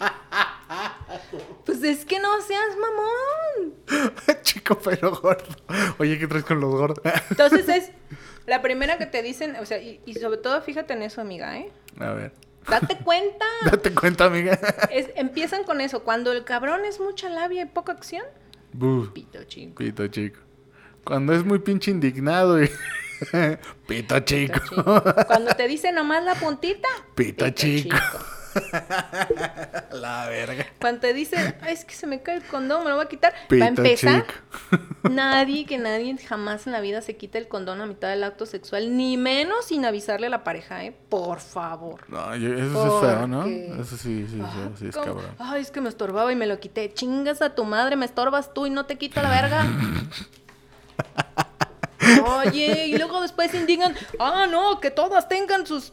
pues 1.64 1.82
es 1.82 2.04
que 2.04 2.20
no 2.20 2.40
seas 2.42 2.76
mamón. 2.78 4.12
chico 4.42 4.78
pero 4.78 5.12
gordo. 5.16 5.54
Oye, 5.98 6.18
¿qué 6.18 6.26
traes 6.26 6.44
con 6.44 6.60
los 6.60 6.70
gordos? 6.70 7.00
Entonces 7.30 7.68
es 7.68 7.90
la 8.46 8.60
primera 8.60 8.98
que 8.98 9.06
te 9.06 9.22
dicen, 9.22 9.56
o 9.56 9.64
sea, 9.64 9.78
y, 9.80 10.00
sobre 10.20 10.38
todo 10.38 10.60
fíjate 10.60 10.92
en 10.92 11.02
eso, 11.02 11.20
amiga, 11.20 11.58
¿eh? 11.58 11.72
A 11.98 12.12
ver. 12.12 12.32
Date 12.68 12.98
cuenta. 12.98 13.46
Date 13.64 13.94
cuenta, 13.94 14.26
amiga. 14.26 14.58
empiezan 15.16 15.64
con 15.64 15.80
eso. 15.80 16.02
Cuando 16.02 16.32
el 16.32 16.44
cabrón 16.44 16.84
es 16.84 17.00
mucha 17.00 17.28
labia 17.30 17.62
y 17.62 17.66
poca 17.66 17.92
acción. 17.92 18.24
Pito 19.14 19.44
chico. 19.44 19.76
Pito 19.76 20.06
chico. 20.08 20.40
Cuando 21.04 21.34
es 21.34 21.44
muy 21.44 21.58
pinche 21.58 21.90
indignado 21.90 22.62
y... 22.62 22.70
Pito 23.86 24.20
chico. 24.20 24.60
Cuando 25.26 25.54
te 25.54 25.68
dice 25.68 25.92
nomás 25.92 26.24
la 26.24 26.34
puntita. 26.34 26.88
Pito, 27.14 27.48
chico. 27.50 27.96
la 29.92 30.26
verga. 30.28 30.66
Cuando 30.80 31.00
te 31.00 31.12
dice, 31.12 31.56
es 31.68 31.84
que 31.84 31.94
se 31.94 32.06
me 32.06 32.22
cae 32.22 32.36
el 32.36 32.44
condón, 32.44 32.84
me 32.84 32.90
lo 32.90 32.96
voy 32.96 33.04
a 33.04 33.08
quitar. 33.08 33.34
Pito 33.48 33.64
empezar, 33.64 34.24
nadie, 35.10 35.66
que 35.66 35.78
nadie 35.78 36.16
jamás 36.18 36.66
en 36.66 36.72
la 36.72 36.80
vida 36.80 37.02
se 37.02 37.16
quite 37.16 37.38
el 37.38 37.48
condón 37.48 37.80
a 37.80 37.86
mitad 37.86 38.08
del 38.08 38.24
acto 38.24 38.46
sexual, 38.46 38.96
ni 38.96 39.16
menos 39.16 39.66
sin 39.66 39.84
avisarle 39.84 40.28
a 40.28 40.30
la 40.30 40.44
pareja, 40.44 40.84
¿eh? 40.84 40.96
Por 41.08 41.40
favor. 41.40 42.04
No, 42.08 42.32
eso 42.32 43.02
es 43.02 43.10
feo, 43.10 43.26
¿no? 43.26 43.44
Eso 43.46 43.96
sí, 43.96 44.26
sí, 44.28 44.40
sí, 44.40 44.60
sí 44.78 44.86
es 44.88 44.94
cabrón. 44.94 45.24
Ay, 45.38 45.62
es 45.62 45.70
que 45.70 45.80
me 45.80 45.88
estorbaba 45.88 46.32
y 46.32 46.36
me 46.36 46.46
lo 46.46 46.58
quité. 46.60 46.92
Chingas 46.92 47.42
a 47.42 47.54
tu 47.54 47.64
madre, 47.64 47.96
me 47.96 48.06
estorbas 48.06 48.54
tú 48.54 48.66
y 48.66 48.70
no 48.70 48.86
te 48.86 48.96
quito 48.96 49.20
la 49.22 49.30
verga. 49.30 49.66
Oye, 52.46 52.86
y 52.86 52.96
luego 52.96 53.20
después 53.20 53.52
indigan, 53.54 53.94
ah, 54.18 54.46
no, 54.50 54.80
que 54.80 54.90
todas 54.90 55.28
tengan 55.28 55.66
sus 55.66 55.92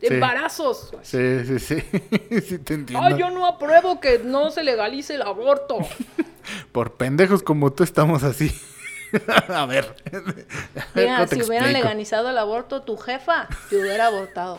embarazos. 0.00 0.90
Sí, 1.02 1.44
sí, 1.44 1.58
sí. 1.58 1.80
sí 2.48 2.58
te 2.58 2.74
entiendo. 2.74 3.00
Ay, 3.02 3.18
yo 3.18 3.30
no 3.30 3.46
apruebo 3.46 4.00
que 4.00 4.18
no 4.18 4.50
se 4.50 4.62
legalice 4.62 5.14
el 5.14 5.22
aborto. 5.22 5.78
Por 6.72 6.94
pendejos 6.94 7.42
como 7.42 7.72
tú 7.72 7.84
estamos 7.84 8.22
así. 8.22 8.52
a 9.48 9.66
ver. 9.66 9.94
Mira, 10.94 11.26
si 11.26 11.42
hubieran 11.42 11.72
legalizado 11.72 12.30
el 12.30 12.38
aborto, 12.38 12.82
tu 12.82 12.96
jefa 12.96 13.48
te 13.68 13.76
hubiera 13.76 14.06
abortado. 14.06 14.58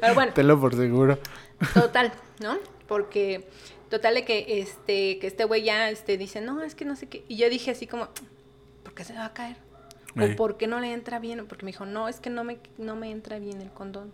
Pero 0.00 0.14
bueno. 0.14 0.32
Te 0.32 0.42
lo 0.42 0.60
por 0.60 0.74
seguro. 0.74 1.18
Total, 1.74 2.12
¿no? 2.40 2.58
Porque, 2.86 3.48
total 3.90 4.14
de 4.14 4.24
que 4.24 4.60
este, 4.60 5.18
que 5.18 5.26
este 5.26 5.44
güey 5.44 5.62
ya 5.64 5.90
este, 5.90 6.16
dice, 6.16 6.40
no, 6.40 6.62
es 6.62 6.74
que 6.74 6.84
no 6.84 6.96
sé 6.96 7.08
qué. 7.08 7.24
Y 7.28 7.36
yo 7.36 7.48
dije 7.50 7.72
así 7.72 7.86
como, 7.86 8.06
¿por 8.06 8.24
qué 8.98 9.04
se 9.04 9.14
va 9.14 9.26
a 9.26 9.32
caer? 9.32 9.56
¿O 10.20 10.36
por 10.36 10.56
qué 10.56 10.66
no 10.66 10.80
le 10.80 10.92
entra 10.92 11.20
bien? 11.20 11.46
Porque 11.46 11.64
me 11.64 11.70
dijo, 11.70 11.86
no, 11.86 12.08
es 12.08 12.18
que 12.18 12.30
no 12.30 12.42
me, 12.42 12.58
no 12.78 12.96
me 12.96 13.10
entra 13.12 13.38
bien 13.38 13.62
el 13.62 13.70
condón. 13.70 14.12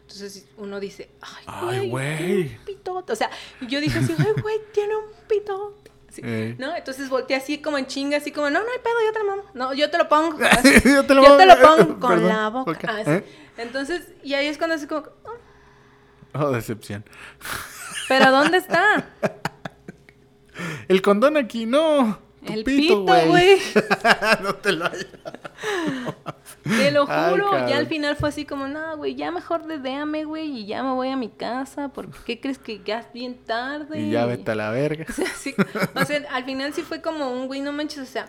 Entonces 0.00 0.48
uno 0.56 0.80
dice, 0.80 1.10
ay, 1.46 1.88
güey, 1.88 2.58
pitote. 2.64 3.12
O 3.12 3.16
sea, 3.16 3.30
yo 3.60 3.80
dije 3.80 4.00
así, 4.00 4.14
ay, 4.18 4.42
güey, 4.42 4.56
tiene 4.72 4.96
un 4.96 5.04
pitote. 5.28 5.92
¿No? 6.58 6.74
Entonces 6.74 7.08
volteé 7.08 7.36
así 7.36 7.58
como 7.58 7.78
en 7.78 7.86
chinga, 7.86 8.16
así 8.16 8.32
como, 8.32 8.50
no, 8.50 8.58
no 8.58 8.66
hay 8.70 8.78
pedo, 8.78 8.94
yo 9.04 9.12
te 9.12 9.18
lo 9.20 9.24
mamo. 9.26 9.42
No, 9.54 9.74
yo 9.74 9.90
te 9.90 9.98
lo 9.98 10.08
pongo. 10.08 10.38
yo 10.84 11.06
te 11.06 11.14
lo, 11.14 11.24
yo 11.24 11.36
te 11.36 11.46
lo 11.46 11.60
pongo 11.60 12.00
con 12.00 12.26
la 12.26 12.48
boca. 12.48 13.02
¿Eh? 13.06 13.24
Entonces, 13.58 14.12
y 14.24 14.34
ahí 14.34 14.46
es 14.46 14.58
cuando 14.58 14.74
así 14.74 14.88
como, 14.88 15.06
oh. 15.24 16.40
oh, 16.40 16.50
decepción. 16.50 17.04
Pero 18.08 18.32
¿dónde 18.32 18.58
está? 18.58 19.08
El 20.88 21.00
condón 21.02 21.36
aquí, 21.36 21.66
no. 21.66 22.25
El 22.48 22.64
pito, 22.64 23.02
güey. 23.04 23.58
no 24.42 24.54
te 24.56 24.72
lo 24.72 24.86
hayas. 24.86 25.06
Te 26.64 26.90
lo 26.90 27.06
juro, 27.06 27.68
ya 27.68 27.78
al 27.78 27.86
final 27.86 28.16
fue 28.16 28.28
así 28.28 28.44
como, 28.44 28.66
no, 28.66 28.96
güey, 28.96 29.14
ya 29.14 29.30
mejor 29.30 29.66
dedéame, 29.66 30.24
güey, 30.24 30.60
y 30.60 30.66
ya 30.66 30.82
me 30.82 30.92
voy 30.92 31.08
a 31.08 31.16
mi 31.16 31.28
casa, 31.28 31.88
porque 31.88 32.18
¿qué 32.24 32.40
crees 32.40 32.58
que 32.58 32.80
ya 32.84 33.00
es 33.00 33.12
bien 33.12 33.36
tarde? 33.36 34.00
Y 34.00 34.10
ya 34.10 34.26
vete 34.26 34.50
a 34.50 34.54
la 34.54 34.70
verga. 34.70 35.06
O 35.94 36.04
sea, 36.04 36.26
al 36.30 36.44
final 36.44 36.72
sí 36.72 36.82
fue 36.82 37.00
como 37.00 37.30
un, 37.30 37.46
güey, 37.46 37.60
no 37.60 37.72
manches, 37.72 37.98
o 37.98 38.06
sea, 38.06 38.28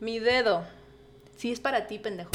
mi 0.00 0.18
dedo, 0.18 0.64
sí 1.36 1.52
es 1.52 1.60
para 1.60 1.86
ti, 1.86 1.98
pendejo. 1.98 2.30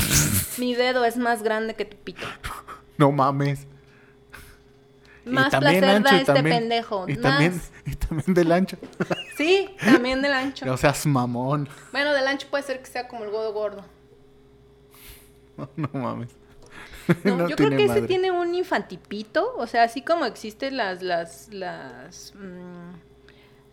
mi 0.57 0.75
dedo 0.75 1.05
es 1.05 1.17
más 1.17 1.43
grande 1.43 1.75
que 1.75 1.85
tu 1.85 1.97
pito. 1.97 2.25
No 2.97 3.11
mames. 3.11 3.67
Más 5.25 5.55
placer 5.55 6.03
da 6.03 6.17
este 6.17 6.43
pendejo. 6.43 7.05
Y 7.07 7.17
también, 7.17 7.59
y 7.85 7.95
también 7.95 8.33
del 8.33 8.51
ancho. 8.51 8.77
Sí, 9.37 9.69
también 9.83 10.21
del 10.21 10.31
ancho. 10.31 10.65
No 10.65 10.77
seas 10.77 11.05
mamón. 11.05 11.67
Bueno, 11.91 12.13
del 12.13 12.25
ancho 12.25 12.47
puede 12.49 12.63
ser 12.63 12.79
que 12.79 12.85
sea 12.85 13.05
como 13.09 13.25
el 13.25 13.31
godo 13.31 13.51
gordo. 13.53 13.85
No, 15.75 15.89
mames. 15.93 16.29
No, 17.23 17.47
yo 17.47 17.55
creo 17.55 17.69
que 17.69 17.85
ese 17.85 18.01
tiene 18.03 18.31
un 18.31 18.55
infantipito, 18.55 19.55
o 19.57 19.67
sea, 19.67 19.83
así 19.83 20.01
como 20.01 20.25
existen 20.25 20.75
las, 20.75 21.01
las, 21.01 21.49
las, 21.53 22.33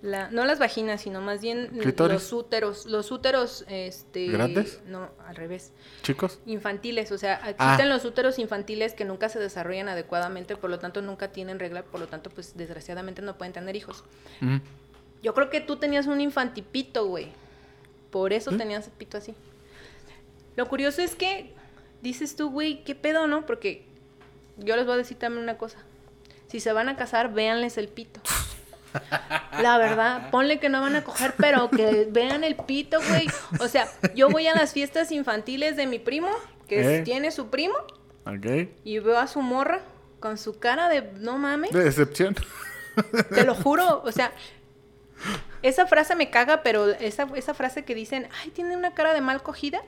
mm, 0.03 0.35
no 0.35 0.45
las 0.45 0.59
vaginas, 0.59 1.01
sino 1.01 1.21
más 1.21 1.41
bien 1.41 1.71
los 1.73 2.33
úteros, 2.33 2.87
los 2.87 3.11
úteros, 3.11 3.65
este, 3.69 4.29
¿Grandes? 4.29 4.81
No, 4.87 5.11
al 5.27 5.37
revés. 5.37 5.73
¿Chicos? 6.03 6.41
Infantiles, 6.47 7.13
o 7.13 7.19
sea, 7.19 7.37
existen 7.37 7.87
ah. 7.87 7.95
los 7.95 8.05
úteros 8.05 8.39
infantiles 8.39 8.95
que 8.95 9.05
nunca 9.05 9.29
se 9.29 9.39
desarrollan 9.39 9.89
adecuadamente, 9.89 10.57
por 10.57 10.71
lo 10.71 10.79
tanto 10.79 11.03
nunca 11.03 11.29
tienen 11.29 11.59
regla, 11.59 11.83
por 11.83 12.01
lo 12.01 12.09
tanto, 12.09 12.31
pues 12.31 12.57
desgraciadamente 12.57 13.23
no 13.23 13.39
pueden 13.39 13.53
tener 13.53 13.77
hijos. 13.77 14.05
Yo 15.23 15.35
creo 15.35 15.51
que 15.51 15.61
tú 15.61 15.77
tenías 15.77 16.07
un 16.07 16.21
infantipito, 16.21 17.07
güey, 17.07 17.29
por 18.11 18.33
eso 18.33 18.51
¿Mm? 18.53 18.59
tenías 18.59 18.87
el 18.87 18.93
pito 18.93 19.19
así. 19.19 19.35
Lo 20.57 20.69
curioso 20.69 21.01
es 21.01 21.15
que 21.15 21.55
dices 22.03 22.37
tú, 22.37 22.51
güey, 22.51 22.85
¿qué 22.85 22.95
pedo, 22.95 23.27
no? 23.27 23.47
Porque 23.47 23.87
yo 24.59 24.77
les 24.77 24.85
voy 24.85 24.95
a 24.95 24.99
decir 24.99 25.17
también 25.19 25.43
una 25.43 25.57
cosa. 25.57 25.79
Si 26.49 26.61
se 26.61 26.73
van 26.73 26.89
a 26.89 26.97
casar, 26.97 27.33
véanles 27.33 27.79
el 27.79 27.89
pito. 27.89 28.21
La 29.61 29.79
verdad, 29.79 30.31
ponle 30.31 30.59
que 30.59 30.69
no 30.69 30.81
van 30.81 30.97
a 30.97 31.05
coger, 31.05 31.35
pero 31.37 31.71
que 31.71 32.09
vean 32.11 32.45
el 32.45 32.57
pito, 32.57 32.99
güey. 33.09 33.29
O 33.61 33.69
sea, 33.69 33.89
yo 34.15 34.29
voy 34.29 34.47
a 34.47 34.55
las 34.55 34.73
fiestas 34.73 35.13
infantiles 35.13 35.77
de 35.77 35.87
mi 35.87 35.99
primo, 35.99 36.29
que 36.69 36.99
¿Eh? 36.99 37.03
tiene 37.03 37.31
su 37.31 37.49
primo. 37.49 37.75
Ok. 38.27 38.69
Y 38.85 38.99
veo 38.99 39.19
a 39.19 39.27
su 39.27 39.41
morra 39.41 39.81
con 40.21 40.39
su 40.39 40.59
cara 40.59 40.89
de 40.89 41.03
no 41.19 41.39
mames. 41.39 41.73
De 41.73 41.85
decepción. 41.85 42.35
Te 43.35 43.45
lo 43.45 43.55
juro, 43.55 44.03
o 44.05 44.13
sea, 44.13 44.33
esa 45.63 45.87
frase 45.87 46.15
me 46.17 46.31
caga, 46.31 46.63
pero 46.63 46.91
esa, 46.91 47.29
esa 47.35 47.55
frase 47.55 47.85
que 47.85 47.95
dicen, 47.95 48.29
ay, 48.43 48.51
tiene 48.51 48.77
una 48.77 48.95
cara 48.95 49.15
de 49.15 49.21
mal 49.21 49.43
cogida 49.43 49.83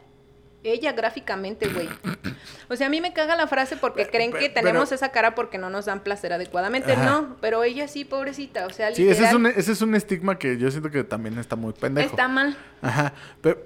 ella 0.64 0.92
gráficamente, 0.92 1.68
güey. 1.68 1.88
O 2.70 2.76
sea, 2.76 2.86
a 2.86 2.90
mí 2.90 3.00
me 3.02 3.12
caga 3.12 3.36
la 3.36 3.46
frase 3.46 3.76
porque 3.76 4.06
creen 4.06 4.32
que 4.32 4.48
tenemos 4.48 4.90
esa 4.90 5.10
cara 5.10 5.34
porque 5.34 5.58
no 5.58 5.68
nos 5.68 5.84
dan 5.84 6.00
placer 6.00 6.32
adecuadamente. 6.32 6.96
No, 6.96 7.36
pero 7.40 7.62
ella 7.62 7.88
sí, 7.88 8.04
pobrecita. 8.04 8.66
O 8.66 8.70
sea, 8.70 8.94
Sí, 8.94 9.06
ese 9.06 9.24
es, 9.26 9.34
un, 9.34 9.46
ese 9.46 9.72
es 9.72 9.82
un 9.82 9.94
estigma 9.94 10.38
que 10.38 10.56
yo 10.56 10.70
siento 10.70 10.90
que 10.90 11.04
también 11.04 11.38
está 11.38 11.56
muy 11.56 11.74
pendejo. 11.74 12.08
Está 12.08 12.26
mal. 12.26 12.56
Ajá. 12.80 13.12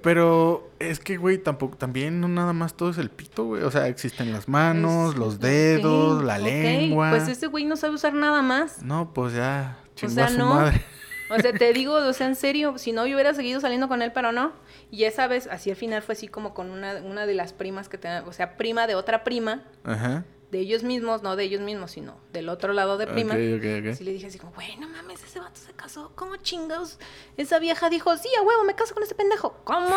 Pero, 0.01 0.69
es 0.79 0.99
que, 0.99 1.17
güey, 1.17 1.37
tampoco, 1.37 1.77
también 1.77 2.19
no 2.19 2.27
nada 2.27 2.51
más 2.53 2.73
todo 2.75 2.89
es 2.89 2.97
el 2.97 3.09
pito, 3.09 3.45
güey. 3.45 3.63
O 3.63 3.71
sea, 3.71 3.87
existen 3.87 4.33
las 4.33 4.47
manos, 4.47 5.15
los 5.15 5.39
dedos, 5.39 6.23
la 6.23 6.37
lengua. 6.37 7.11
Pues 7.11 7.27
ese 7.27 7.47
güey 7.47 7.65
no 7.65 7.77
sabe 7.77 7.95
usar 7.95 8.13
nada 8.13 8.41
más. 8.41 8.83
No, 8.83 9.13
pues 9.13 9.33
ya, 9.33 9.77
chingó 9.95 10.11
o 10.11 10.15
sea, 10.15 10.25
a 10.25 10.29
su 10.29 10.37
no. 10.37 10.55
madre. 10.55 10.81
O 11.29 11.39
sea, 11.39 11.53
te 11.53 11.73
digo, 11.73 11.93
o 11.93 12.13
sea, 12.13 12.27
en 12.27 12.35
serio, 12.35 12.77
si 12.77 12.91
no, 12.91 13.05
yo 13.05 13.15
hubiera 13.15 13.33
seguido 13.33 13.59
saliendo 13.59 13.87
con 13.87 14.01
él, 14.01 14.11
pero 14.13 14.31
no. 14.31 14.51
Y 14.91 15.03
esa 15.03 15.27
vez, 15.27 15.47
así 15.47 15.69
al 15.69 15.75
final 15.75 16.01
fue 16.01 16.13
así 16.13 16.27
como 16.27 16.53
con 16.53 16.71
una, 16.71 16.95
una 16.95 17.25
de 17.25 17.35
las 17.35 17.53
primas 17.53 17.89
que 17.89 17.97
tenía, 17.97 18.23
o 18.25 18.33
sea, 18.33 18.57
prima 18.57 18.87
de 18.87 18.95
otra 18.95 19.23
prima. 19.23 19.63
Ajá. 19.83 20.25
De 20.51 20.57
ellos 20.57 20.81
mismos, 20.81 21.21
no 21.21 21.35
de 21.35 21.43
ellos 21.43 21.61
mismos, 21.61 21.91
sino 21.91 22.15
del 22.33 22.49
otro 22.49 22.73
lado 22.73 22.97
de 22.97 23.05
prima. 23.05 23.35
Okay, 23.35 23.53
okay, 23.53 23.79
okay. 23.79 23.91
Así 23.91 24.03
le 24.03 24.13
dije 24.13 24.25
así 24.25 24.39
como, 24.39 24.51
güey, 24.53 24.77
no 24.77 24.89
mames, 24.89 25.23
ese 25.23 25.39
vato 25.39 25.59
se 25.59 25.73
casó. 25.73 26.11
¿Cómo 26.15 26.37
chingados? 26.37 26.97
Esa 27.37 27.59
vieja 27.59 27.87
dijo, 27.91 28.17
sí, 28.17 28.29
a 28.35 28.41
huevo, 28.41 28.63
me 28.63 28.73
caso 28.73 28.95
con 28.95 29.03
ese 29.03 29.13
pendejo. 29.13 29.55
¿Cómo? 29.63 29.95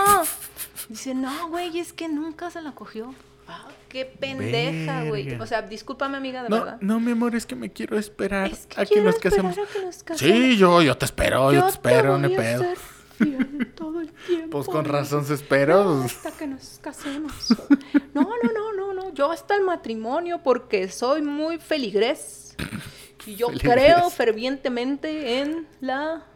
Dice, 0.91 1.15
no, 1.15 1.49
güey, 1.49 1.79
es 1.79 1.95
que 1.95 2.11
nunca 2.11 2.51
se 2.51 2.61
la 2.61 2.73
cogió. 2.73 3.15
Ah, 3.49 3.67
qué 3.89 4.05
pendeja, 4.05 5.05
güey. 5.05 5.35
O 5.41 5.47
sea, 5.47 5.63
discúlpame, 5.63 6.19
amiga, 6.19 6.43
de 6.43 6.51
verdad. 6.51 6.79
No, 6.83 7.01
mi 7.01 7.13
amor, 7.13 7.35
es 7.35 7.47
que 7.47 7.57
me 7.57 7.73
quiero 7.73 7.99
esperar 7.99 8.51
a, 8.77 8.85
que 8.85 9.01
nos 9.01 9.19
casemos. 9.19 9.57
Sí, 10.17 10.59
yo, 10.59 10.83
yo 10.83 10.99
te 10.99 11.07
espero, 11.07 11.51
yo, 11.53 11.63
te 11.65 11.71
espero, 11.71 12.19
no 12.19 12.29
pedo. 12.29 12.65
Todo 13.75 14.01
el 14.01 14.13
tiempo. 14.13 14.51
Pues 14.51 14.67
con 14.67 14.85
razón 14.85 15.25
se 15.25 15.35
esperó. 15.35 16.03
hasta 16.03 16.31
que 16.33 16.47
nos 16.47 16.79
casemos. 16.81 17.57
No, 18.15 18.23
no, 18.23 18.53
no, 18.53 18.73
no, 18.73 18.95
no. 18.95 19.15
Yo 19.15 19.31
hasta 19.31 19.57
el 19.57 19.63
matrimonio 19.63 20.43
porque 20.43 20.89
soy 20.89 21.23
muy 21.23 21.59
feligres. 21.59 22.57
Y 23.27 23.37
yo 23.37 23.49
creo 23.49 24.11
fervientemente 24.11 25.41
en 25.41 25.67
la 25.81 26.27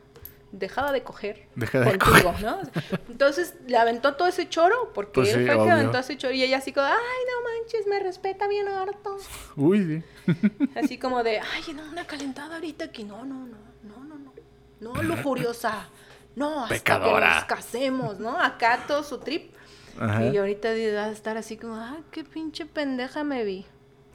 dejada 0.52 0.92
de 0.92 1.02
coger 1.02 1.48
de 1.54 1.66
contigo, 1.66 2.34
¿no? 2.40 2.60
Entonces 3.08 3.54
le 3.66 3.76
aventó 3.76 4.14
todo 4.14 4.28
ese 4.28 4.48
choro, 4.48 4.92
porque 4.94 5.12
pues 5.12 5.34
él 5.34 5.46
fue 5.46 5.54
el 5.54 5.64
que 5.64 5.70
aventó 5.70 5.98
ese 5.98 6.16
choro 6.16 6.32
y 6.32 6.42
ella 6.42 6.58
así 6.58 6.72
como, 6.72 6.86
ay, 6.86 6.94
no 6.94 7.62
manches, 7.62 7.86
me 7.86 7.98
respeta 8.00 8.48
bien 8.48 8.68
harto. 8.68 9.16
Uy, 9.56 10.02
sí. 10.26 10.34
Así 10.74 10.98
como 10.98 11.22
de, 11.22 11.40
ay, 11.40 11.72
no, 11.74 11.82
una 11.90 12.06
calentada 12.06 12.56
ahorita 12.56 12.86
aquí, 12.86 13.04
no, 13.04 13.24
no, 13.24 13.46
no, 13.46 13.58
no, 13.82 14.04
no, 14.04 14.18
no, 14.18 14.32
no, 14.80 15.02
lujuriosa 15.02 15.88
no, 16.36 16.64
hasta 16.64 17.00
que 17.00 17.20
nos 17.20 17.44
casemos, 17.46 18.20
¿no? 18.20 18.38
Acá 18.38 18.84
todo 18.86 19.02
su 19.02 19.18
trip. 19.18 19.52
Y 19.98 20.36
ahorita 20.36 20.68
va 20.94 21.06
a 21.06 21.10
estar 21.10 21.38
así 21.38 21.56
como, 21.56 21.74
ah, 21.76 21.96
qué 22.10 22.22
pinche 22.22 22.66
pendeja 22.66 23.24
me 23.24 23.42
vi. 23.44 23.64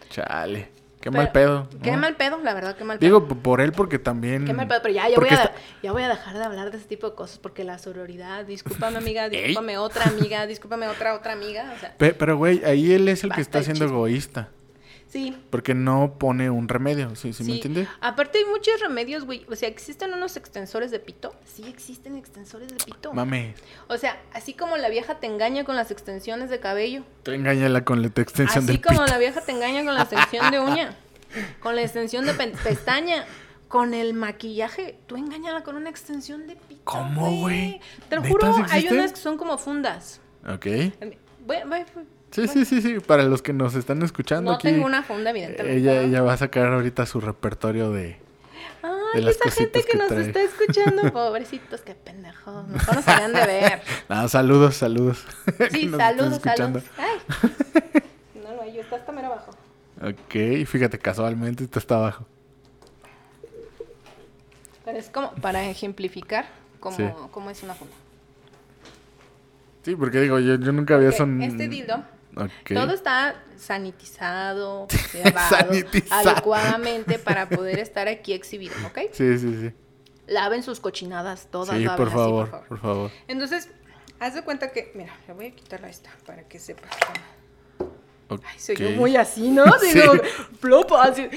Chale. 0.09 0.69
Qué 1.01 1.09
mal 1.09 1.32
pedo. 1.32 1.67
Qué 1.82 1.97
mal 1.97 2.15
pedo, 2.15 2.39
la 2.43 2.53
verdad, 2.53 2.76
qué 2.76 2.84
mal 2.84 2.99
pedo. 2.99 3.07
Digo, 3.07 3.28
por 3.28 3.59
él 3.59 3.72
porque 3.72 3.97
también... 3.97 4.45
Qué 4.45 4.53
mal 4.53 4.67
pedo, 4.67 4.84
pero 4.84 4.93
ya, 4.93 5.09
ya, 5.09 5.17
voy 5.17 5.30
a, 5.30 5.51
ya 5.82 5.91
voy 5.91 6.03
a 6.03 6.09
dejar 6.09 6.38
de 6.38 6.43
hablar 6.43 6.69
de 6.69 6.78
ese 6.78 6.88
tipo 6.88 7.09
de 7.09 7.15
cosas 7.15 7.39
porque 7.39 7.63
la 7.63 7.80
sororidad, 7.80 8.45
discúlpame 8.45 8.97
amiga, 8.97 9.28
discúlpame 9.30 9.80
otra 9.80 10.05
amiga, 10.05 10.45
discúlpame 10.45 10.88
otra, 10.88 11.15
otra 11.15 11.34
amiga, 11.34 11.74
o 11.76 11.80
sea... 11.80 11.95
Pero, 11.97 12.38
güey, 12.38 12.63
ahí 12.63 12.93
él 12.93 13.07
es 13.07 13.24
el 13.24 13.32
que 13.32 13.41
está 13.41 13.63
siendo 13.63 13.86
egoísta. 13.86 14.49
Sí. 15.12 15.38
Porque 15.49 15.74
no 15.74 16.16
pone 16.18 16.49
un 16.49 16.70
remedio, 16.70 17.18
¿sí, 17.18 17.34
¿sí, 17.34 17.43
me 17.43 17.55
entiende? 17.55 17.86
Aparte 17.99 18.38
hay 18.38 18.45
muchos 18.45 18.80
remedios, 18.80 19.26
güey. 19.26 19.45
O 19.51 19.55
sea, 19.57 19.68
¿existen 19.68 20.14
unos 20.14 20.38
extensores 20.38 20.89
de 20.89 20.99
pito? 20.99 21.36
Sí, 21.45 21.66
existen 21.68 22.16
extensores 22.16 22.70
de 22.70 22.78
pito. 22.78 23.12
Mame. 23.12 23.55
O 23.89 23.97
sea, 23.97 24.22
así 24.32 24.53
como 24.53 24.78
la 24.78 24.88
vieja 24.88 25.20
te 25.20 25.28
engaña 25.28 25.66
con 25.66 25.76
las 25.76 25.91
extensiones 25.91 26.49
de 26.49 26.62
cabello. 26.62 27.03
Te 27.24 27.36
engañala 27.36 27.84
con 27.84 28.01
la 28.01 28.07
extensión 28.07 28.66
de 28.66 28.74
Así 28.74 28.82
como 28.82 29.05
la 29.05 29.18
vieja 29.18 29.41
te 29.41 29.51
engaña 29.51 29.84
con 29.84 29.95
la 29.95 30.03
extensión 30.03 30.49
de 30.49 30.59
uña. 30.59 30.95
con 31.59 31.76
la 31.76 31.82
extensión 31.82 32.26
de 32.26 32.34
pestaña. 32.34 33.26
Con 33.68 33.93
el 33.93 34.14
maquillaje, 34.14 34.97
tú 35.07 35.16
engañala 35.16 35.64
con 35.64 35.76
una 35.76 35.89
extensión 35.89 36.47
de 36.47 36.55
pito. 36.55 36.82
¿Cómo, 36.86 37.41
güey? 37.41 37.82
Te 38.09 38.18
lo 38.18 38.24
juro, 38.24 38.53
hay 38.70 38.88
unas 38.88 39.12
que 39.12 39.20
son 39.20 39.38
como 39.38 39.57
fundas. 39.57 40.22
Ok. 40.45 40.66
Voy, 41.45 41.57
voy, 41.68 41.86
Sí, 42.32 42.47
sí, 42.47 42.65
sí, 42.65 42.82
sí. 42.82 42.99
Para 42.99 43.23
los 43.23 43.41
que 43.41 43.53
nos 43.53 43.75
están 43.75 44.01
escuchando 44.01 44.51
no 44.51 44.55
aquí. 44.55 44.69
tengo 44.69 44.86
una 44.86 45.03
funda, 45.03 45.32
evidentemente. 45.32 45.77
Ella, 45.77 46.01
ella 46.01 46.21
va 46.21 46.34
a 46.34 46.38
sacar 46.38 46.67
ahorita 46.67 47.05
su 47.05 47.19
repertorio 47.19 47.91
de. 47.91 48.17
Ay, 48.82 49.27
esa 49.27 49.51
gente 49.51 49.84
que, 49.84 49.97
nos 49.97 50.11
está 50.11 50.41
escuchando, 50.41 51.11
pobrecitos, 51.13 51.82
qué 51.82 51.93
pendejos. 51.93 52.67
Mejor 52.69 52.95
nos 52.95 53.07
habían 53.07 53.34
de 53.34 53.45
ver. 53.45 53.82
No, 54.09 54.27
saludos, 54.29 54.75
saludos. 54.75 55.25
Sí, 55.71 55.89
saludos, 55.89 56.41
saludos. 56.41 56.84
Ay. 56.97 57.19
No, 58.41 58.55
no, 58.55 58.73
yo 58.73 58.82
está 58.82 58.95
hasta 58.95 59.11
mero 59.11 59.27
abajo. 59.27 59.51
Ok, 60.01 60.65
fíjate, 60.65 60.97
casualmente 60.97 61.67
está 61.77 61.95
abajo. 61.95 62.25
Pero 64.86 64.97
es 64.97 65.09
como 65.09 65.32
para 65.36 65.63
ejemplificar 65.69 66.45
cómo, 66.79 67.29
cómo 67.32 67.51
es 67.51 67.61
una 67.61 67.75
funda. 67.75 67.93
Sí, 69.84 69.95
porque 69.95 70.21
digo, 70.21 70.39
yo, 70.39 70.55
yo 70.55 70.71
nunca 70.71 70.95
había 70.95 71.11
son... 71.11 71.41
Este 71.41 71.67
dildo, 71.67 72.03
todo 72.67 72.93
está 72.93 73.43
sanitizado, 73.57 74.88
sanitizado, 75.49 76.29
adecuadamente 76.29 77.19
para 77.19 77.49
poder 77.49 77.79
estar 77.79 78.07
aquí 78.07 78.34
exhibido, 78.34 78.75
¿ok? 78.86 78.99
Sí, 79.11 79.38
sí, 79.38 79.57
sí. 79.61 79.71
Laven 80.27 80.63
sus 80.63 80.79
cochinadas 80.79 81.47
todas. 81.51 81.77
Sí, 81.77 81.86
por 81.97 82.09
favor, 82.09 82.49
por 82.49 82.49
favor, 82.49 82.67
por 82.67 82.79
favor. 82.79 83.11
Entonces, 83.27 83.69
haz 84.19 84.36
de 84.36 84.43
cuenta 84.43 84.71
que, 84.71 84.91
mira, 84.95 85.13
le 85.27 85.34
voy 85.34 85.47
a 85.47 85.51
quitar 85.51 85.84
esta 85.86 86.09
para 86.25 86.43
que 86.43 86.59
sepas. 86.59 86.89
Okay. 88.29 88.47
Ay, 88.49 88.59
soy 88.59 88.75
yo 88.77 88.91
muy 88.91 89.17
así, 89.17 89.49
¿no? 89.49 89.65
Digo, 89.93 90.13
plop, 90.61 90.93
así. 90.93 91.29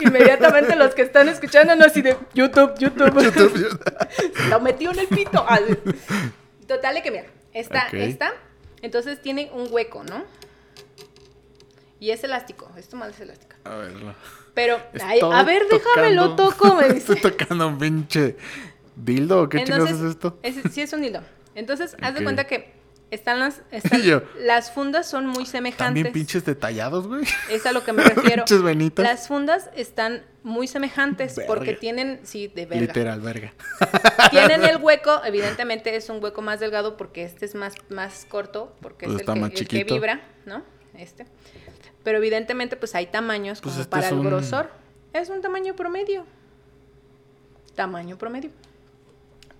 Inmediatamente 0.00 0.76
los 0.76 0.94
que 0.94 1.02
están 1.02 1.28
escuchando, 1.28 1.74
no 1.74 1.84
así 1.84 2.02
de 2.02 2.16
YouTube, 2.34 2.74
YouTube. 2.78 3.22
YouTube, 3.22 3.80
Lo 4.48 4.60
metió 4.60 4.92
en 4.92 5.00
el 5.00 5.06
pito. 5.08 5.44
Total, 6.68 6.94
de 6.94 7.02
que 7.02 7.10
mira, 7.10 7.26
esta, 7.52 7.88
esta, 7.88 8.32
entonces 8.84 9.20
tiene 9.22 9.50
un 9.52 9.68
hueco, 9.70 10.04
¿no? 10.04 10.24
Y 11.98 12.10
es 12.10 12.22
elástico, 12.22 12.70
esto 12.76 12.96
mal 12.96 13.10
es 13.10 13.20
elástico. 13.20 13.56
A 13.64 13.76
verlo. 13.76 14.14
Pero, 14.52 14.78
a 15.32 15.42
ver, 15.42 15.62
déjame 15.70 16.12
lo 16.12 16.36
toco, 16.36 16.74
me 16.74 16.88
dice. 16.92 17.14
Estoy 17.14 17.32
tocando 17.32 17.68
un 17.68 17.78
pinche 17.78 18.36
dildo, 18.94 19.42
¿o 19.42 19.48
qué 19.48 19.64
chingados 19.64 19.90
es 19.90 20.02
esto? 20.02 20.38
sí, 20.70 20.82
es 20.82 20.92
un 20.92 21.00
dildo. 21.00 21.22
Entonces, 21.54 21.96
haz 22.02 22.14
de 22.14 22.22
cuenta 22.22 22.44
que 22.44 22.74
están 23.10 23.38
las, 23.38 23.62
las 24.38 24.70
fundas 24.70 25.08
son 25.08 25.26
muy 25.26 25.46
semejantes. 25.46 25.86
También 25.86 26.12
pinches 26.12 26.44
detallados, 26.44 27.06
güey. 27.06 27.24
Es 27.48 27.64
a 27.64 27.72
lo 27.72 27.84
que 27.84 27.94
me 27.94 28.04
refiero. 28.04 28.44
pinches 28.44 28.62
venitas. 28.62 29.02
Las 29.02 29.28
fundas 29.28 29.70
están 29.74 30.24
muy 30.44 30.68
semejantes 30.68 31.40
porque 31.46 31.72
tienen, 31.72 32.20
sí, 32.22 32.48
de 32.48 32.66
verga. 32.66 32.86
Literal, 32.86 33.20
verga. 33.22 33.54
Tienen 34.30 34.62
el 34.62 34.76
hueco, 34.76 35.22
evidentemente 35.24 35.96
es 35.96 36.10
un 36.10 36.22
hueco 36.22 36.42
más 36.42 36.60
delgado 36.60 36.98
porque 36.98 37.24
este 37.24 37.46
es 37.46 37.54
más, 37.54 37.74
más 37.88 38.26
corto, 38.26 38.76
porque 38.80 39.06
pues 39.06 39.22
es 39.22 39.28
el 39.28 39.50
que, 39.50 39.60
el 39.60 39.68
que, 39.68 39.84
vibra, 39.84 40.20
¿no? 40.44 40.62
Este. 40.96 41.26
Pero 42.04 42.18
evidentemente, 42.18 42.76
pues 42.76 42.94
hay 42.94 43.06
tamaños 43.06 43.62
pues 43.62 43.72
como 43.72 43.82
este 43.82 43.90
para 43.90 44.08
el 44.10 44.22
grosor. 44.22 44.68
Es 45.14 45.30
un 45.30 45.40
tamaño 45.40 45.74
promedio. 45.74 46.26
Tamaño 47.74 48.18
promedio. 48.18 48.50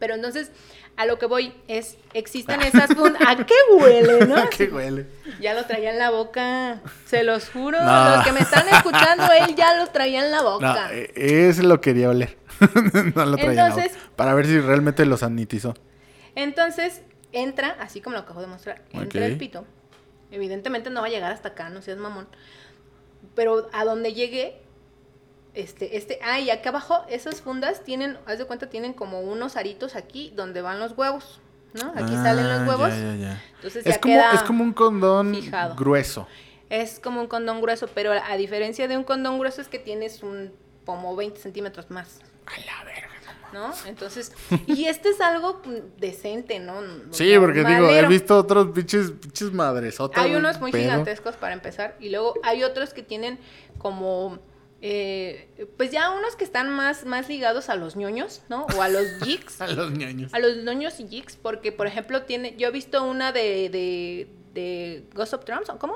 Pero 0.04 0.16
entonces, 0.16 0.50
a 0.98 1.06
lo 1.06 1.18
que 1.18 1.24
voy 1.24 1.54
es, 1.66 1.96
existen 2.12 2.60
esas 2.60 2.88
fundas. 2.94 3.22
¿A 3.26 3.36
qué 3.36 3.54
huele, 3.74 4.26
no? 4.26 4.36
¿A 4.42 4.50
qué 4.50 4.66
huele? 4.66 5.06
Ya 5.40 5.54
lo 5.54 5.64
traía 5.64 5.92
en 5.92 5.98
la 5.98 6.10
boca. 6.10 6.82
Se 7.06 7.24
los 7.24 7.48
juro. 7.48 7.78
Los 7.82 8.22
que 8.22 8.32
me 8.32 8.40
están 8.40 8.68
escuchando, 8.68 9.24
él 9.32 9.54
ya 9.56 9.78
lo 9.78 9.86
traía 9.86 10.22
en 10.22 10.30
la 10.30 10.42
boca. 10.42 10.88
No, 10.88 10.92
e, 10.92 11.48
ese 11.48 11.62
lo 11.62 11.80
quería 11.80 12.10
oler. 12.10 12.36
no 13.14 13.24
lo 13.24 13.38
traía 13.38 13.64
Entonces, 13.64 13.92
en 13.92 13.96
la 13.96 14.04
boca. 14.04 14.16
Para 14.16 14.34
ver 14.34 14.44
si 14.44 14.60
realmente 14.60 15.06
lo 15.06 15.16
sanitizó. 15.16 15.72
Entonces, 16.34 17.00
entra, 17.32 17.78
así 17.80 18.02
como 18.02 18.16
lo 18.16 18.20
acabo 18.20 18.42
de 18.42 18.48
mostrar, 18.48 18.82
entra 18.90 19.24
el 19.24 19.38
pito. 19.38 19.64
Evidentemente 20.30 20.90
no 20.90 21.00
va 21.00 21.06
a 21.06 21.10
llegar 21.10 21.32
hasta 21.32 21.48
acá, 21.48 21.70
no 21.70 21.80
seas 21.80 21.96
mamón. 21.96 22.28
Pero 23.34 23.70
a 23.72 23.86
donde 23.86 24.12
llegue, 24.12 24.60
este, 25.54 25.96
este, 25.96 26.18
ah, 26.22 26.40
y 26.40 26.50
acá 26.50 26.70
abajo, 26.70 27.04
esas 27.08 27.40
fundas 27.40 27.84
tienen, 27.84 28.18
haz 28.26 28.38
de 28.38 28.44
cuenta, 28.44 28.68
tienen 28.68 28.92
como 28.92 29.20
unos 29.20 29.56
aritos 29.56 29.94
aquí 29.94 30.32
donde 30.34 30.62
van 30.62 30.80
los 30.80 30.98
huevos, 30.98 31.40
¿no? 31.74 31.92
Aquí 31.94 32.14
salen 32.14 32.48
los 32.48 32.60
ah, 32.60 32.66
huevos. 32.68 32.90
Ya, 32.90 33.14
ya, 33.14 33.42
Entonces 33.56 33.86
es 33.86 33.98
como, 33.98 34.20
es 34.32 34.42
como 34.42 34.64
un 34.64 34.72
condón 34.72 35.36
grueso. 35.76 36.26
Es 36.70 36.98
como 36.98 37.20
un 37.20 37.28
condón 37.28 37.60
grueso, 37.60 37.88
pero 37.94 38.12
a 38.12 38.36
diferencia 38.36 38.88
de 38.88 38.96
un 38.96 39.04
condón 39.04 39.38
grueso 39.38 39.60
es 39.60 39.68
que 39.68 39.78
tienes 39.78 40.22
un 40.22 40.52
como 40.84 41.14
20 41.14 41.40
centímetros 41.40 41.90
más. 41.90 42.20
A 42.46 42.58
la 42.66 42.84
verga. 42.84 43.14
¿no? 43.54 43.72
Entonces, 43.86 44.32
y 44.66 44.86
este 44.86 45.10
es 45.10 45.20
algo 45.20 45.62
decente, 45.96 46.58
¿no? 46.58 46.82
sí, 47.12 47.32
porque 47.38 47.64
digo, 47.64 47.88
he 47.88 48.04
visto 48.08 48.36
otros 48.36 48.72
pinches, 48.74 49.12
pinches 49.12 49.52
madres. 49.52 49.96
Hay 50.16 50.34
unos 50.34 50.60
muy 50.60 50.72
gigantescos 50.72 51.36
para 51.36 51.54
empezar, 51.54 51.96
y 52.00 52.10
luego 52.10 52.34
hay 52.42 52.64
otros 52.64 52.92
que 52.92 53.04
tienen 53.04 53.38
como 53.78 54.40
eh, 54.82 55.66
pues 55.76 55.90
ya 55.90 56.10
unos 56.10 56.36
que 56.36 56.44
están 56.44 56.70
más, 56.70 57.06
más 57.06 57.28
ligados 57.28 57.68
a 57.68 57.76
los 57.76 57.96
ñoños, 57.96 58.42
¿no? 58.48 58.66
O 58.76 58.82
a 58.82 58.88
los 58.88 59.06
jigs. 59.24 59.60
a 59.60 59.66
los 59.68 59.92
ñoños. 59.92 60.34
A 60.34 60.38
los 60.38 60.56
ñoños 60.58 61.00
y 61.00 61.08
jigs, 61.08 61.36
porque, 61.36 61.72
por 61.72 61.86
ejemplo, 61.86 62.22
tiene, 62.22 62.54
yo 62.58 62.68
he 62.68 62.70
visto 62.70 63.02
una 63.04 63.32
de, 63.32 63.70
de, 63.70 64.28
de 64.52 65.04
Ghost 65.14 65.34
of 65.34 65.44
Drums, 65.44 65.70
¿cómo? 65.78 65.94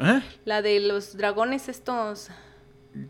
¿Eh? 0.00 0.20
La 0.44 0.62
de 0.62 0.80
los 0.80 1.16
dragones 1.16 1.68
estos... 1.68 2.28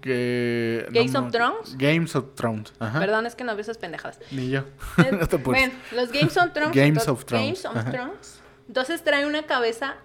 Que, 0.03 0.87
Games 0.91 1.15
of 1.15 1.33
Thrones. 1.33 1.79
Games 1.79 2.15
of 2.15 2.35
Thrones. 2.35 2.73
Ajá. 2.79 2.99
Perdón, 2.99 3.27
es 3.27 3.35
que 3.35 3.45
no 3.45 3.55
veo 3.55 3.63
esas 3.63 3.79
pendejadas. 3.79 4.21
Ni 4.31 4.51
yo. 4.51 4.65
no 5.13 5.27
te 5.27 5.37
bueno, 5.39 5.73
los 5.93 6.13
Games 6.13 6.37
of 6.37 6.53
Thrones. 6.53 6.77
Games 6.77 7.09
of 7.09 7.25
Thrones. 7.25 7.63
Games 7.63 7.65
of 7.65 7.91
Thrones. 7.91 8.41
Entonces 8.67 9.03
trae 9.03 9.25
una 9.25 9.45
cabeza 9.47 9.97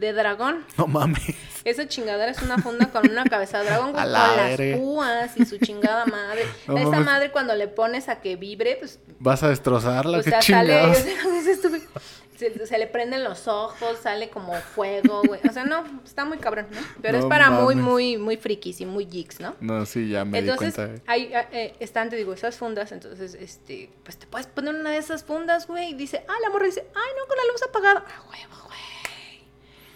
de 0.00 0.12
dragón. 0.12 0.64
No 0.76 0.86
mames. 0.86 1.36
Esa 1.64 1.86
chingadera 1.86 2.32
es 2.32 2.40
una 2.40 2.58
funda 2.58 2.90
con 2.90 3.08
una 3.08 3.24
cabeza 3.24 3.58
de 3.58 3.66
dragón 3.66 3.92
con 3.94 4.10
las 4.10 4.60
púas 4.78 5.36
y 5.36 5.44
su 5.44 5.58
chingada 5.58 6.06
madre. 6.06 6.44
Esa 6.64 7.00
madre 7.00 7.30
cuando 7.30 7.54
le 7.54 7.68
pones 7.68 8.08
a 8.08 8.20
que 8.20 8.36
vibre, 8.36 8.76
pues... 8.80 8.98
Vas 9.18 9.42
a 9.42 9.50
destrozarla, 9.50 10.18
o 10.18 10.22
sea, 10.22 10.40
sale, 10.40 10.94
se, 12.40 12.66
se, 12.66 12.78
le 12.78 12.86
prenden 12.86 13.22
los 13.22 13.46
ojos, 13.46 13.98
sale 14.02 14.30
como 14.30 14.54
fuego, 14.54 15.20
güey. 15.26 15.40
O 15.46 15.52
sea, 15.52 15.64
no, 15.64 15.84
está 16.02 16.24
muy 16.24 16.38
cabrón, 16.38 16.68
¿no? 16.70 16.80
Pero 17.02 17.18
es 17.18 17.26
para 17.26 17.50
muy, 17.50 17.74
muy, 17.74 18.16
muy 18.16 18.38
frikis 18.38 18.80
y 18.80 18.86
muy 18.86 19.04
geeks, 19.04 19.40
¿no? 19.40 19.54
No, 19.60 19.84
sí, 19.84 20.08
ya 20.08 20.24
me 20.24 20.38
entonces, 20.38 20.74
di 20.74 20.82
cuenta. 20.82 21.02
Hay, 21.06 21.30
eh, 21.52 21.74
están, 21.80 22.08
te 22.08 22.16
digo, 22.16 22.32
esas 22.32 22.56
fundas, 22.56 22.92
entonces, 22.92 23.34
este, 23.34 23.90
pues 24.02 24.16
te 24.16 24.26
puedes 24.26 24.46
poner 24.46 24.74
una 24.74 24.92
de 24.92 24.96
esas 24.96 25.22
fundas, 25.22 25.66
güey, 25.66 25.90
y 25.90 25.94
dice, 25.94 26.24
ah, 26.26 26.34
la 26.42 26.48
morra 26.48 26.64
dice, 26.64 26.86
ay, 26.94 27.10
no, 27.18 27.26
con 27.28 27.36
la 27.36 27.52
luz 27.52 27.62
apagada. 27.68 28.04
Ah, 28.08 28.22
huevo, 28.30 28.69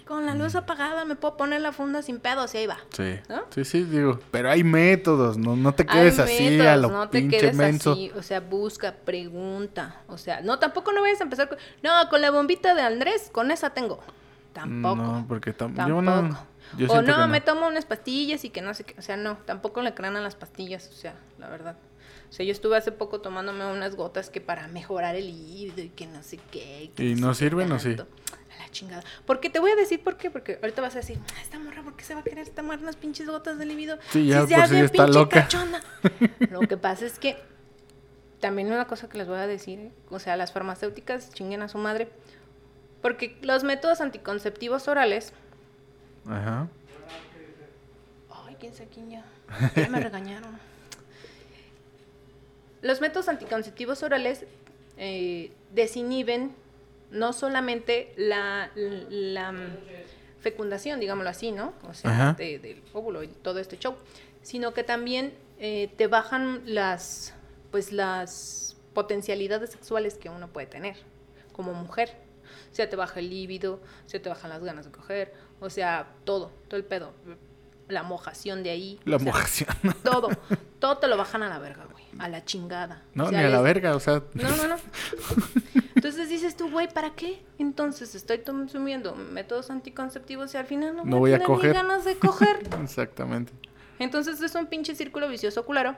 con 0.07 0.27
la 0.27 0.35
luz 0.35 0.55
apagada 0.55 1.05
me 1.05 1.17
puedo 1.17 1.37
poner 1.37 1.61
la 1.61 1.73
funda 1.73 2.03
sin 2.03 2.19
pedos 2.19 2.55
y 2.55 2.59
ahí 2.59 2.67
va. 2.67 2.79
Sí. 2.91 3.19
Sí, 3.51 3.65
sí, 3.65 3.85
digo. 3.85 4.21
Pero 4.31 4.51
hay 4.51 4.63
métodos, 4.63 5.39
no, 5.39 5.57
no 5.57 5.73
te 5.75 5.87
quedes 5.87 6.19
así 6.19 6.61
a 6.61 6.77
lo 6.77 6.91
no 6.91 7.09
te 7.09 7.27
quedes 7.29 7.59
Así. 7.59 8.13
O 8.17 8.23
sea, 8.23 8.41
busca, 8.41 8.93
pregunta. 8.93 10.03
O 10.09 10.19
sea, 10.19 10.41
no, 10.41 10.59
tampoco 10.59 10.93
no 10.93 11.01
vayas 11.01 11.21
a 11.21 11.25
empezar 11.25 11.49
con. 11.49 11.59
No, 11.83 11.91
con 12.11 12.21
la 12.21 12.31
bombita 12.31 12.75
de 12.75 12.83
Andrés, 12.83 13.31
con 13.33 13.51
esa 13.51 13.71
tengo. 13.71 14.01
Tampoco. 14.53 14.97
No, 14.97 15.25
porque 15.27 15.53
tampoco. 15.53 15.89
Yo 15.89 16.03
no. 16.03 16.39
o 16.89 17.03
no, 17.03 17.29
me 17.29 17.41
tomo 17.41 17.67
unas 17.67 17.87
pastillas 17.87 18.45
y 18.45 18.51
que 18.51 18.61
no 18.61 18.75
sé 18.75 18.85
qué. 18.85 18.95
O 18.99 19.03
sea, 19.03 19.17
no, 19.17 19.39
tampoco 19.39 19.81
le 19.83 19.95
crean 19.95 20.17
a 20.17 20.21
las 20.21 20.37
pastillas, 20.37 20.89
o 20.93 20.95
sea, 20.95 21.15
la 21.39 21.49
verdad. 21.49 21.77
O 22.29 22.33
sea, 22.33 22.45
yo 22.45 22.53
estuve 22.53 22.77
hace 22.77 22.91
poco 22.91 23.21
tomándome 23.21 23.65
unas 23.67 23.95
gotas 23.95 24.29
que 24.29 24.41
para 24.41 24.67
mejorar 24.69 25.15
el 25.15 25.29
híbrido 25.31 25.83
y 25.83 25.89
que 25.91 26.07
no 26.07 26.23
sé 26.23 26.39
qué. 26.51 26.91
¿Y 26.99 27.15
no, 27.15 27.35
sirven 27.35 27.71
o 27.73 27.79
sí? 27.79 27.97
Chingada. 28.75 29.03
Porque 29.25 29.49
te 29.49 29.59
voy 29.59 29.71
a 29.71 29.77
decir 29.77 30.03
por 30.03 30.19
qué, 30.19 30.31
porque 30.31 30.59
ahorita 30.61 30.83
vas 30.83 30.95
a 30.95 30.99
decir, 30.99 31.19
ah, 31.35 31.41
esta 31.41 31.59
morra, 31.59 31.83
¿por 31.83 31.97
qué 31.97 32.05
se 32.05 32.13
va 32.13 32.21
a 32.21 32.25
querer 32.25 32.51
tomar 32.51 32.79
unas 32.81 32.97
pinches 32.97 33.27
gotas 33.27 33.59
de 33.59 33.65
libido? 33.65 33.99
Sí, 34.11 34.27
ya, 34.27 34.47
si 34.47 34.55
por 34.55 34.69
si 34.69 34.77
está 34.77 35.07
loca. 35.07 35.49
Lo 36.51 36.61
que 36.61 36.77
pasa 36.77 37.07
es 37.07 37.19
que 37.19 37.39
también 38.41 38.71
una 38.71 38.87
cosa 38.87 39.09
que 39.09 39.17
les 39.17 39.27
voy 39.27 39.39
a 39.39 39.47
decir, 39.47 39.79
¿eh? 39.79 39.93
o 40.11 40.19
sea, 40.19 40.37
las 40.37 40.53
farmacéuticas 40.53 41.33
chinguen 41.33 41.63
a 41.63 41.69
su 41.69 41.79
madre, 41.79 42.09
porque 43.01 43.39
los 43.41 43.65
métodos 43.65 44.03
anticonceptivos 44.03 44.89
orales. 44.89 45.33
Ajá. 46.27 46.69
Ay, 48.31 48.57
quién 48.61 48.75
sabe 48.75 48.91
quién 48.93 49.11
ya. 49.11 49.25
Ya 49.77 49.89
me 49.89 50.01
regañaron. 50.09 50.59
Los 52.83 53.01
métodos 53.01 53.29
anticonceptivos 53.29 54.03
orales 54.03 54.45
eh, 54.99 55.53
desinhiben 55.73 56.55
no 57.11 57.33
solamente 57.33 58.13
la, 58.17 58.71
fecundación, 60.41 61.01
digámoslo 61.01 61.31
así, 61.31 61.53
¿no? 61.53 61.73
O 61.89 61.95
sea, 61.95 62.35
del 62.35 62.83
óvulo 62.93 63.23
y 63.23 63.29
todo 63.29 63.59
este 63.59 63.79
show, 63.79 63.95
sino 64.43 64.75
que 64.75 64.85
también 64.85 65.33
eh, 65.59 65.91
te 65.97 66.07
bajan 66.07 66.63
las, 66.67 67.33
pues 67.71 67.93
las 67.93 68.77
potencialidades 68.93 69.71
sexuales 69.71 70.17
que 70.17 70.29
uno 70.29 70.49
puede 70.49 70.67
tener 70.67 70.97
como 71.53 71.73
mujer. 71.73 72.11
O 72.71 72.75
sea, 72.75 72.91
te 72.91 72.97
baja 72.97 73.21
el 73.21 73.31
líbido, 73.31 73.75
o 73.75 74.09
sea, 74.09 74.21
te 74.21 74.29
bajan 74.29 74.51
las 74.51 74.63
ganas 74.63 74.85
de 74.85 74.91
coger, 74.91 75.33
o 75.61 75.71
sea, 75.71 76.09
todo, 76.25 76.51
todo 76.69 76.77
el 76.77 76.85
pedo. 76.85 77.13
La 77.89 78.03
mojación 78.03 78.63
de 78.63 78.71
ahí. 78.71 79.01
La 79.05 79.19
mojación. 79.19 79.69
Todo, 80.03 80.31
todo 80.79 80.99
te 80.99 81.09
lo 81.09 81.17
bajan 81.17 81.43
a 81.43 81.49
la 81.49 81.59
verga, 81.59 81.87
güey. 81.91 82.05
A 82.19 82.29
la 82.29 82.45
chingada. 82.45 83.03
No, 83.15 83.31
ni 83.31 83.39
a 83.39 83.49
la 83.49 83.61
verga, 83.61 83.95
o 83.97 84.01
sea. 84.01 84.23
No, 84.35 84.57
no, 84.57 84.69
no. 84.69 84.77
Entonces 85.95 86.29
dices 86.29 86.57
tú, 86.57 86.71
güey, 86.71 86.89
¿para 86.89 87.11
qué? 87.11 87.43
Entonces 87.59 88.15
estoy 88.15 88.39
consumiendo 88.39 89.15
métodos 89.15 89.71
anticonceptivos 89.71 90.55
y 90.55 90.57
al 90.57 90.67
final 90.67 90.97
no, 90.97 91.19
voy, 91.19 91.33
a, 91.33 91.39
tener 91.39 91.59
ni 91.59 91.73
ganas 91.73 92.05
de 92.05 92.17
coger. 92.17 92.61
Exactamente. 92.83 93.53
Entonces 93.99 94.41
es 94.41 94.55
un 94.55 94.67
pinche 94.67 94.95
círculo 94.95 95.29
vicioso 95.29 95.65
claro 95.65 95.97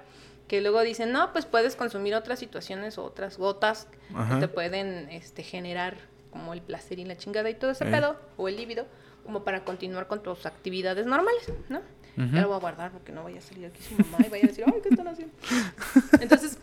que 0.49 0.61
luego 0.61 0.81
dicen, 0.83 1.13
no, 1.13 1.33
pues 1.33 1.45
puedes 1.45 1.77
consumir 1.77 2.15
otras 2.15 2.39
situaciones 2.39 2.99
o 2.99 3.05
otras 3.05 3.37
gotas 3.37 3.89
que 4.31 4.37
te 4.41 4.49
pueden 4.49 5.09
este, 5.11 5.43
generar 5.43 5.97
como 6.31 6.53
el 6.53 6.61
placer 6.61 6.99
y 6.99 7.05
la 7.05 7.17
chingada 7.17 7.51
y 7.51 7.55
todo 7.55 7.71
ese 7.71 7.85
pedo, 7.87 8.17
o 8.37 8.49
el 8.49 8.57
líbido, 8.57 8.87
como 9.27 9.45
para 9.45 9.65
continuar 9.65 10.07
con 10.07 10.23
tus 10.23 10.47
actividades 10.47 11.05
normales, 11.07 11.53
¿no? 11.69 11.81
Ya 12.17 12.41
lo 12.41 12.49
voy 12.49 12.57
a 12.57 12.61
guardar 12.61 12.93
porque 12.93 13.13
no 13.13 13.23
vaya 13.25 13.41
a 13.41 13.43
salir 13.43 13.67
aquí 13.67 13.83
su 13.83 13.95
mamá 13.95 14.17
y 14.27 14.31
vaya 14.31 14.45
a 14.45 14.47
decir, 14.47 14.65
ay, 14.67 14.81
¿qué 14.83 14.89
están 14.89 15.07
haciendo? 15.09 15.35
Entonces, 16.21 16.57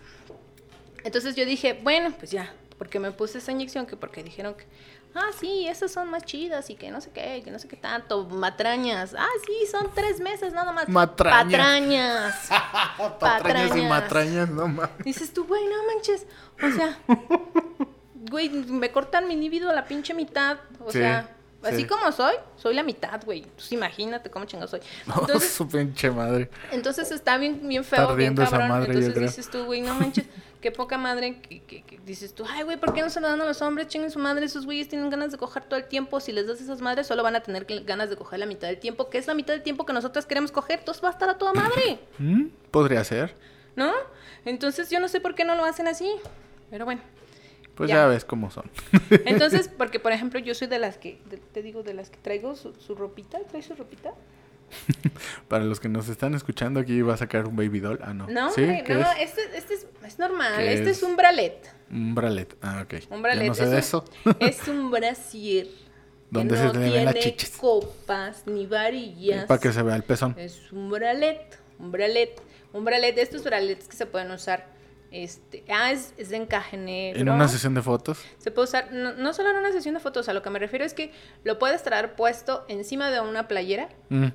entonces 1.04 1.36
yo 1.36 1.46
dije, 1.46 1.80
bueno, 1.84 2.12
pues 2.18 2.32
ya, 2.32 2.52
porque 2.80 3.00
me 3.00 3.12
puse 3.12 3.38
esa 3.38 3.52
inyección, 3.52 3.86
que 3.86 3.96
porque 3.96 4.24
dijeron 4.24 4.56
que, 4.56 4.66
ah, 5.14 5.30
sí, 5.40 5.68
esas 5.68 5.92
son 5.92 6.10
más 6.10 6.24
chidas 6.26 6.72
y 6.72 6.76
que 6.76 6.90
no 6.90 7.02
sé 7.02 7.12
qué, 7.12 7.42
que 7.44 7.52
no 7.52 7.60
sé 7.60 7.68
qué 7.68 7.76
tanto, 7.76 8.26
matrañas. 8.26 9.14
Ah, 9.16 9.28
sí, 9.46 9.68
son 9.70 9.92
tres 9.94 10.20
meses 10.22 10.54
nada 10.54 10.72
más. 10.72 10.90
Matrañas. 10.90 11.44
Patrañas. 11.44 12.50
Patrañas 13.20 13.78
y 13.78 13.82
matrañas, 13.84 14.50
no 14.50 14.68
mames. 14.68 14.98
Dices 15.06 15.32
tú, 15.34 15.46
güey, 15.46 15.64
no 15.68 15.76
manches. 15.94 16.26
O 16.64 16.72
sea, 16.72 16.98
güey, 18.32 18.50
me 18.50 18.92
cortan 18.92 19.28
mi 19.28 19.36
líbido 19.36 19.70
a 19.70 19.74
la 19.74 19.86
pinche 19.86 20.14
mitad. 20.16 20.58
O 20.84 20.92
Sí, 20.92 20.98
sea, 21.00 21.30
así 21.64 21.78
sí. 21.82 21.86
como 21.86 22.12
soy, 22.12 22.36
soy 22.58 22.74
la 22.76 22.84
mitad, 22.84 23.24
güey. 23.26 23.42
Pues 23.56 23.72
imagínate 23.72 24.30
cómo 24.30 24.46
chingo 24.46 24.68
soy. 24.68 24.80
No, 25.08 25.16
Entonces, 25.22 25.52
su 25.52 25.68
pinche 25.68 26.12
madre. 26.12 26.50
entonces 26.72 27.12
está 27.12 27.38
bien, 27.38 27.68
bien 27.68 27.84
feo, 27.84 28.02
Está 28.02 28.14
bien 28.14 28.18
riendo 28.36 28.44
esa 28.44 28.52
cabrón. 28.52 28.70
madre, 28.70 28.94
Entonces 28.94 29.22
dices 29.22 29.50
tú, 29.50 29.66
güey, 29.66 29.82
no 29.82 29.94
manches, 29.96 30.26
qué 30.62 30.72
poca 30.72 30.98
madre 30.98 31.40
que, 31.42 31.62
que- 31.64 31.84
que 31.84 32.00
dices 32.06 32.34
tú, 32.34 32.46
ay, 32.50 32.64
güey, 32.64 32.78
¿por 32.78 32.94
qué 32.94 33.02
no 33.02 33.10
se 33.10 33.20
lo 33.20 33.28
dan 33.28 33.42
a 33.42 33.46
los 33.46 33.62
hombres? 33.62 33.88
Chinguen 33.88 34.12
su 34.12 34.20
madre, 34.20 34.46
esos 34.46 34.66
güeyes 34.66 34.88
tienen 34.88 35.10
ganas 35.10 35.32
de 35.32 35.38
coger 35.38 35.64
todo 35.64 35.78
el 35.80 35.86
tiempo. 35.88 36.20
Si 36.20 36.32
les 36.32 36.48
das 36.48 36.62
esas 36.62 36.80
madres, 36.82 37.08
solo 37.08 37.22
van 37.24 37.36
a 37.36 37.42
tener 37.42 37.66
ganas 37.84 38.10
de 38.10 38.16
coger 38.16 38.40
la 38.40 38.46
mitad 38.46 38.68
del 38.68 38.80
tiempo, 38.80 39.10
que 39.10 39.18
es 39.18 39.28
la 39.28 39.34
mitad 39.34 39.54
del 39.54 39.62
tiempo 39.64 39.86
que 39.86 39.94
nosotras 39.94 40.26
queremos 40.26 40.52
coger. 40.52 40.80
Entonces 40.80 41.04
va 41.04 41.10
a 41.10 41.12
estar 41.12 41.30
a 41.30 41.38
toda 41.38 41.54
madre, 41.54 42.00
¿Mm? 42.20 42.48
Podría 42.72 43.04
ser. 43.04 43.36
¿no? 43.76 43.92
Entonces 44.46 44.90
yo 44.90 45.00
no 45.00 45.08
sé 45.08 45.20
por 45.20 45.34
qué 45.36 45.44
no 45.46 45.56
lo 45.56 45.66
hacen 45.66 45.88
así. 45.88 46.10
Pero 46.70 46.86
bueno. 46.86 47.02
Pues 47.76 47.90
Ya. 47.90 47.96
ya, 47.98 48.06
ves 48.08 48.24
cómo 48.26 48.52
son. 48.52 48.70
Entonces, 49.26 49.68
porque 49.78 50.00
por 50.00 50.12
ejemplo, 50.12 50.40
yo 50.40 50.54
soy 50.54 50.68
de 50.68 50.80
las 50.80 50.98
que, 50.98 51.20
de- 51.30 51.38
te 51.38 51.62
digo, 51.64 51.84
de 51.84 51.94
las 51.94 52.10
que 52.10 52.18
traigo 52.18 52.56
su, 52.56 52.74
su 52.76 52.96
ropita, 52.96 53.40
¿trae 53.50 53.62
su 53.64 53.76
ropita? 53.76 54.14
Para 55.48 55.64
los 55.64 55.80
que 55.80 55.90
nos 55.90 56.10
están 56.10 56.34
escuchando, 56.34 56.80
aquí 56.80 57.02
va 57.02 57.14
a 57.14 57.18
sacar 57.18 57.46
un 57.48 57.56
baby 57.56 57.80
doll. 57.80 58.00
Ah, 58.02 58.14
no. 58.14 58.28
No, 58.28 58.52
¿Sí? 58.52 58.62
hombre, 58.62 58.84
¿Qué 58.84 58.94
no, 58.96 59.02
es? 59.12 59.20
este, 59.22 59.58
este 59.58 59.74
es, 59.76 59.88
es 60.06 60.20
normal, 60.20 60.54
¿Qué 60.58 60.74
este 60.74 60.90
es? 60.92 60.98
es? 60.98 61.04
un 61.04 61.16
bralet. 61.16 61.70
Un 61.92 62.16
bralet. 62.16 62.56
Ah, 62.62 62.82
ok. 62.84 62.94
Un 63.12 63.18
Ya 63.18 63.22
bralet. 63.22 63.48
no 63.48 63.54
sé 63.54 63.64
es, 63.64 63.70
de 63.70 63.76
un, 63.76 63.80
eso. 63.80 64.06
es 64.40 64.68
un 64.68 64.92
brasier. 64.92 65.68
Donde 66.32 66.56
no 66.56 66.74
se 66.74 66.80
las 66.80 66.92
tiene 67.14 67.20
chichis. 67.20 67.58
copas 67.58 68.48
ni 68.48 68.66
varillas. 68.66 69.46
Para 69.46 69.60
que 69.60 69.72
se 69.72 69.84
vea 69.84 69.96
el 69.96 70.04
pezón. 70.04 70.34
Es 70.40 70.72
un 70.72 70.90
bralet, 70.90 71.60
un 71.78 71.92
bralet, 71.92 72.42
un 72.74 72.84
bralet. 72.84 73.16
Estos 73.20 73.44
bralets 73.44 73.88
que 73.88 73.96
se 73.96 74.08
pueden 74.08 74.32
usar, 74.32 74.66
este, 75.14 75.64
ah, 75.70 75.92
es, 75.92 76.14
es 76.18 76.30
de 76.30 76.38
encaje 76.38 76.76
negro. 76.76 77.22
En 77.22 77.30
una 77.30 77.48
sesión 77.48 77.74
de 77.74 77.82
fotos. 77.82 78.20
Se 78.40 78.52
puede 78.52 78.68
usar, 78.68 78.92
no, 78.92 79.14
no 79.14 79.34
solo 79.34 79.52
en 79.52 79.58
una 79.58 79.72
sesión 79.72 79.94
de 79.94 80.00
fotos, 80.02 80.28
a 80.28 80.34
lo 80.34 80.42
que 80.42 80.50
me 80.50 80.60
refiero 80.60 80.84
es 80.84 80.94
que 80.94 81.12
lo 81.44 81.60
puedes 81.60 81.84
traer 81.84 82.16
puesto 82.16 82.66
encima 82.68 83.10
de 83.12 83.20
una 83.22 83.48
playera, 83.48 83.90
Mm, 84.10 84.28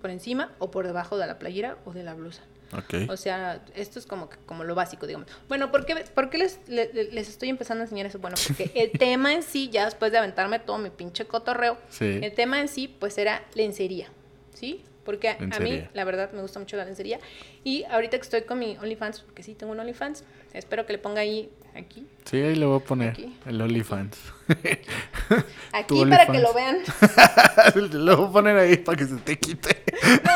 por 0.00 0.10
encima 0.10 0.52
o 0.58 0.70
por 0.70 0.86
debajo 0.86 1.18
de 1.18 1.26
la 1.26 1.38
playera 1.38 1.76
o 1.84 1.92
de 1.92 2.02
la 2.04 2.14
blusa. 2.14 2.42
ok. 2.72 3.10
O 3.10 3.16
sea, 3.16 3.64
esto 3.74 3.98
es 3.98 4.06
como, 4.06 4.28
que- 4.28 4.36
como 4.46 4.62
lo 4.64 4.74
básico, 4.74 5.06
digamos. 5.06 5.28
Bueno, 5.48 5.70
¿por 5.70 5.84
qué, 5.86 5.94
por 6.14 6.30
qué 6.30 6.38
les, 6.38 6.60
le- 6.68 6.92
le- 6.92 7.10
les 7.12 7.28
estoy 7.28 7.48
empezando 7.48 7.82
a 7.82 7.84
enseñar 7.84 8.06
eso? 8.06 8.18
Bueno, 8.18 8.36
porque 8.46 8.70
el 8.74 8.92
tema 8.98 9.32
en 9.34 9.42
sí, 9.42 9.70
ya 9.70 9.84
después 9.86 10.12
de 10.12 10.18
aventarme 10.18 10.58
todo 10.58 10.78
mi 10.78 10.90
pinche 10.90 11.24
cotorreo, 11.26 11.78
Sí. 11.88 12.20
el 12.22 12.32
tema 12.34 12.60
en 12.60 12.68
sí, 12.68 12.86
pues 12.88 13.16
era 13.18 13.42
lencería, 13.54 14.08
¿sí? 14.54 14.84
Porque 15.08 15.30
a, 15.30 15.38
a 15.38 15.60
mí, 15.60 15.88
la 15.94 16.04
verdad, 16.04 16.32
me 16.32 16.42
gusta 16.42 16.60
mucho 16.60 16.76
la 16.76 16.84
lencería. 16.84 17.18
Y 17.64 17.84
ahorita 17.84 18.18
que 18.18 18.24
estoy 18.24 18.42
con 18.42 18.58
mi 18.58 18.76
OnlyFans, 18.76 19.20
porque 19.22 19.42
sí 19.42 19.54
tengo 19.54 19.72
un 19.72 19.80
OnlyFans, 19.80 20.22
espero 20.52 20.84
que 20.84 20.92
le 20.92 20.98
ponga 20.98 21.22
ahí, 21.22 21.48
aquí, 21.74 22.06
Sí, 22.26 22.36
ahí 22.36 22.54
le 22.56 22.66
voy 22.66 22.76
a 22.76 22.84
poner 22.84 23.08
Aquí. 23.12 23.34
el 23.46 23.58
OnlyFans. 23.58 24.18
aquí 25.72 26.04
para 26.04 26.26
que 26.26 26.40
lo 26.40 26.52
vean. 26.52 26.76
le 28.04 28.14
voy 28.16 28.26
a 28.26 28.30
poner 28.30 28.58
ahí 28.58 28.76
para 28.76 28.98
que 28.98 29.06
se 29.06 29.16
te 29.16 29.38
quite. 29.38 29.82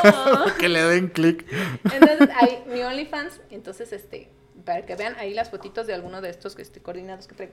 No. 0.04 0.46
que 0.58 0.70
le 0.70 0.82
den 0.84 1.08
clic. 1.08 1.44
Entonces, 1.92 2.30
ahí, 2.40 2.64
mi 2.66 2.80
OnlyFans, 2.80 3.42
entonces, 3.50 3.92
este, 3.92 4.30
para 4.64 4.86
que 4.86 4.96
vean 4.96 5.16
ahí 5.18 5.34
las 5.34 5.50
fotitos 5.50 5.86
de 5.86 5.92
alguno 5.92 6.22
de 6.22 6.30
estos 6.30 6.56
que 6.56 6.62
este, 6.62 6.80
coordinados 6.80 7.26
que 7.26 7.34
traigo. 7.34 7.52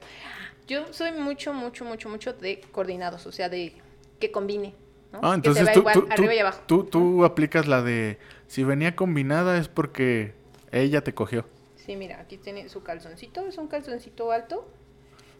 Yo 0.66 0.90
soy 0.94 1.12
mucho, 1.12 1.52
mucho, 1.52 1.84
mucho, 1.84 2.08
mucho 2.08 2.32
de 2.32 2.62
coordinados, 2.72 3.26
o 3.26 3.32
sea, 3.32 3.50
de 3.50 3.74
que 4.18 4.30
combine, 4.30 4.72
¿no? 5.12 5.20
Ah, 5.22 5.30
que 5.30 5.34
entonces 5.36 5.66
se 5.66 5.72
tú, 5.72 5.80
igual, 5.80 5.94
tú, 5.94 6.00
tú- 6.06 6.12
arriba 6.12 6.34
y 6.34 6.38
abajo. 6.38 6.60
tú- 6.66 6.84
tú 6.84 7.24
aplicas 7.24 7.66
la 7.66 7.82
de 7.82 8.18
si 8.46 8.64
venía 8.64 8.94
combinada 8.96 9.58
es 9.58 9.68
porque 9.68 10.34
ella 10.72 11.02
te 11.02 11.14
cogió. 11.14 11.46
Sí, 11.76 11.96
mira, 11.96 12.20
aquí 12.20 12.36
tiene 12.36 12.68
su 12.68 12.82
calzoncito, 12.82 13.46
es 13.46 13.58
un 13.58 13.66
calzoncito 13.68 14.30
alto. 14.32 14.68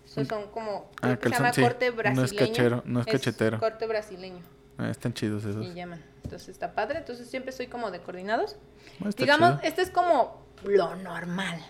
Son 0.07 0.25
como, 0.49 0.91
Ah, 1.03 1.11
que 1.11 1.15
se 1.15 1.19
calzón, 1.19 1.33
llama 1.39 1.53
sí. 1.53 1.63
corte 1.63 1.85
No 1.85 1.91
es 1.91 1.97
brasileño. 1.97 2.49
cachero, 2.49 2.83
no 2.85 3.01
es 3.01 3.07
cachetero. 3.07 3.61
corte 3.61 3.87
brasileño, 3.87 4.43
Ah, 4.79 4.91
están 4.91 5.15
chidos 5.15 5.45
esos. 5.45 5.65
y 5.65 5.73
llaman. 5.75 6.03
Entonces 6.25 6.49
está 6.49 6.75
padre, 6.75 6.99
entonces 6.99 7.29
siempre 7.31 7.53
soy 7.53 7.69
como 7.69 7.91
de 7.93 8.01
coordinados. 8.01 8.57
Ah, 9.05 9.11
Digamos, 9.17 9.51
chido. 9.51 9.61
este 9.63 9.83
es 9.83 9.91
como 9.91 10.45
lo 10.65 10.97
normal. 10.97 11.61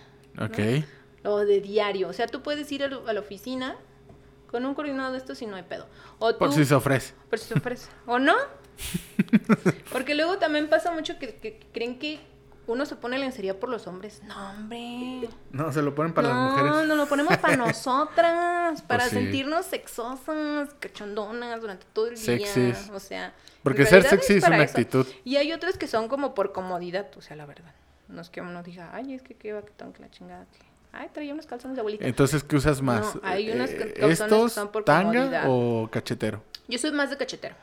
Ok. 0.41 0.85
Lo 1.23 1.39
de 1.39 1.61
diario. 1.61 2.09
O 2.09 2.13
sea, 2.15 2.27
tú 2.29 2.43
puedes 2.43 2.71
ir 2.73 2.83
a 2.85 2.89
la 2.89 3.21
oficina 3.21 3.77
con 4.51 4.65
un 4.67 4.75
coordinado 4.75 5.13
de 5.13 5.19
estos 5.19 5.41
y 5.43 5.47
no 5.47 5.57
hay 5.57 5.63
pedo. 5.63 5.87
O 6.19 6.33
tú, 6.33 6.39
Por 6.39 6.53
si 6.53 6.65
se 6.65 6.75
ofrece. 6.75 7.15
por 7.29 7.39
si 7.39 7.47
se 7.49 7.55
ofrece. 7.55 7.89
¿O 8.07 8.19
no? 8.19 8.35
Porque 9.93 10.15
luego 10.15 10.39
también 10.39 10.69
pasa 10.69 10.91
mucho 10.93 11.19
que, 11.19 11.37
que 11.37 11.61
creen 11.73 11.99
que 11.99 12.21
uno 12.67 12.87
se 12.87 12.95
pone 12.97 13.19
lencería 13.19 13.59
por 13.59 13.69
los 13.69 13.87
hombres. 13.87 14.23
No, 14.25 14.51
hombre. 14.51 15.29
No, 15.51 15.73
se 15.73 15.83
lo 15.83 15.95
ponen 15.95 16.13
para 16.13 16.29
no, 16.29 16.35
las 16.35 16.53
mujeres. 16.53 16.89
nos 16.89 16.97
lo 16.97 17.07
ponemos 17.07 17.37
para 17.39 17.57
nosotras, 18.15 18.83
para 18.83 19.05
sí. 19.05 19.17
sentirnos 19.17 19.67
sexosas, 19.67 20.75
cachondonas 20.79 21.61
durante 21.61 21.87
todo 21.93 22.07
el 22.09 22.17
día. 22.17 22.49
O 22.93 23.01
sea, 23.01 23.35
Porque 23.63 23.87
ser 23.87 24.05
sexy 24.05 24.35
es 24.35 24.43
para 24.43 24.57
una 24.57 24.65
eso. 24.65 24.79
actitud. 24.79 25.07
Y 25.25 25.37
hay 25.37 25.53
otras 25.53 25.77
que 25.79 25.87
son 25.87 26.09
como 26.09 26.35
por 26.35 26.53
comodidad, 26.53 27.09
o 27.17 27.21
sea, 27.21 27.37
la 27.37 27.47
verdad. 27.47 27.75
No 28.09 28.21
es 28.21 28.31
que 28.31 28.41
uno 28.41 28.63
diga, 28.63 28.91
ay, 28.93 29.15
es 29.15 29.23
que 29.23 29.35
qué 29.35 29.53
baquetón, 29.53 29.93
que 29.93 30.03
la 30.03 30.11
chingada. 30.11 30.47
Que... 30.47 30.70
Ay, 30.93 31.09
traía 31.13 31.33
unos 31.33 31.47
calzones 31.47 31.77
de 31.77 31.81
abuelita. 31.81 32.05
Entonces, 32.07 32.43
¿qué 32.43 32.57
usas 32.57 32.83
más? 32.83 33.15
No, 33.15 33.21
hay 33.25 33.51
unos 33.51 33.71
Eh, 33.71 33.77
calzones 33.77 34.19
que 34.19 34.25
¿Estos, 34.25 34.53
son 34.53 34.73
por 34.73 34.85
tanga 34.85 35.13
comodidad. 35.13 35.45
o 35.49 35.89
cachetero? 35.91 36.43
Yo 36.69 36.79
soy 36.79 36.93
más 36.93 37.11
de 37.11 37.17
cachetero. 37.17 37.55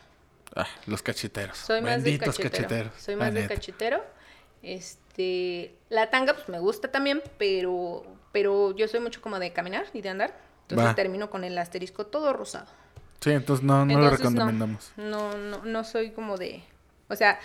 Ah, 0.56 0.68
los 0.86 1.02
cacheteros. 1.04 1.58
Soy 1.58 1.82
más 1.82 2.04
de 2.04 2.18
cachetero. 2.18 2.50
cacheteros. 2.52 2.94
Soy 2.98 3.16
más 3.16 3.34
de 3.34 3.48
cachetero. 3.48 4.04
Este, 4.64 5.76
la 5.90 6.10
tanga 6.10 6.34
pues 6.34 6.50
me 6.50 6.60
gusta 6.60 6.90
también, 6.92 7.22
pero 7.38 8.04
pero 8.32 8.76
yo 8.76 8.88
soy 8.88 9.00
mucho 9.00 9.22
como 9.22 9.40
de 9.40 9.52
caminar 9.52 9.86
y 9.94 10.02
de 10.02 10.10
andar. 10.10 10.38
Entonces 10.64 10.88
Va. 10.90 10.96
termino 10.96 11.30
con 11.30 11.44
el 11.44 11.58
asterisco 11.58 12.06
todo 12.08 12.34
rosado. 12.34 12.68
Sí, 13.22 13.32
entonces 13.32 13.64
no, 13.66 13.86
no 13.86 14.00
lo 14.00 14.10
recomendamos. 14.10 14.92
No, 14.98 15.36
no, 15.38 15.64
no 15.64 15.84
soy 15.84 16.12
como 16.12 16.38
de, 16.38 16.62
o 17.10 17.16
sea, 17.16 17.40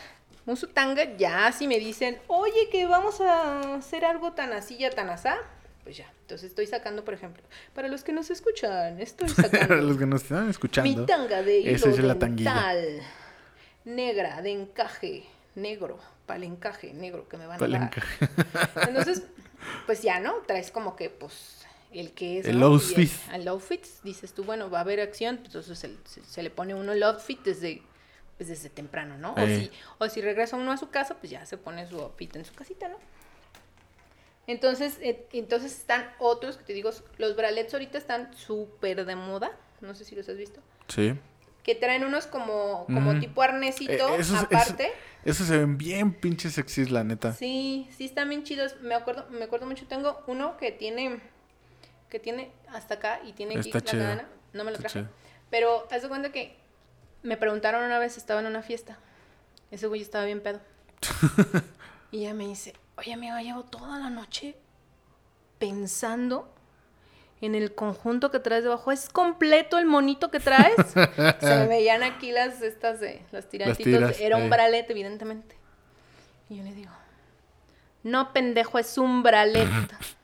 uso 0.45 0.67
tanga 0.69 1.17
ya 1.17 1.51
si 1.53 1.67
me 1.67 1.79
dicen, 1.79 2.19
"Oye, 2.27 2.69
que 2.71 2.87
vamos 2.87 3.21
a 3.21 3.75
hacer 3.77 4.05
algo 4.05 4.33
tan 4.33 4.53
así 4.53 4.77
ya 4.77 4.91
tan 4.91 5.09
asá", 5.09 5.37
pues 5.85 5.97
ya. 5.97 6.11
Entonces 6.23 6.49
estoy 6.51 6.67
sacando, 6.67 7.05
por 7.05 7.15
ejemplo, 7.15 7.43
para 7.75 7.89
los 7.89 8.05
que 8.05 8.13
nos 8.13 8.31
escuchan, 8.31 9.01
estoy 9.01 9.29
sacando 9.29 9.69
Para 9.69 9.81
los 9.83 9.97
que 9.99 10.07
nos 10.07 10.23
están 10.23 10.45
Mi 10.45 10.51
escuchando. 10.51 11.07
tanga 11.07 11.43
de 11.43 11.59
hilo 11.61 11.71
Esa 11.73 11.91
es 11.91 11.99
la 11.99 12.19
tanguilla. 12.19 12.53
dental, 12.75 13.03
negra, 13.85 14.43
de 14.43 14.51
encaje, 14.53 15.25
negro, 15.55 15.99
para 16.27 16.39
el 16.39 16.45
encaje 16.45 16.93
negro 16.95 17.29
que 17.29 17.37
me 17.37 17.47
van 17.47 17.63
a 17.63 17.69
dar. 17.69 17.83
encaje. 17.85 18.29
Entonces, 18.89 19.25
pues 19.87 20.03
ya, 20.03 20.21
¿no? 20.21 20.35
Traes 20.47 20.71
como 20.71 20.97
que, 20.97 21.11
pues, 21.11 21.65
el 21.93 22.13
que 22.13 22.39
es, 22.39 22.47
El 22.47 22.63
outfit. 22.63 23.11
El, 23.33 23.43
el 23.43 23.49
outfit, 23.49 23.85
dices 24.03 24.33
tú, 24.33 24.45
bueno, 24.45 24.71
va 24.71 24.79
a 24.79 24.81
haber 24.83 25.01
acción, 25.01 25.41
entonces 25.45 25.79
se, 25.79 25.97
se- 26.05 26.25
se 26.25 26.43
le 26.43 26.51
pone 26.51 26.75
uno 26.75 26.93
el 26.93 27.03
outfit 27.03 27.41
desde, 27.43 27.83
pues, 28.39 28.49
desde 28.49 28.71
temprano, 28.71 29.19
¿no? 29.19 29.35
O 29.35 29.41
Ey. 29.41 29.65
si, 29.67 29.71
o 29.99 30.09
si 30.09 30.21
regresa 30.21 30.57
uno 30.57 30.73
a 30.73 30.77
su 30.77 30.91
casa, 30.91 31.17
pues 31.19 31.31
ya 31.31 31.45
se 31.45 31.59
pone 31.59 31.87
su 31.89 32.01
outfit 32.01 32.35
en 32.37 32.45
su 32.45 32.55
casita, 32.55 32.89
¿no? 32.89 32.97
Entonces, 34.47 34.99
eh, 35.01 35.27
entonces 35.33 35.73
están 35.79 36.11
otros 36.19 36.57
que 36.57 36.65
te 36.65 36.73
digo, 36.73 36.91
los 37.19 37.37
bralets 37.37 37.73
ahorita 37.75 37.97
están 37.99 38.35
súper 38.35 39.05
de 39.05 39.15
moda, 39.17 39.53
no 39.81 39.95
sé 39.95 40.05
si 40.05 40.17
los 40.17 40.29
has 40.29 40.37
visto, 40.37 40.61
Sí. 40.89 41.15
que 41.63 41.75
traen 41.77 42.03
unos 42.05 42.27
como, 42.27 42.85
como 42.87 43.15
Mm. 43.15 43.21
tipo 43.21 43.43
arnesito 43.43 43.93
Eh, 44.17 44.21
esos- 44.21 44.41
aparte. 44.41 44.87
esos- 44.87 44.97
Esos 45.25 45.47
se 45.47 45.57
ven 45.59 45.79
bien 45.79 46.13
pinches 46.15 46.55
sexys, 46.55 46.91
la 46.91 47.05
neta. 47.05 47.33
Sí, 47.33 47.89
sí 47.97 48.07
están 48.07 48.29
bien 48.29 48.43
chidos. 48.43 48.81
Me 48.81 48.97
acuerdo, 48.97 49.29
me 49.31 49.45
acuerdo 49.45 49.67
mucho, 49.67 49.87
tengo 49.87 50.21
uno 50.27 50.57
que 50.57 50.73
tiene 50.73 51.21
que 52.11 52.19
tiene 52.19 52.51
hasta 52.69 52.95
acá 52.95 53.21
y 53.25 53.33
tiene 53.33 53.57
aquí 53.57 53.69
Está 53.71 53.79
la 53.79 53.85
chido. 53.85 54.03
cadena. 54.03 54.29
No 54.53 54.65
me 54.65 54.71
lo 54.73 54.77
Está 54.77 54.89
traje. 54.89 55.07
chido. 55.07 55.13
Pero 55.49 55.87
haz 55.93 56.03
de 56.03 56.09
cuenta 56.09 56.33
que 56.33 56.57
me 57.23 57.37
preguntaron 57.39 57.85
una 57.85 57.99
vez, 58.01 58.17
estaba 58.19 58.41
en 58.41 58.47
una 58.47 58.63
fiesta. 58.63 58.99
Ese 59.71 59.87
güey 59.87 60.03
estaba 60.03 60.25
bien 60.27 60.41
pedo. 60.43 60.61
y 62.11 62.19
ella 62.19 62.35
me 62.35 62.47
dice, 62.49 62.75
oye 63.03 63.15
amiga, 63.15 63.43
llevo 63.43 63.65
toda 63.65 63.99
la 63.99 64.11
noche 64.11 64.55
pensando 65.59 66.49
en 67.41 67.57
el 67.57 67.75
conjunto 67.75 68.31
que 68.31 68.39
traes 68.39 68.63
debajo. 68.63 68.93
¿Es 68.93 69.09
completo 69.09 69.79
el 69.79 69.87
monito 69.87 70.31
que 70.31 70.39
traes? 70.39 70.75
Se 71.41 71.57
me 71.57 71.67
veían 71.67 72.03
aquí 72.03 72.31
las 72.31 72.63
estas 72.63 73.01
de 73.01 73.23
las 73.33 73.49
tirantitos. 73.49 73.85
tiras, 73.85 74.21
Era 74.21 74.37
un 74.37 74.45
eh. 74.45 74.49
bralet, 74.49 74.89
evidentemente. 74.91 75.57
Y 76.49 76.59
yo 76.59 76.63
le 76.63 76.73
digo, 76.75 76.93
no, 78.05 78.33
pendejo, 78.33 78.79
es 78.79 78.97
un 78.99 79.23
bralet. 79.23 79.69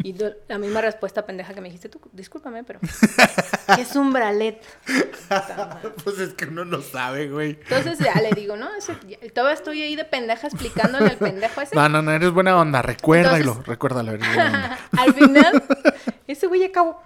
Y 0.00 0.12
do- 0.12 0.32
la 0.46 0.58
misma 0.58 0.80
respuesta 0.80 1.26
pendeja 1.26 1.52
que 1.54 1.60
me 1.60 1.66
dijiste 1.68 1.88
tú, 1.88 2.00
discúlpame, 2.12 2.62
pero 2.62 2.78
¿qué 3.74 3.82
es 3.82 3.96
un 3.96 4.12
bralet? 4.12 4.62
pues 6.04 6.18
es 6.20 6.34
que 6.34 6.44
uno 6.46 6.64
no 6.64 6.80
sabe, 6.82 7.28
güey. 7.28 7.58
Entonces 7.68 7.98
ya 7.98 8.14
le 8.22 8.30
digo, 8.30 8.56
¿no? 8.56 8.68
Ya- 9.08 9.18
todavía 9.34 9.54
estoy 9.54 9.82
ahí 9.82 9.96
de 9.96 10.04
pendeja 10.04 10.46
explicándole 10.46 11.06
al 11.10 11.16
pendejo 11.16 11.60
ese. 11.60 11.74
No, 11.74 11.88
no, 11.88 12.00
no, 12.00 12.12
eres 12.12 12.30
buena 12.30 12.56
onda. 12.56 12.80
Recuérdalo, 12.80 13.36
Entonces- 13.38 13.66
recuérdalo. 13.66 14.12
Eres 14.12 14.26
buena 14.28 14.46
onda. 14.46 14.78
al 15.02 15.14
final, 15.14 15.64
Ese 16.28 16.46
güey 16.46 16.62
acabó 16.64 17.02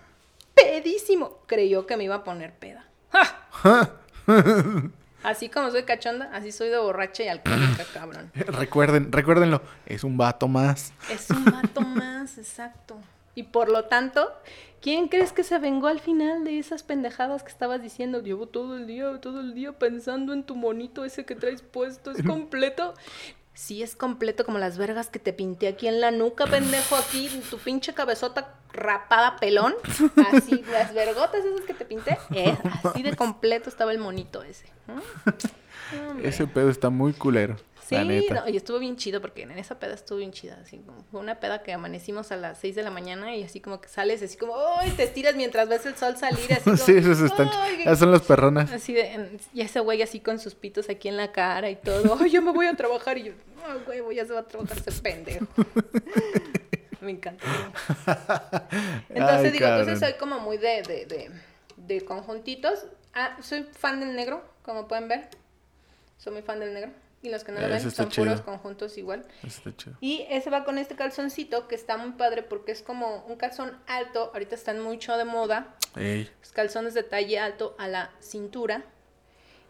pedísimo. 0.54 1.38
Creyó 1.46 1.86
que 1.86 1.96
me 1.96 2.04
iba 2.04 2.16
a 2.16 2.24
poner 2.24 2.52
peda. 2.54 2.84
Así 5.22 5.48
como 5.48 5.70
soy 5.70 5.84
cachonda, 5.84 6.30
así 6.32 6.52
soy 6.52 6.68
de 6.68 6.78
borracha 6.78 7.22
y 7.22 7.28
alcohólica, 7.28 7.84
cabrón. 7.94 8.30
Recuerden, 8.34 9.12
recuérdenlo, 9.12 9.62
es 9.86 10.04
un 10.04 10.16
vato 10.16 10.48
más. 10.48 10.92
Es 11.10 11.30
un 11.30 11.44
vato 11.44 11.80
más, 11.80 12.38
exacto. 12.38 12.96
Y 13.34 13.44
por 13.44 13.70
lo 13.70 13.84
tanto, 13.84 14.30
¿quién 14.80 15.08
crees 15.08 15.32
que 15.32 15.42
se 15.42 15.58
vengó 15.58 15.86
al 15.86 16.00
final 16.00 16.44
de 16.44 16.58
esas 16.58 16.82
pendejadas 16.82 17.42
que 17.42 17.50
estabas 17.50 17.82
diciendo? 17.82 18.20
Llevo 18.20 18.46
todo 18.46 18.76
el 18.76 18.86
día, 18.86 19.20
todo 19.20 19.40
el 19.40 19.54
día 19.54 19.72
pensando 19.72 20.32
en 20.32 20.42
tu 20.42 20.54
monito 20.54 21.04
ese 21.04 21.24
que 21.24 21.34
traes 21.34 21.62
puesto, 21.62 22.10
¿es 22.10 22.22
completo? 22.26 22.94
Sí, 23.54 23.82
es 23.82 23.96
completo 23.96 24.44
como 24.44 24.58
las 24.58 24.78
vergas 24.78 25.10
que 25.10 25.18
te 25.18 25.32
pinté 25.32 25.68
aquí 25.68 25.86
en 25.86 26.00
la 26.00 26.10
nuca, 26.10 26.46
pendejo, 26.46 26.96
aquí, 26.96 27.28
tu 27.50 27.58
pinche 27.58 27.92
cabezota 27.92 28.54
rapada 28.72 29.36
pelón. 29.36 29.74
Así, 30.32 30.64
las 30.72 30.94
vergotas 30.94 31.44
esas 31.44 31.60
que 31.66 31.74
te 31.74 31.84
pinté, 31.84 32.18
eh, 32.34 32.56
así 32.82 33.02
de 33.02 33.14
completo 33.14 33.68
estaba 33.68 33.92
el 33.92 33.98
monito 33.98 34.42
ese. 34.42 34.66
Ese 36.22 36.46
pedo 36.46 36.70
está 36.70 36.88
muy 36.88 37.12
culero. 37.12 37.56
Sí, 37.92 38.28
y 38.48 38.56
estuvo 38.56 38.78
bien 38.78 38.96
chido 38.96 39.20
porque 39.20 39.42
en 39.42 39.52
esa 39.52 39.78
peda 39.78 39.94
estuvo 39.94 40.18
bien 40.18 40.32
chida. 40.32 40.58
Así 40.62 40.78
como 40.78 41.02
fue 41.10 41.20
una 41.20 41.40
peda 41.40 41.62
que 41.62 41.72
amanecimos 41.72 42.32
a 42.32 42.36
las 42.36 42.58
6 42.58 42.74
de 42.74 42.82
la 42.82 42.90
mañana 42.90 43.34
y 43.36 43.44
así 43.44 43.60
como 43.60 43.80
que 43.80 43.88
sales, 43.88 44.22
así 44.22 44.36
como, 44.36 44.54
¡ay! 44.78 44.90
Te 44.92 45.04
estiras 45.04 45.34
mientras 45.34 45.68
ves 45.68 45.86
el 45.86 45.96
sol 45.96 46.16
salir. 46.16 46.52
Así 46.52 46.64
como, 46.64 46.76
sí, 46.76 46.96
esos 46.96 47.20
están. 47.20 47.48
Esas 47.78 47.98
son 47.98 48.10
las 48.10 48.22
perronas. 48.22 48.72
Así 48.72 48.92
de, 48.92 49.38
y 49.52 49.60
ese 49.60 49.80
güey 49.80 50.02
así 50.02 50.20
con 50.20 50.38
sus 50.38 50.54
pitos 50.54 50.88
aquí 50.88 51.08
en 51.08 51.16
la 51.16 51.32
cara 51.32 51.70
y 51.70 51.76
todo. 51.76 52.18
¡Ay, 52.20 52.30
yo 52.30 52.42
me 52.42 52.52
voy 52.52 52.66
a 52.66 52.74
trabajar! 52.74 53.18
Y 53.18 53.24
yo, 53.24 53.32
¡ay, 53.90 54.00
güey! 54.00 54.16
Ya 54.16 54.24
se 54.24 54.32
va 54.32 54.40
a 54.40 54.48
trabajar 54.48 54.78
ese 54.78 55.02
pendejo. 55.02 55.46
me 57.02 57.10
encanta. 57.10 57.44
Entonces 59.08 59.52
digo, 59.52 59.66
entonces 59.66 59.98
soy 59.98 60.14
como 60.14 60.38
muy 60.38 60.56
de, 60.56 60.82
de, 60.82 61.06
de, 61.06 61.30
de 61.76 62.04
conjuntitos. 62.04 62.86
Ah, 63.14 63.36
soy 63.42 63.64
fan 63.64 64.00
del 64.00 64.14
negro, 64.16 64.42
como 64.62 64.88
pueden 64.88 65.08
ver. 65.08 65.28
Soy 66.16 66.32
muy 66.32 66.42
fan 66.42 66.60
del 66.60 66.72
negro. 66.72 66.92
Y 67.22 67.30
los 67.30 67.44
que 67.44 67.52
no 67.52 67.60
lo 67.60 67.68
ven 67.68 67.90
son 67.90 68.08
puros 68.08 68.40
conjuntos 68.40 68.98
igual. 68.98 69.24
Y 70.00 70.26
ese 70.28 70.50
va 70.50 70.64
con 70.64 70.76
este 70.76 70.96
calzoncito 70.96 71.68
que 71.68 71.76
está 71.76 71.96
muy 71.96 72.12
padre 72.12 72.42
porque 72.42 72.72
es 72.72 72.82
como 72.82 73.24
un 73.28 73.36
calzón 73.36 73.78
alto. 73.86 74.30
Ahorita 74.32 74.56
están 74.56 74.80
mucho 74.80 75.16
de 75.16 75.24
moda. 75.24 75.76
Los 75.94 76.52
calzones 76.52 76.94
de 76.94 77.04
talle 77.04 77.38
alto 77.38 77.76
a 77.78 77.86
la 77.86 78.10
cintura. 78.20 78.84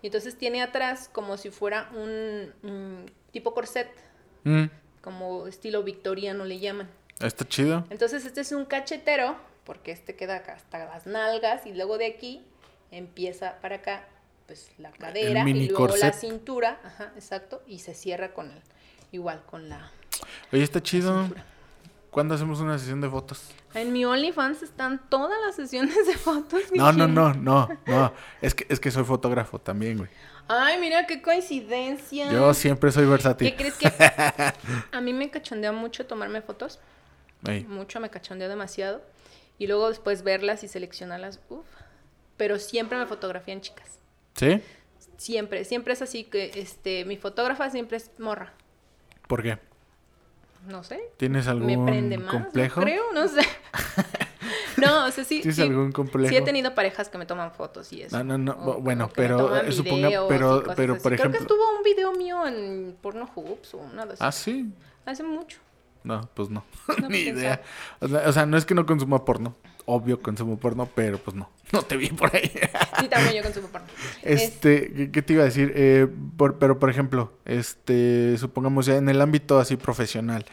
Y 0.00 0.06
entonces 0.06 0.36
tiene 0.38 0.62
atrás 0.62 1.10
como 1.12 1.36
si 1.36 1.50
fuera 1.50 1.90
un, 1.94 3.04
tipo 3.32 3.52
corset. 3.52 3.90
Mm. 4.44 4.64
Como 5.02 5.46
estilo 5.46 5.82
victoriano 5.82 6.46
le 6.46 6.58
llaman. 6.58 6.88
Está 7.20 7.46
chido. 7.46 7.86
Entonces 7.90 8.24
este 8.24 8.40
es 8.40 8.52
un 8.52 8.64
cachetero 8.64 9.36
porque 9.64 9.92
este 9.92 10.16
queda 10.16 10.36
acá 10.36 10.54
hasta 10.54 10.86
las 10.86 11.06
nalgas 11.06 11.66
y 11.66 11.74
luego 11.74 11.98
de 11.98 12.06
aquí 12.06 12.44
empieza 12.90 13.60
para 13.60 13.76
acá 13.76 14.08
pues 14.46 14.70
la 14.78 14.90
cadera 14.92 15.48
y 15.48 15.68
luego 15.68 15.96
la 15.96 16.12
cintura, 16.12 16.80
ajá, 16.84 17.12
exacto, 17.16 17.62
y 17.66 17.78
se 17.80 17.94
cierra 17.94 18.34
con 18.34 18.50
el, 18.50 18.62
igual 19.12 19.42
con 19.46 19.68
la 19.68 19.90
Oye, 20.52 20.62
está 20.62 20.82
chido. 20.82 21.28
¿Cuándo 22.10 22.34
hacemos 22.34 22.60
una 22.60 22.78
sesión 22.78 23.00
de 23.00 23.08
fotos? 23.08 23.50
En 23.72 23.90
mi 23.90 24.04
OnlyFans 24.04 24.62
están 24.62 25.00
todas 25.08 25.38
las 25.46 25.56
sesiones 25.56 26.06
de 26.06 26.14
fotos. 26.14 26.60
No, 26.74 26.92
no, 26.92 27.08
no, 27.08 27.32
no, 27.32 27.68
no. 27.86 28.12
Es 28.42 28.54
que, 28.54 28.66
es 28.68 28.78
que 28.78 28.90
soy 28.90 29.04
fotógrafo 29.04 29.58
también, 29.58 29.96
güey. 29.96 30.10
Ay, 30.46 30.78
mira 30.78 31.06
qué 31.06 31.22
coincidencia. 31.22 32.30
Yo 32.30 32.52
siempre 32.52 32.92
soy 32.92 33.06
versátil. 33.06 33.48
¿Qué 33.48 33.56
crees 33.56 33.74
que 33.74 33.86
a 34.92 35.00
mí 35.00 35.14
me 35.14 35.30
cachondea 35.30 35.72
mucho 35.72 36.04
tomarme 36.04 36.42
fotos? 36.42 36.80
Mucho, 37.66 37.98
me 37.98 38.10
cachondea 38.10 38.48
demasiado. 38.48 39.02
Y 39.58 39.66
luego 39.66 39.88
después 39.88 40.22
verlas 40.22 40.64
y 40.64 40.68
seleccionarlas, 40.68 41.40
uff. 41.48 41.66
Pero 42.36 42.58
siempre 42.58 42.98
me 42.98 43.06
fotografían 43.06 43.62
chicas. 43.62 44.01
¿Sí? 44.34 44.60
Siempre, 45.16 45.64
siempre 45.64 45.92
es 45.92 46.02
así 46.02 46.24
que 46.24 46.50
este 46.54 47.04
mi 47.04 47.16
fotógrafa 47.16 47.70
siempre 47.70 47.96
es 47.96 48.10
morra. 48.18 48.52
¿Por 49.28 49.42
qué? 49.42 49.58
No 50.68 50.84
sé. 50.84 51.00
¿Tienes 51.16 51.48
algún 51.48 51.66
Me 51.66 51.90
prende 51.90 52.18
más, 52.18 52.32
complejo? 52.32 52.80
creo, 52.80 53.12
no 53.12 53.26
sé. 53.26 53.40
no, 54.76 55.06
o 55.06 55.10
sea, 55.10 55.24
sí. 55.24 55.40
¿Tienes 55.40 55.58
algún 55.58 55.92
complejo? 55.92 56.28
Sí 56.28 56.36
he 56.36 56.42
tenido 56.42 56.74
parejas 56.74 57.08
que 57.08 57.18
me 57.18 57.26
toman 57.26 57.52
fotos 57.52 57.92
y 57.92 58.02
eso. 58.02 58.16
No, 58.22 58.38
no, 58.38 58.38
no. 58.38 58.80
bueno, 58.80 59.10
pero 59.14 59.56
eh, 59.56 59.72
suponga, 59.72 60.08
pero, 60.28 60.62
pero 60.76 60.98
por 60.98 61.12
ejemplo. 61.12 61.16
Creo 61.16 61.32
que 61.32 61.38
estuvo 61.38 61.76
un 61.76 61.82
video 61.82 62.12
mío 62.12 62.46
en 62.46 62.96
Porno 63.00 63.28
Hoops 63.34 63.74
o 63.74 63.78
una 63.78 64.06
de 64.06 64.14
esas. 64.14 64.26
Ah, 64.26 64.32
sí. 64.32 64.72
Hace 65.04 65.24
mucho. 65.24 65.58
No, 66.04 66.28
pues 66.34 66.48
no. 66.48 66.64
Ni 67.08 67.18
idea. 67.18 67.62
O 68.00 68.32
sea, 68.32 68.46
no 68.46 68.56
es 68.56 68.64
que 68.64 68.74
no 68.74 68.86
consuma 68.86 69.24
porno. 69.24 69.56
Obvio 69.86 70.20
consumo 70.20 70.58
porno, 70.58 70.88
pero 70.94 71.18
pues 71.18 71.36
no. 71.36 71.50
No 71.72 71.82
te 71.82 71.96
vi 71.96 72.08
por 72.08 72.34
ahí. 72.36 72.52
sí, 73.00 73.08
también 73.08 73.36
yo 73.36 73.42
consumo 73.42 73.68
porno. 73.68 73.86
Este, 74.22 75.10
¿qué, 75.10 75.22
te 75.22 75.32
iba 75.32 75.42
a 75.42 75.46
decir? 75.46 75.72
Eh, 75.74 76.06
pero, 76.60 76.78
por 76.78 76.90
ejemplo, 76.90 77.32
este, 77.46 78.36
supongamos 78.36 78.86
ya 78.86 78.96
en 78.96 79.08
el 79.08 79.20
ámbito 79.20 79.58
así 79.58 79.76
profesional. 79.76 80.44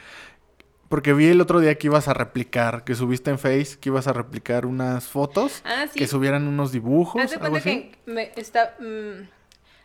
Porque 0.88 1.14
vi 1.14 1.28
el 1.28 1.42
otro 1.42 1.60
día 1.60 1.76
que 1.76 1.88
ibas 1.88 2.08
a 2.08 2.14
replicar, 2.14 2.84
que 2.84 2.96
subiste 2.96 3.30
en 3.30 3.38
Face, 3.38 3.78
que 3.80 3.90
ibas 3.90 4.08
a 4.08 4.14
replicar 4.14 4.66
unas 4.66 5.08
fotos. 5.08 5.62
Ah, 5.66 5.86
que 5.94 6.08
subieran 6.08 6.48
unos 6.48 6.72
dibujos. 6.72 7.22
Haz 7.22 7.32
de 7.32 7.38
cuenta 7.38 7.62
que 7.62 7.92
me 8.06 8.32
está... 8.36 8.76
Mm, 8.80 9.28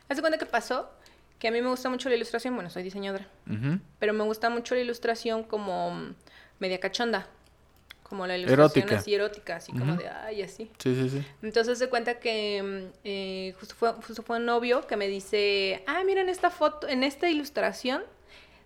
haz 0.08 0.16
de 0.16 0.22
cuenta 0.22 0.38
que 0.38 0.46
pasó 0.46 0.88
que 1.44 1.48
a 1.48 1.50
mí 1.50 1.60
me 1.60 1.68
gusta 1.68 1.90
mucho 1.90 2.08
la 2.08 2.14
ilustración, 2.14 2.54
bueno, 2.54 2.70
soy 2.70 2.82
diseñadora, 2.82 3.26
pero 3.98 4.14
me 4.14 4.24
gusta 4.24 4.48
mucho 4.48 4.74
la 4.74 4.80
ilustración 4.80 5.42
como 5.42 6.14
media 6.58 6.80
cachonda, 6.80 7.28
como 8.04 8.26
la 8.26 8.36
ilustración 8.36 8.94
así 8.94 9.14
erótica, 9.14 9.56
así 9.56 9.72
como 9.72 9.96
de, 9.96 10.08
ay, 10.08 10.42
así. 10.42 10.70
Sí, 10.78 10.94
sí, 10.94 11.08
sí. 11.08 11.26
Entonces 11.42 11.78
se 11.78 11.88
cuenta 11.88 12.20
que 12.20 12.90
eh, 13.02 13.54
justo, 13.58 13.74
fue, 13.74 13.92
justo 13.94 14.22
fue 14.22 14.36
un 14.36 14.44
novio 14.44 14.86
que 14.86 14.96
me 14.96 15.08
dice, 15.08 15.82
ah, 15.86 16.02
mira, 16.04 16.20
en 16.20 16.28
esta 16.28 16.50
foto, 16.50 16.86
en 16.86 17.02
esta 17.02 17.28
ilustración 17.28 18.02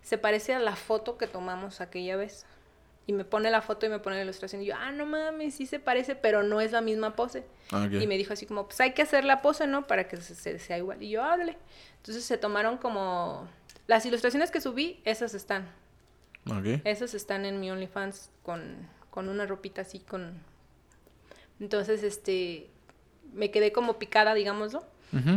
se 0.03 0.19
parece 0.19 0.55
a 0.55 0.59
la 0.59 0.77
foto 0.77 1.17
que 1.17 1.27
tomamos 1.27 1.81
aquella 1.81 2.17
vez. 2.17 2.47
Y 3.07 3.15
me 3.15 3.25
pone 3.25 3.51
la 3.51 3.63
foto 3.63 3.87
y 3.87 3.89
me 3.89 4.01
pone 4.01 4.17
la 4.17 4.23
ilustración. 4.23 4.61
Y 4.61 4.67
yo, 4.67 4.75
ah, 4.77 4.93
no 4.93 5.07
mames, 5.07 5.55
sí 5.55 5.65
se 5.65 5.79
parece, 5.79 6.15
pero 6.15 6.43
no 6.43 6.61
es 6.61 6.73
la 6.73 6.83
misma 6.83 7.17
pose. 7.17 7.43
Y 7.91 8.07
me 8.07 8.19
dijo 8.19 8.35
así 8.35 8.45
como, 8.45 8.67
pues 8.67 8.79
hay 8.83 8.93
que 8.93 9.01
hacer 9.01 9.25
la 9.25 9.41
pose, 9.41 9.67
¿no? 9.67 9.87
Para 9.87 10.09
que 10.09 10.19
se, 10.19 10.59
sea 10.59 10.77
igual. 10.77 11.03
Y 11.03 11.11
yo, 11.11 11.23
háblale. 11.23 11.57
Entonces 11.97 12.25
se 12.25 12.37
tomaron 12.37 12.77
como... 12.77 13.49
Las 13.87 14.05
ilustraciones 14.05 14.51
que 14.51 14.61
subí, 14.61 15.01
esas 15.07 15.33
están. 15.33 15.69
Esas 16.85 17.15
están 17.15 17.47
en 17.47 17.61
mi 17.61 17.71
OnlyFans 17.71 18.31
con, 18.43 18.89
con 19.11 19.29
una 19.29 19.47
ropita 19.47 19.83
así 19.83 20.01
con... 20.01 20.35
Entonces, 21.61 22.03
este... 22.03 22.69
Me 23.33 23.51
quedé 23.51 23.73
como 23.73 23.99
picada, 23.99 24.35
digámoslo. 24.35 24.85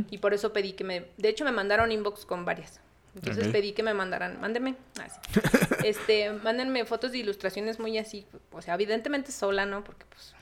Y 0.09 0.17
por 0.17 0.33
eso 0.33 0.51
pedí 0.51 0.73
que 0.73 0.83
me... 0.83 1.05
De 1.17 1.29
hecho, 1.29 1.45
me 1.45 1.51
mandaron 1.51 1.91
inbox 1.91 2.25
con 2.25 2.45
varias. 2.45 2.81
Entonces 3.15 3.49
pedí 3.49 3.73
que 3.73 3.83
me 3.83 3.93
mandaran, 3.93 4.39
mándenme, 4.39 4.75
ah, 4.99 5.07
este, 5.83 6.31
mándenme 6.31 6.85
fotos 6.85 7.11
de 7.11 7.17
ilustraciones 7.17 7.77
muy 7.77 7.97
así, 7.97 8.25
o 8.51 8.61
sea, 8.61 8.75
evidentemente 8.75 9.33
sola, 9.33 9.65
¿no? 9.65 9.83
Porque 9.83 10.05
pues, 10.05 10.33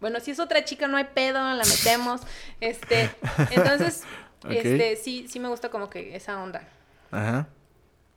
bueno, 0.00 0.20
si 0.20 0.30
es 0.30 0.38
otra 0.38 0.64
chica 0.64 0.86
no 0.86 0.98
hay 0.98 1.06
pedo, 1.12 1.38
la 1.38 1.64
metemos, 1.64 2.20
este, 2.60 3.10
entonces, 3.50 4.04
este, 4.48 4.94
sí, 4.94 5.26
sí 5.28 5.40
me 5.40 5.48
gusta 5.48 5.68
como 5.68 5.90
que 5.90 6.14
esa 6.14 6.40
onda. 6.40 6.68
Ajá. 7.10 7.48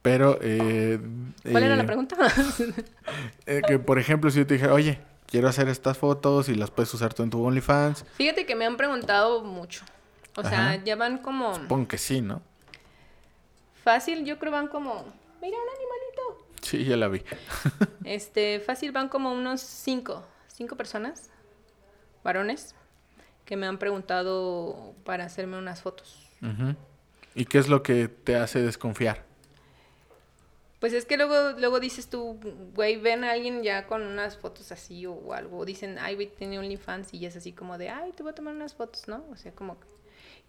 Pero, 0.09 0.39
eh, 0.41 0.99
¿Cuál 1.51 1.63
era 1.63 1.75
la 1.75 1.83
eh, 1.83 1.85
pregunta? 1.85 2.17
eh, 3.45 3.61
que, 3.67 3.77
por 3.77 3.99
ejemplo, 3.99 4.31
si 4.31 4.39
yo 4.39 4.47
te 4.47 4.55
dije, 4.55 4.67
oye, 4.67 4.99
quiero 5.27 5.47
hacer 5.47 5.69
estas 5.69 5.99
fotos 5.99 6.49
y 6.49 6.55
las 6.55 6.71
puedes 6.71 6.91
usar 6.95 7.13
tú 7.13 7.21
en 7.21 7.29
tu 7.29 7.43
OnlyFans. 7.45 8.05
Fíjate 8.15 8.47
que 8.47 8.55
me 8.55 8.65
han 8.65 8.75
preguntado 8.75 9.43
mucho. 9.43 9.85
O 10.35 10.41
sea, 10.41 10.83
ya 10.83 10.95
van 10.95 11.19
como... 11.19 11.53
Supongo 11.53 11.87
que 11.87 11.99
sí, 11.99 12.21
¿no? 12.21 12.41
Fácil, 13.83 14.25
yo 14.25 14.39
creo 14.39 14.51
van 14.51 14.67
como, 14.67 15.05
mira 15.41 15.57
un 15.57 15.69
animalito. 15.75 16.47
Sí, 16.61 16.85
ya 16.85 16.97
la 16.97 17.07
vi. 17.07 17.21
este, 18.03 18.59
fácil 18.61 18.91
van 18.91 19.09
como 19.09 19.31
unos 19.31 19.61
cinco, 19.61 20.25
cinco 20.47 20.75
personas, 20.75 21.29
varones, 22.23 22.73
que 23.45 23.57
me 23.57 23.67
han 23.67 23.77
preguntado 23.77 24.95
para 25.03 25.25
hacerme 25.25 25.57
unas 25.57 25.81
fotos. 25.83 26.27
¿Y 27.35 27.45
qué 27.45 27.59
es 27.59 27.67
lo 27.67 27.83
que 27.83 28.07
te 28.07 28.37
hace 28.37 28.61
desconfiar? 28.61 29.28
Pues 30.79 30.93
es 30.93 31.05
que 31.05 31.17
luego, 31.17 31.57
luego 31.57 31.79
dices 31.79 32.09
tú, 32.09 32.39
güey, 32.73 32.95
ven 32.97 33.23
a 33.23 33.31
alguien 33.31 33.63
ya 33.63 33.85
con 33.85 34.01
unas 34.01 34.37
fotos 34.37 34.71
así 34.71 35.05
o, 35.05 35.33
algo. 35.33 35.65
Dicen, 35.65 35.97
ay, 35.99 36.15
güey, 36.15 36.27
tiene 36.27 36.57
OnlyFans 36.57 37.13
y 37.13 37.25
es 37.25 37.35
así 37.35 37.51
como 37.51 37.77
de, 37.77 37.89
ay, 37.89 38.13
te 38.13 38.23
voy 38.23 38.31
a 38.31 38.35
tomar 38.35 38.55
unas 38.55 38.73
fotos, 38.73 39.07
¿no? 39.07 39.25
O 39.31 39.35
sea, 39.35 39.51
como 39.51 39.79
que 39.79 39.87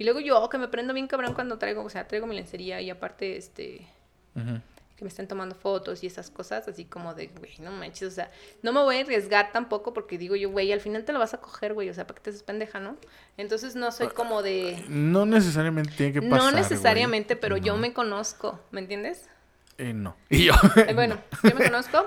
y 0.01 0.05
luego 0.05 0.19
yo, 0.19 0.49
que 0.49 0.57
me 0.57 0.67
prendo 0.67 0.95
bien 0.95 1.07
cabrón 1.07 1.35
cuando 1.35 1.59
traigo, 1.59 1.85
o 1.85 1.91
sea, 1.91 2.09
traigo 2.09 2.27
mi 2.27 2.35
lencería 2.35 2.81
y 2.81 2.89
aparte, 2.89 3.37
este, 3.37 3.87
que 4.35 5.05
me 5.05 5.09
estén 5.09 5.29
tomando 5.29 5.55
fotos 5.55 6.03
y 6.03 6.07
esas 6.07 6.31
cosas, 6.31 6.67
así 6.69 6.87
como 6.87 7.13
de, 7.13 7.27
güey, 7.27 7.53
no 7.59 7.71
manches, 7.71 8.09
o 8.09 8.11
sea, 8.11 8.31
no 8.63 8.73
me 8.73 8.81
voy 8.81 8.97
a 8.97 9.01
arriesgar 9.01 9.53
tampoco 9.53 9.93
porque 9.93 10.17
digo 10.17 10.37
yo, 10.37 10.49
güey, 10.49 10.73
al 10.73 10.81
final 10.81 11.05
te 11.05 11.13
lo 11.13 11.19
vas 11.19 11.35
a 11.35 11.43
coger, 11.43 11.75
güey, 11.75 11.91
o 11.91 11.93
sea, 11.93 12.07
para 12.07 12.17
que 12.17 12.23
te 12.23 12.31
haces 12.31 12.43
pendeja, 12.43 12.81
¿no? 12.81 12.97
Entonces 13.37 13.77
no 13.77 13.93
soy 13.93 14.09
como 14.09 14.43
de... 14.43 14.83
No 14.89 15.27
necesariamente 15.27 15.93
tiene 15.95 16.15
que 16.15 16.23
pasar. 16.23 16.39
No 16.39 16.51
necesariamente, 16.51 17.37
pero 17.37 17.59
yo 17.59 17.77
me 17.77 17.93
conozco, 17.93 18.59
¿me 18.71 18.81
entiendes? 18.81 19.29
Eh, 19.81 19.95
no. 19.95 20.17
Y 20.29 20.45
yo. 20.45 20.53
Eh, 20.77 20.93
bueno, 20.95 21.19
yo 21.43 21.55
me 21.55 21.65
conozco. 21.65 22.07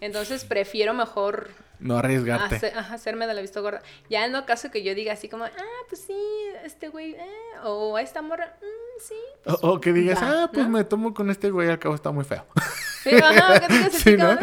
Entonces 0.00 0.44
prefiero 0.44 0.92
mejor 0.92 1.50
no 1.78 1.96
arriesgarte. 1.96 2.56
Hacer, 2.56 2.78
hacerme 2.78 3.26
de 3.26 3.34
la 3.34 3.40
vista 3.40 3.60
gorda. 3.60 3.82
Ya 4.10 4.24
en 4.24 4.32
lo 4.32 4.44
caso 4.46 4.70
que 4.70 4.82
yo 4.82 4.94
diga 4.94 5.12
así 5.12 5.28
como, 5.28 5.44
ah, 5.44 5.50
pues 5.88 6.02
sí, 6.04 6.16
este 6.64 6.88
güey, 6.88 7.12
eh, 7.12 7.28
o 7.64 7.98
esta 7.98 8.22
morra, 8.22 8.56
mm, 8.60 9.00
sí. 9.00 9.14
Pues 9.44 9.56
o, 9.62 9.80
que 9.80 9.92
digas, 9.92 10.18
ah, 10.22 10.50
pues 10.52 10.68
me 10.68 10.84
tomo 10.84 11.14
con 11.14 11.30
este 11.30 11.50
güey, 11.50 11.68
al 11.68 11.78
cabo 11.78 11.94
está 11.94 12.10
muy 12.10 12.24
feo. 12.24 12.44
Sí, 13.02 13.10
ajá, 13.16 13.60
que 13.60 13.72
digas 13.72 13.94
así 13.94 14.16
como, 14.16 14.28
ah, 14.30 14.38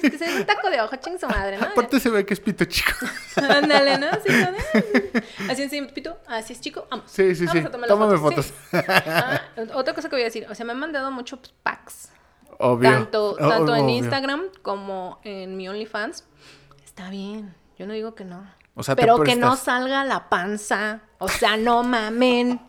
sí, 0.00 0.10
que 0.10 0.18
se 0.18 0.36
un 0.36 0.44
taco 0.44 0.70
de 0.70 0.80
ojo, 0.80 0.96
ching 0.96 1.18
su 1.18 1.26
madre, 1.26 1.56
¿no? 1.56 1.66
Aparte 1.66 1.98
se 2.00 2.10
ve 2.10 2.26
que 2.26 2.34
es 2.34 2.40
pito 2.40 2.64
chico. 2.66 2.92
Ándale, 3.36 3.98
¿no? 3.98 4.08
Así, 4.08 4.28
¿no? 4.28 5.50
así 5.50 5.62
es, 5.62 5.92
pito, 5.92 6.18
así 6.26 6.52
es 6.52 6.60
chico, 6.60 6.86
vamos. 6.90 7.10
Sí, 7.10 7.34
sí, 7.34 7.46
sí. 7.48 7.64
Tómame 7.86 8.18
fotos. 8.18 8.52
Ah, 8.72 9.40
otra 9.74 9.94
cosa 9.94 10.08
que 10.08 10.16
voy 10.16 10.22
a 10.22 10.26
decir, 10.26 10.46
o 10.50 10.54
sea, 10.54 10.66
me 10.66 10.72
han 10.72 10.78
mandado 10.78 11.10
muchos 11.10 11.40
packs. 11.62 12.10
Obvio. 12.58 12.90
Tanto, 12.90 13.36
tanto 13.36 13.74
en 13.74 13.88
Instagram 13.88 14.44
como 14.62 15.20
en 15.24 15.56
mi 15.56 15.68
OnlyFans. 15.68 16.24
Está 16.84 17.08
bien, 17.10 17.54
yo 17.78 17.86
no 17.86 17.94
digo 17.94 18.14
que 18.14 18.24
no. 18.24 18.44
O 18.74 18.82
sea, 18.82 18.94
pero 18.94 19.22
que 19.22 19.34
no 19.34 19.56
salga 19.56 20.04
la 20.04 20.28
panza. 20.28 21.00
O 21.18 21.28
sea, 21.28 21.56
no 21.56 21.82
mamen. 21.82 22.60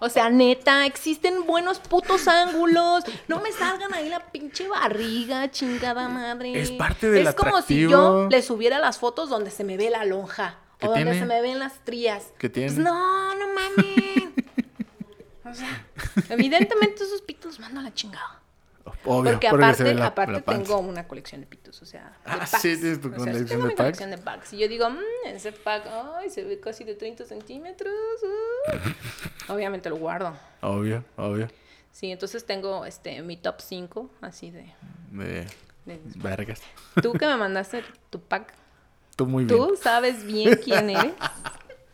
O 0.00 0.08
sea, 0.08 0.30
neta, 0.30 0.86
existen 0.86 1.46
buenos 1.46 1.78
putos 1.78 2.28
ángulos. 2.28 3.04
No 3.26 3.40
me 3.40 3.52
salgan 3.52 3.92
ahí 3.94 4.08
la 4.08 4.20
pinche 4.30 4.68
barriga, 4.68 5.50
chingada 5.50 6.08
madre. 6.08 6.60
Es 6.60 6.70
parte 6.72 7.10
del 7.10 7.26
Es 7.26 7.34
como 7.34 7.62
si 7.62 7.80
yo 7.80 8.28
le 8.30 8.42
subiera 8.42 8.78
las 8.78 8.98
fotos 8.98 9.28
donde 9.28 9.50
se 9.50 9.64
me 9.64 9.76
ve 9.76 9.90
la 9.90 10.04
lonja. 10.04 10.58
O 10.80 10.88
donde 10.88 11.18
se 11.18 11.26
me 11.26 11.42
ven 11.42 11.58
las 11.58 11.84
trías. 11.84 12.32
¿Qué 12.38 12.48
tiene? 12.48 12.68
Pues 12.68 12.78
no, 12.78 13.34
no 13.34 13.46
mames. 13.48 14.28
o 15.44 15.54
sea, 15.54 15.86
evidentemente 16.28 17.02
esos 17.02 17.20
pitos 17.22 17.58
mando 17.58 17.80
a 17.80 17.82
la 17.82 17.92
chingada. 17.92 18.42
Obvio, 19.04 19.32
porque 19.32 19.48
aparte, 19.48 20.02
aparte 20.02 20.42
tengo 20.42 20.78
una 20.78 21.06
colección 21.06 21.40
de 21.40 21.46
pitos, 21.46 21.80
o 21.82 21.86
sea, 21.86 22.18
ah, 22.24 22.46
sí, 22.46 22.76
tienes 22.76 23.00
tu 23.00 23.12
colección, 23.12 23.46
tengo 23.46 23.62
de, 23.64 23.68
mi 23.68 23.74
colección 23.74 24.10
de 24.10 24.18
packs. 24.18 24.52
Y 24.52 24.58
yo 24.58 24.68
digo, 24.68 24.88
mmm, 24.90 25.26
ese 25.26 25.52
pack, 25.52 25.86
ay, 26.16 26.30
se 26.30 26.44
ve 26.44 26.60
casi 26.60 26.84
de 26.84 26.94
30 26.94 27.24
centímetros. 27.24 27.92
Uh". 28.22 29.52
Obviamente 29.52 29.88
lo 29.88 29.96
guardo. 29.96 30.36
Obvio, 30.60 31.04
obvio. 31.16 31.48
Sí, 31.92 32.10
entonces 32.10 32.44
tengo 32.44 32.84
este 32.84 33.22
mi 33.22 33.36
top 33.36 33.60
5 33.60 34.10
así 34.20 34.50
de... 34.50 34.72
De... 35.10 35.46
vergas. 36.16 36.60
Tú 37.02 37.12
que 37.12 37.26
me 37.26 37.36
mandaste 37.36 37.82
tu 38.10 38.20
pack. 38.20 38.52
Tú 39.16 39.26
muy 39.26 39.44
bien. 39.44 39.58
Tú 39.58 39.76
sabes 39.76 40.24
bien 40.24 40.58
quién 40.62 40.90
eres. 40.90 41.12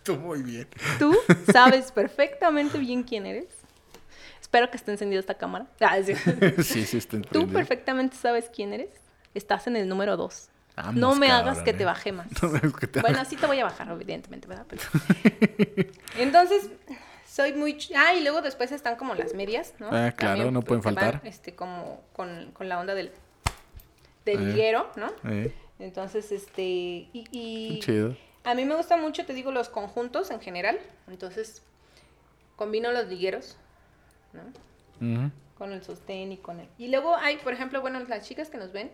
Tú 0.03 0.17
muy 0.17 0.43
bien. 0.43 0.69
Tú 0.99 1.17
sabes 1.51 1.91
perfectamente 1.91 2.79
bien 2.79 3.03
quién 3.03 3.25
eres. 3.27 3.64
Espero 4.55 4.71
que 4.71 4.77
esté 4.77 4.93
encendida 4.93 5.19
esta 5.19 5.35
cámara. 5.35 5.67
Ah, 5.81 5.97
sí. 6.05 6.15
sí, 6.87 6.97
está 6.97 7.17
encendida. 7.17 7.31
Tú 7.33 7.49
perfectamente 7.49 8.17
sabes 8.17 8.49
quién 8.55 8.73
eres. 8.73 8.89
Estás 9.35 9.67
en 9.67 9.75
el 9.75 9.89
número 9.89 10.17
dos. 10.17 10.49
no 10.93 11.17
me 11.17 11.33
hagas 11.33 11.59
que 11.63 11.73
te 11.73 11.85
baje 11.85 12.13
más. 12.13 12.29
bueno, 13.03 13.21
así 13.21 13.35
te 13.35 13.47
voy 13.47 13.59
a 13.59 13.65
bajar, 13.65 13.91
evidentemente, 13.91 14.47
¿verdad? 14.47 14.67
Entonces, 16.17 16.71
soy 17.27 17.53
muy... 17.55 17.77
Ah, 17.97 18.15
y 18.15 18.23
luego 18.23 18.43
después 18.43 18.71
están 18.71 18.95
como 18.95 19.17
las 19.17 19.35
medias, 19.35 19.75
¿no? 19.81 19.89
Ah, 19.91 20.13
claro, 20.13 20.53
no 20.53 20.63
pueden 20.63 20.85
faltar. 20.85 21.21
este, 21.25 21.57
como 21.57 22.03
con, 22.13 22.53
con, 22.53 22.69
la 22.69 22.79
onda 22.79 22.95
del, 22.95 23.11
del 24.25 24.47
liguero, 24.47 24.89
¿no? 24.95 25.13
Entonces, 25.81 26.31
este... 26.31 26.63
Y, 26.63 27.27
y 27.33 27.81
Chido. 27.81 28.17
A 28.45 28.55
mí 28.55 28.65
me 28.65 28.77
gusta 28.77 28.97
mucho, 28.97 29.27
te 29.27 29.35
digo, 29.35 29.51
los 29.51 29.69
conjuntos 29.69 30.31
en 30.31 30.41
general. 30.41 30.79
Entonces, 31.09 31.63
combino 32.55 32.93
los 32.93 33.09
ligueros 33.09 33.59
¿no? 34.35 35.31
Con 35.57 35.73
el 35.73 35.83
sostén 35.83 36.33
y 36.33 36.37
con 36.37 36.61
el... 36.61 36.69
Y 36.79 36.89
luego 36.89 37.15
hay, 37.17 37.37
por 37.39 37.53
ejemplo, 37.53 37.81
bueno, 37.81 38.01
las 38.01 38.27
chicas 38.27 38.51
que 38.51 38.59
nos 38.59 38.73
ven, 38.73 38.91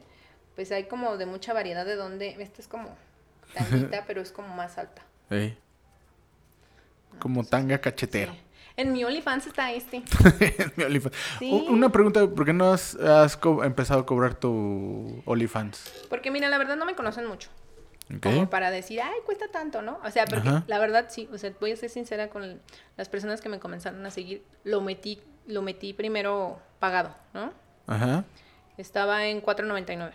pues 0.55 0.71
hay 0.73 0.85
como 0.85 1.17
de 1.17 1.27
mucha 1.27 1.53
variedad 1.53 1.87
de 1.87 1.97
donde... 1.97 2.37
Esta 2.41 2.61
es 2.61 2.69
como 2.69 2.89
tanguita, 3.55 4.05
pero 4.07 4.21
es 4.21 4.33
como 4.33 4.55
más 4.55 4.79
alta. 4.79 5.03
Como 7.19 7.45
tanga 7.45 7.81
cachetero. 7.81 8.35
En 8.77 8.93
mi 8.93 9.05
OnlyFans 9.05 9.47
está 9.47 9.73
este. 9.73 9.97
en 10.41 10.73
mi 10.77 10.85
OnlyFans. 10.85 11.15
Una 11.69 11.91
pregunta, 11.91 12.27
¿por 12.27 12.47
qué 12.47 12.53
no 12.53 12.73
has, 12.73 12.97
empezado 13.62 14.01
a 14.01 14.07
cobrar 14.07 14.35
tu 14.35 15.23
OnlyFans? 15.27 16.07
Porque 16.09 16.31
mira, 16.31 16.49
la 16.49 16.59
verdad 16.59 16.77
no 16.77 16.87
me 16.87 16.95
conocen 16.95 17.27
mucho. 17.27 17.51
Como 18.23 18.51
para 18.51 18.73
decir, 18.73 19.01
ay, 19.01 19.21
cuesta 19.25 19.49
tanto, 19.49 19.83
¿no? 19.83 20.01
O 20.05 20.11
sea, 20.11 20.25
porque 20.25 20.51
la 20.67 20.79
verdad 20.79 21.07
sí, 21.11 21.29
o 21.33 21.39
sea, 21.39 21.53
voy 21.61 21.73
a 21.73 21.77
ser 21.77 21.91
sincera 21.91 22.29
con 22.29 22.61
las 22.97 23.09
personas 23.09 23.41
que 23.41 23.49
me 23.49 23.61
comenzaron 23.61 24.05
a 24.05 24.11
seguir, 24.11 24.43
lo 24.65 24.81
metí, 24.81 25.21
lo 25.51 25.63
metí 25.63 25.93
primero 25.93 26.61
pagado, 26.79 27.15
¿no? 27.35 27.53
Ajá. 27.87 28.25
Estaba 28.77 29.27
en 29.27 29.43
4.99. 29.43 30.13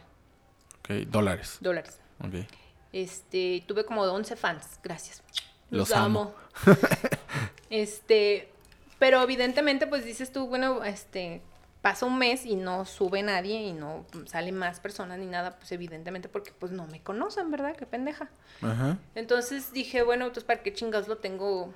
Ok, 0.80 0.90
dólares. 1.08 1.58
Dólares. 1.60 2.00
Ok. 2.20 2.48
Este, 2.92 3.64
tuve 3.68 3.86
como 3.86 4.04
11 4.04 4.36
fans, 4.36 4.80
gracias. 4.82 5.22
Los, 5.70 5.92
amo. 5.92 6.34
este, 7.70 8.52
pero 9.00 9.22
evidentemente 9.22 9.88
pues 9.88 10.06
dices 10.06 10.32
tú, 10.32 10.48
bueno, 10.48 10.84
este, 10.84 11.42
pasa 11.82 12.06
un 12.06 12.18
mes 12.18 12.46
y 12.46 12.56
no 12.56 12.86
sube 12.86 13.22
nadie 13.22 13.62
y 13.62 13.74
no 13.74 14.06
salen 14.26 14.58
más 14.58 14.80
personas 14.80 15.20
ni 15.20 15.26
nada, 15.26 15.58
pues 15.58 15.72
evidentemente 15.72 16.30
porque 16.30 16.52
pues 16.58 16.72
no 16.72 16.88
me 16.88 17.02
conocen, 17.02 17.52
¿verdad? 17.52 17.76
Qué 17.76 17.86
pendeja. 17.86 18.30
Ajá. 18.62 18.98
Entonces 19.14 19.74
dije, 19.74 20.02
bueno, 20.02 20.26
entonces 20.26 20.46
para 20.46 20.64
qué 20.64 20.74
chingados 20.74 21.08
lo 21.08 21.18
tengo 21.18 21.74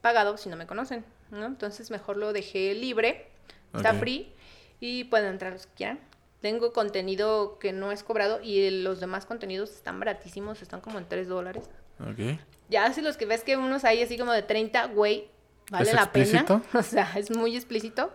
pagado 0.00 0.36
si 0.38 0.48
no 0.48 0.56
me 0.56 0.66
conocen, 0.66 1.04
¿no? 1.30 1.46
Entonces 1.46 1.90
mejor 1.90 2.16
lo 2.16 2.32
dejé 2.32 2.74
libre, 2.74 3.28
está 3.74 3.94
free 3.94 4.32
y 4.80 5.04
pueden 5.04 5.32
entrar 5.32 5.52
los 5.52 5.66
que 5.66 5.74
quieran. 5.74 6.00
Tengo 6.40 6.72
contenido 6.72 7.58
que 7.58 7.72
no 7.72 7.90
es 7.90 8.04
cobrado 8.04 8.40
y 8.42 8.70
los 8.82 9.00
demás 9.00 9.26
contenidos 9.26 9.70
están 9.70 9.98
baratísimos, 9.98 10.62
están 10.62 10.80
como 10.80 10.98
en 10.98 11.08
3 11.08 11.26
dólares. 11.28 11.68
Ok. 12.00 12.38
Ya 12.68 12.92
si 12.92 13.00
los 13.00 13.16
que 13.16 13.26
ves 13.26 13.42
que 13.42 13.56
unos 13.56 13.84
hay 13.84 14.02
así 14.02 14.16
como 14.16 14.32
de 14.32 14.42
30, 14.42 14.86
güey, 14.86 15.30
vale 15.70 15.92
la 15.92 16.12
pena. 16.12 16.44
O 16.74 16.82
sea, 16.82 17.12
es 17.16 17.30
muy 17.30 17.56
explícito. 17.56 18.12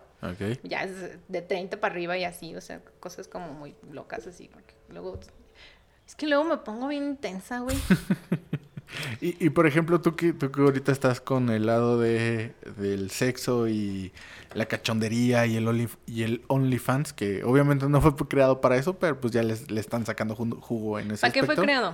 Ya 0.63 0.83
es 0.83 1.19
de 1.27 1.41
30 1.41 1.81
para 1.81 1.93
arriba 1.93 2.17
y 2.17 2.23
así, 2.23 2.55
o 2.55 2.61
sea, 2.61 2.79
cosas 3.01 3.27
como 3.27 3.51
muy 3.53 3.75
locas 3.91 4.25
así. 4.25 4.47
Porque 4.47 4.73
luego. 4.87 5.19
Es 6.07 6.15
que 6.15 6.27
luego 6.27 6.45
me 6.45 6.57
pongo 6.57 6.87
bien 6.87 7.03
intensa, 7.03 7.59
güey. 7.59 7.75
y, 9.21 9.45
y, 9.45 9.49
por 9.49 9.67
ejemplo, 9.67 10.01
tú 10.01 10.15
que, 10.15 10.33
tú 10.33 10.51
que 10.51 10.61
ahorita 10.61 10.91
estás 10.91 11.21
con 11.21 11.49
el 11.49 11.65
lado 11.65 11.99
de, 11.99 12.53
del 12.77 13.11
sexo 13.11 13.67
y 13.67 14.11
la 14.53 14.65
cachondería 14.65 15.45
y 15.45 15.57
el, 15.57 15.67
only, 15.67 15.89
y 16.05 16.23
el 16.23 16.43
OnlyFans, 16.47 17.13
que 17.13 17.43
obviamente 17.43 17.87
no 17.89 18.01
fue 18.01 18.15
creado 18.15 18.61
para 18.61 18.77
eso, 18.77 18.97
pero 18.99 19.19
pues 19.19 19.33
ya 19.33 19.43
les, 19.43 19.69
le 19.71 19.79
están 19.79 20.05
sacando 20.05 20.35
jugo 20.35 20.99
en 20.99 21.11
ese 21.11 21.21
¿Para 21.21 21.33
qué 21.33 21.43
fue 21.43 21.55
creado? 21.55 21.93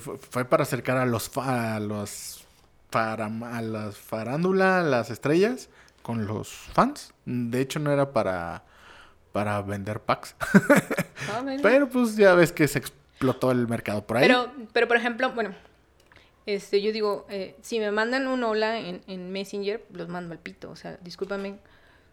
fue, 0.00 0.44
para 0.44 0.64
acercar 0.64 0.96
a 0.96 1.06
los, 1.06 1.30
a 1.38 1.78
los 1.80 2.44
para, 2.90 3.26
a 3.26 3.62
las 3.62 3.96
farándula, 3.96 4.82
las 4.82 5.10
estrellas, 5.10 5.68
con 6.02 6.26
los 6.26 6.48
fans. 6.48 7.12
De 7.24 7.60
hecho, 7.60 7.78
no 7.78 7.92
era 7.92 8.12
para, 8.12 8.64
para 9.32 9.60
vender 9.62 10.00
packs. 10.00 10.34
Ah, 11.30 11.44
pero 11.62 11.88
pues 11.88 12.16
ya 12.16 12.34
ves 12.34 12.52
que 12.52 12.66
se 12.68 12.78
explotó 12.78 13.50
el 13.50 13.66
mercado 13.68 14.06
por 14.06 14.18
ahí. 14.18 14.26
Pero, 14.26 14.52
pero 14.72 14.88
por 14.88 14.96
ejemplo, 14.96 15.32
bueno, 15.32 15.54
este, 16.46 16.80
yo 16.80 16.92
digo, 16.92 17.26
eh, 17.28 17.56
si 17.60 17.80
me 17.80 17.90
mandan 17.90 18.28
un 18.28 18.44
hola 18.44 18.78
en, 18.78 19.02
en, 19.08 19.32
Messenger, 19.32 19.84
los 19.92 20.08
mando 20.08 20.32
al 20.32 20.38
pito. 20.38 20.70
O 20.70 20.76
sea, 20.76 20.96
discúlpame, 21.02 21.58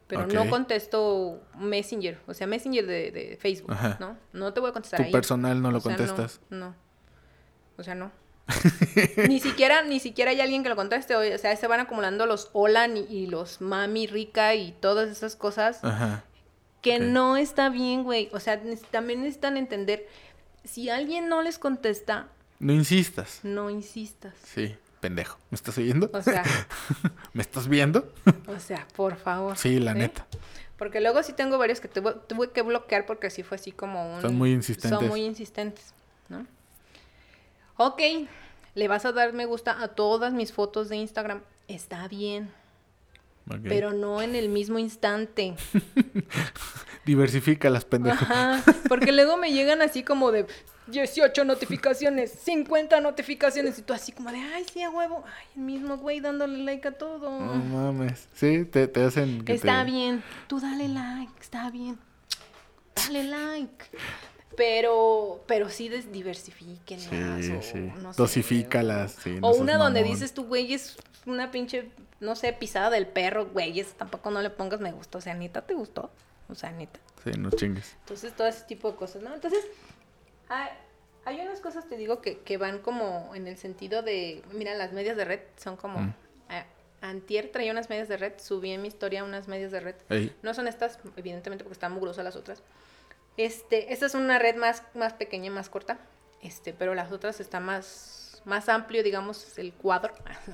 pero 0.08 0.28
no 0.28 0.50
contesto 0.50 1.42
Messenger. 1.58 2.20
O 2.28 2.34
sea, 2.34 2.48
Messenger 2.48 2.86
de, 2.86 3.12
de 3.12 3.38
Facebook, 3.40 3.76
¿no? 4.00 4.18
No 4.34 4.54
te 4.54 4.60
voy 4.60 4.72
a 4.72 4.74
contestar 4.74 5.06
Tu 5.06 5.12
personal 5.12 5.62
no 5.62 5.72
lo 5.72 5.82
contestas. 5.82 6.42
no. 6.50 6.76
O 7.78 7.84
sea, 7.84 7.96
no. 7.96 8.12
ni 9.28 9.40
siquiera, 9.40 9.84
ni 9.84 10.00
siquiera 10.00 10.32
hay 10.32 10.42
alguien 10.42 10.64
que 10.64 10.70
lo 10.70 10.76
conteste. 10.76 11.16
O 11.16 11.38
sea, 11.38 11.56
se 11.56 11.68
van 11.68 11.80
acumulando 11.80 12.26
los 12.26 12.50
hola 12.54 12.88
y, 12.88 13.28
los 13.28 13.62
mami 13.62 14.08
rica 14.08 14.56
y 14.56 14.74
todas 14.74 15.10
esas 15.10 15.36
cosas. 15.36 15.80
Que 16.82 17.00
no 17.00 17.38
está 17.38 17.70
bien, 17.70 18.04
güey. 18.04 18.30
O 18.34 18.40
sea, 18.40 18.62
también 18.92 19.22
necesitan 19.22 19.58
entender. 19.58 20.08
Si 20.64 20.90
alguien 20.90 21.30
no 21.30 21.42
les 21.42 21.60
contesta. 21.60 22.28
No 22.64 22.72
insistas. 22.72 23.42
No 23.44 23.70
insistas. 23.70 24.34
Sí, 24.42 24.78
pendejo. 25.02 25.38
¿Me 25.50 25.56
estás 25.56 25.78
oyendo? 25.78 26.10
O 26.14 26.22
sea. 26.22 26.44
¿Me 27.34 27.42
estás 27.42 27.68
viendo? 27.68 28.10
o 28.48 28.58
sea, 28.58 28.88
por 28.96 29.18
favor. 29.18 29.58
Sí, 29.58 29.80
la 29.82 29.94
neta. 29.94 30.26
Porque 30.78 31.02
luego 31.02 31.22
sí 31.24 31.34
tengo 31.34 31.58
varios 31.58 31.82
que 31.82 31.90
tuve, 31.90 32.14
tuve 32.26 32.52
que 32.52 32.62
bloquear 32.62 33.06
porque 33.06 33.28
así 33.28 33.44
fue 33.44 33.56
así 33.56 33.74
como 33.74 34.16
un... 34.16 34.22
Son 34.22 34.36
muy 34.36 34.54
insistentes. 34.54 34.98
Son 34.98 35.10
muy 35.10 35.26
insistentes, 35.26 35.94
¿no? 36.30 36.48
Ok, 37.76 38.02
le 38.76 38.88
vas 38.88 39.04
a 39.06 39.12
dar 39.12 39.34
me 39.34 39.46
gusta 39.46 39.82
a 39.82 39.90
todas 39.90 40.32
mis 40.32 40.54
fotos 40.54 40.88
de 40.88 40.96
Instagram. 40.96 41.42
Está 41.68 42.08
bien. 42.08 42.50
Pero 43.64 43.92
no 43.92 44.22
en 44.22 44.36
el 44.36 44.48
mismo 44.48 44.80
instante. 44.80 45.56
Diversifica 47.06 47.70
las 47.70 47.86
pendejas. 47.86 48.30
Ajá, 48.30 48.64
porque 48.88 49.12
luego 49.12 49.38
me 49.38 49.52
llegan 49.52 49.82
así 49.82 50.04
como 50.04 50.32
de 50.32 50.46
18 50.88 51.46
notificaciones, 51.46 52.32
50 52.32 53.00
notificaciones, 53.02 53.80
y 53.80 53.82
tú 53.82 53.94
así 53.94 54.12
como 54.12 54.32
de, 54.32 54.38
ay, 54.38 54.66
sí, 54.72 54.82
a 54.82 54.90
huevo, 54.90 55.24
ay, 55.26 55.46
el 55.56 55.62
mismo 55.62 55.98
güey 55.98 56.20
dándole 56.20 56.58
like 56.60 56.88
a 56.88 56.92
todo. 56.92 57.30
No 57.30 57.56
mames, 57.56 58.28
sí, 58.34 58.66
te, 58.66 58.90
hacen... 59.02 59.44
está 59.48 59.84
bien, 59.84 60.24
tú 60.48 60.60
dale 60.60 60.88
like, 60.88 61.34
está 61.40 61.70
bien, 61.70 61.98
dale 62.96 63.24
like. 63.24 63.86
Pero, 64.56 65.44
pero 65.48 65.70
sí 65.70 65.90
diversifiquen 65.90 67.00
sí, 67.00 67.16
más. 67.16 67.66
sí. 67.66 67.92
Dosifícalas. 68.16 69.18
o 69.42 69.56
una 69.56 69.78
donde 69.78 70.04
dices 70.04 70.34
tú, 70.34 70.46
güey, 70.46 70.74
es 70.74 70.98
una 71.26 71.50
pinche, 71.50 71.90
no 72.20 72.36
sé, 72.36 72.54
pisada 72.54 72.92
del 72.92 73.08
perro, 73.08 73.48
güey, 73.48 73.80
eso 73.80 73.94
tampoco 73.98 74.30
no 74.30 74.42
le 74.42 74.50
pongas 74.52 74.80
me 74.80 74.92
gustó. 74.92 75.18
O 75.18 75.22
sea, 75.22 75.34
neta, 75.34 75.62
¿te 75.62 75.74
gustó? 75.74 76.12
O 76.50 76.56
sea, 76.56 76.72
neta. 76.72 77.00
Sí, 77.24 77.32
no 77.38 77.50
chingues. 77.52 77.96
Entonces, 78.02 78.36
todo 78.36 78.48
ese 78.48 78.66
tipo 78.66 78.92
de 78.92 78.98
cosas, 78.98 79.22
¿no? 79.22 79.34
Entonces, 79.34 79.64
hay, 80.50 80.70
hay 81.26 81.40
unas 81.40 81.60
cosas, 81.62 81.88
te 81.88 81.98
digo, 81.98 82.22
que, 82.22 82.40
que, 82.40 82.58
van 82.58 82.80
como 82.80 83.34
en 83.34 83.48
el 83.48 83.58
sentido 83.58 84.02
de, 84.02 84.44
mira, 84.52 84.76
las 84.76 84.94
medias 84.94 85.18
de 85.18 85.26
red 85.26 85.40
son 85.58 85.78
como... 85.78 86.00
Mm. 86.00 86.14
antier 87.02 87.52
traía 87.52 87.72
unas 87.72 87.90
medias 87.90 88.08
de 88.08 88.16
red, 88.16 88.34
subí 88.38 88.72
en 88.72 88.82
mi 88.82 88.88
historia 88.88 89.24
unas 89.24 89.48
medias 89.48 89.72
de 89.72 89.80
red. 89.80 89.96
No 90.42 90.54
son 90.54 90.68
estas, 90.68 91.00
evidentemente, 91.18 91.64
porque 91.64 91.74
están 91.74 91.92
mugrosas 91.94 92.24
las 92.24 92.36
otras. 92.36 92.64
Este, 93.36 93.92
esta 93.92 94.06
es 94.06 94.14
una 94.14 94.38
red 94.38 94.56
más, 94.56 94.84
más 94.94 95.14
pequeña 95.14 95.48
y 95.48 95.50
más 95.50 95.70
corta, 95.70 95.98
este, 96.42 96.72
pero 96.72 96.94
las 96.94 97.12
otras 97.12 97.40
está 97.40 97.60
más, 97.60 98.42
más 98.46 98.70
amplio, 98.70 99.02
digamos, 99.04 99.58
el 99.58 99.74
cuadro. 99.74 100.14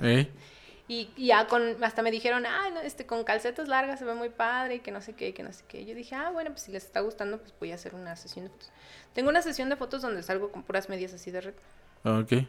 Y, 0.92 1.08
ya 1.16 1.46
con, 1.46 1.84
hasta 1.84 2.02
me 2.02 2.10
dijeron, 2.10 2.44
ah, 2.46 2.68
este, 2.82 3.06
con 3.06 3.22
calcetas 3.22 3.68
largas 3.68 4.00
se 4.00 4.04
ve 4.04 4.12
muy 4.14 4.28
padre 4.28 4.74
y 4.74 4.80
que 4.80 4.90
no 4.90 5.00
sé 5.00 5.12
qué, 5.12 5.32
que 5.32 5.44
no 5.44 5.52
sé 5.52 5.62
qué. 5.68 5.84
Yo 5.84 5.94
dije, 5.94 6.16
ah, 6.16 6.30
bueno, 6.30 6.50
pues 6.50 6.62
si 6.62 6.72
les 6.72 6.84
está 6.84 6.98
gustando, 6.98 7.38
pues 7.38 7.54
voy 7.60 7.70
a 7.70 7.76
hacer 7.76 7.94
una 7.94 8.16
sesión 8.16 8.46
de 8.46 8.50
fotos. 8.50 8.72
Tengo 9.14 9.28
una 9.30 9.40
sesión 9.40 9.68
de 9.68 9.76
fotos 9.76 10.02
donde 10.02 10.20
salgo 10.24 10.50
con 10.50 10.64
puras 10.64 10.88
medias 10.88 11.14
así 11.14 11.30
de 11.30 11.42
red. 11.42 11.54
Ok. 12.02 12.44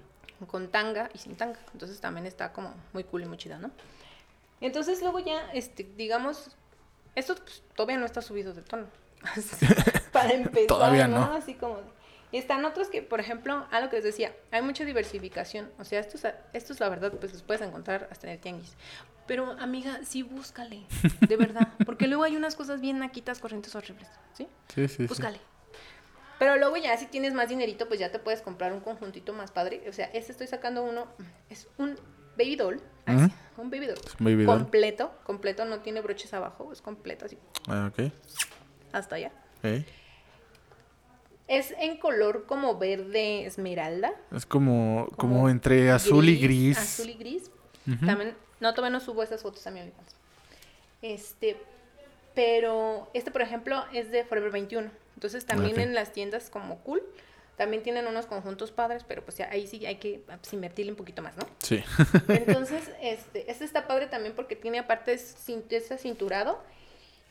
Con 0.47 0.69
tanga 0.69 1.11
y 1.13 1.19
sin 1.19 1.35
tanga. 1.35 1.59
Entonces 1.71 2.01
también 2.01 2.25
está 2.25 2.51
como 2.51 2.73
muy 2.93 3.03
cool 3.03 3.21
y 3.21 3.25
muy 3.27 3.37
chida, 3.37 3.59
¿no? 3.59 3.69
Entonces 4.59 5.03
luego 5.03 5.19
ya, 5.19 5.51
este, 5.53 5.83
digamos, 5.95 6.49
esto 7.13 7.35
pues, 7.35 7.61
todavía 7.75 7.99
no 7.99 8.07
está 8.07 8.23
subido 8.23 8.55
de 8.55 8.63
tono. 8.63 8.87
Para 10.11 10.33
empezar, 10.33 10.65
Todavía 10.65 11.07
no. 11.07 11.31
Así 11.31 11.53
como... 11.53 11.77
Y 12.31 12.37
están 12.37 12.63
otros 12.65 12.89
que, 12.89 13.01
por 13.01 13.19
ejemplo, 13.19 13.67
a 13.71 13.81
lo 13.81 13.89
que 13.89 13.97
les 13.97 14.05
decía, 14.05 14.33
hay 14.51 14.61
mucha 14.61 14.85
diversificación. 14.85 15.69
O 15.79 15.83
sea, 15.83 15.99
estos, 15.99 16.25
estos 16.53 16.79
la 16.79 16.89
verdad, 16.89 17.11
pues 17.19 17.33
los 17.33 17.43
puedes 17.43 17.61
encontrar 17.61 18.07
hasta 18.11 18.27
en 18.27 18.33
el 18.33 18.39
tianguis. 18.39 18.75
Pero, 19.27 19.51
amiga, 19.59 19.99
sí 20.03 20.23
búscale, 20.23 20.83
de 21.21 21.37
verdad. 21.37 21.67
Porque 21.85 22.07
luego 22.07 22.23
hay 22.23 22.35
unas 22.35 22.55
cosas 22.55 22.81
bien 22.81 22.99
naquitas, 22.99 23.39
corrientes 23.39 23.75
horribles, 23.75 24.07
¿sí? 24.33 24.47
Sí, 24.73 24.87
sí, 24.87 25.07
Búscale. 25.07 25.39
Pero 26.39 26.57
luego 26.57 26.75
ya 26.77 26.97
si 26.97 27.05
tienes 27.05 27.33
más 27.33 27.49
dinerito, 27.49 27.87
pues 27.87 27.99
ya 27.99 28.11
te 28.11 28.17
puedes 28.17 28.41
comprar 28.41 28.73
un 28.73 28.79
conjuntito 28.79 29.31
más 29.31 29.51
padre. 29.51 29.83
O 29.87 29.93
sea, 29.93 30.05
este 30.07 30.31
estoy 30.31 30.47
sacando 30.47 30.83
uno, 30.83 31.05
es 31.49 31.67
un 31.77 31.99
baby 32.35 32.55
doll, 32.55 32.81
un 33.57 33.69
baby 33.69 33.85
doll. 33.85 33.99
baby 34.19 34.43
doll. 34.45 34.57
Completo, 34.57 35.13
completo, 35.23 35.65
no 35.65 35.81
tiene 35.81 36.01
broches 36.01 36.33
abajo, 36.33 36.71
es 36.71 36.81
completo 36.81 37.25
así. 37.25 37.37
Ah, 37.67 37.91
ok 37.91 38.11
hasta 38.91 39.15
allá. 39.15 39.31
Es 41.51 41.75
en 41.79 41.97
color 41.97 42.45
como 42.45 42.77
verde 42.77 43.45
esmeralda. 43.45 44.13
Es 44.33 44.45
como, 44.45 45.09
como, 45.17 45.49
entre 45.49 45.91
azul 45.91 46.29
y 46.29 46.37
gris. 46.37 46.77
Azul 46.77 47.09
y 47.09 47.15
gris. 47.15 47.51
También, 48.05 48.35
no, 48.61 48.73
todavía 48.73 48.97
no 48.97 49.03
subo 49.03 49.21
esas 49.21 49.41
fotos 49.41 49.67
a 49.67 49.71
mi 49.71 49.81
OnlyFans. 49.81 50.15
Este, 51.01 51.57
pero 52.33 53.09
este, 53.13 53.31
por 53.31 53.41
ejemplo, 53.41 53.83
es 53.91 54.11
de 54.11 54.23
Forever 54.23 54.49
21. 54.49 54.91
Entonces 55.15 55.45
también 55.45 55.77
en 55.81 55.93
las 55.93 56.13
tiendas 56.13 56.49
como 56.49 56.77
cool, 56.79 57.03
también 57.57 57.83
tienen 57.83 58.07
unos 58.07 58.27
conjuntos 58.27 58.71
padres, 58.71 59.03
pero 59.05 59.21
pues 59.25 59.41
ahí 59.41 59.67
sí 59.67 59.85
hay 59.85 59.97
que 59.97 60.21
pues, 60.25 60.53
invertirle 60.53 60.93
un 60.93 60.97
poquito 60.97 61.21
más, 61.21 61.35
¿no? 61.35 61.45
Sí. 61.59 61.83
Entonces, 62.29 62.89
este, 63.01 63.51
este 63.51 63.65
está 63.65 63.87
padre 63.87 64.07
también 64.07 64.35
porque 64.35 64.55
tiene 64.55 64.79
aparte 64.79 65.11
ese 65.11 65.97
cinturado 65.97 66.63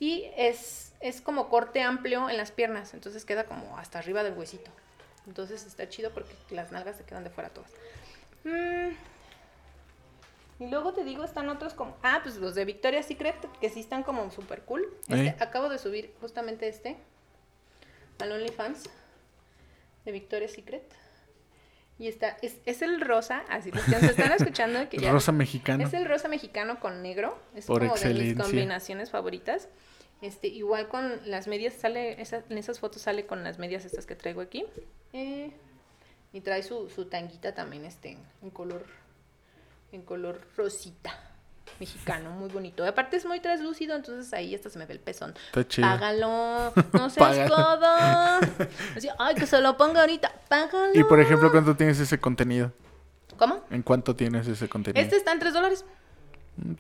y 0.00 0.30
es, 0.36 0.92
es 1.00 1.20
como 1.20 1.48
corte 1.48 1.82
amplio 1.82 2.28
en 2.28 2.38
las 2.38 2.50
piernas, 2.50 2.94
entonces 2.94 3.24
queda 3.24 3.44
como 3.44 3.78
hasta 3.78 4.00
arriba 4.00 4.24
del 4.24 4.36
huesito. 4.36 4.70
Entonces 5.26 5.66
está 5.66 5.88
chido 5.88 6.10
porque 6.10 6.32
las 6.50 6.72
nalgas 6.72 6.96
se 6.96 7.04
quedan 7.04 7.22
de 7.22 7.30
fuera 7.30 7.50
todas. 7.50 7.70
Mm. 8.42 8.94
Y 10.58 10.66
luego 10.66 10.92
te 10.92 11.04
digo, 11.04 11.22
están 11.24 11.48
otros 11.48 11.74
como... 11.74 11.96
Ah, 12.02 12.20
pues 12.22 12.36
los 12.36 12.54
de 12.54 12.64
Victoria's 12.64 13.06
Secret, 13.06 13.36
que 13.60 13.70
sí 13.70 13.80
están 13.80 14.02
como 14.02 14.30
súper 14.30 14.62
cool. 14.62 14.86
Este, 15.08 15.36
acabo 15.42 15.68
de 15.68 15.78
subir 15.78 16.14
justamente 16.20 16.68
este 16.68 16.96
al 18.18 18.32
OnlyFans 18.32 18.84
de 20.04 20.12
Victoria's 20.12 20.52
Secret. 20.52 20.84
Y 22.00 22.08
está, 22.08 22.38
es, 22.40 22.56
es 22.64 22.80
el 22.80 22.98
rosa, 23.02 23.44
así 23.50 23.70
los 23.70 23.84
que 23.84 23.90
nos 23.92 24.02
están 24.04 24.32
escuchando. 24.32 24.88
Que 24.88 24.96
ya, 24.96 25.12
rosa 25.12 25.32
mexicano. 25.32 25.86
Es 25.86 25.92
el 25.92 26.06
rosa 26.06 26.28
mexicano 26.28 26.80
con 26.80 27.02
negro. 27.02 27.38
Es 27.54 27.66
como 27.66 27.94
de 27.94 28.14
mis 28.14 28.34
combinaciones 28.34 29.10
favoritas. 29.10 29.68
Este, 30.22 30.48
igual 30.48 30.88
con 30.88 31.20
las 31.30 31.46
medias 31.46 31.74
sale, 31.74 32.16
en 32.18 32.58
esas 32.58 32.80
fotos 32.80 33.02
sale 33.02 33.26
con 33.26 33.44
las 33.44 33.58
medias 33.58 33.84
estas 33.84 34.06
que 34.06 34.16
traigo 34.16 34.40
aquí. 34.40 34.64
Eh, 35.12 35.52
y 36.32 36.40
trae 36.40 36.62
su, 36.62 36.88
su 36.88 37.04
tanguita 37.04 37.54
también 37.54 37.84
este, 37.84 38.16
en 38.42 38.50
color, 38.50 38.86
en 39.92 40.00
color 40.00 40.40
rosita 40.56 41.29
mexicano, 41.78 42.30
muy 42.30 42.48
bonito. 42.48 42.84
Aparte 42.84 43.16
es 43.16 43.24
muy 43.24 43.40
translúcido, 43.40 43.96
entonces 43.96 44.32
ahí 44.32 44.54
hasta 44.54 44.70
se 44.70 44.78
me 44.78 44.86
ve 44.86 44.94
el 44.94 45.00
pezón. 45.00 45.34
Págalo, 45.80 46.72
no 46.92 47.10
seas 47.10 47.50
codo. 47.50 47.86
Así, 48.96 49.08
ay, 49.18 49.34
que 49.34 49.46
se 49.46 49.60
lo 49.60 49.76
ponga 49.76 50.00
ahorita, 50.00 50.32
págalo. 50.48 50.92
Y 50.94 51.04
por 51.04 51.20
ejemplo, 51.20 51.50
¿cuánto 51.50 51.76
tienes 51.76 51.98
ese 52.00 52.18
contenido? 52.18 52.72
¿Cómo? 53.36 53.64
¿En 53.70 53.82
cuánto 53.82 54.14
tienes 54.14 54.46
ese 54.48 54.68
contenido? 54.68 55.02
Este 55.02 55.16
está 55.16 55.32
en 55.32 55.38
3 55.38 55.54
dólares. 55.54 55.84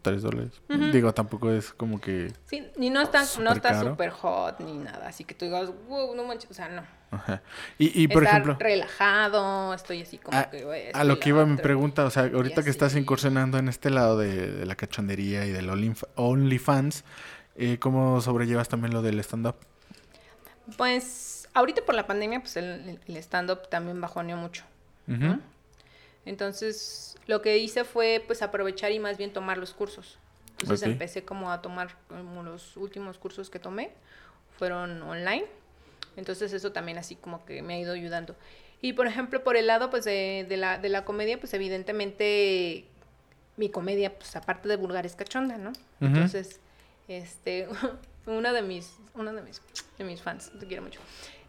3 0.02 0.22
dólares. 0.22 0.60
Digo, 0.92 1.12
tampoco 1.12 1.50
es 1.50 1.72
como 1.72 2.00
que. 2.00 2.32
Sí, 2.46 2.66
ni 2.76 2.90
no 2.90 3.00
está 3.00 3.24
no 3.40 3.52
está 3.52 3.80
súper 3.80 4.10
hot 4.10 4.60
ni 4.60 4.78
nada. 4.78 5.08
Así 5.08 5.24
que 5.24 5.34
tú 5.34 5.44
digas, 5.44 5.70
wow, 5.88 6.14
no 6.14 6.24
manches. 6.24 6.50
O 6.50 6.54
sea, 6.54 6.68
no. 6.68 6.82
Ajá. 7.10 7.42
Y, 7.78 8.02
y 8.02 8.08
por 8.08 8.24
ejemplo. 8.24 8.56
relajado, 8.58 9.74
estoy 9.74 10.02
así 10.02 10.18
como 10.18 10.38
a, 10.38 10.44
que. 10.44 10.92
a 10.94 11.04
lo 11.04 11.18
que 11.18 11.30
iba 11.30 11.44
mi 11.44 11.56
pregunta, 11.56 12.04
o 12.04 12.10
sea, 12.10 12.24
ahorita 12.24 12.62
que 12.62 12.70
estás 12.70 12.94
incursionando 12.94 13.58
en 13.58 13.68
este 13.68 13.90
lado 13.90 14.18
de, 14.18 14.64
la 14.64 14.76
cachondería 14.76 15.44
y 15.46 15.50
del 15.50 15.70
OnlyFans, 16.14 17.04
eh, 17.56 17.78
¿cómo 17.78 18.20
sobrellevas 18.20 18.68
también 18.68 18.92
lo 18.92 19.02
del 19.02 19.18
stand-up? 19.20 19.56
Pues, 20.76 21.48
ahorita 21.54 21.82
por 21.82 21.94
la 21.94 22.06
pandemia, 22.06 22.40
pues 22.40 22.56
el, 22.56 23.00
el 23.06 23.16
stand-up 23.16 23.68
también 23.68 24.00
bajoneó 24.00 24.36
mucho. 24.36 24.64
Entonces, 26.30 27.16
lo 27.26 27.42
que 27.42 27.58
hice 27.58 27.82
fue 27.82 28.22
pues 28.24 28.40
aprovechar 28.40 28.92
y 28.92 29.00
más 29.00 29.18
bien 29.18 29.32
tomar 29.32 29.58
los 29.58 29.74
cursos. 29.74 30.16
Entonces 30.60 30.86
empecé 30.86 31.24
como 31.24 31.50
a 31.50 31.60
tomar 31.60 31.96
como 32.06 32.44
los 32.44 32.76
últimos 32.76 33.18
cursos 33.18 33.50
que 33.50 33.58
tomé 33.58 33.90
fueron 34.56 35.02
online. 35.02 35.44
Entonces 36.16 36.52
eso 36.52 36.70
también 36.70 36.98
así 36.98 37.16
como 37.16 37.44
que 37.44 37.62
me 37.62 37.74
ha 37.74 37.78
ido 37.80 37.94
ayudando. 37.94 38.36
Y 38.80 38.92
por 38.92 39.08
ejemplo, 39.08 39.42
por 39.42 39.56
el 39.56 39.66
lado 39.66 39.90
pues 39.90 40.04
de, 40.04 40.46
la, 40.56 40.78
de 40.78 40.88
la 40.88 41.04
comedia, 41.04 41.40
pues 41.40 41.52
evidentemente 41.52 42.84
mi 43.56 43.68
comedia, 43.68 44.16
pues 44.16 44.36
aparte 44.36 44.68
de 44.68 44.76
vulgar 44.76 45.06
es 45.06 45.16
cachonda, 45.16 45.58
¿no? 45.58 45.72
Entonces, 46.00 46.60
este, 47.08 47.66
uno 48.26 48.52
de 48.52 48.62
mis, 48.62 48.94
uno 49.14 49.32
de 49.32 49.42
mis, 49.42 49.60
de 49.98 50.04
mis 50.04 50.22
fans, 50.22 50.52
te 50.60 50.66
quiero 50.68 50.84
mucho 50.84 51.00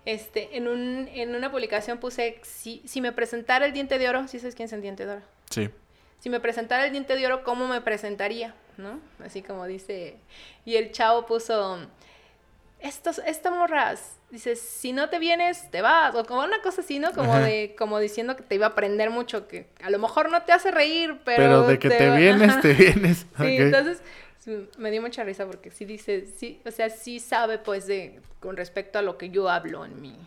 este, 0.06 0.58
en, 0.58 0.68
un, 0.68 1.10
en 1.14 1.36
una 1.36 1.52
publicación 1.52 2.00
puse, 2.00 2.40
si, 2.44 2.82
si 2.86 3.02
me 3.02 3.12
presentara 3.12 3.66
el 3.66 3.74
diente 3.74 4.00
de 4.00 4.10
oro, 4.10 4.28
¿sí 4.28 4.40
sabes 4.40 4.56
quién 4.56 4.66
es 4.66 4.74
el 4.74 4.82
diente 4.82 5.06
de 5.06 5.14
oro? 5.14 5.22
Sí. 5.50 5.70
Si 6.20 6.30
me 6.30 6.40
presentara 6.40 6.86
el 6.86 6.92
diente 6.92 7.16
de 7.16 7.26
oro, 7.26 7.44
¿cómo 7.44 7.68
me 7.68 7.82
presentaría? 7.82 8.56
¿No? 8.78 9.00
Así 9.24 9.42
como 9.42 9.66
dice, 9.68 10.18
y 10.66 10.76
el 10.76 10.92
chavo 10.92 11.26
puso, 11.26 11.80
estos, 12.80 13.20
esta 13.26 13.52
morras, 13.52 14.18
dice, 14.32 14.56
si 14.56 14.92
no 14.92 15.10
te 15.10 15.20
vienes, 15.20 15.70
te 15.70 15.82
vas, 15.82 16.16
o 16.16 16.26
como 16.26 16.42
una 16.42 16.62
cosa 16.62 16.82
así, 16.82 16.98
¿no? 16.98 17.12
Como 17.12 17.38
de, 17.38 17.76
como 17.78 18.00
diciendo 18.00 18.36
que 18.36 18.44
te 18.44 18.56
iba 18.56 18.68
a 18.68 18.70
aprender 18.70 19.12
mucho, 19.12 19.48
que 19.48 19.68
a 19.84 19.90
lo 19.90 20.00
mejor 20.00 20.32
no 20.32 20.42
te 20.44 20.52
hace 20.52 20.72
reír, 20.72 21.20
pero... 21.24 21.38
Pero 21.38 21.68
de 21.68 21.80
que 21.80 21.90
te, 21.90 22.10
vienes, 22.12 22.60
te 22.62 22.74
vienes. 22.74 23.28
Sí, 23.38 23.58
entonces 23.58 24.02
me 24.78 24.92
dio 24.92 25.02
mucha 25.02 25.24
risa 25.24 25.46
porque 25.46 25.72
sí 25.72 25.86
dice, 25.86 26.26
sí, 26.26 26.62
o 26.66 26.72
sea, 26.72 26.90
sí 26.90 27.20
sabe 27.20 27.60
pues 27.60 27.86
de 27.88 28.20
con 28.40 28.58
respecto 28.58 28.98
a 29.00 29.02
lo 29.02 29.18
que 29.18 29.30
yo 29.30 29.50
hablo 29.50 29.86
en 29.86 30.02
mi, 30.02 30.18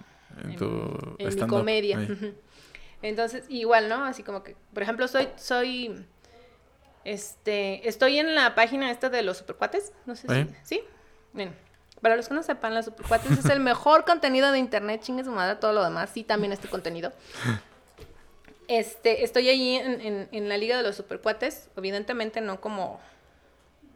en, 0.42 0.48
mi 0.48 1.46
comedia. 1.46 1.98
Entonces, 3.02 3.44
igual, 3.48 3.88
¿no? 3.88 4.04
Así 4.04 4.22
como 4.22 4.42
que, 4.42 4.56
por 4.72 4.82
ejemplo, 4.82 5.08
soy, 5.08 5.28
soy, 5.36 6.06
este, 7.04 7.86
estoy 7.88 8.18
en 8.18 8.34
la 8.34 8.54
página 8.54 8.90
esta 8.90 9.10
de 9.10 9.22
los 9.22 9.38
supercuates, 9.38 9.92
no 10.06 10.14
sé 10.16 10.28
si, 10.28 10.54
¿sí? 10.62 10.80
Bien. 11.32 11.54
Para 12.00 12.16
los 12.16 12.28
que 12.28 12.34
no 12.34 12.42
sepan, 12.42 12.74
los 12.74 12.84
supercuates 12.84 13.30
es 13.32 13.44
el 13.46 13.60
mejor 13.60 14.04
contenido 14.04 14.52
de 14.52 14.58
internet, 14.58 15.02
chingue 15.02 15.24
su 15.24 15.32
madre, 15.32 15.56
todo 15.56 15.72
lo 15.72 15.82
demás, 15.82 16.10
sí, 16.14 16.22
también 16.22 16.52
este 16.52 16.68
contenido. 16.68 17.12
Este, 18.66 19.24
estoy 19.24 19.50
ahí 19.50 19.74
en, 19.74 20.00
en, 20.00 20.28
en 20.32 20.48
la 20.48 20.56
liga 20.56 20.78
de 20.78 20.82
los 20.82 20.96
supercuates, 20.96 21.68
evidentemente 21.76 22.40
no 22.40 22.62
como 22.62 22.98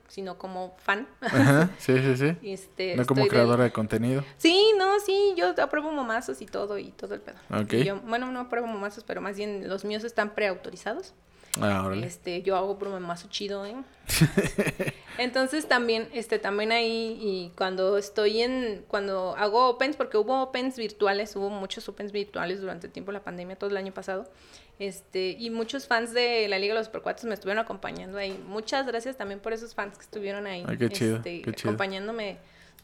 sino 0.08 0.38
como 0.38 0.76
fan. 0.78 1.06
Ajá, 1.20 1.70
sí, 1.78 1.98
sí, 1.98 2.16
sí. 2.16 2.36
Este, 2.42 2.96
no 2.96 3.06
como 3.06 3.26
creadora 3.26 3.64
de... 3.64 3.72
contenido. 3.72 4.24
Sí, 4.38 4.72
no, 4.76 4.98
sí, 5.00 5.34
yo 5.36 5.54
apruebo 5.62 5.92
momazos 5.92 6.42
y 6.42 6.46
todo 6.46 6.78
y 6.78 6.90
todo 6.90 7.14
el 7.14 7.20
pedo. 7.20 7.36
Ok. 7.50 8.02
bueno, 8.04 8.32
no 8.32 8.40
apruebo 8.40 8.66
momazos, 8.66 9.04
pero 9.04 9.20
más 9.20 9.36
bien 9.36 9.68
los 9.68 9.84
míos 9.84 10.04
están 10.04 10.34
preautorizados. 10.34 11.14
Ah, 11.60 11.90
este, 12.04 12.42
yo 12.42 12.56
hago 12.56 12.78
más 13.00 13.28
chido, 13.30 13.66
¿eh? 13.66 13.74
Entonces 15.18 15.66
también, 15.66 16.08
este, 16.12 16.38
también 16.38 16.70
ahí, 16.70 17.18
y 17.20 17.52
cuando 17.56 17.98
estoy 17.98 18.42
en, 18.42 18.84
cuando 18.86 19.34
hago 19.36 19.68
opens, 19.70 19.96
porque 19.96 20.16
hubo 20.16 20.42
opens 20.42 20.76
virtuales, 20.76 21.34
hubo 21.34 21.50
muchos 21.50 21.88
opens 21.88 22.12
virtuales 22.12 22.60
durante 22.60 22.86
el 22.86 22.92
tiempo 22.92 23.10
de 23.10 23.18
la 23.18 23.24
pandemia, 23.24 23.56
todo 23.56 23.70
el 23.70 23.76
año 23.76 23.92
pasado, 23.92 24.30
este, 24.78 25.30
y 25.38 25.50
muchos 25.50 25.86
fans 25.86 26.14
de 26.14 26.46
la 26.48 26.58
Liga 26.58 26.74
de 26.74 26.80
los 26.80 26.86
Supercuates 26.86 27.24
me 27.24 27.34
estuvieron 27.34 27.62
acompañando 27.62 28.18
ahí. 28.18 28.38
Muchas 28.46 28.86
gracias 28.86 29.16
también 29.16 29.40
por 29.40 29.52
esos 29.52 29.74
fans 29.74 29.96
que 29.96 30.04
estuvieron 30.04 30.46
ahí, 30.46 30.64
este, 30.78 31.42
acompañándome 31.46 32.38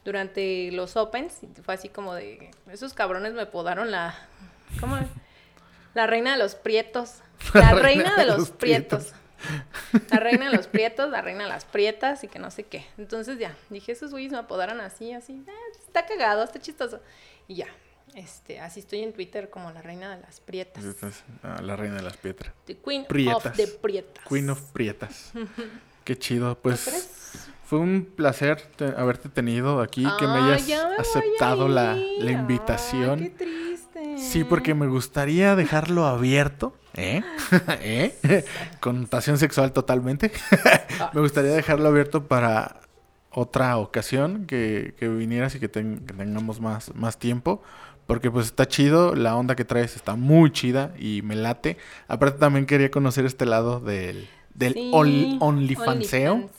durante 0.04 0.70
los 0.72 0.96
opens, 0.96 1.40
fue 1.64 1.74
así 1.74 1.88
como 1.88 2.14
de, 2.14 2.50
esos 2.70 2.92
cabrones 2.92 3.32
me 3.32 3.46
podaron 3.46 3.90
la, 3.90 4.14
¿cómo? 4.78 4.98
La 5.94 6.06
reina 6.06 6.32
de 6.32 6.38
los 6.38 6.54
prietos. 6.54 7.20
La, 7.52 7.74
reina, 7.74 8.16
de 8.16 8.24
los, 8.24 8.50
prietos. 8.50 9.12
La 10.10 10.18
reina 10.18 10.48
de 10.48 10.56
los 10.56 10.66
prietos, 10.68 11.10
la 11.10 11.20
reina 11.20 11.44
de 11.44 11.50
las 11.50 11.64
prietas 11.64 12.24
y 12.24 12.28
que 12.28 12.38
no 12.38 12.50
sé 12.50 12.62
qué. 12.62 12.86
Entonces 12.96 13.38
ya, 13.38 13.54
dije, 13.68 13.92
esos 13.92 14.12
güeyes 14.12 14.32
me 14.32 14.38
apodaron 14.38 14.80
así, 14.80 15.12
así. 15.12 15.44
Ah, 15.46 15.52
está 15.86 16.06
cagado, 16.06 16.42
está 16.42 16.58
chistoso. 16.58 17.00
Y 17.46 17.56
ya, 17.56 17.66
este, 18.14 18.60
así 18.60 18.80
estoy 18.80 19.00
en 19.00 19.12
Twitter 19.12 19.50
como 19.50 19.70
la 19.72 19.82
reina 19.82 20.14
de 20.14 20.22
las 20.22 20.40
prietas. 20.40 20.84
Ah, 21.42 21.60
la 21.62 21.76
reina 21.76 21.96
de 21.96 22.02
las. 22.02 22.16
The 22.18 22.76
Queen 22.76 23.02
of 23.32 23.44
the 23.56 23.66
Prietas. 23.66 24.24
Queen 24.28 24.50
of 24.50 24.60
Prietas. 24.72 25.32
Qué 26.04 26.18
chido. 26.18 26.58
Pues 26.60 27.08
fue 27.64 27.78
un 27.78 28.06
placer 28.14 28.68
haberte 28.96 29.28
tenido 29.30 29.80
aquí, 29.80 30.06
que 30.18 30.26
me 30.26 30.52
hayas 30.52 30.70
aceptado 30.98 31.66
la, 31.66 31.96
la, 31.96 32.30
invitación. 32.30 33.20
qué 33.20 33.30
triste. 33.30 34.18
Sí, 34.18 34.44
porque 34.44 34.74
me 34.74 34.86
gustaría 34.86 35.56
dejarlo 35.56 36.06
abierto. 36.06 36.76
¿Eh? 36.94 37.22
¿Eh? 37.80 38.44
Connotación 38.80 39.38
sexual 39.38 39.72
totalmente. 39.72 40.30
me 41.14 41.20
gustaría 41.20 41.52
dejarlo 41.52 41.88
abierto 41.88 42.28
para 42.28 42.80
otra 43.30 43.78
ocasión 43.78 44.46
que, 44.46 44.94
que 44.98 45.08
vinieras 45.08 45.54
y 45.54 45.60
que, 45.60 45.68
tengamos 45.68 46.60
más, 46.60 46.94
más 46.94 47.18
tiempo. 47.18 47.62
Porque 48.06 48.30
pues 48.30 48.46
está 48.46 48.66
chido, 48.66 49.14
la 49.14 49.36
onda 49.36 49.56
que 49.56 49.64
traes 49.64 49.96
está 49.96 50.14
muy 50.14 50.50
chida 50.50 50.92
y 50.98 51.22
me 51.22 51.36
late. 51.36 51.78
Aparte 52.06 52.38
también 52.38 52.66
quería 52.66 52.90
conocer 52.90 53.24
este 53.24 53.46
lado 53.46 53.80
del, 53.80 54.28
del 54.54 54.90
OnlyFanseo. 54.92 56.50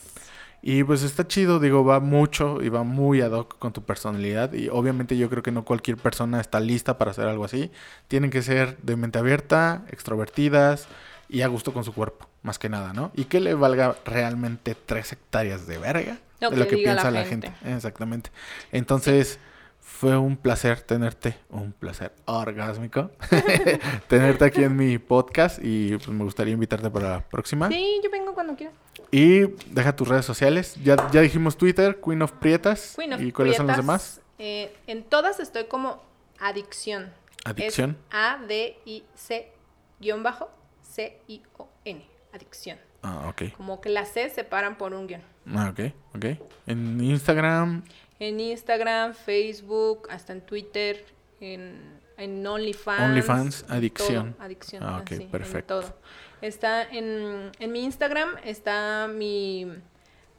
Y 0.68 0.84
pues 0.84 1.04
está 1.04 1.28
chido, 1.28 1.60
digo, 1.60 1.86
va 1.86 2.00
mucho 2.00 2.60
y 2.64 2.70
va 2.70 2.82
muy 2.82 3.22
ad 3.22 3.32
hoc 3.34 3.60
con 3.60 3.72
tu 3.72 3.84
personalidad. 3.84 4.52
Y 4.54 4.70
obviamente 4.70 5.16
yo 5.16 5.30
creo 5.30 5.44
que 5.44 5.52
no 5.52 5.64
cualquier 5.64 5.96
persona 5.98 6.42
está 6.42 6.60
lista 6.60 6.98
para 6.98 7.12
hacer 7.12 7.28
algo 7.28 7.46
así. 7.46 7.70
Tienen 8.08 8.32
que 8.32 8.42
ser 8.42 8.76
de 8.82 8.96
mente 8.96 9.20
abierta, 9.20 9.84
extrovertidas 9.92 10.88
y 11.30 11.42
a 11.42 11.48
gusto 11.48 11.72
con 11.72 11.84
su 11.84 11.94
cuerpo, 11.94 12.28
más 12.42 12.58
que 12.58 12.70
nada, 12.70 12.94
¿no? 12.94 13.12
Y 13.14 13.26
que 13.26 13.42
le 13.42 13.54
valga 13.54 13.96
realmente 14.06 14.76
tres 14.76 15.12
hectáreas 15.12 15.68
de 15.68 15.78
verga 15.78 16.18
de 16.40 16.58
lo 16.58 16.68
que 16.68 16.78
piensa 16.78 17.12
la 17.12 17.26
gente. 17.26 17.52
Exactamente. 17.64 18.32
Entonces, 18.72 19.38
fue 19.86 20.18
un 20.18 20.36
placer 20.36 20.82
tenerte, 20.82 21.38
un 21.48 21.72
placer 21.72 22.12
orgásmico, 22.26 23.12
tenerte 24.08 24.44
aquí 24.44 24.64
en 24.64 24.76
mi 24.76 24.98
podcast 24.98 25.60
y 25.62 25.96
pues 25.98 26.10
me 26.10 26.24
gustaría 26.24 26.54
invitarte 26.54 26.90
para 26.90 27.10
la 27.12 27.20
próxima. 27.22 27.70
Sí, 27.70 28.02
yo 28.04 28.10
vengo 28.10 28.34
cuando 28.34 28.56
quieras. 28.56 28.74
Y 29.12 29.42
deja 29.70 29.96
tus 29.96 30.08
redes 30.08 30.26
sociales. 30.26 30.76
Ya, 30.84 30.98
ya 31.12 31.22
dijimos 31.22 31.56
Twitter, 31.56 32.02
Queen 32.04 32.24
of 32.24 32.32
Prietas. 32.34 32.98
¿Y 33.20 33.32
cuáles 33.32 33.58
son 33.58 33.68
los 33.68 33.78
demás? 33.78 34.22
Eh, 34.40 34.76
en 34.88 35.04
todas 35.04 35.40
estoy 35.40 35.66
como 35.66 36.02
Adicción. 36.40 37.14
Adicción. 37.46 37.96
A-D-I-C 38.10 39.52
guion 40.00 40.24
bajo 40.24 40.50
C-I-O-N. 40.82 42.06
Adicción. 42.34 42.80
Ah, 43.04 43.28
ok. 43.30 43.54
Como 43.56 43.80
que 43.82 43.90
las 43.90 44.10
C 44.10 44.32
se 44.32 44.44
paran 44.44 44.80
por 44.80 44.94
un 44.94 45.06
guion. 45.06 45.22
Ah, 45.54 45.72
ok, 45.72 45.94
ok. 46.16 46.26
En 46.66 47.00
Instagram. 47.02 47.84
En 48.20 48.40
Instagram, 48.40 49.14
Facebook, 49.14 50.08
hasta 50.10 50.34
en 50.34 50.42
Twitter, 50.42 51.06
en, 51.42 52.00
en 52.18 52.46
OnlyFans. 52.46 53.02
OnlyFans, 53.02 53.66
Adicción. 53.70 54.36
adicción. 54.40 54.84
Ah, 54.84 55.00
ok, 55.02 55.30
perfecto. 55.30 55.82
todo. 55.82 55.94
Está 56.42 56.84
en, 56.84 57.52
en 57.60 57.72
mi 57.72 57.84
Instagram, 57.84 58.30
está 58.44 59.08
mi, 59.08 59.66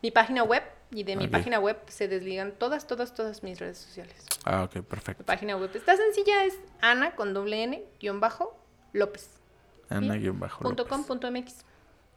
mi 0.03 0.11
página 0.11 0.43
web 0.43 0.63
y 0.91 1.03
de 1.03 1.17
mi 1.17 1.27
página 1.29 1.59
web 1.59 1.79
se 1.89 2.09
desligan 2.09 2.53
todas, 2.53 2.87
todas, 2.87 3.15
todas 3.15 3.43
mis 3.43 3.59
redes 3.59 3.79
sociales. 3.79 4.17
Ah, 4.45 4.65
ok, 4.65 4.83
perfecto. 4.85 5.23
Mi 5.23 5.27
página 5.27 5.57
web 5.57 5.71
está 5.75 5.97
sencilla, 5.97 6.45
es 6.45 6.59
Ana 6.81 7.15
con 7.17 7.35
doble 7.35 7.63
N, 7.65 7.85
guion 8.01 8.21
bajo, 8.21 8.57
López. 8.93 9.31
Ana, 9.89 10.17
guion 10.17 10.41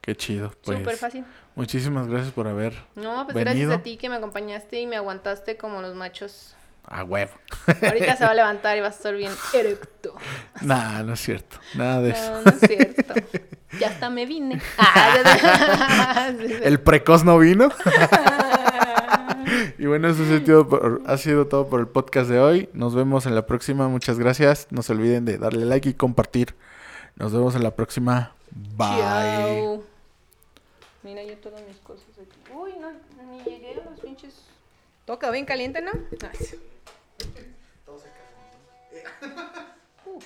Qué 0.01 0.15
chido. 0.15 0.53
Pues, 0.63 0.79
Súper 0.79 0.95
fácil. 0.97 1.25
Muchísimas 1.55 2.07
gracias 2.07 2.31
por 2.31 2.47
haber 2.47 2.73
No, 2.95 3.25
pues 3.25 3.37
gracias 3.37 3.71
a 3.71 3.79
ti 3.83 3.97
que 3.97 4.09
me 4.09 4.15
acompañaste 4.15 4.79
y 4.79 4.87
me 4.87 4.95
aguantaste 4.95 5.57
como 5.57 5.81
los 5.81 5.93
machos. 5.95 6.55
A 6.85 7.03
huevo. 7.03 7.31
Ahorita 7.67 8.15
se 8.15 8.23
va 8.23 8.31
a 8.31 8.33
levantar 8.35 8.77
y 8.77 8.79
va 8.81 8.87
a 8.87 8.91
estar 8.91 9.13
bien 9.13 9.31
erecto. 9.53 10.15
Nah, 10.61 11.03
no 11.03 11.13
es 11.13 11.19
cierto. 11.19 11.57
Nada 11.75 12.01
de 12.01 12.11
eso. 12.11 12.31
No, 12.31 12.41
no 12.43 12.51
es 12.51 12.59
cierto. 12.59 13.13
Ya 13.79 13.89
hasta 13.89 14.09
me 14.09 14.25
vine. 14.25 14.59
Ah, 14.79 16.31
El 16.63 16.79
precoz 16.79 17.23
no 17.23 17.37
vino. 17.37 17.69
y 19.77 19.85
bueno, 19.85 20.07
eso 20.07 20.23
ha 20.23 20.39
sido, 20.39 20.99
ha 21.05 21.17
sido 21.17 21.45
todo 21.45 21.67
por 21.69 21.79
el 21.79 21.87
podcast 21.87 22.29
de 22.29 22.39
hoy. 22.39 22.69
Nos 22.73 22.95
vemos 22.95 23.27
en 23.27 23.35
la 23.35 23.45
próxima. 23.45 23.87
Muchas 23.87 24.17
gracias. 24.17 24.67
No 24.71 24.81
se 24.81 24.93
olviden 24.93 25.25
de 25.25 25.37
darle 25.37 25.65
like 25.65 25.87
y 25.89 25.93
compartir. 25.93 26.55
Nos 27.15 27.31
vemos 27.31 27.55
en 27.55 27.63
la 27.63 27.75
próxima. 27.75 28.33
Bye. 28.51 29.88
Mira 31.03 31.23
yo 31.23 31.37
todas 31.37 31.61
mis 31.61 31.77
cosas 31.77 32.07
aquí. 32.17 32.53
Uy, 32.53 32.73
no, 32.79 32.91
ni 33.31 33.43
llegué 33.43 33.71
a 33.71 33.89
los 33.89 33.99
pinches. 33.99 34.35
Toca 35.05 35.31
bien 35.31 35.45
caliente, 35.45 35.81
¿no? 35.81 35.91
Nice. 35.93 36.59
Todo 37.85 37.99
se 37.99 38.07
uh. 40.05 40.19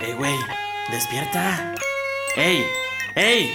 ¡Ey, 0.00 0.12
güey! 0.12 0.36
¡Despierta! 0.90 1.74
¡Ey! 2.36 2.64
¡Ey! 3.16 3.50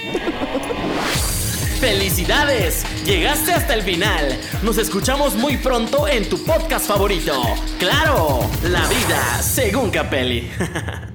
¡Felicidades! 1.79 2.85
Llegaste 3.05 3.53
hasta 3.53 3.73
el 3.75 3.83
final. 3.83 4.39
Nos 4.63 4.77
escuchamos 4.77 5.35
muy 5.35 5.57
pronto 5.57 6.07
en 6.07 6.27
tu 6.27 6.43
podcast 6.43 6.87
favorito. 6.87 7.41
¡Claro! 7.77 8.39
La 8.63 8.87
vida 8.87 9.41
según 9.41 9.91
Capelli. 9.91 10.49